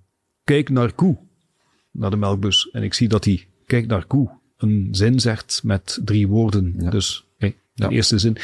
kijk 0.45 0.69
naar 0.69 0.93
koe, 0.93 1.17
naar 1.91 2.11
de 2.11 2.17
melkbus. 2.17 2.71
En 2.73 2.83
ik 2.83 2.95
zie 2.95 3.09
dat 3.09 3.25
hij, 3.25 3.47
kijk 3.67 3.87
naar 3.87 4.07
koe, 4.07 4.31
een 4.57 4.89
zin 4.91 5.21
zegt 5.21 5.61
met 5.65 6.01
drie 6.05 6.29
woorden. 6.29 6.75
Ja. 6.79 6.91
Dus, 6.91 7.25
hey, 7.39 7.57
de 7.75 7.83
ja. 7.83 7.89
eerste 7.89 8.19
zin 8.19 8.37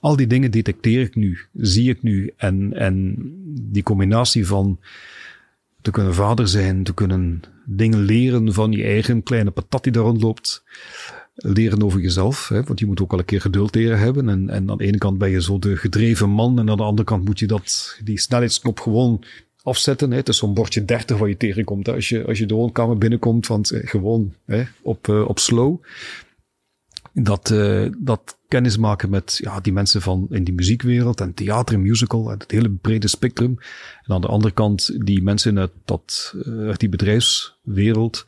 al 0.00 0.16
die 0.16 0.26
dingen 0.26 0.50
detecteer 0.50 1.00
ik 1.00 1.14
nu, 1.14 1.38
zie 1.52 1.90
ik 1.90 2.02
nu. 2.02 2.32
En, 2.36 2.72
en 2.76 3.16
die 3.46 3.82
combinatie 3.82 4.46
van 4.46 4.78
te 5.82 5.90
kunnen 5.90 6.14
vader 6.14 6.48
zijn, 6.48 6.82
te 6.82 6.94
kunnen 6.94 7.42
dingen 7.66 8.00
leren 8.00 8.52
van 8.52 8.72
je 8.72 8.82
eigen 8.84 9.22
kleine 9.22 9.50
patat 9.50 9.82
die 9.82 9.92
daar 9.92 10.02
rondloopt. 10.02 10.64
Leren 11.34 11.82
over 11.82 12.00
jezelf, 12.00 12.48
hè, 12.48 12.62
want 12.62 12.78
je 12.78 12.86
moet 12.86 13.02
ook 13.02 13.10
wel 13.10 13.18
een 13.18 13.24
keer 13.24 13.40
geduld 13.40 13.74
leren 13.74 13.98
hebben. 13.98 14.28
En, 14.28 14.48
en 14.50 14.70
aan 14.70 14.78
de 14.78 14.84
ene 14.84 14.98
kant 14.98 15.18
ben 15.18 15.30
je 15.30 15.42
zo 15.42 15.58
de 15.58 15.76
gedreven 15.76 16.30
man, 16.30 16.58
en 16.58 16.70
aan 16.70 16.76
de 16.76 16.82
andere 16.82 17.08
kant 17.08 17.24
moet 17.24 17.38
je 17.38 17.46
dat, 17.46 17.98
die 18.04 18.18
snelheidsknop 18.18 18.80
gewoon 18.80 19.24
afzetten. 19.62 20.10
Hè. 20.10 20.16
Het 20.16 20.28
is 20.28 20.36
zo'n 20.36 20.54
bordje 20.54 20.84
30 20.84 21.18
waar 21.18 21.28
je 21.28 21.36
tegenkomt. 21.36 21.88
Als, 21.88 22.08
je, 22.08 22.26
als 22.26 22.38
je 22.38 22.46
de 22.46 22.54
woonkamer 22.54 22.98
binnenkomt, 22.98 23.46
want 23.46 23.70
eh, 23.70 23.88
gewoon 23.88 24.34
hè, 24.44 24.62
op, 24.82 25.08
uh, 25.08 25.28
op 25.28 25.38
slow. 25.38 25.82
Dat, 27.12 27.50
uh, 27.50 27.88
dat 27.98 28.38
kennismaken 28.48 29.10
met 29.10 29.38
ja, 29.42 29.60
die 29.60 29.72
mensen 29.72 30.02
van 30.02 30.26
in 30.30 30.44
die 30.44 30.54
muziekwereld 30.54 31.20
en 31.20 31.34
theater 31.34 31.74
en 31.74 31.82
musical 31.82 32.30
en 32.30 32.38
het 32.38 32.50
hele 32.50 32.70
brede 32.70 33.08
spectrum. 33.08 33.58
En 34.02 34.14
aan 34.14 34.20
de 34.20 34.26
andere 34.26 34.54
kant 34.54 35.04
die 35.04 35.22
mensen 35.22 35.58
uit, 35.58 35.72
dat, 35.84 36.34
uh, 36.36 36.68
uit 36.68 36.80
die 36.80 36.88
bedrijfswereld. 36.88 38.26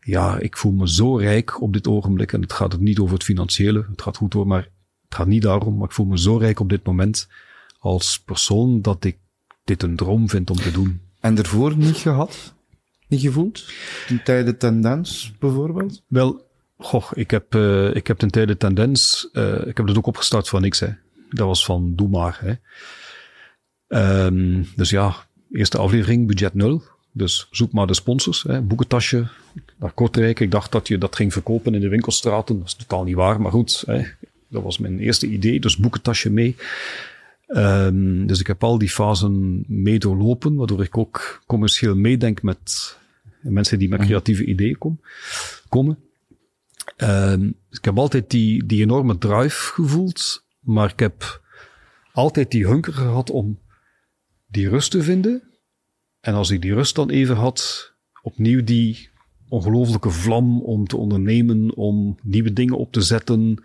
Ja, 0.00 0.38
ik 0.38 0.56
voel 0.56 0.72
me 0.72 0.90
zo 0.90 1.16
rijk 1.16 1.62
op 1.62 1.72
dit 1.72 1.88
ogenblik. 1.88 2.32
En 2.32 2.40
het 2.40 2.52
gaat 2.52 2.72
het 2.72 2.80
niet 2.80 2.98
over 2.98 3.14
het 3.14 3.24
financiële. 3.24 3.86
Het 3.90 4.02
gaat 4.02 4.16
goed 4.16 4.32
door, 4.32 4.46
maar 4.46 4.62
het 5.04 5.14
gaat 5.14 5.26
niet 5.26 5.42
daarom. 5.42 5.76
Maar 5.76 5.88
ik 5.88 5.94
voel 5.94 6.06
me 6.06 6.18
zo 6.18 6.36
rijk 6.36 6.60
op 6.60 6.68
dit 6.68 6.86
moment 6.86 7.28
als 7.78 8.20
persoon 8.20 8.82
dat 8.82 9.04
ik 9.04 9.18
dit 9.64 9.82
een 9.82 9.96
droom 9.96 10.28
vind 10.28 10.50
om 10.50 10.56
te 10.56 10.70
doen. 10.70 11.00
En 11.20 11.38
ervoor 11.38 11.76
niet 11.76 11.96
gehad? 11.96 12.54
Niet 13.08 13.20
gevoeld? 13.20 13.72
Tijden 14.24 14.58
tendens 14.58 15.32
bijvoorbeeld? 15.38 16.02
Wel, 16.06 16.45
Goh, 16.78 17.10
ik 17.14 17.30
heb, 17.30 17.54
uh, 17.54 17.94
ik 17.94 18.06
heb 18.06 18.18
ten 18.18 18.30
tijde 18.30 18.56
tendens, 18.56 19.28
uh, 19.32 19.66
ik 19.66 19.76
heb 19.76 19.86
het 19.86 19.96
ook 19.96 20.06
opgestart 20.06 20.48
van 20.48 20.60
niks, 20.62 20.80
hè. 20.80 20.88
Dat 21.30 21.46
was 21.46 21.64
van 21.64 21.92
doe 21.94 22.08
maar, 22.08 22.40
hè. 22.40 22.54
Um, 24.24 24.68
dus 24.76 24.90
ja, 24.90 25.14
eerste 25.50 25.78
aflevering, 25.78 26.26
budget 26.26 26.54
nul. 26.54 26.82
Dus 27.12 27.48
zoek 27.50 27.72
maar 27.72 27.86
de 27.86 27.94
sponsors, 27.94 28.42
hè. 28.42 28.60
boekentasje 28.60 29.26
naar 29.76 29.92
Kortrijk. 29.92 30.40
Ik 30.40 30.50
dacht 30.50 30.72
dat 30.72 30.88
je 30.88 30.98
dat 30.98 31.16
ging 31.16 31.32
verkopen 31.32 31.74
in 31.74 31.80
de 31.80 31.88
winkelstraten. 31.88 32.58
Dat 32.58 32.66
is 32.66 32.74
totaal 32.74 33.04
niet 33.04 33.14
waar, 33.14 33.40
maar 33.40 33.50
goed, 33.50 33.82
hè. 33.86 34.02
dat 34.48 34.62
was 34.62 34.78
mijn 34.78 34.98
eerste 34.98 35.26
idee. 35.26 35.60
Dus 35.60 35.76
boekentasje 35.76 36.30
mee. 36.30 36.56
Um, 37.48 38.26
dus 38.26 38.40
ik 38.40 38.46
heb 38.46 38.64
al 38.64 38.78
die 38.78 38.90
fasen 38.90 39.64
mee 39.66 39.98
doorlopen, 39.98 40.54
waardoor 40.54 40.82
ik 40.82 40.98
ook 40.98 41.42
commercieel 41.46 41.96
meedenk 41.96 42.42
met 42.42 42.96
mensen 43.40 43.78
die 43.78 43.88
met 43.88 43.98
mhm. 43.98 44.08
creatieve 44.08 44.44
ideeën 44.44 44.78
kom, 44.78 45.00
komen. 45.68 45.98
Um, 46.96 47.54
ik 47.70 47.84
heb 47.84 47.98
altijd 47.98 48.30
die, 48.30 48.66
die 48.66 48.82
enorme 48.82 49.18
drive 49.18 49.72
gevoeld, 49.72 50.44
maar 50.60 50.90
ik 50.90 50.98
heb 50.98 51.42
altijd 52.12 52.50
die 52.50 52.66
hunker 52.66 52.92
gehad 52.92 53.30
om 53.30 53.58
die 54.46 54.68
rust 54.68 54.90
te 54.90 55.02
vinden. 55.02 55.42
En 56.20 56.34
als 56.34 56.50
ik 56.50 56.62
die 56.62 56.74
rust 56.74 56.94
dan 56.94 57.10
even 57.10 57.36
had, 57.36 57.92
opnieuw 58.22 58.64
die 58.64 59.08
ongelooflijke 59.48 60.10
vlam 60.10 60.62
om 60.62 60.86
te 60.86 60.96
ondernemen, 60.96 61.76
om 61.76 62.16
nieuwe 62.22 62.52
dingen 62.52 62.78
op 62.78 62.92
te 62.92 63.00
zetten. 63.00 63.62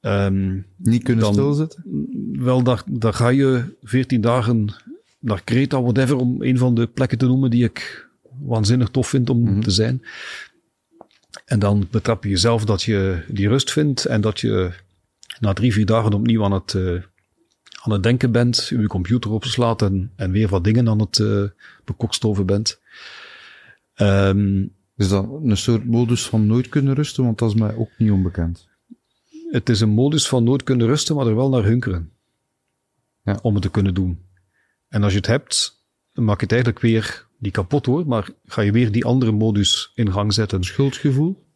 Um, 0.00 0.66
Niet 0.76 1.02
kunnen 1.02 1.24
dan, 1.24 1.32
stilzitten? 1.32 1.84
Wel, 2.32 2.62
daar, 2.62 2.82
daar 2.86 3.14
ga 3.14 3.28
je 3.28 3.76
veertien 3.82 4.20
dagen 4.20 4.74
naar 5.18 5.44
Kreta, 5.44 5.82
whatever, 5.82 6.16
om 6.16 6.42
een 6.42 6.58
van 6.58 6.74
de 6.74 6.86
plekken 6.86 7.18
te 7.18 7.26
noemen 7.26 7.50
die 7.50 7.64
ik 7.64 8.08
waanzinnig 8.40 8.88
tof 8.88 9.08
vind 9.08 9.30
om 9.30 9.42
mhm. 9.42 9.60
te 9.60 9.70
zijn. 9.70 10.02
En 11.44 11.58
dan 11.58 11.88
betrap 11.90 12.24
je 12.24 12.30
jezelf 12.30 12.64
dat 12.64 12.82
je 12.82 13.24
die 13.28 13.48
rust 13.48 13.72
vindt 13.72 14.04
en 14.04 14.20
dat 14.20 14.40
je 14.40 14.72
na 15.40 15.52
drie, 15.52 15.72
vier 15.72 15.86
dagen 15.86 16.12
opnieuw 16.12 16.44
aan 16.44 16.52
het, 16.52 16.72
uh, 16.72 17.02
aan 17.82 17.92
het 17.92 18.02
denken 18.02 18.32
bent, 18.32 18.66
je 18.68 18.86
computer 18.86 19.30
opslaat 19.30 19.82
en, 19.82 20.12
en 20.16 20.30
weer 20.30 20.48
wat 20.48 20.64
dingen 20.64 20.88
aan 20.88 21.00
het 21.00 21.18
uh, 21.18 21.44
bekokstoven 21.84 22.46
bent. 22.46 22.80
Um, 23.96 24.76
is 24.96 25.08
dat 25.08 25.28
een 25.42 25.56
soort 25.56 25.84
modus 25.84 26.26
van 26.26 26.46
nooit 26.46 26.68
kunnen 26.68 26.94
rusten? 26.94 27.24
Want 27.24 27.38
dat 27.38 27.48
is 27.48 27.60
mij 27.60 27.74
ook 27.74 27.90
niet 27.98 28.10
onbekend. 28.10 28.68
Het 29.50 29.68
is 29.68 29.80
een 29.80 29.88
modus 29.88 30.28
van 30.28 30.44
nooit 30.44 30.62
kunnen 30.62 30.86
rusten, 30.86 31.16
maar 31.16 31.26
er 31.26 31.36
wel 31.36 31.48
naar 31.48 31.64
hunkeren. 31.64 32.12
Ja. 33.22 33.38
Om 33.42 33.54
het 33.54 33.62
te 33.62 33.70
kunnen 33.70 33.94
doen. 33.94 34.26
En 34.88 35.02
als 35.02 35.12
je 35.12 35.18
het 35.18 35.26
hebt, 35.26 35.84
dan 36.12 36.24
maak 36.24 36.36
je 36.36 36.42
het 36.42 36.52
eigenlijk 36.52 36.82
weer 36.82 37.27
die 37.38 37.52
kapot 37.52 37.86
hoor, 37.86 38.06
maar 38.06 38.28
ga 38.44 38.62
je 38.62 38.72
weer 38.72 38.92
die 38.92 39.04
andere 39.04 39.32
modus 39.32 39.92
in 39.94 40.12
gang 40.12 40.34
zetten. 40.34 40.64
Schuldgevoel? 40.64 41.46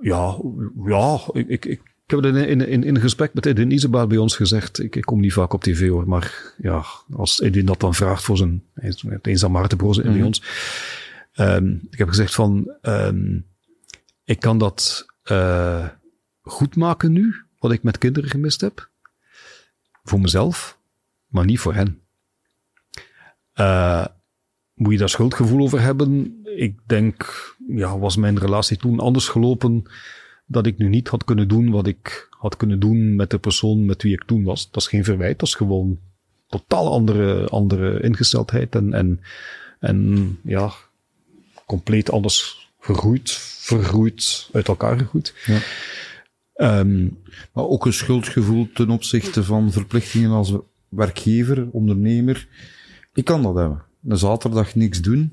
Ja, 0.00 0.40
ja 0.84 1.20
ik, 1.32 1.48
ik, 1.48 1.64
ik, 1.64 1.80
heb 2.06 2.22
het 2.22 2.34
in, 2.34 2.48
in, 2.48 2.68
in, 2.68 2.84
in 2.84 2.94
een 2.94 3.00
gesprek 3.00 3.34
met 3.34 3.46
Edwin 3.46 3.70
Isabel 3.70 4.06
bij 4.06 4.18
ons 4.18 4.36
gezegd. 4.36 4.78
Ik, 4.78 4.96
ik 4.96 5.02
kom 5.02 5.20
niet 5.20 5.32
vaak 5.32 5.52
op 5.52 5.62
tv 5.62 5.88
hoor, 5.88 6.08
maar 6.08 6.54
ja, 6.56 6.84
als 7.12 7.40
Edwin 7.40 7.66
dat 7.66 7.80
dan 7.80 7.94
vraagt 7.94 8.22
voor 8.22 8.36
zijn, 8.36 8.64
eenzaam 9.22 9.52
Maartenbroze 9.52 10.00
mm 10.00 10.06
-hmm. 10.06 10.16
bij 10.16 10.26
ons. 10.26 10.42
Um, 11.34 11.86
ik 11.90 11.98
heb 11.98 12.08
gezegd 12.08 12.34
van, 12.34 12.76
um, 12.82 13.46
ik 14.24 14.40
kan 14.40 14.58
dat 14.58 15.06
uh, 15.30 15.88
goed 16.40 16.76
maken 16.76 17.12
nu, 17.12 17.34
wat 17.58 17.72
ik 17.72 17.82
met 17.82 17.98
kinderen 17.98 18.30
gemist 18.30 18.60
heb. 18.60 18.90
Voor 20.02 20.20
mezelf, 20.20 20.78
maar 21.26 21.44
niet 21.44 21.60
voor 21.60 21.74
hen. 21.74 22.02
Uh, 23.60 24.06
moet 24.74 24.92
je 24.92 24.98
daar 24.98 25.08
schuldgevoel 25.08 25.62
over 25.62 25.80
hebben? 25.80 26.40
Ik 26.56 26.78
denk, 26.86 27.54
ja, 27.68 27.98
was 27.98 28.16
mijn 28.16 28.38
relatie 28.38 28.76
toen 28.76 29.00
anders 29.00 29.28
gelopen 29.28 29.82
dat 30.46 30.66
ik 30.66 30.78
nu 30.78 30.88
niet 30.88 31.08
had 31.08 31.24
kunnen 31.24 31.48
doen 31.48 31.70
wat 31.70 31.86
ik 31.86 32.26
had 32.30 32.56
kunnen 32.56 32.80
doen 32.80 33.16
met 33.16 33.30
de 33.30 33.38
persoon 33.38 33.84
met 33.84 34.02
wie 34.02 34.12
ik 34.12 34.24
toen 34.24 34.44
was. 34.44 34.70
Dat 34.70 34.82
is 34.82 34.88
geen 34.88 35.04
verwijt, 35.04 35.38
dat 35.38 35.48
is 35.48 35.54
gewoon 35.54 35.98
totaal 36.46 36.92
andere, 36.92 37.48
andere 37.48 38.02
ingesteldheid 38.02 38.74
en, 38.74 38.92
en, 38.92 39.20
en 39.78 40.38
ja, 40.42 40.72
compleet 41.66 42.10
anders 42.10 42.70
gegroeid, 42.80 43.30
vergroeid, 43.58 44.48
uit 44.52 44.68
elkaar 44.68 44.98
gegroeid. 44.98 45.34
Ja. 45.46 45.60
Um, 46.80 47.18
maar 47.52 47.64
ook 47.64 47.86
een 47.86 47.92
schuldgevoel 47.92 48.68
ten 48.74 48.90
opzichte 48.90 49.44
van 49.44 49.72
verplichtingen 49.72 50.30
als 50.30 50.54
werkgever, 50.88 51.68
ondernemer. 51.70 52.48
Ik 53.14 53.24
kan 53.24 53.42
dat 53.42 53.54
hebben 53.54 53.84
een 54.08 54.18
zaterdag 54.18 54.74
niks 54.74 55.00
doen. 55.00 55.32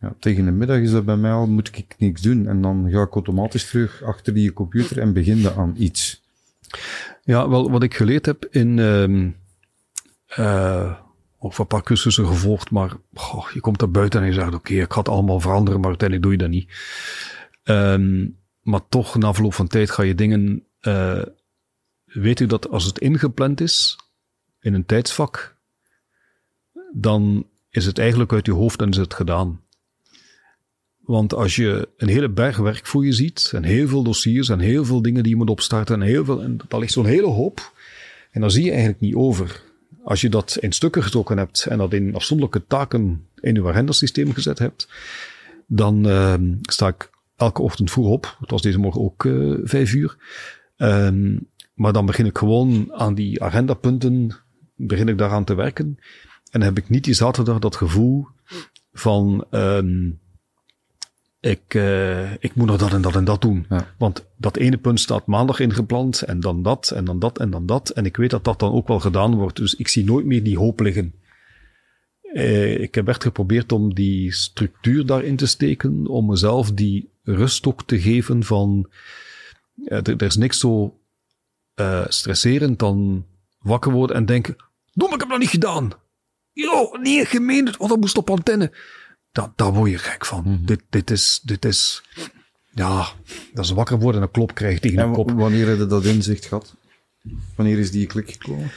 Ja, 0.00 0.14
tegen 0.18 0.44
de 0.44 0.50
middag 0.50 0.78
is 0.78 0.90
dat 0.90 1.04
bij 1.04 1.16
mij 1.16 1.32
al, 1.32 1.46
moet 1.46 1.76
ik 1.76 1.94
niks 1.98 2.22
doen. 2.22 2.46
En 2.46 2.62
dan 2.62 2.90
ga 2.90 3.02
ik 3.02 3.14
automatisch 3.14 3.68
terug 3.68 4.02
achter 4.02 4.34
die 4.34 4.52
computer 4.52 4.98
en 4.98 5.12
begin 5.12 5.48
aan 5.48 5.74
iets. 5.76 6.24
Ja, 7.22 7.48
wel, 7.48 7.70
wat 7.70 7.82
ik 7.82 7.94
geleerd 7.94 8.26
heb 8.26 8.44
in, 8.50 8.76
uh, 8.76 9.30
uh, 10.38 10.98
of 11.38 11.58
een 11.58 11.66
paar 11.66 11.82
cursussen 11.82 12.26
gevolgd, 12.26 12.70
maar 12.70 12.92
goh, 13.14 13.50
je 13.50 13.60
komt 13.60 13.82
er 13.82 13.90
buiten 13.90 14.20
en 14.20 14.26
je 14.26 14.32
zegt, 14.32 14.54
oké, 14.54 14.74
ik 14.74 14.92
ga 14.92 14.98
het 14.98 15.08
allemaal 15.08 15.40
veranderen, 15.40 15.80
maar 15.80 15.88
uiteindelijk 15.88 16.28
doe 16.28 16.32
je 16.32 16.38
dat 16.38 16.50
niet. 16.50 16.72
Um, 17.64 18.38
maar 18.60 18.88
toch, 18.88 19.16
na 19.16 19.34
verloop 19.34 19.54
van 19.54 19.66
tijd 19.66 19.90
ga 19.90 20.02
je 20.02 20.14
dingen, 20.14 20.66
uh, 20.80 21.22
weet 22.04 22.40
u 22.40 22.46
dat 22.46 22.68
als 22.70 22.84
het 22.84 22.98
ingepland 22.98 23.60
is 23.60 23.98
in 24.60 24.74
een 24.74 24.86
tijdsvak, 24.86 25.55
dan 26.98 27.46
is 27.70 27.86
het 27.86 27.98
eigenlijk 27.98 28.32
uit 28.32 28.46
je 28.46 28.52
hoofd 28.52 28.80
en 28.80 28.90
is 28.90 28.96
het 28.96 29.14
gedaan. 29.14 29.60
Want 31.00 31.34
als 31.34 31.56
je 31.56 31.88
een 31.96 32.08
hele 32.08 32.28
berg 32.28 32.56
werk 32.56 32.86
voor 32.86 33.04
je 33.04 33.12
ziet, 33.12 33.50
en 33.54 33.62
heel 33.62 33.88
veel 33.88 34.02
dossiers, 34.02 34.48
en 34.48 34.58
heel 34.58 34.84
veel 34.84 35.02
dingen 35.02 35.22
die 35.22 35.32
je 35.32 35.38
moet 35.38 35.50
opstarten, 35.50 35.94
en 35.94 36.06
heel 36.06 36.24
veel, 36.24 36.42
en 36.42 36.58
dat 36.68 36.80
ligt 36.80 36.92
zo'n 36.92 37.06
hele 37.06 37.26
hoop, 37.26 37.72
en 38.30 38.40
dan 38.40 38.50
zie 38.50 38.64
je 38.64 38.70
eigenlijk 38.70 39.00
niet 39.00 39.14
over. 39.14 39.62
Als 40.04 40.20
je 40.20 40.28
dat 40.28 40.56
in 40.60 40.72
stukken 40.72 41.02
getrokken 41.02 41.38
hebt 41.38 41.66
en 41.66 41.78
dat 41.78 41.92
in 41.92 42.14
afzonderlijke 42.14 42.66
taken 42.66 43.26
in 43.40 43.54
je 43.54 43.68
agendasysteem 43.68 44.32
gezet 44.32 44.58
hebt, 44.58 44.88
dan 45.66 46.08
uh, 46.08 46.34
sta 46.62 46.88
ik 46.88 47.10
elke 47.36 47.62
ochtend 47.62 47.90
vroeg 47.90 48.08
op. 48.08 48.36
Het 48.40 48.50
was 48.50 48.62
deze 48.62 48.78
morgen 48.78 49.00
ook 49.00 49.24
uh, 49.24 49.58
vijf 49.62 49.92
uur. 49.92 50.16
Um, 50.76 51.48
maar 51.74 51.92
dan 51.92 52.06
begin 52.06 52.26
ik 52.26 52.38
gewoon 52.38 52.92
aan 52.92 53.14
die 53.14 53.42
agendapunten, 53.42 54.36
begin 54.74 55.08
ik 55.08 55.18
daaraan 55.18 55.44
te 55.44 55.54
werken. 55.54 55.98
En 56.56 56.62
heb 56.62 56.78
ik 56.78 56.88
niet 56.88 57.04
die 57.04 57.14
zaterdag 57.14 57.58
dat 57.58 57.76
gevoel 57.76 58.26
van, 58.92 59.44
um, 59.50 60.20
ik, 61.40 61.74
uh, 61.74 62.32
ik 62.32 62.54
moet 62.54 62.66
nog 62.66 62.76
dat 62.76 62.92
en 62.92 63.02
dat 63.02 63.16
en 63.16 63.24
dat 63.24 63.40
doen. 63.40 63.66
Ja. 63.68 63.94
Want 63.98 64.26
dat 64.36 64.56
ene 64.56 64.76
punt 64.76 65.00
staat 65.00 65.26
maandag 65.26 65.60
ingepland 65.60 66.22
en 66.22 66.40
dan 66.40 66.62
dat 66.62 66.90
en 66.90 67.04
dan 67.04 67.18
dat 67.18 67.38
en 67.38 67.50
dan 67.50 67.66
dat. 67.66 67.88
En 67.88 68.04
ik 68.04 68.16
weet 68.16 68.30
dat 68.30 68.44
dat 68.44 68.58
dan 68.58 68.72
ook 68.72 68.88
wel 68.88 69.00
gedaan 69.00 69.34
wordt. 69.34 69.56
Dus 69.56 69.74
ik 69.74 69.88
zie 69.88 70.04
nooit 70.04 70.26
meer 70.26 70.42
die 70.42 70.58
hoop 70.58 70.80
liggen. 70.80 71.14
Uh, 72.22 72.80
ik 72.80 72.94
heb 72.94 73.08
echt 73.08 73.22
geprobeerd 73.22 73.72
om 73.72 73.94
die 73.94 74.32
structuur 74.32 75.06
daarin 75.06 75.36
te 75.36 75.46
steken, 75.46 76.06
om 76.06 76.26
mezelf 76.26 76.72
die 76.72 77.10
rust 77.22 77.66
ook 77.66 77.82
te 77.86 78.00
geven 78.00 78.44
van, 78.44 78.88
uh, 79.76 79.98
er, 79.98 80.16
er, 80.16 80.22
is 80.22 80.36
niks 80.36 80.58
zo 80.58 80.98
stresserend 82.08 82.78
dan 82.78 83.26
wakker 83.58 83.92
worden 83.92 84.16
en 84.16 84.26
denken, 84.26 84.56
doe, 84.92 85.14
ik 85.14 85.20
heb 85.20 85.28
dat 85.28 85.38
niet 85.38 85.48
gedaan. 85.48 86.04
Yo, 86.56 86.96
nee, 87.00 87.24
gemeen, 87.24 87.64
want 87.64 87.90
dat 87.90 88.00
moest 88.00 88.16
op 88.16 88.30
antenne. 88.30 88.72
Dat, 89.32 89.52
daar 89.56 89.72
word 89.72 89.90
je 89.90 89.98
gek 89.98 90.26
van. 90.26 90.42
Mm 90.46 90.66
dit, 90.66 90.82
dit, 90.90 91.10
is, 91.10 91.40
dit 91.44 91.64
is, 91.64 92.02
ja, 92.70 93.06
dat 93.52 93.64
is 93.64 93.70
wakker 93.70 93.98
worden 93.98 94.20
en 94.20 94.26
een 94.26 94.32
klop 94.32 94.54
krijgt 94.54 94.82
tegen 94.82 94.98
en 94.98 95.08
de 95.08 95.14
kop. 95.14 95.30
wanneer 95.30 95.68
heb 95.68 95.78
je 95.78 95.86
dat 95.86 96.04
inzicht 96.04 96.44
gehad? 96.44 96.76
Wanneer 97.56 97.78
is 97.78 97.90
die 97.90 98.06
klik 98.06 98.30
gekomen? 98.30 98.70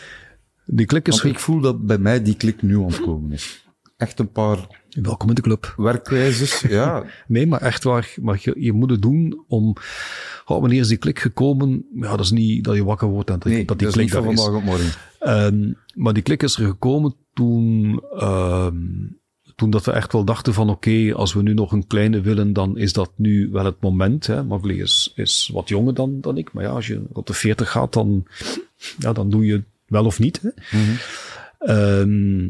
Die 0.66 0.86
klik 0.86 1.08
is... 1.08 1.22
Want 1.22 1.36
ik 1.36 1.42
voel 1.42 1.60
dat 1.60 1.86
bij 1.86 1.98
mij 1.98 2.24
die 2.24 2.36
klik 2.36 2.62
nu 2.62 2.78
aan 2.78 2.86
het 2.86 3.02
komen 3.02 3.32
is. 3.32 3.69
Echt 4.00 4.20
een 4.20 4.32
paar... 4.32 4.82
Welkom 4.90 5.30
in 5.30 5.36
de 5.36 5.42
club. 5.42 5.74
Werkwijzes, 5.78 6.62
ja. 6.80 7.04
nee, 7.28 7.48
maar 7.48 7.62
echt 7.62 7.84
waar. 7.84 8.14
Maar 8.22 8.40
je, 8.42 8.56
je 8.58 8.74
moet 8.74 8.90
het 8.90 9.02
doen 9.02 9.44
om... 9.48 9.76
Oh, 10.46 10.60
wanneer 10.60 10.80
is 10.80 10.88
die 10.88 10.98
klik 10.98 11.20
gekomen? 11.20 11.86
Ja, 11.94 12.10
dat 12.10 12.20
is 12.20 12.32
niet 12.32 12.64
dat 12.64 12.76
je 12.76 12.84
wakker 12.84 13.08
wordt 13.08 13.30
en 13.30 13.40
dat, 13.40 13.52
nee, 13.52 13.66
dat 13.66 13.78
die 13.78 13.88
dat 13.88 13.96
klik 13.96 14.08
is 14.08 14.14
niet 14.14 14.24
van 14.24 14.36
vandaag 14.36 14.56
op 14.56 14.64
morgen. 14.64 14.92
Um, 15.54 15.78
maar 15.96 16.14
die 16.14 16.24
klik 16.24 16.44
is 16.44 16.56
er 16.56 16.66
gekomen 16.66 17.16
toen, 17.34 18.02
uh, 18.14 18.68
toen 19.56 19.70
dat 19.70 19.86
we 19.86 19.92
echt 19.92 20.14
wel 20.14 20.24
dachten 20.24 20.54
van 20.54 20.70
oké, 20.70 21.14
als 21.14 21.34
we 21.34 21.42
nu 21.42 21.54
nog 21.54 21.72
een 21.72 21.88
kleine 21.88 22.22
willen, 22.22 22.54
dan 22.54 22.78
is 22.78 22.94
dat 22.94 23.12
nu 23.16 23.50
wel 23.52 23.66
het 23.66 23.82
moment. 23.82 24.28
Hè. 24.28 24.44
Mavli 24.44 24.82
is, 24.82 25.12
is 25.16 25.50
wat 25.54 25.70
jonger 25.70 25.94
dan, 25.94 26.22
dan 26.22 26.38
ik. 26.38 26.54
Maar 26.54 26.64
ja, 26.64 26.70
als 26.70 26.88
je 26.88 27.02
op 27.14 27.28
de 27.28 27.34
40 27.34 27.72
gaat, 27.72 27.94
dan, 27.94 28.26
ja, 29.00 29.14
dan 29.14 29.30
doe 29.30 29.46
je 29.46 29.64
wel 29.88 30.06
of 30.06 30.20
niet. 30.20 30.42
Hè. 30.42 30.78
Mhm. 30.78 30.96
Ehm, 31.60 32.50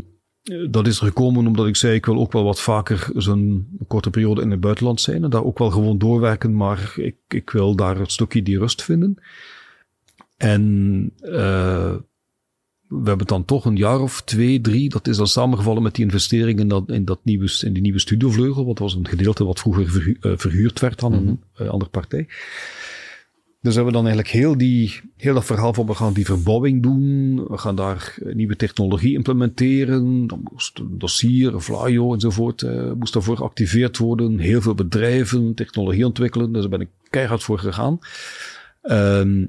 dat 0.70 0.88
is 0.88 1.00
er 1.00 1.06
gekomen 1.06 1.48
omdat 1.48 1.68
ik 1.68 1.76
zei, 1.76 1.94
ik 1.94 2.06
wil 2.06 2.18
ook 2.18 2.32
wel 2.32 2.44
wat 2.44 2.62
vaker 2.62 3.10
zo'n 3.16 3.68
korte 3.88 4.10
periode 4.10 4.42
in 4.42 4.52
het 4.52 4.60
buitenland 4.60 5.02
zijn. 5.02 5.24
En 5.24 5.30
daar 5.30 5.46
ook 5.46 5.58
wel 5.58 5.70
gewoon 5.72 5.98
doorwerken, 5.98 6.56
maar 6.56 6.94
ik, 6.96 7.16
ik 7.28 7.50
wil 7.50 7.76
daar 7.76 8.00
een 8.00 8.08
stukje 8.08 8.44
die 8.44 8.60
rust 8.60 8.84
vinden. 8.84 9.18
En 10.38 11.12
eh, 11.22 11.96
we 12.88 13.08
hebben 13.08 13.28
dan 13.28 13.46
toch 13.46 13.66
een 13.66 13.76
jaar 13.76 14.00
of 14.00 14.22
twee, 14.22 14.62
drie, 14.62 14.90
dat 14.90 15.08
is 15.08 15.18
dan 15.18 15.28
samengevallen 15.28 15.84
met 15.84 15.96
die 15.96 16.06
investering 16.06 16.60
in, 16.60 16.68
dat, 16.68 16.90
in, 16.90 17.06
dat 17.06 17.20
nieuwe, 17.24 17.60
in 17.62 17.74
die 17.74 17.82
nieuwe 17.82 18.00
studiovleugel. 18.00 18.66
Wat 18.66 18.80
was 18.80 18.96
een 18.96 19.08
gedeelte 19.08 19.46
wat 19.46 19.60
vroeger 19.60 19.90
verhu- 19.90 20.18
eh, 20.22 20.32
verhuurd 20.36 20.80
werd 20.80 21.04
aan 21.04 21.14
een 21.14 21.42
eh, 21.54 21.68
andere 21.68 21.92
partij. 21.92 22.28
Dus 23.62 23.76
hebben 23.76 23.94
we 23.94 24.00
dan 24.00 24.08
eigenlijk 24.08 24.38
heel, 24.38 24.58
die, 24.58 25.02
heel 25.18 25.34
dat 25.34 25.46
verhaal 25.46 25.74
van 25.74 25.86
we 25.86 25.94
gaan 25.94 26.14
die 26.14 26.26
verbouwing 26.26 26.84
doen. 26.84 27.36
We 27.48 27.58
gaan 27.58 27.76
daar 27.76 28.16
eh, 28.24 28.36
nieuwe 28.36 28.56
technologie 28.56 29.14
implementeren. 29.14 30.28
Dan 30.28 30.42
moest 30.52 30.80
een 30.80 30.98
dossier, 30.98 31.60
Flyo 31.60 32.14
enzovoort, 32.14 32.62
eh, 32.62 32.92
moest 32.92 33.14
daarvoor 33.14 33.38
geactiveerd 33.38 33.98
worden. 33.98 34.38
Heel 34.38 34.62
veel 34.62 34.76
bedrijven, 34.76 35.54
technologie 35.54 36.06
ontwikkelen. 36.06 36.52
Dus 36.52 36.62
daar 36.62 36.70
ben 36.70 36.82
ik 36.82 36.90
keihard 37.10 37.44
voor 37.44 37.60
gegaan. 37.60 38.00
Ehm, 38.82 39.46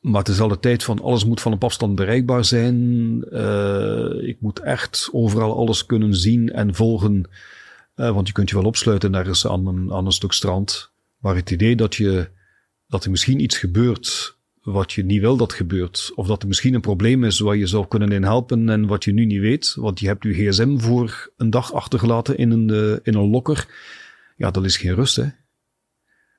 maar 0.00 0.24
dezelfde 0.24 0.58
tijd 0.58 0.84
van 0.84 1.02
alles 1.02 1.24
moet 1.24 1.40
van 1.40 1.52
op 1.52 1.64
afstand 1.64 1.94
bereikbaar 1.94 2.44
zijn. 2.44 3.24
Eh, 3.30 4.28
ik 4.28 4.36
moet 4.40 4.58
echt 4.58 5.08
overal 5.12 5.56
alles 5.56 5.86
kunnen 5.86 6.14
zien 6.14 6.52
en 6.52 6.74
volgen. 6.74 7.30
Want 7.94 8.26
je 8.26 8.32
kunt 8.32 8.48
je 8.48 8.56
wel 8.56 8.64
opsluiten 8.64 9.14
ergens 9.14 9.46
aan 9.46 9.66
een, 9.66 9.92
aan 9.92 10.06
een 10.06 10.12
stuk 10.12 10.32
strand. 10.32 10.92
Maar 11.18 11.34
het 11.34 11.50
idee 11.50 11.76
dat, 11.76 11.94
je, 11.94 12.28
dat 12.88 13.04
er 13.04 13.10
misschien 13.10 13.40
iets 13.40 13.58
gebeurt 13.58 14.36
wat 14.62 14.92
je 14.92 15.04
niet 15.04 15.20
wil 15.20 15.36
dat 15.36 15.52
gebeurt. 15.52 16.12
Of 16.14 16.26
dat 16.26 16.42
er 16.42 16.48
misschien 16.48 16.74
een 16.74 16.80
probleem 16.80 17.24
is 17.24 17.38
waar 17.38 17.56
je 17.56 17.66
zou 17.66 17.86
kunnen 17.86 18.12
in 18.12 18.22
helpen 18.22 18.68
en 18.68 18.86
wat 18.86 19.04
je 19.04 19.12
nu 19.12 19.24
niet 19.24 19.40
weet. 19.40 19.74
Want 19.74 20.00
je 20.00 20.06
hebt 20.06 20.22
je 20.22 20.32
gsm 20.32 20.78
voor 20.78 21.32
een 21.36 21.50
dag 21.50 21.72
achtergelaten 21.72 22.36
in 22.36 22.50
een, 22.50 22.70
eh, 22.70 22.98
in 23.02 23.14
een 23.14 23.30
lokker. 23.30 23.66
Ja, 24.36 24.50
dat 24.50 24.64
is 24.64 24.76
geen 24.76 24.94
rust 24.94 25.16
hè. 25.16 25.26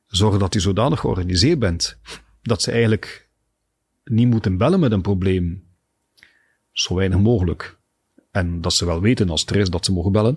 Zorgen 0.07 0.39
dat 0.39 0.53
je 0.53 0.59
zodanig 0.59 0.99
georganiseerd 0.99 1.59
bent. 1.59 1.99
Dat 2.41 2.61
ze 2.61 2.71
eigenlijk 2.71 3.30
niet 4.03 4.27
moeten 4.27 4.57
bellen 4.57 4.80
met 4.80 4.91
een 4.91 5.01
probleem. 5.01 5.63
Zo 6.71 6.95
weinig 6.95 7.19
mogelijk. 7.19 7.77
En 8.31 8.61
dat 8.61 8.73
ze 8.73 8.85
wel 8.85 9.01
weten 9.01 9.30
als 9.30 9.45
er 9.45 9.55
is 9.55 9.69
dat 9.69 9.85
ze 9.85 9.91
mogen 9.91 10.11
bellen. 10.11 10.35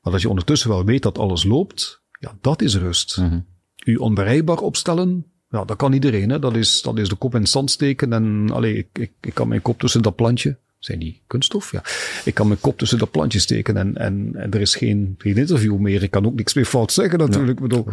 Maar 0.00 0.12
dat 0.12 0.20
je 0.20 0.28
ondertussen 0.28 0.70
wel 0.70 0.84
weet 0.84 1.02
dat 1.02 1.18
alles 1.18 1.44
loopt. 1.44 2.02
Ja, 2.20 2.38
dat 2.40 2.62
is 2.62 2.76
rust. 2.76 3.16
Mhm. 3.16 3.40
U 3.84 3.96
onbereikbaar 3.96 4.58
opstellen. 4.58 5.31
Ja, 5.52 5.64
dat 5.64 5.76
kan 5.76 5.92
iedereen. 5.92 6.30
Hè. 6.30 6.38
Dat, 6.38 6.56
is, 6.56 6.82
dat 6.82 6.98
is 6.98 7.08
de 7.08 7.14
kop 7.14 7.34
in 7.34 7.40
het 7.40 7.50
zand 7.50 7.70
steken. 7.70 8.12
En 8.12 8.50
allee, 8.52 8.76
ik, 8.76 8.86
ik, 8.92 9.12
ik 9.20 9.34
kan 9.34 9.48
mijn 9.48 9.62
kop 9.62 9.78
tussen 9.78 10.02
dat 10.02 10.16
plantje. 10.16 10.56
Zijn 10.78 10.98
die 10.98 11.20
kunststof? 11.26 11.72
Ja. 11.72 11.82
Ik 12.24 12.34
kan 12.34 12.46
mijn 12.46 12.60
kop 12.60 12.78
tussen 12.78 12.98
dat 12.98 13.10
plantje 13.10 13.38
steken 13.38 13.76
en, 13.76 13.96
en, 13.96 14.30
en 14.34 14.52
er 14.52 14.60
is 14.60 14.74
geen, 14.74 15.14
geen 15.18 15.36
interview 15.36 15.78
meer. 15.78 16.02
Ik 16.02 16.10
kan 16.10 16.26
ook 16.26 16.34
niks 16.34 16.54
meer 16.54 16.64
fout 16.64 16.92
zeggen 16.92 17.18
natuurlijk. 17.18 17.60
Bedoel, 17.60 17.86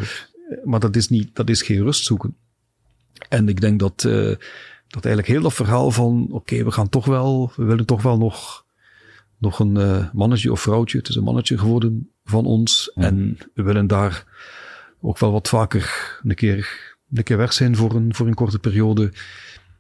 maar 0.64 0.80
dat 0.80 0.96
is, 0.96 1.10
niet, 1.10 1.36
dat 1.36 1.50
is 1.50 1.62
geen 1.62 1.84
rust 1.84 2.06
zoeken. 2.06 2.36
En 3.30 3.50
ik 3.50 3.62
denk 3.62 3.80
dat, 3.80 4.04
eh, 4.06 4.36
dat 4.88 5.06
eigenlijk 5.06 5.28
heel 5.28 5.42
dat 5.42 5.54
verhaal 5.54 5.92
van, 5.92 6.28
oké, 6.32 6.64
we 6.64 6.72
gaan 6.72 6.90
toch 6.90 7.06
wel, 7.06 7.52
we 7.56 7.64
willen 7.64 7.86
toch 7.86 8.02
wel 8.02 8.18
nog, 8.18 8.66
nog 9.38 9.60
een 9.60 9.78
eh, 9.78 10.14
mannetje 10.14 10.52
of 10.52 10.62
vrouwtje, 10.62 10.98
het 10.98 11.10
is 11.10 11.16
een 11.16 11.24
mannetje 11.24 11.58
geworden 11.58 12.10
van 12.26 12.46
ons. 12.46 12.92
En 12.96 13.38
we 13.54 13.64
willen 13.64 13.88
daar 13.88 14.26
ook 15.02 15.20
wel 15.20 15.32
wat 15.32 15.48
vaker 15.48 16.20
een 16.24 16.36
keer, 16.36 16.89
een 17.14 17.24
keer 17.24 17.38
weg 17.38 17.54
zijn 17.54 17.76
voor 17.76 17.96
een, 17.96 18.16
voor 18.16 18.28
een 18.28 18.34
korte 18.34 18.60
periode. 18.60 19.12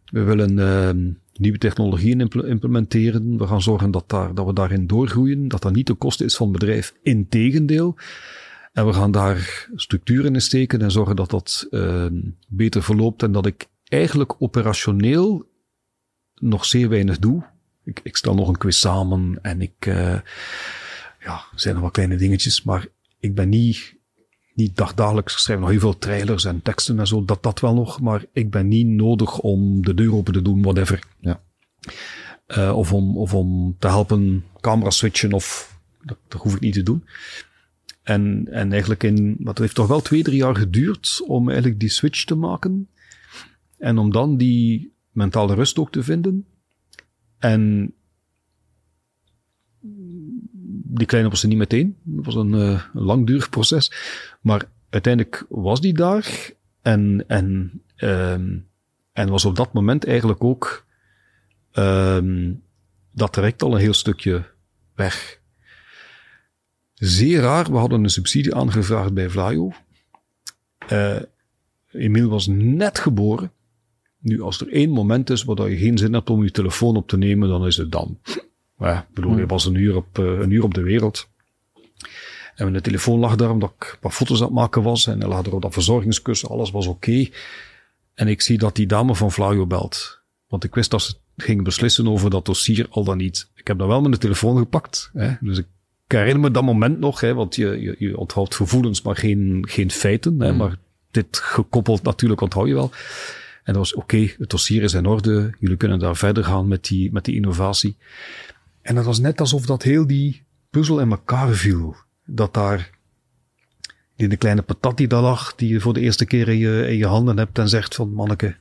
We 0.05 0.23
willen 0.23 0.59
eh, 0.59 1.13
nieuwe 1.33 1.57
technologieën 1.57 2.19
impl- 2.19 2.39
implementeren. 2.39 3.37
We 3.37 3.47
gaan 3.47 3.61
zorgen 3.61 3.91
dat, 3.91 4.09
daar, 4.09 4.33
dat 4.33 4.45
we 4.45 4.53
daarin 4.53 4.87
doorgroeien, 4.87 5.47
dat 5.47 5.61
dat 5.61 5.73
niet 5.73 5.87
de 5.87 5.93
kosten 5.93 6.25
is 6.25 6.35
van 6.35 6.49
het 6.49 6.59
bedrijf. 6.59 6.93
Integendeel. 7.03 7.97
En 8.73 8.85
we 8.85 8.93
gaan 8.93 9.11
daar 9.11 9.67
structuren 9.75 10.33
in 10.33 10.41
steken 10.41 10.81
en 10.81 10.91
zorgen 10.91 11.15
dat 11.15 11.29
dat 11.29 11.67
uh, 11.71 12.05
beter 12.47 12.83
verloopt 12.83 13.23
en 13.23 13.31
dat 13.31 13.45
ik 13.45 13.67
eigenlijk 13.83 14.35
operationeel 14.39 15.49
nog 16.35 16.65
zeer 16.65 16.89
weinig 16.89 17.19
doe. 17.19 17.43
Ik, 17.83 17.99
ik 18.03 18.17
stel 18.17 18.35
nog 18.35 18.47
een 18.47 18.57
quiz 18.57 18.77
samen 18.77 19.39
en 19.41 19.61
ik, 19.61 19.85
uh, 19.85 20.19
ja, 21.19 21.43
er 21.51 21.59
zijn 21.59 21.73
nog 21.73 21.83
wat 21.83 21.91
kleine 21.91 22.15
dingetjes, 22.15 22.63
maar 22.63 22.87
ik 23.19 23.35
ben 23.35 23.49
niet, 23.49 23.95
niet 24.59 24.77
dagdagelijks, 24.77 25.41
schrijf 25.41 25.59
nog 25.59 25.69
heel 25.69 25.79
veel 25.79 25.97
trailers 25.97 26.45
en 26.45 26.61
teksten 26.61 26.99
en 26.99 27.07
zo, 27.07 27.25
dat 27.25 27.43
dat 27.43 27.59
wel 27.59 27.73
nog, 27.73 28.01
maar 28.01 28.25
ik 28.33 28.51
ben 28.51 28.67
niet 28.67 28.87
nodig 28.87 29.39
om 29.39 29.81
de 29.85 29.93
deur 29.93 30.13
open 30.13 30.33
te 30.33 30.41
doen, 30.41 30.61
whatever. 30.61 31.03
Ja. 31.19 31.41
Uh, 32.47 32.77
of, 32.77 32.93
om, 32.93 33.17
of 33.17 33.33
om 33.33 33.75
te 33.79 33.87
helpen 33.87 34.43
camera 34.59 34.89
switchen 34.89 35.33
of, 35.33 35.77
dat, 36.03 36.17
dat 36.27 36.41
hoef 36.41 36.55
ik 36.55 36.59
niet 36.59 36.73
te 36.73 36.83
doen. 36.83 37.03
En, 38.03 38.47
en 38.51 38.71
eigenlijk 38.71 39.03
in, 39.03 39.35
wat 39.39 39.57
heeft 39.57 39.75
toch 39.75 39.87
wel 39.87 40.01
twee, 40.01 40.23
drie 40.23 40.37
jaar 40.37 40.55
geduurd 40.55 41.21
om 41.27 41.47
eigenlijk 41.47 41.79
die 41.79 41.89
switch 41.89 42.23
te 42.23 42.35
maken. 42.35 42.89
En 43.77 43.97
om 43.97 44.11
dan 44.11 44.37
die 44.37 44.93
mentale 45.11 45.53
rust 45.53 45.79
ook 45.79 45.91
te 45.91 46.03
vinden. 46.03 46.45
En 47.37 47.93
die 50.91 51.07
kleine 51.07 51.29
was 51.29 51.41
er 51.41 51.47
niet 51.47 51.57
meteen. 51.57 51.97
Het 52.15 52.25
was 52.25 52.35
een, 52.35 52.53
uh, 52.53 52.81
een 52.93 53.01
langdurig 53.01 53.49
proces. 53.49 53.91
Maar 54.41 54.63
uiteindelijk 54.89 55.45
was 55.49 55.81
die 55.81 55.93
daar. 55.93 56.51
En, 56.81 57.23
en, 57.27 57.81
um, 57.97 58.67
en 59.11 59.29
was 59.29 59.45
op 59.45 59.55
dat 59.55 59.73
moment 59.73 60.05
eigenlijk 60.05 60.43
ook 60.43 60.85
um, 61.73 62.63
dat 63.11 63.33
direct 63.33 63.61
al 63.61 63.73
een 63.73 63.79
heel 63.79 63.93
stukje 63.93 64.43
weg. 64.95 65.39
Zeer 66.93 67.41
raar, 67.41 67.71
we 67.71 67.77
hadden 67.77 68.03
een 68.03 68.09
subsidie 68.09 68.55
aangevraagd 68.55 69.13
bij 69.13 69.29
Vlaio. 69.29 69.71
Uh, 70.91 71.19
Emiel 71.91 72.29
was 72.29 72.47
net 72.47 72.99
geboren. 72.99 73.51
Nu, 74.19 74.41
als 74.41 74.61
er 74.61 74.71
één 74.71 74.89
moment 74.89 75.29
is 75.29 75.43
waar 75.43 75.69
je 75.69 75.77
geen 75.77 75.97
zin 75.97 76.13
hebt 76.13 76.29
om 76.29 76.43
je 76.43 76.51
telefoon 76.51 76.95
op 76.95 77.07
te 77.07 77.17
nemen, 77.17 77.49
dan 77.49 77.65
is 77.65 77.77
het 77.77 77.91
dan. 77.91 78.19
Ja, 78.79 78.99
ik 78.99 79.13
bedoel, 79.13 79.35
hij 79.35 79.47
was 79.47 79.65
een 79.65 79.75
uur, 79.75 79.95
op, 79.95 80.17
uh, 80.17 80.25
een 80.25 80.51
uur 80.51 80.63
op 80.63 80.73
de 80.73 80.81
wereld. 80.81 81.29
En 82.55 82.71
mijn 82.71 82.83
telefoon 82.83 83.19
lag 83.19 83.35
daar 83.35 83.49
omdat 83.49 83.73
ik 83.79 83.97
wat 84.01 84.13
foto's 84.13 84.39
aan 84.39 84.45
het 84.45 84.53
maken 84.53 84.83
was. 84.83 85.07
En 85.07 85.19
hij 85.19 85.29
lag 85.29 85.45
er 85.45 85.53
op 85.53 85.61
dat 85.61 85.73
verzorgingskussen, 85.73 86.49
alles 86.49 86.71
was 86.71 86.87
oké. 86.87 87.09
Okay. 87.09 87.31
En 88.13 88.27
ik 88.27 88.41
zie 88.41 88.57
dat 88.57 88.75
die 88.75 88.87
dame 88.87 89.15
van 89.15 89.31
Vlaio 89.31 89.65
belt. 89.65 90.21
Want 90.47 90.63
ik 90.63 90.75
wist 90.75 90.91
dat 90.91 91.01
ze 91.01 91.13
ging 91.37 91.63
beslissen 91.63 92.07
over 92.07 92.29
dat 92.29 92.45
dossier 92.45 92.87
al 92.89 93.03
dan 93.03 93.17
niet. 93.17 93.49
Ik 93.55 93.67
heb 93.67 93.77
dan 93.77 93.87
wel 93.87 94.01
mijn 94.01 94.17
telefoon 94.17 94.57
gepakt. 94.57 95.09
Hè? 95.13 95.33
Dus 95.39 95.57
ik 95.57 95.65
ik 96.09 96.17
herinner 96.17 96.39
me 96.39 96.51
dat 96.51 96.63
moment 96.63 96.99
nog, 96.99 97.19
hè, 97.19 97.33
want 97.33 97.55
je, 97.55 97.81
je, 97.81 97.95
je 97.99 98.17
onthoudt 98.17 98.55
gevoelens, 98.55 99.01
maar 99.01 99.15
geen, 99.15 99.65
geen 99.67 99.91
feiten. 99.91 100.39
Hè, 100.39 100.51
mm. 100.51 100.57
Maar 100.57 100.75
dit 101.11 101.37
gekoppeld 101.37 102.03
natuurlijk 102.03 102.41
onthoud 102.41 102.67
je 102.67 102.73
wel. 102.73 102.91
En 103.63 103.73
dat 103.73 103.75
was 103.75 103.93
oké, 103.93 104.15
okay, 104.15 104.35
het 104.37 104.49
dossier 104.49 104.83
is 104.83 104.93
in 104.93 105.05
orde. 105.05 105.51
Jullie 105.59 105.77
kunnen 105.77 105.99
daar 105.99 106.15
verder 106.15 106.43
gaan 106.43 106.67
met 106.67 106.83
die, 106.83 107.11
met 107.11 107.25
die 107.25 107.35
innovatie. 107.35 107.97
En 108.89 108.95
dat 108.95 109.05
was 109.05 109.19
net 109.19 109.39
alsof 109.39 109.65
dat 109.65 109.83
heel 109.83 110.07
die 110.07 110.43
puzzel 110.69 110.99
in 110.99 111.11
elkaar 111.11 111.53
viel. 111.53 111.95
Dat 112.25 112.53
daar 112.53 112.89
die 114.15 114.27
de 114.27 114.37
kleine 114.37 114.61
patat 114.61 114.97
die 114.97 115.07
daar 115.07 115.21
lag, 115.21 115.55
die 115.55 115.69
je 115.69 115.79
voor 115.79 115.93
de 115.93 115.99
eerste 115.99 116.25
keer 116.25 116.47
in 116.47 116.57
je, 116.57 116.87
in 116.87 116.97
je 116.97 117.05
handen 117.05 117.37
hebt 117.37 117.59
en 117.59 117.69
zegt 117.69 117.95
van 117.95 118.13
manneke, 118.13 118.55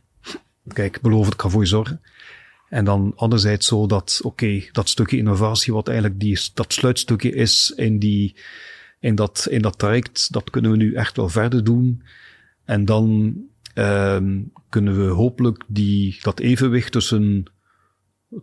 kijk, 0.72 1.00
beloof 1.00 1.24
het, 1.24 1.34
ik 1.34 1.40
ga 1.40 1.48
voor 1.48 1.60
je 1.60 1.68
zorgen. 1.68 2.00
En 2.68 2.84
dan 2.84 3.12
anderzijds 3.16 3.66
zo 3.66 3.86
dat, 3.86 4.20
oké, 4.22 4.62
dat 4.72 4.88
stukje 4.88 5.16
innovatie, 5.16 5.72
wat 5.72 5.88
eigenlijk 5.88 6.20
die, 6.20 6.40
dat 6.54 6.72
sluitstukje 6.72 7.34
is 7.34 7.72
in 7.76 7.98
die, 7.98 8.36
in 9.00 9.14
dat, 9.14 9.46
in 9.50 9.62
dat 9.62 9.78
traject, 9.78 10.32
dat 10.32 10.50
kunnen 10.50 10.70
we 10.70 10.76
nu 10.76 10.94
echt 10.94 11.16
wel 11.16 11.28
verder 11.28 11.64
doen. 11.64 12.02
En 12.64 12.84
dan 12.84 13.34
um, 13.74 14.52
kunnen 14.68 15.06
we 15.06 15.12
hopelijk 15.12 15.64
die, 15.66 16.18
dat 16.22 16.40
evenwicht 16.40 16.92
tussen 16.92 17.44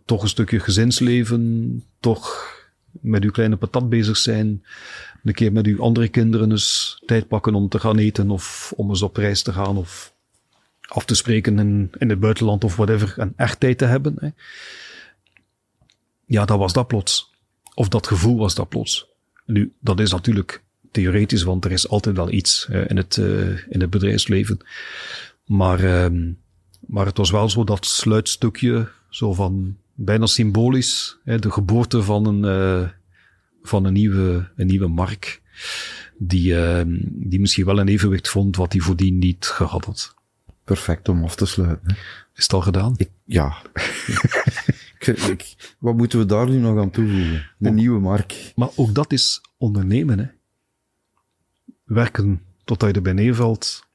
toch 0.04 0.22
een 0.22 0.28
stukje 0.28 0.60
gezinsleven, 0.60 1.84
toch 2.00 2.54
met 3.00 3.24
uw 3.24 3.30
kleine 3.30 3.56
patat 3.56 3.88
bezig 3.88 4.16
zijn, 4.16 4.64
een 5.24 5.34
keer 5.34 5.52
met 5.52 5.66
uw 5.66 5.80
andere 5.80 6.08
kinderen 6.08 6.50
eens 6.50 7.02
tijd 7.06 7.28
pakken 7.28 7.54
om 7.54 7.68
te 7.68 7.78
gaan 7.78 7.98
eten 7.98 8.30
of 8.30 8.72
om 8.76 8.88
eens 8.88 9.02
op 9.02 9.16
reis 9.16 9.42
te 9.42 9.52
gaan 9.52 9.76
of 9.76 10.14
af 10.80 11.04
te 11.04 11.14
spreken 11.14 11.58
in, 11.58 11.90
in 11.98 12.10
het 12.10 12.20
buitenland 12.20 12.64
of 12.64 12.76
whatever, 12.76 13.14
en 13.18 13.32
echt 13.36 13.60
tijd 13.60 13.78
te 13.78 13.84
hebben. 13.84 14.14
Hè. 14.18 14.28
Ja, 16.26 16.44
dat 16.44 16.58
was 16.58 16.72
dat 16.72 16.86
plots. 16.86 17.34
Of 17.74 17.88
dat 17.88 18.06
gevoel 18.06 18.36
was 18.36 18.54
dat 18.54 18.68
plots. 18.68 19.06
Nu, 19.44 19.72
dat 19.80 20.00
is 20.00 20.12
natuurlijk 20.12 20.62
theoretisch, 20.90 21.42
want 21.42 21.64
er 21.64 21.72
is 21.72 21.88
altijd 21.88 22.16
wel 22.16 22.30
iets 22.30 22.68
in, 22.86 22.96
het, 22.96 23.16
uh, 23.16 23.48
in 23.68 23.80
het 23.80 23.90
bedrijfsleven. 23.90 24.58
Maar, 25.44 25.80
uh, 25.80 26.32
maar 26.86 27.06
het 27.06 27.16
was 27.16 27.30
wel 27.30 27.48
zo 27.48 27.64
dat 27.64 27.86
sluitstukje, 27.86 28.88
zo 29.16 29.32
van 29.34 29.76
bijna 29.94 30.26
symbolisch, 30.26 31.18
hè, 31.24 31.38
de 31.38 31.50
geboorte 31.50 32.02
van 32.02 32.26
een, 32.26 32.44
uh, 32.82 32.88
van 33.62 33.84
een 33.84 33.92
nieuwe, 33.92 34.50
een 34.56 34.66
nieuwe 34.66 34.88
mark, 34.88 35.42
die, 36.18 36.56
ehm, 36.64 36.98
die 37.02 37.40
misschien 37.40 37.64
wel 37.64 37.78
een 37.78 37.88
evenwicht 37.88 38.28
vond 38.28 38.56
wat 38.56 38.72
hij 38.72 38.80
voordien 38.80 39.18
niet 39.18 39.46
gehad 39.46 39.84
had. 39.84 40.14
Perfect 40.64 41.08
om 41.08 41.24
af 41.24 41.36
te 41.36 41.46
sluiten. 41.46 41.88
hè. 41.90 41.94
Is 42.34 42.42
het 42.42 42.52
al 42.52 42.60
gedaan? 42.60 42.94
Ik, 42.96 43.10
ja. 43.24 43.56
ik, 44.98 45.06
ik- 45.06 45.74
wat 45.78 45.96
moeten 45.96 46.18
we 46.18 46.26
daar 46.26 46.48
nu 46.50 46.58
nog 46.58 46.78
aan 46.78 46.90
toevoegen? 46.90 47.50
De 47.58 47.70
nieuwe 47.70 48.00
mark. 48.00 48.52
Maar 48.56 48.68
ook 48.74 48.94
dat 48.94 49.12
is 49.12 49.40
ondernemen, 49.56 50.18
hè. 50.18 50.26
Werken 51.84 52.42
totdat 52.64 52.88
je 52.88 52.94
erbij 52.94 53.12
neervalt, 53.12 53.86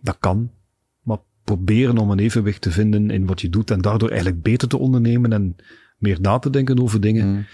dat 0.00 0.16
kan. 0.20 0.50
Proberen 1.44 1.98
om 1.98 2.10
een 2.10 2.18
evenwicht 2.18 2.60
te 2.60 2.70
vinden 2.70 3.10
in 3.10 3.26
wat 3.26 3.40
je 3.40 3.48
doet 3.48 3.70
en 3.70 3.80
daardoor 3.80 4.08
eigenlijk 4.08 4.42
beter 4.42 4.68
te 4.68 4.78
ondernemen 4.78 5.32
en 5.32 5.56
meer 5.98 6.20
na 6.20 6.38
te 6.38 6.50
denken 6.50 6.80
over 6.80 7.00
dingen. 7.00 7.26
Mm. 7.26 7.46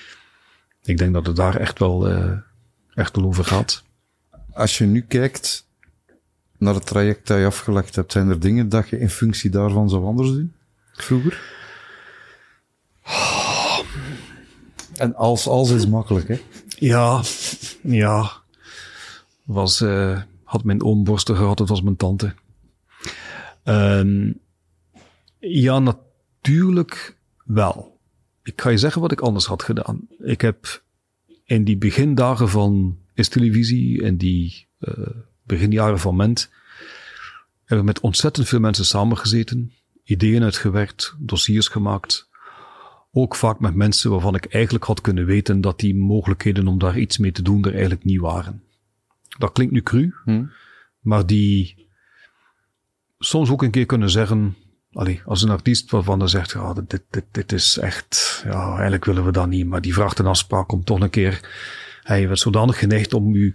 Ik 0.83 0.99
denk 0.99 1.12
dat 1.12 1.27
het 1.27 1.37
daar 1.37 1.57
echt 1.57 1.79
wel, 1.79 2.09
eh, 2.09 2.33
echt 2.95 3.17
wel 3.17 3.25
over 3.25 3.45
gaat. 3.45 3.83
Als 4.53 4.79
je 4.79 4.85
nu 4.85 5.01
kijkt 5.01 5.69
naar 6.59 6.75
het 6.75 6.87
traject 6.87 7.27
dat 7.27 7.39
je 7.39 7.47
afgelegd 7.47 7.97
hebt, 7.97 8.12
zijn 8.12 8.29
er 8.29 8.41
dingen 8.41 8.69
dat 8.69 8.89
je 8.89 8.99
in 8.99 9.11
functie 9.11 9.51
daarvan 9.51 9.89
zou 9.89 10.05
anders 10.05 10.29
doen? 10.29 10.55
Vroeger? 10.93 11.59
En 14.97 15.15
als, 15.15 15.47
als 15.47 15.71
is 15.71 15.87
makkelijk, 15.87 16.29
hè? 16.29 16.41
Ja, 16.79 17.23
ja. 17.83 18.31
Was, 19.43 19.81
eh, 19.81 20.21
had 20.45 20.65
mijn 20.65 20.83
oom 20.83 21.05
borsten 21.05 21.37
gehad, 21.37 21.59
het 21.59 21.69
was 21.69 21.83
mijn 21.83 21.97
tante. 21.97 22.35
Ehm, 23.62 24.32
ja, 25.39 25.78
natuurlijk 25.78 27.16
wel. 27.45 27.99
Ik 28.43 28.61
ga 28.61 28.69
je 28.69 28.78
zeggen 28.78 29.01
wat 29.01 29.12
ik 29.12 29.20
anders 29.20 29.47
had 29.47 29.62
gedaan. 29.62 30.09
Ik 30.19 30.41
heb 30.41 30.82
in 31.45 31.65
die 31.65 31.77
begindagen 31.77 32.49
van 32.49 32.99
Is 33.15 33.28
Televisie, 33.28 34.03
en 34.03 34.16
die 34.16 34.69
eh, 34.78 35.07
beginjaren 35.43 35.99
van 35.99 36.16
Ment, 36.16 36.51
hebben 37.59 37.78
we 37.87 37.93
met 37.93 38.01
ontzettend 38.01 38.49
veel 38.49 38.61
mensen 38.61 38.85
samengezeten, 38.85 39.73
ideeën 40.05 40.43
uitgewerkt, 40.43 41.15
dossiers 41.19 41.69
gemaakt. 41.69 42.28
Ook 43.12 43.37
vaak 43.37 43.61
met 43.61 43.74
mensen 43.74 44.11
waarvan 44.11 44.35
ik 44.35 44.45
eigenlijk 44.45 44.85
had 44.85 45.01
kunnen 45.01 45.27
weten 45.27 45.61
dat 45.61 45.78
die 45.81 45.95
mogelijkheden 45.97 46.66
om 46.66 46.78
daar 46.78 46.99
iets 46.99 47.19
mee 47.19 47.32
te 47.32 47.43
doen 47.43 47.65
er 47.65 47.73
eigenlijk 47.73 48.05
niet 48.05 48.20
waren. 48.20 48.62
Dat 49.39 49.53
klinkt 49.53 49.73
nu 49.73 49.82
cru, 49.82 50.15
Hm? 50.24 50.45
maar 51.01 51.27
die 51.27 51.89
soms 53.22 53.51
ook 53.51 53.62
een 53.62 53.70
keer 53.70 53.86
kunnen 53.86 54.10
zeggen, 54.10 54.56
allee, 54.92 55.20
als 55.24 55.42
een 55.42 55.51
artiest 55.51 55.90
waarvan 55.90 56.18
hij 56.18 56.28
zegt, 56.28 56.51
ja, 56.51 56.72
dit, 56.86 57.02
dit, 57.10 57.24
dit 57.30 57.52
is 57.52 57.78
echt, 57.78 58.42
ja, 58.44 58.70
eigenlijk 58.72 59.05
willen 59.05 59.24
we 59.24 59.32
dat 59.32 59.48
niet, 59.48 59.66
maar 59.66 59.80
die 59.80 59.94
vraagt 59.94 60.18
een 60.18 60.26
afspraak 60.26 60.72
om 60.72 60.84
toch 60.84 61.01
een 61.01 61.10
keer, 61.10 61.48
hij 62.02 62.26
werd 62.26 62.38
zodanig 62.38 62.78
geneigd 62.78 63.14
om 63.14 63.34
uw 63.34 63.51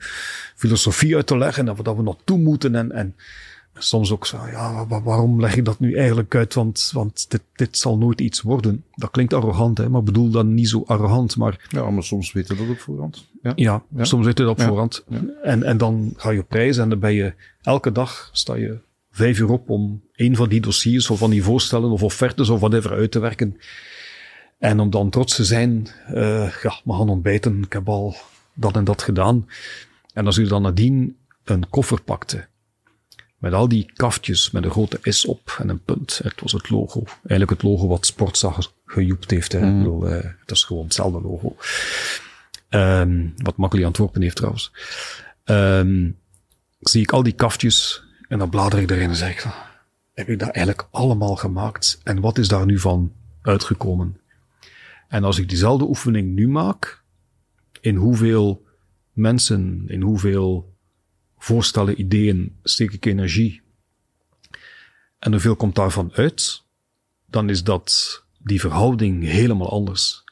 filosofie 0.56 1.16
uit 1.16 1.28
te 1.28 1.38
leggen, 1.38 1.66
dat 1.66 1.78
we, 1.78 1.84
dat 1.84 1.96
we 1.96 2.02
naartoe 2.02 2.38
moeten 2.38 2.76
en, 2.76 2.92
en 2.92 3.16
soms 3.78 4.12
ook 4.12 4.26
zo, 4.26 4.38
ja, 4.52 4.86
wa- 4.88 5.02
waarom 5.02 5.40
leg 5.40 5.56
ik 5.56 5.66
dat 5.66 5.80
nu 5.80 5.96
eigenlijk 5.96 6.36
uit, 6.36 6.54
want, 6.54 6.90
want 6.94 7.26
dit, 7.32 7.42
dit 7.56 7.78
zal 7.78 7.98
nooit 7.98 8.22
iets 8.22 8.42
worden. 8.42 8.84
Dat 8.92 9.12
klinkt 9.12 9.34
arrogant, 9.34 9.78
hè, 9.78 9.90
maar 9.90 10.00
ik 10.00 10.06
bedoel 10.06 10.30
dan 10.30 10.54
niet 10.54 10.70
zo 10.70 10.84
arrogant, 10.86 11.38
maar 11.38 11.68
Ja, 11.70 11.90
maar 11.90 12.04
soms 12.04 12.32
weten 12.32 12.56
we 12.56 12.62
dat 12.62 12.72
op 12.72 12.80
voorhand. 12.80 13.28
Ja. 13.42 13.52
ja, 13.56 13.84
Ja. 13.96 14.04
soms 14.04 14.26
zit 14.26 14.38
het 14.38 14.48
op 14.48 14.58
Ja. 14.60 14.68
voorhand. 14.68 15.04
En, 15.44 15.64
en 15.64 15.78
dan 15.78 16.14
ga 16.18 16.30
je 16.30 16.40
op 16.40 16.52
reis 16.52 16.78
en 16.78 16.90
dan 16.90 17.00
ben 17.00 17.14
je 17.14 17.34
elke 17.62 17.92
dag 17.92 18.30
sta 18.32 18.56
je 18.56 18.78
vijf 19.16 19.40
uur 19.40 19.50
op 19.50 19.70
om 19.70 20.04
een 20.14 20.36
van 20.36 20.50
die 20.50 20.62
dossiers 20.62 21.10
of 21.10 21.20
van 21.20 21.30
die 21.30 21.44
voorstellen 21.44 21.90
of 21.90 22.04
offertes 22.04 22.50
of 22.50 22.60
whatever 22.60 22.92
uit 22.92 23.12
te 23.12 23.20
werken. 23.20 23.58
En 24.60 24.80
om 24.80 24.90
dan 24.90 25.10
trots 25.10 25.36
te 25.36 25.44
zijn, 25.44 25.88
eh 26.08 26.54
ja, 26.64 26.82
we 26.84 26.94
gaan 26.94 27.10
ontbijten, 27.10 27.64
ik 27.64 27.74
heb 27.74 27.90
al 27.90 28.16
dat 28.54 28.76
en 28.76 28.84
dat 28.84 29.02
gedaan. 29.02 29.48
En 30.14 30.26
als 30.26 30.38
u 30.38 30.48
dan 30.48 30.62
nadien 30.62 31.18
een 31.44 31.70
koffer 31.70 32.02
pakte, 32.02 32.48
met 33.38 33.54
al 33.54 33.68
die 33.68 33.92
kaftjes 33.94 34.52
met 34.52 34.64
een 34.64 34.72
grote 34.72 35.00
S 35.04 35.26
op 35.26 35.56
en 35.60 35.70
een 35.70 35.84
punt. 35.84 36.20
Het 36.24 36.42
was 36.42 36.52
het 36.52 36.70
logo. 36.70 37.04
Eigenlijk 37.06 37.50
het 37.50 37.64
logo 37.64 37.88
wat 37.88 38.06
Sportzag 38.06 38.74
gejoept 38.86 39.32
heeft. 39.32 39.52
Hè. 39.52 39.68
Ik 39.68 39.78
bedoel, 39.78 40.08
eh, 40.08 40.24
het 40.40 40.52
is 40.52 40.64
gewoon 40.64 40.84
hetzelfde 40.84 41.22
logo. 41.22 41.56
Ehm, 42.70 43.28
wat 43.38 43.58
Makkeli 43.58 43.86
Antwerpen 43.86 44.22
heeft 44.22 44.36
trouwens. 44.36 44.72
Ehm, 45.44 46.10
zie 46.80 47.02
ik 47.02 47.12
al 47.12 47.24
die 47.24 47.34
kaftjes 47.34 48.05
en 48.36 48.42
dan 48.42 48.50
blader 48.50 48.80
ik 48.80 48.92
erin 48.92 49.10
en 49.10 49.16
zeg 49.16 49.32
ik, 49.32 49.40
van, 49.40 49.52
heb 50.14 50.30
ik 50.30 50.40
dat 50.40 50.50
eigenlijk 50.50 50.88
allemaal 50.92 51.36
gemaakt? 51.36 52.00
En 52.04 52.20
wat 52.20 52.38
is 52.38 52.48
daar 52.48 52.66
nu 52.66 52.80
van 52.80 53.14
uitgekomen? 53.42 54.20
En 55.08 55.24
als 55.24 55.38
ik 55.38 55.50
diezelfde 55.50 55.86
oefening 55.86 56.34
nu 56.34 56.48
maak, 56.48 57.04
in 57.82 57.96
hoeveel 57.96 58.66
mensen, 59.12 59.84
in 59.88 60.02
hoeveel 60.02 60.76
voorstellen, 61.38 62.00
ideeën 62.00 62.58
steek 62.64 62.92
ik 62.92 63.06
energie 63.06 63.62
en 65.20 65.32
hoeveel 65.32 65.56
komt 65.56 65.76
daarvan 65.76 66.12
uit, 66.14 66.64
dan 67.26 67.50
is 67.50 67.64
dat 67.64 68.24
die 68.40 68.60
verhouding 68.60 69.24
helemaal 69.24 69.70
anders. 69.70 70.24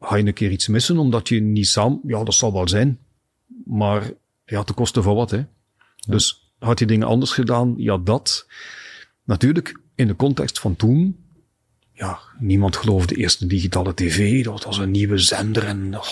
Ga 0.00 0.16
je 0.16 0.26
een 0.26 0.32
keer 0.32 0.50
iets 0.50 0.68
missen 0.68 0.98
omdat 0.98 1.28
je 1.28 1.40
niet 1.40 1.68
samen, 1.68 2.00
ja, 2.06 2.24
dat 2.24 2.34
zal 2.34 2.52
wel 2.52 2.68
zijn, 2.68 2.98
maar 3.64 4.10
ja, 4.44 4.62
ten 4.62 4.74
koste 4.74 5.02
van 5.02 5.14
wat, 5.14 5.30
hè? 5.30 5.44
Dus 6.06 6.46
had 6.58 6.78
je 6.78 6.86
dingen 6.86 7.06
anders 7.06 7.30
gedaan? 7.32 7.74
Ja, 7.76 7.96
dat. 8.04 8.46
Natuurlijk, 9.24 9.80
in 9.94 10.06
de 10.06 10.16
context 10.16 10.58
van 10.60 10.76
toen, 10.76 11.16
ja, 11.92 12.18
niemand 12.38 12.76
geloofde 12.76 13.14
de 13.14 13.20
eerste 13.20 13.46
digitale 13.46 13.94
tv, 13.94 14.44
dat 14.44 14.64
was 14.64 14.78
een 14.78 14.90
nieuwe 14.90 15.18
zender 15.18 15.64
en, 15.64 15.96
oh. 15.96 16.06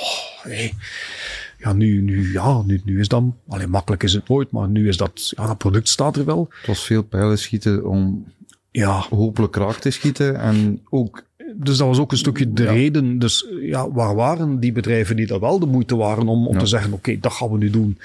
Ja, 1.59 1.73
nu, 1.73 2.01
nu, 2.03 2.33
ja, 2.33 2.63
nu, 2.63 2.81
nu 2.85 3.01
is 3.01 3.09
dat, 3.09 3.23
alleen 3.49 3.71
makkelijk 3.71 4.03
is 4.03 4.13
het 4.13 4.29
nooit, 4.29 4.51
maar 4.51 4.69
nu 4.69 4.89
is 4.89 4.97
dat, 4.97 5.33
ja, 5.37 5.47
dat 5.47 5.59
product 5.59 5.89
staat 5.89 6.17
er 6.17 6.25
wel. 6.25 6.47
Het 6.59 6.67
was 6.67 6.85
veel 6.85 7.03
pijlen 7.03 7.39
schieten 7.39 7.85
om 7.89 8.33
Ja, 8.71 9.05
hopelijk 9.11 9.57
raak 9.57 9.77
te 9.79 9.91
schieten. 9.91 10.37
En 10.41 10.81
ook, 10.91 11.25
dus 11.55 11.77
dat 11.77 11.87
was 11.87 11.99
ook 11.99 12.13
een 12.13 12.19
stukje 12.19 12.53
de 12.53 12.63
Ja. 12.63 12.71
reden. 12.73 13.19
Dus 13.19 13.47
ja, 13.61 13.91
waar 13.91 14.15
waren 14.15 14.61
die 14.61 14.73
bedrijven 14.73 15.17
die 15.17 15.27
dat 15.27 15.41
wel 15.41 15.59
de 15.59 15.67
moeite 15.67 15.97
waren 15.97 16.29
om, 16.29 16.47
om 16.47 16.53
Ja. 16.55 16.59
te 16.61 16.67
zeggen, 16.67 16.93
oké, 16.93 17.19
dat 17.21 17.33
gaan 17.33 17.51
we 17.51 17.59
nu 17.59 17.71
doen. 17.71 17.99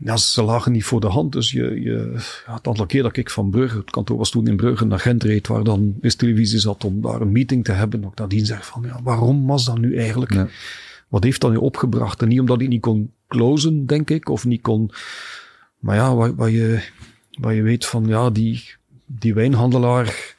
Ja, 0.00 0.16
ze 0.16 0.42
lagen 0.42 0.72
niet 0.72 0.84
voor 0.84 1.00
de 1.00 1.06
hand. 1.06 1.32
Dus 1.32 1.50
je, 1.50 1.80
je, 1.80 2.12
ja, 2.46 2.54
het 2.54 2.66
aantal 2.66 2.86
keer 2.86 3.02
dat 3.02 3.16
ik 3.16 3.30
van 3.30 3.50
Brugge, 3.50 3.78
het 3.78 3.90
kantoor 3.90 4.16
was 4.16 4.30
toen 4.30 4.46
in 4.46 4.56
Brugge, 4.56 4.84
naar 4.84 4.98
Gent 4.98 5.22
reed, 5.22 5.46
waar 5.46 5.64
dan 5.64 5.94
is 6.00 6.14
televisie 6.14 6.58
zat 6.58 6.84
om 6.84 7.00
daar 7.00 7.20
een 7.20 7.32
meeting 7.32 7.64
te 7.64 7.72
hebben. 7.72 8.04
Ook 8.04 8.18
nadien 8.18 8.46
zeg 8.46 8.66
van, 8.66 8.82
ja, 8.82 9.00
waarom 9.02 9.46
was 9.46 9.64
dat 9.64 9.78
nu 9.78 9.96
eigenlijk? 9.96 10.34
Ja. 10.34 10.48
Wat 11.08 11.24
heeft 11.24 11.40
dat 11.40 11.50
nu 11.50 11.56
opgebracht? 11.56 12.22
En 12.22 12.28
niet 12.28 12.40
omdat 12.40 12.60
ik 12.60 12.68
niet 12.68 12.80
kon 12.80 13.12
closen, 13.28 13.86
denk 13.86 14.10
ik, 14.10 14.28
of 14.28 14.44
niet 14.44 14.62
kon... 14.62 14.90
Maar 15.78 15.96
ja, 15.96 16.14
waar, 16.14 16.34
waar, 16.34 16.50
je, 16.50 16.88
waar 17.40 17.54
je 17.54 17.62
weet 17.62 17.86
van, 17.86 18.06
ja, 18.06 18.30
die, 18.30 18.64
die 19.06 19.34
wijnhandelaar 19.34 20.36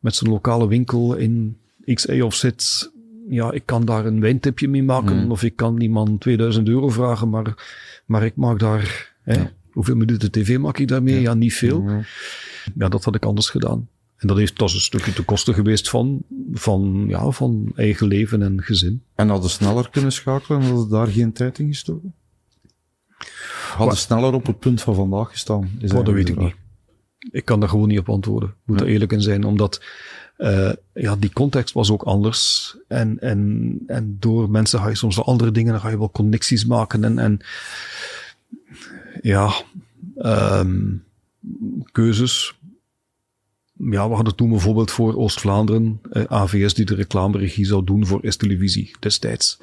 met 0.00 0.14
zijn 0.14 0.30
lokale 0.30 0.68
winkel 0.68 1.14
in 1.14 1.56
XE 1.94 2.24
of 2.24 2.34
zit, 2.34 2.90
ja, 3.28 3.50
ik 3.52 3.62
kan 3.66 3.84
daar 3.84 4.06
een 4.06 4.20
wijntipje 4.20 4.68
mee 4.68 4.82
maken, 4.82 5.16
Mm. 5.24 5.30
of 5.30 5.42
ik 5.42 5.56
kan 5.56 5.80
iemand 5.80 6.20
2000 6.20 6.68
euro 6.68 6.88
vragen, 6.88 7.28
maar, 7.28 7.54
maar 8.06 8.24
ik 8.24 8.36
maak 8.36 8.58
daar, 8.58 9.14
hè, 9.22 9.34
Ja. 9.34 9.50
hoeveel 9.72 9.96
minuten 9.96 10.30
tv 10.30 10.58
maak 10.58 10.78
ik 10.78 10.88
daarmee? 10.88 11.20
Ja, 11.20 11.34
niet 11.34 11.54
veel. 11.54 11.82
Ja. 11.82 12.00
Ja, 12.74 12.88
dat 12.88 13.04
had 13.04 13.14
ik 13.14 13.24
anders 13.24 13.50
gedaan. 13.50 13.88
En 14.16 14.28
dat 14.28 14.36
heeft, 14.36 14.62
is 14.62 14.74
een 14.74 14.80
stukje 14.80 15.12
te 15.12 15.22
kosten 15.24 15.54
geweest 15.54 15.88
van, 15.90 16.22
van, 16.52 17.04
ja, 17.08 17.30
van 17.30 17.72
eigen 17.74 18.06
leven 18.06 18.42
en 18.42 18.62
gezin. 18.62 19.02
En 19.14 19.28
hadden 19.28 19.50
sneller 19.50 19.90
kunnen 19.90 20.12
schakelen 20.12 20.60
en 20.60 20.66
hadden 20.66 20.88
daar 20.88 21.06
geen 21.06 21.32
tijd 21.32 21.58
in 21.58 21.66
gestoken? 21.68 22.14
Hadden 23.76 23.96
sneller 23.96 24.32
op 24.34 24.46
het 24.46 24.58
punt 24.58 24.80
van 24.82 24.94
vandaag 24.94 25.30
gestaan? 25.30 25.70
Is 25.78 25.92
Oh, 25.92 26.04
dat 26.04 26.14
weet 26.14 26.28
ik 26.28 26.36
niet. 26.38 26.54
Ik 27.30 27.44
kan 27.44 27.60
daar 27.60 27.68
gewoon 27.68 27.88
niet 27.88 27.98
op 27.98 28.08
antwoorden. 28.08 28.54
Moet 28.64 28.80
er 28.80 28.86
Ja. 28.86 28.92
eerlijk 28.92 29.12
in 29.12 29.20
zijn, 29.22 29.44
omdat 29.44 29.82
eh, 30.38 30.72
ja, 30.92 31.16
die 31.16 31.32
context 31.32 31.74
was 31.74 31.90
ook 31.90 32.02
anders. 32.02 32.76
En, 32.88 33.20
en, 33.20 33.74
en 33.86 34.16
door 34.20 34.50
mensen 34.50 34.80
ga 34.80 34.88
je 34.88 34.94
soms 34.94 35.16
wel 35.16 35.24
andere 35.24 35.50
dingen, 35.50 35.72
dan 35.72 35.80
ga 35.80 35.88
je 35.88 35.98
wel 35.98 36.10
connecties 36.10 36.64
maken. 36.64 37.04
En, 37.04 37.18
en 37.18 37.40
ja, 39.22 39.52
ehm, 40.16 40.96
keuzes. 41.92 42.56
Ja, 43.72 44.08
we 44.08 44.14
hadden 44.14 44.36
toen 44.36 44.50
bijvoorbeeld 44.50 44.90
voor 44.90 45.16
Oost-Vlaanderen 45.16 46.00
eh, 46.10 46.24
AVS 46.24 46.74
die 46.74 46.84
de 46.84 46.94
reclameregie 46.94 47.64
zou 47.64 47.84
doen 47.84 48.06
voor 48.06 48.20
S-televisie 48.22 48.96
destijds. 49.00 49.60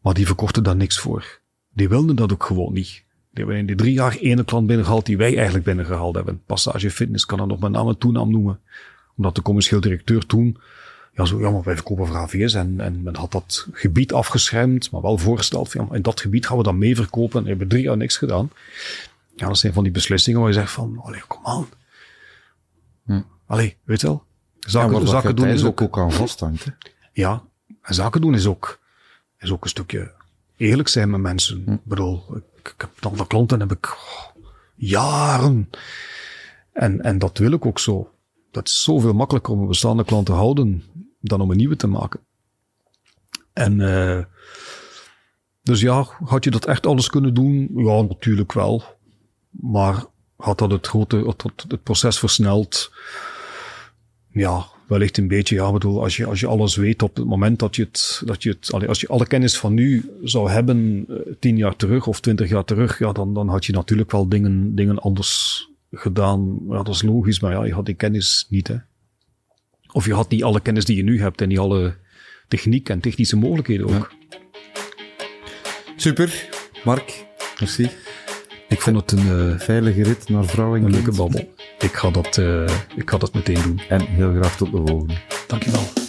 Maar 0.00 0.14
die 0.14 0.26
verkochten 0.26 0.62
daar 0.62 0.76
niks 0.76 0.98
voor. 0.98 1.40
Die 1.72 1.88
wilden 1.88 2.16
dat 2.16 2.32
ook 2.32 2.44
gewoon 2.44 2.72
niet. 2.72 3.02
Die 3.30 3.44
hebben 3.44 3.56
in 3.56 3.66
die 3.66 3.76
drie 3.76 3.92
jaar 3.92 4.16
ene 4.16 4.44
klant 4.44 4.66
binnengehaald 4.66 5.06
die 5.06 5.16
wij 5.16 5.34
eigenlijk 5.36 5.64
binnengehaald 5.64 6.14
hebben. 6.14 6.42
Passage 6.46 6.90
Fitness 6.90 7.26
kan 7.26 7.38
dat 7.38 7.46
nog 7.46 7.60
met 7.60 7.70
naam 7.70 7.88
en 7.88 7.98
toenaam 7.98 8.30
noemen. 8.30 8.60
Omdat 9.16 9.34
de 9.34 9.42
commercieel 9.42 9.80
directeur 9.80 10.26
toen, 10.26 10.58
ja, 11.12 11.24
zo, 11.24 11.40
ja, 11.40 11.50
maar 11.50 11.62
wij 11.62 11.74
verkopen 11.74 12.06
voor 12.06 12.16
AVS 12.16 12.54
en, 12.54 12.80
en 12.80 13.02
men 13.02 13.16
had 13.16 13.32
dat 13.32 13.66
gebied 13.72 14.12
afgeschermd, 14.12 14.90
maar 14.90 15.00
wel 15.00 15.18
voorgesteld 15.18 15.70
van, 15.70 15.86
ja, 15.88 15.96
in 15.96 16.02
dat 16.02 16.20
gebied 16.20 16.46
gaan 16.46 16.56
we 16.56 16.62
dan 16.62 16.78
mee 16.78 16.96
verkopen 16.96 17.40
en 17.40 17.48
hebben 17.48 17.68
drie 17.68 17.82
jaar 17.82 17.96
niks 17.96 18.16
gedaan. 18.16 18.50
Ja, 19.34 19.46
dat 19.46 19.58
zijn 19.58 19.72
van 19.72 19.82
die 19.82 19.92
beslissingen 19.92 20.40
waar 20.40 20.48
je 20.48 20.54
zegt 20.54 20.72
van, 20.72 21.00
allee, 21.02 21.22
kom 21.26 21.46
aan. 21.46 21.66
Hm. 23.04 23.22
Allee, 23.46 23.76
weet 23.84 24.00
je 24.00 24.06
wel. 24.06 24.24
Zaken, 24.58 25.36
doen 25.36 25.48
is 25.48 25.64
ook, 25.64 25.80
ook 25.80 25.98
aan 25.98 26.12
vasthangt. 26.12 26.64
Hè? 26.64 26.70
ja, 27.12 27.42
en 27.82 27.94
zaken 27.94 28.20
doen 28.20 28.34
is 28.34 28.46
ook, 28.46 28.80
is 29.38 29.50
ook 29.50 29.64
een 29.64 29.70
stukje 29.70 30.12
eerlijk 30.56 30.88
zijn 30.88 31.10
met 31.10 31.20
mensen. 31.20 31.62
Ik 31.66 31.84
bedoel, 31.84 32.24
ik, 32.36 32.68
ik 32.68 32.74
heb 32.76 32.90
een 33.00 33.10
aantal 33.10 33.26
klanten 33.26 33.60
heb 33.60 33.72
ik 33.72 33.86
oh, 33.86 34.42
jaren. 34.74 35.70
En, 36.72 37.02
en 37.02 37.18
dat 37.18 37.38
wil 37.38 37.52
ik 37.52 37.66
ook 37.66 37.78
zo. 37.78 38.13
Dat 38.54 38.68
is 38.68 38.82
zoveel 38.82 39.12
makkelijker 39.12 39.52
om 39.52 39.60
een 39.60 39.66
bestaande 39.66 40.04
klant 40.04 40.26
te 40.26 40.32
houden 40.32 40.82
dan 41.20 41.40
om 41.40 41.50
een 41.50 41.56
nieuwe 41.56 41.76
te 41.76 41.86
maken. 41.86 42.20
En 43.52 43.78
uh, 43.78 44.24
dus 45.62 45.80
ja, 45.80 46.06
had 46.24 46.44
je 46.44 46.50
dat 46.50 46.64
echt 46.64 46.86
alles 46.86 47.08
kunnen 47.08 47.34
doen? 47.34 47.70
Ja, 47.74 48.02
natuurlijk 48.02 48.52
wel. 48.52 48.82
Maar 49.50 50.04
had 50.36 50.58
dat 50.58 50.70
het, 50.70 50.86
grote, 50.86 51.34
het, 51.68 51.82
proces 51.82 52.18
versneld? 52.18 52.92
Ja, 54.30 54.66
wellicht 54.86 55.18
een 55.18 55.28
beetje. 55.28 55.54
Ja, 55.54 55.72
bedoel, 55.72 56.02
als 56.02 56.16
je, 56.16 56.26
als 56.26 56.40
je 56.40 56.46
alles 56.46 56.76
weet 56.76 57.02
op 57.02 57.16
het 57.16 57.26
moment 57.26 57.58
dat 57.58 57.76
je 57.76 57.82
het, 57.82 58.22
dat 58.24 58.42
je 58.42 58.50
het, 58.50 58.86
als 58.88 59.00
je 59.00 59.08
alle 59.08 59.26
kennis 59.26 59.58
van 59.58 59.74
nu 59.74 60.10
zou 60.22 60.50
hebben, 60.50 61.06
uh, 61.08 61.16
tien 61.38 61.56
jaar 61.56 61.76
terug 61.76 62.06
of 62.06 62.20
twintig 62.20 62.48
jaar 62.48 62.64
terug, 62.64 62.98
ja, 62.98 63.12
dan, 63.12 63.34
dan 63.34 63.48
had 63.48 63.64
je 63.64 63.72
natuurlijk 63.72 64.10
wel 64.10 64.28
dingen, 64.28 64.74
dingen 64.74 64.98
anders 64.98 65.68
gedaan. 65.94 66.58
Ja, 66.68 66.82
dat 66.82 66.94
is 66.94 67.02
logisch, 67.02 67.40
maar 67.40 67.52
ja, 67.52 67.64
je 67.64 67.72
had 67.72 67.86
die 67.86 67.94
kennis 67.94 68.46
niet, 68.48 68.68
hè. 68.68 68.76
Of 69.92 70.06
je 70.06 70.14
had 70.14 70.30
niet 70.30 70.44
alle 70.44 70.60
kennis 70.60 70.84
die 70.84 70.96
je 70.96 71.02
nu 71.02 71.20
hebt 71.20 71.40
en 71.40 71.48
niet 71.48 71.58
alle 71.58 71.96
techniek 72.48 72.88
en 72.88 73.00
technische 73.00 73.36
mogelijkheden 73.36 73.86
ook. 73.86 74.12
Ja. 74.30 74.38
Super, 75.96 76.48
Mark, 76.84 77.26
merci. 77.60 77.90
Ik 78.68 78.80
vond 78.80 78.96
het 78.96 79.12
een 79.12 79.26
uh, 79.26 79.58
veilige 79.58 80.02
rit 80.02 80.28
naar 80.28 80.44
vrouw 80.44 80.76
en 80.76 80.82
Een 80.82 80.90
leuke 80.90 81.12
babbel. 81.12 81.54
Ik 81.78 81.92
ga, 81.92 82.10
dat, 82.10 82.36
uh, 82.36 82.68
ik 82.96 83.10
ga 83.10 83.18
dat 83.18 83.34
meteen 83.34 83.62
doen. 83.62 83.80
En 83.88 84.00
heel 84.00 84.32
graag 84.32 84.56
tot 84.56 84.70
de 84.70 84.82
volgende. 84.86 85.14
Dankjewel. 85.46 86.03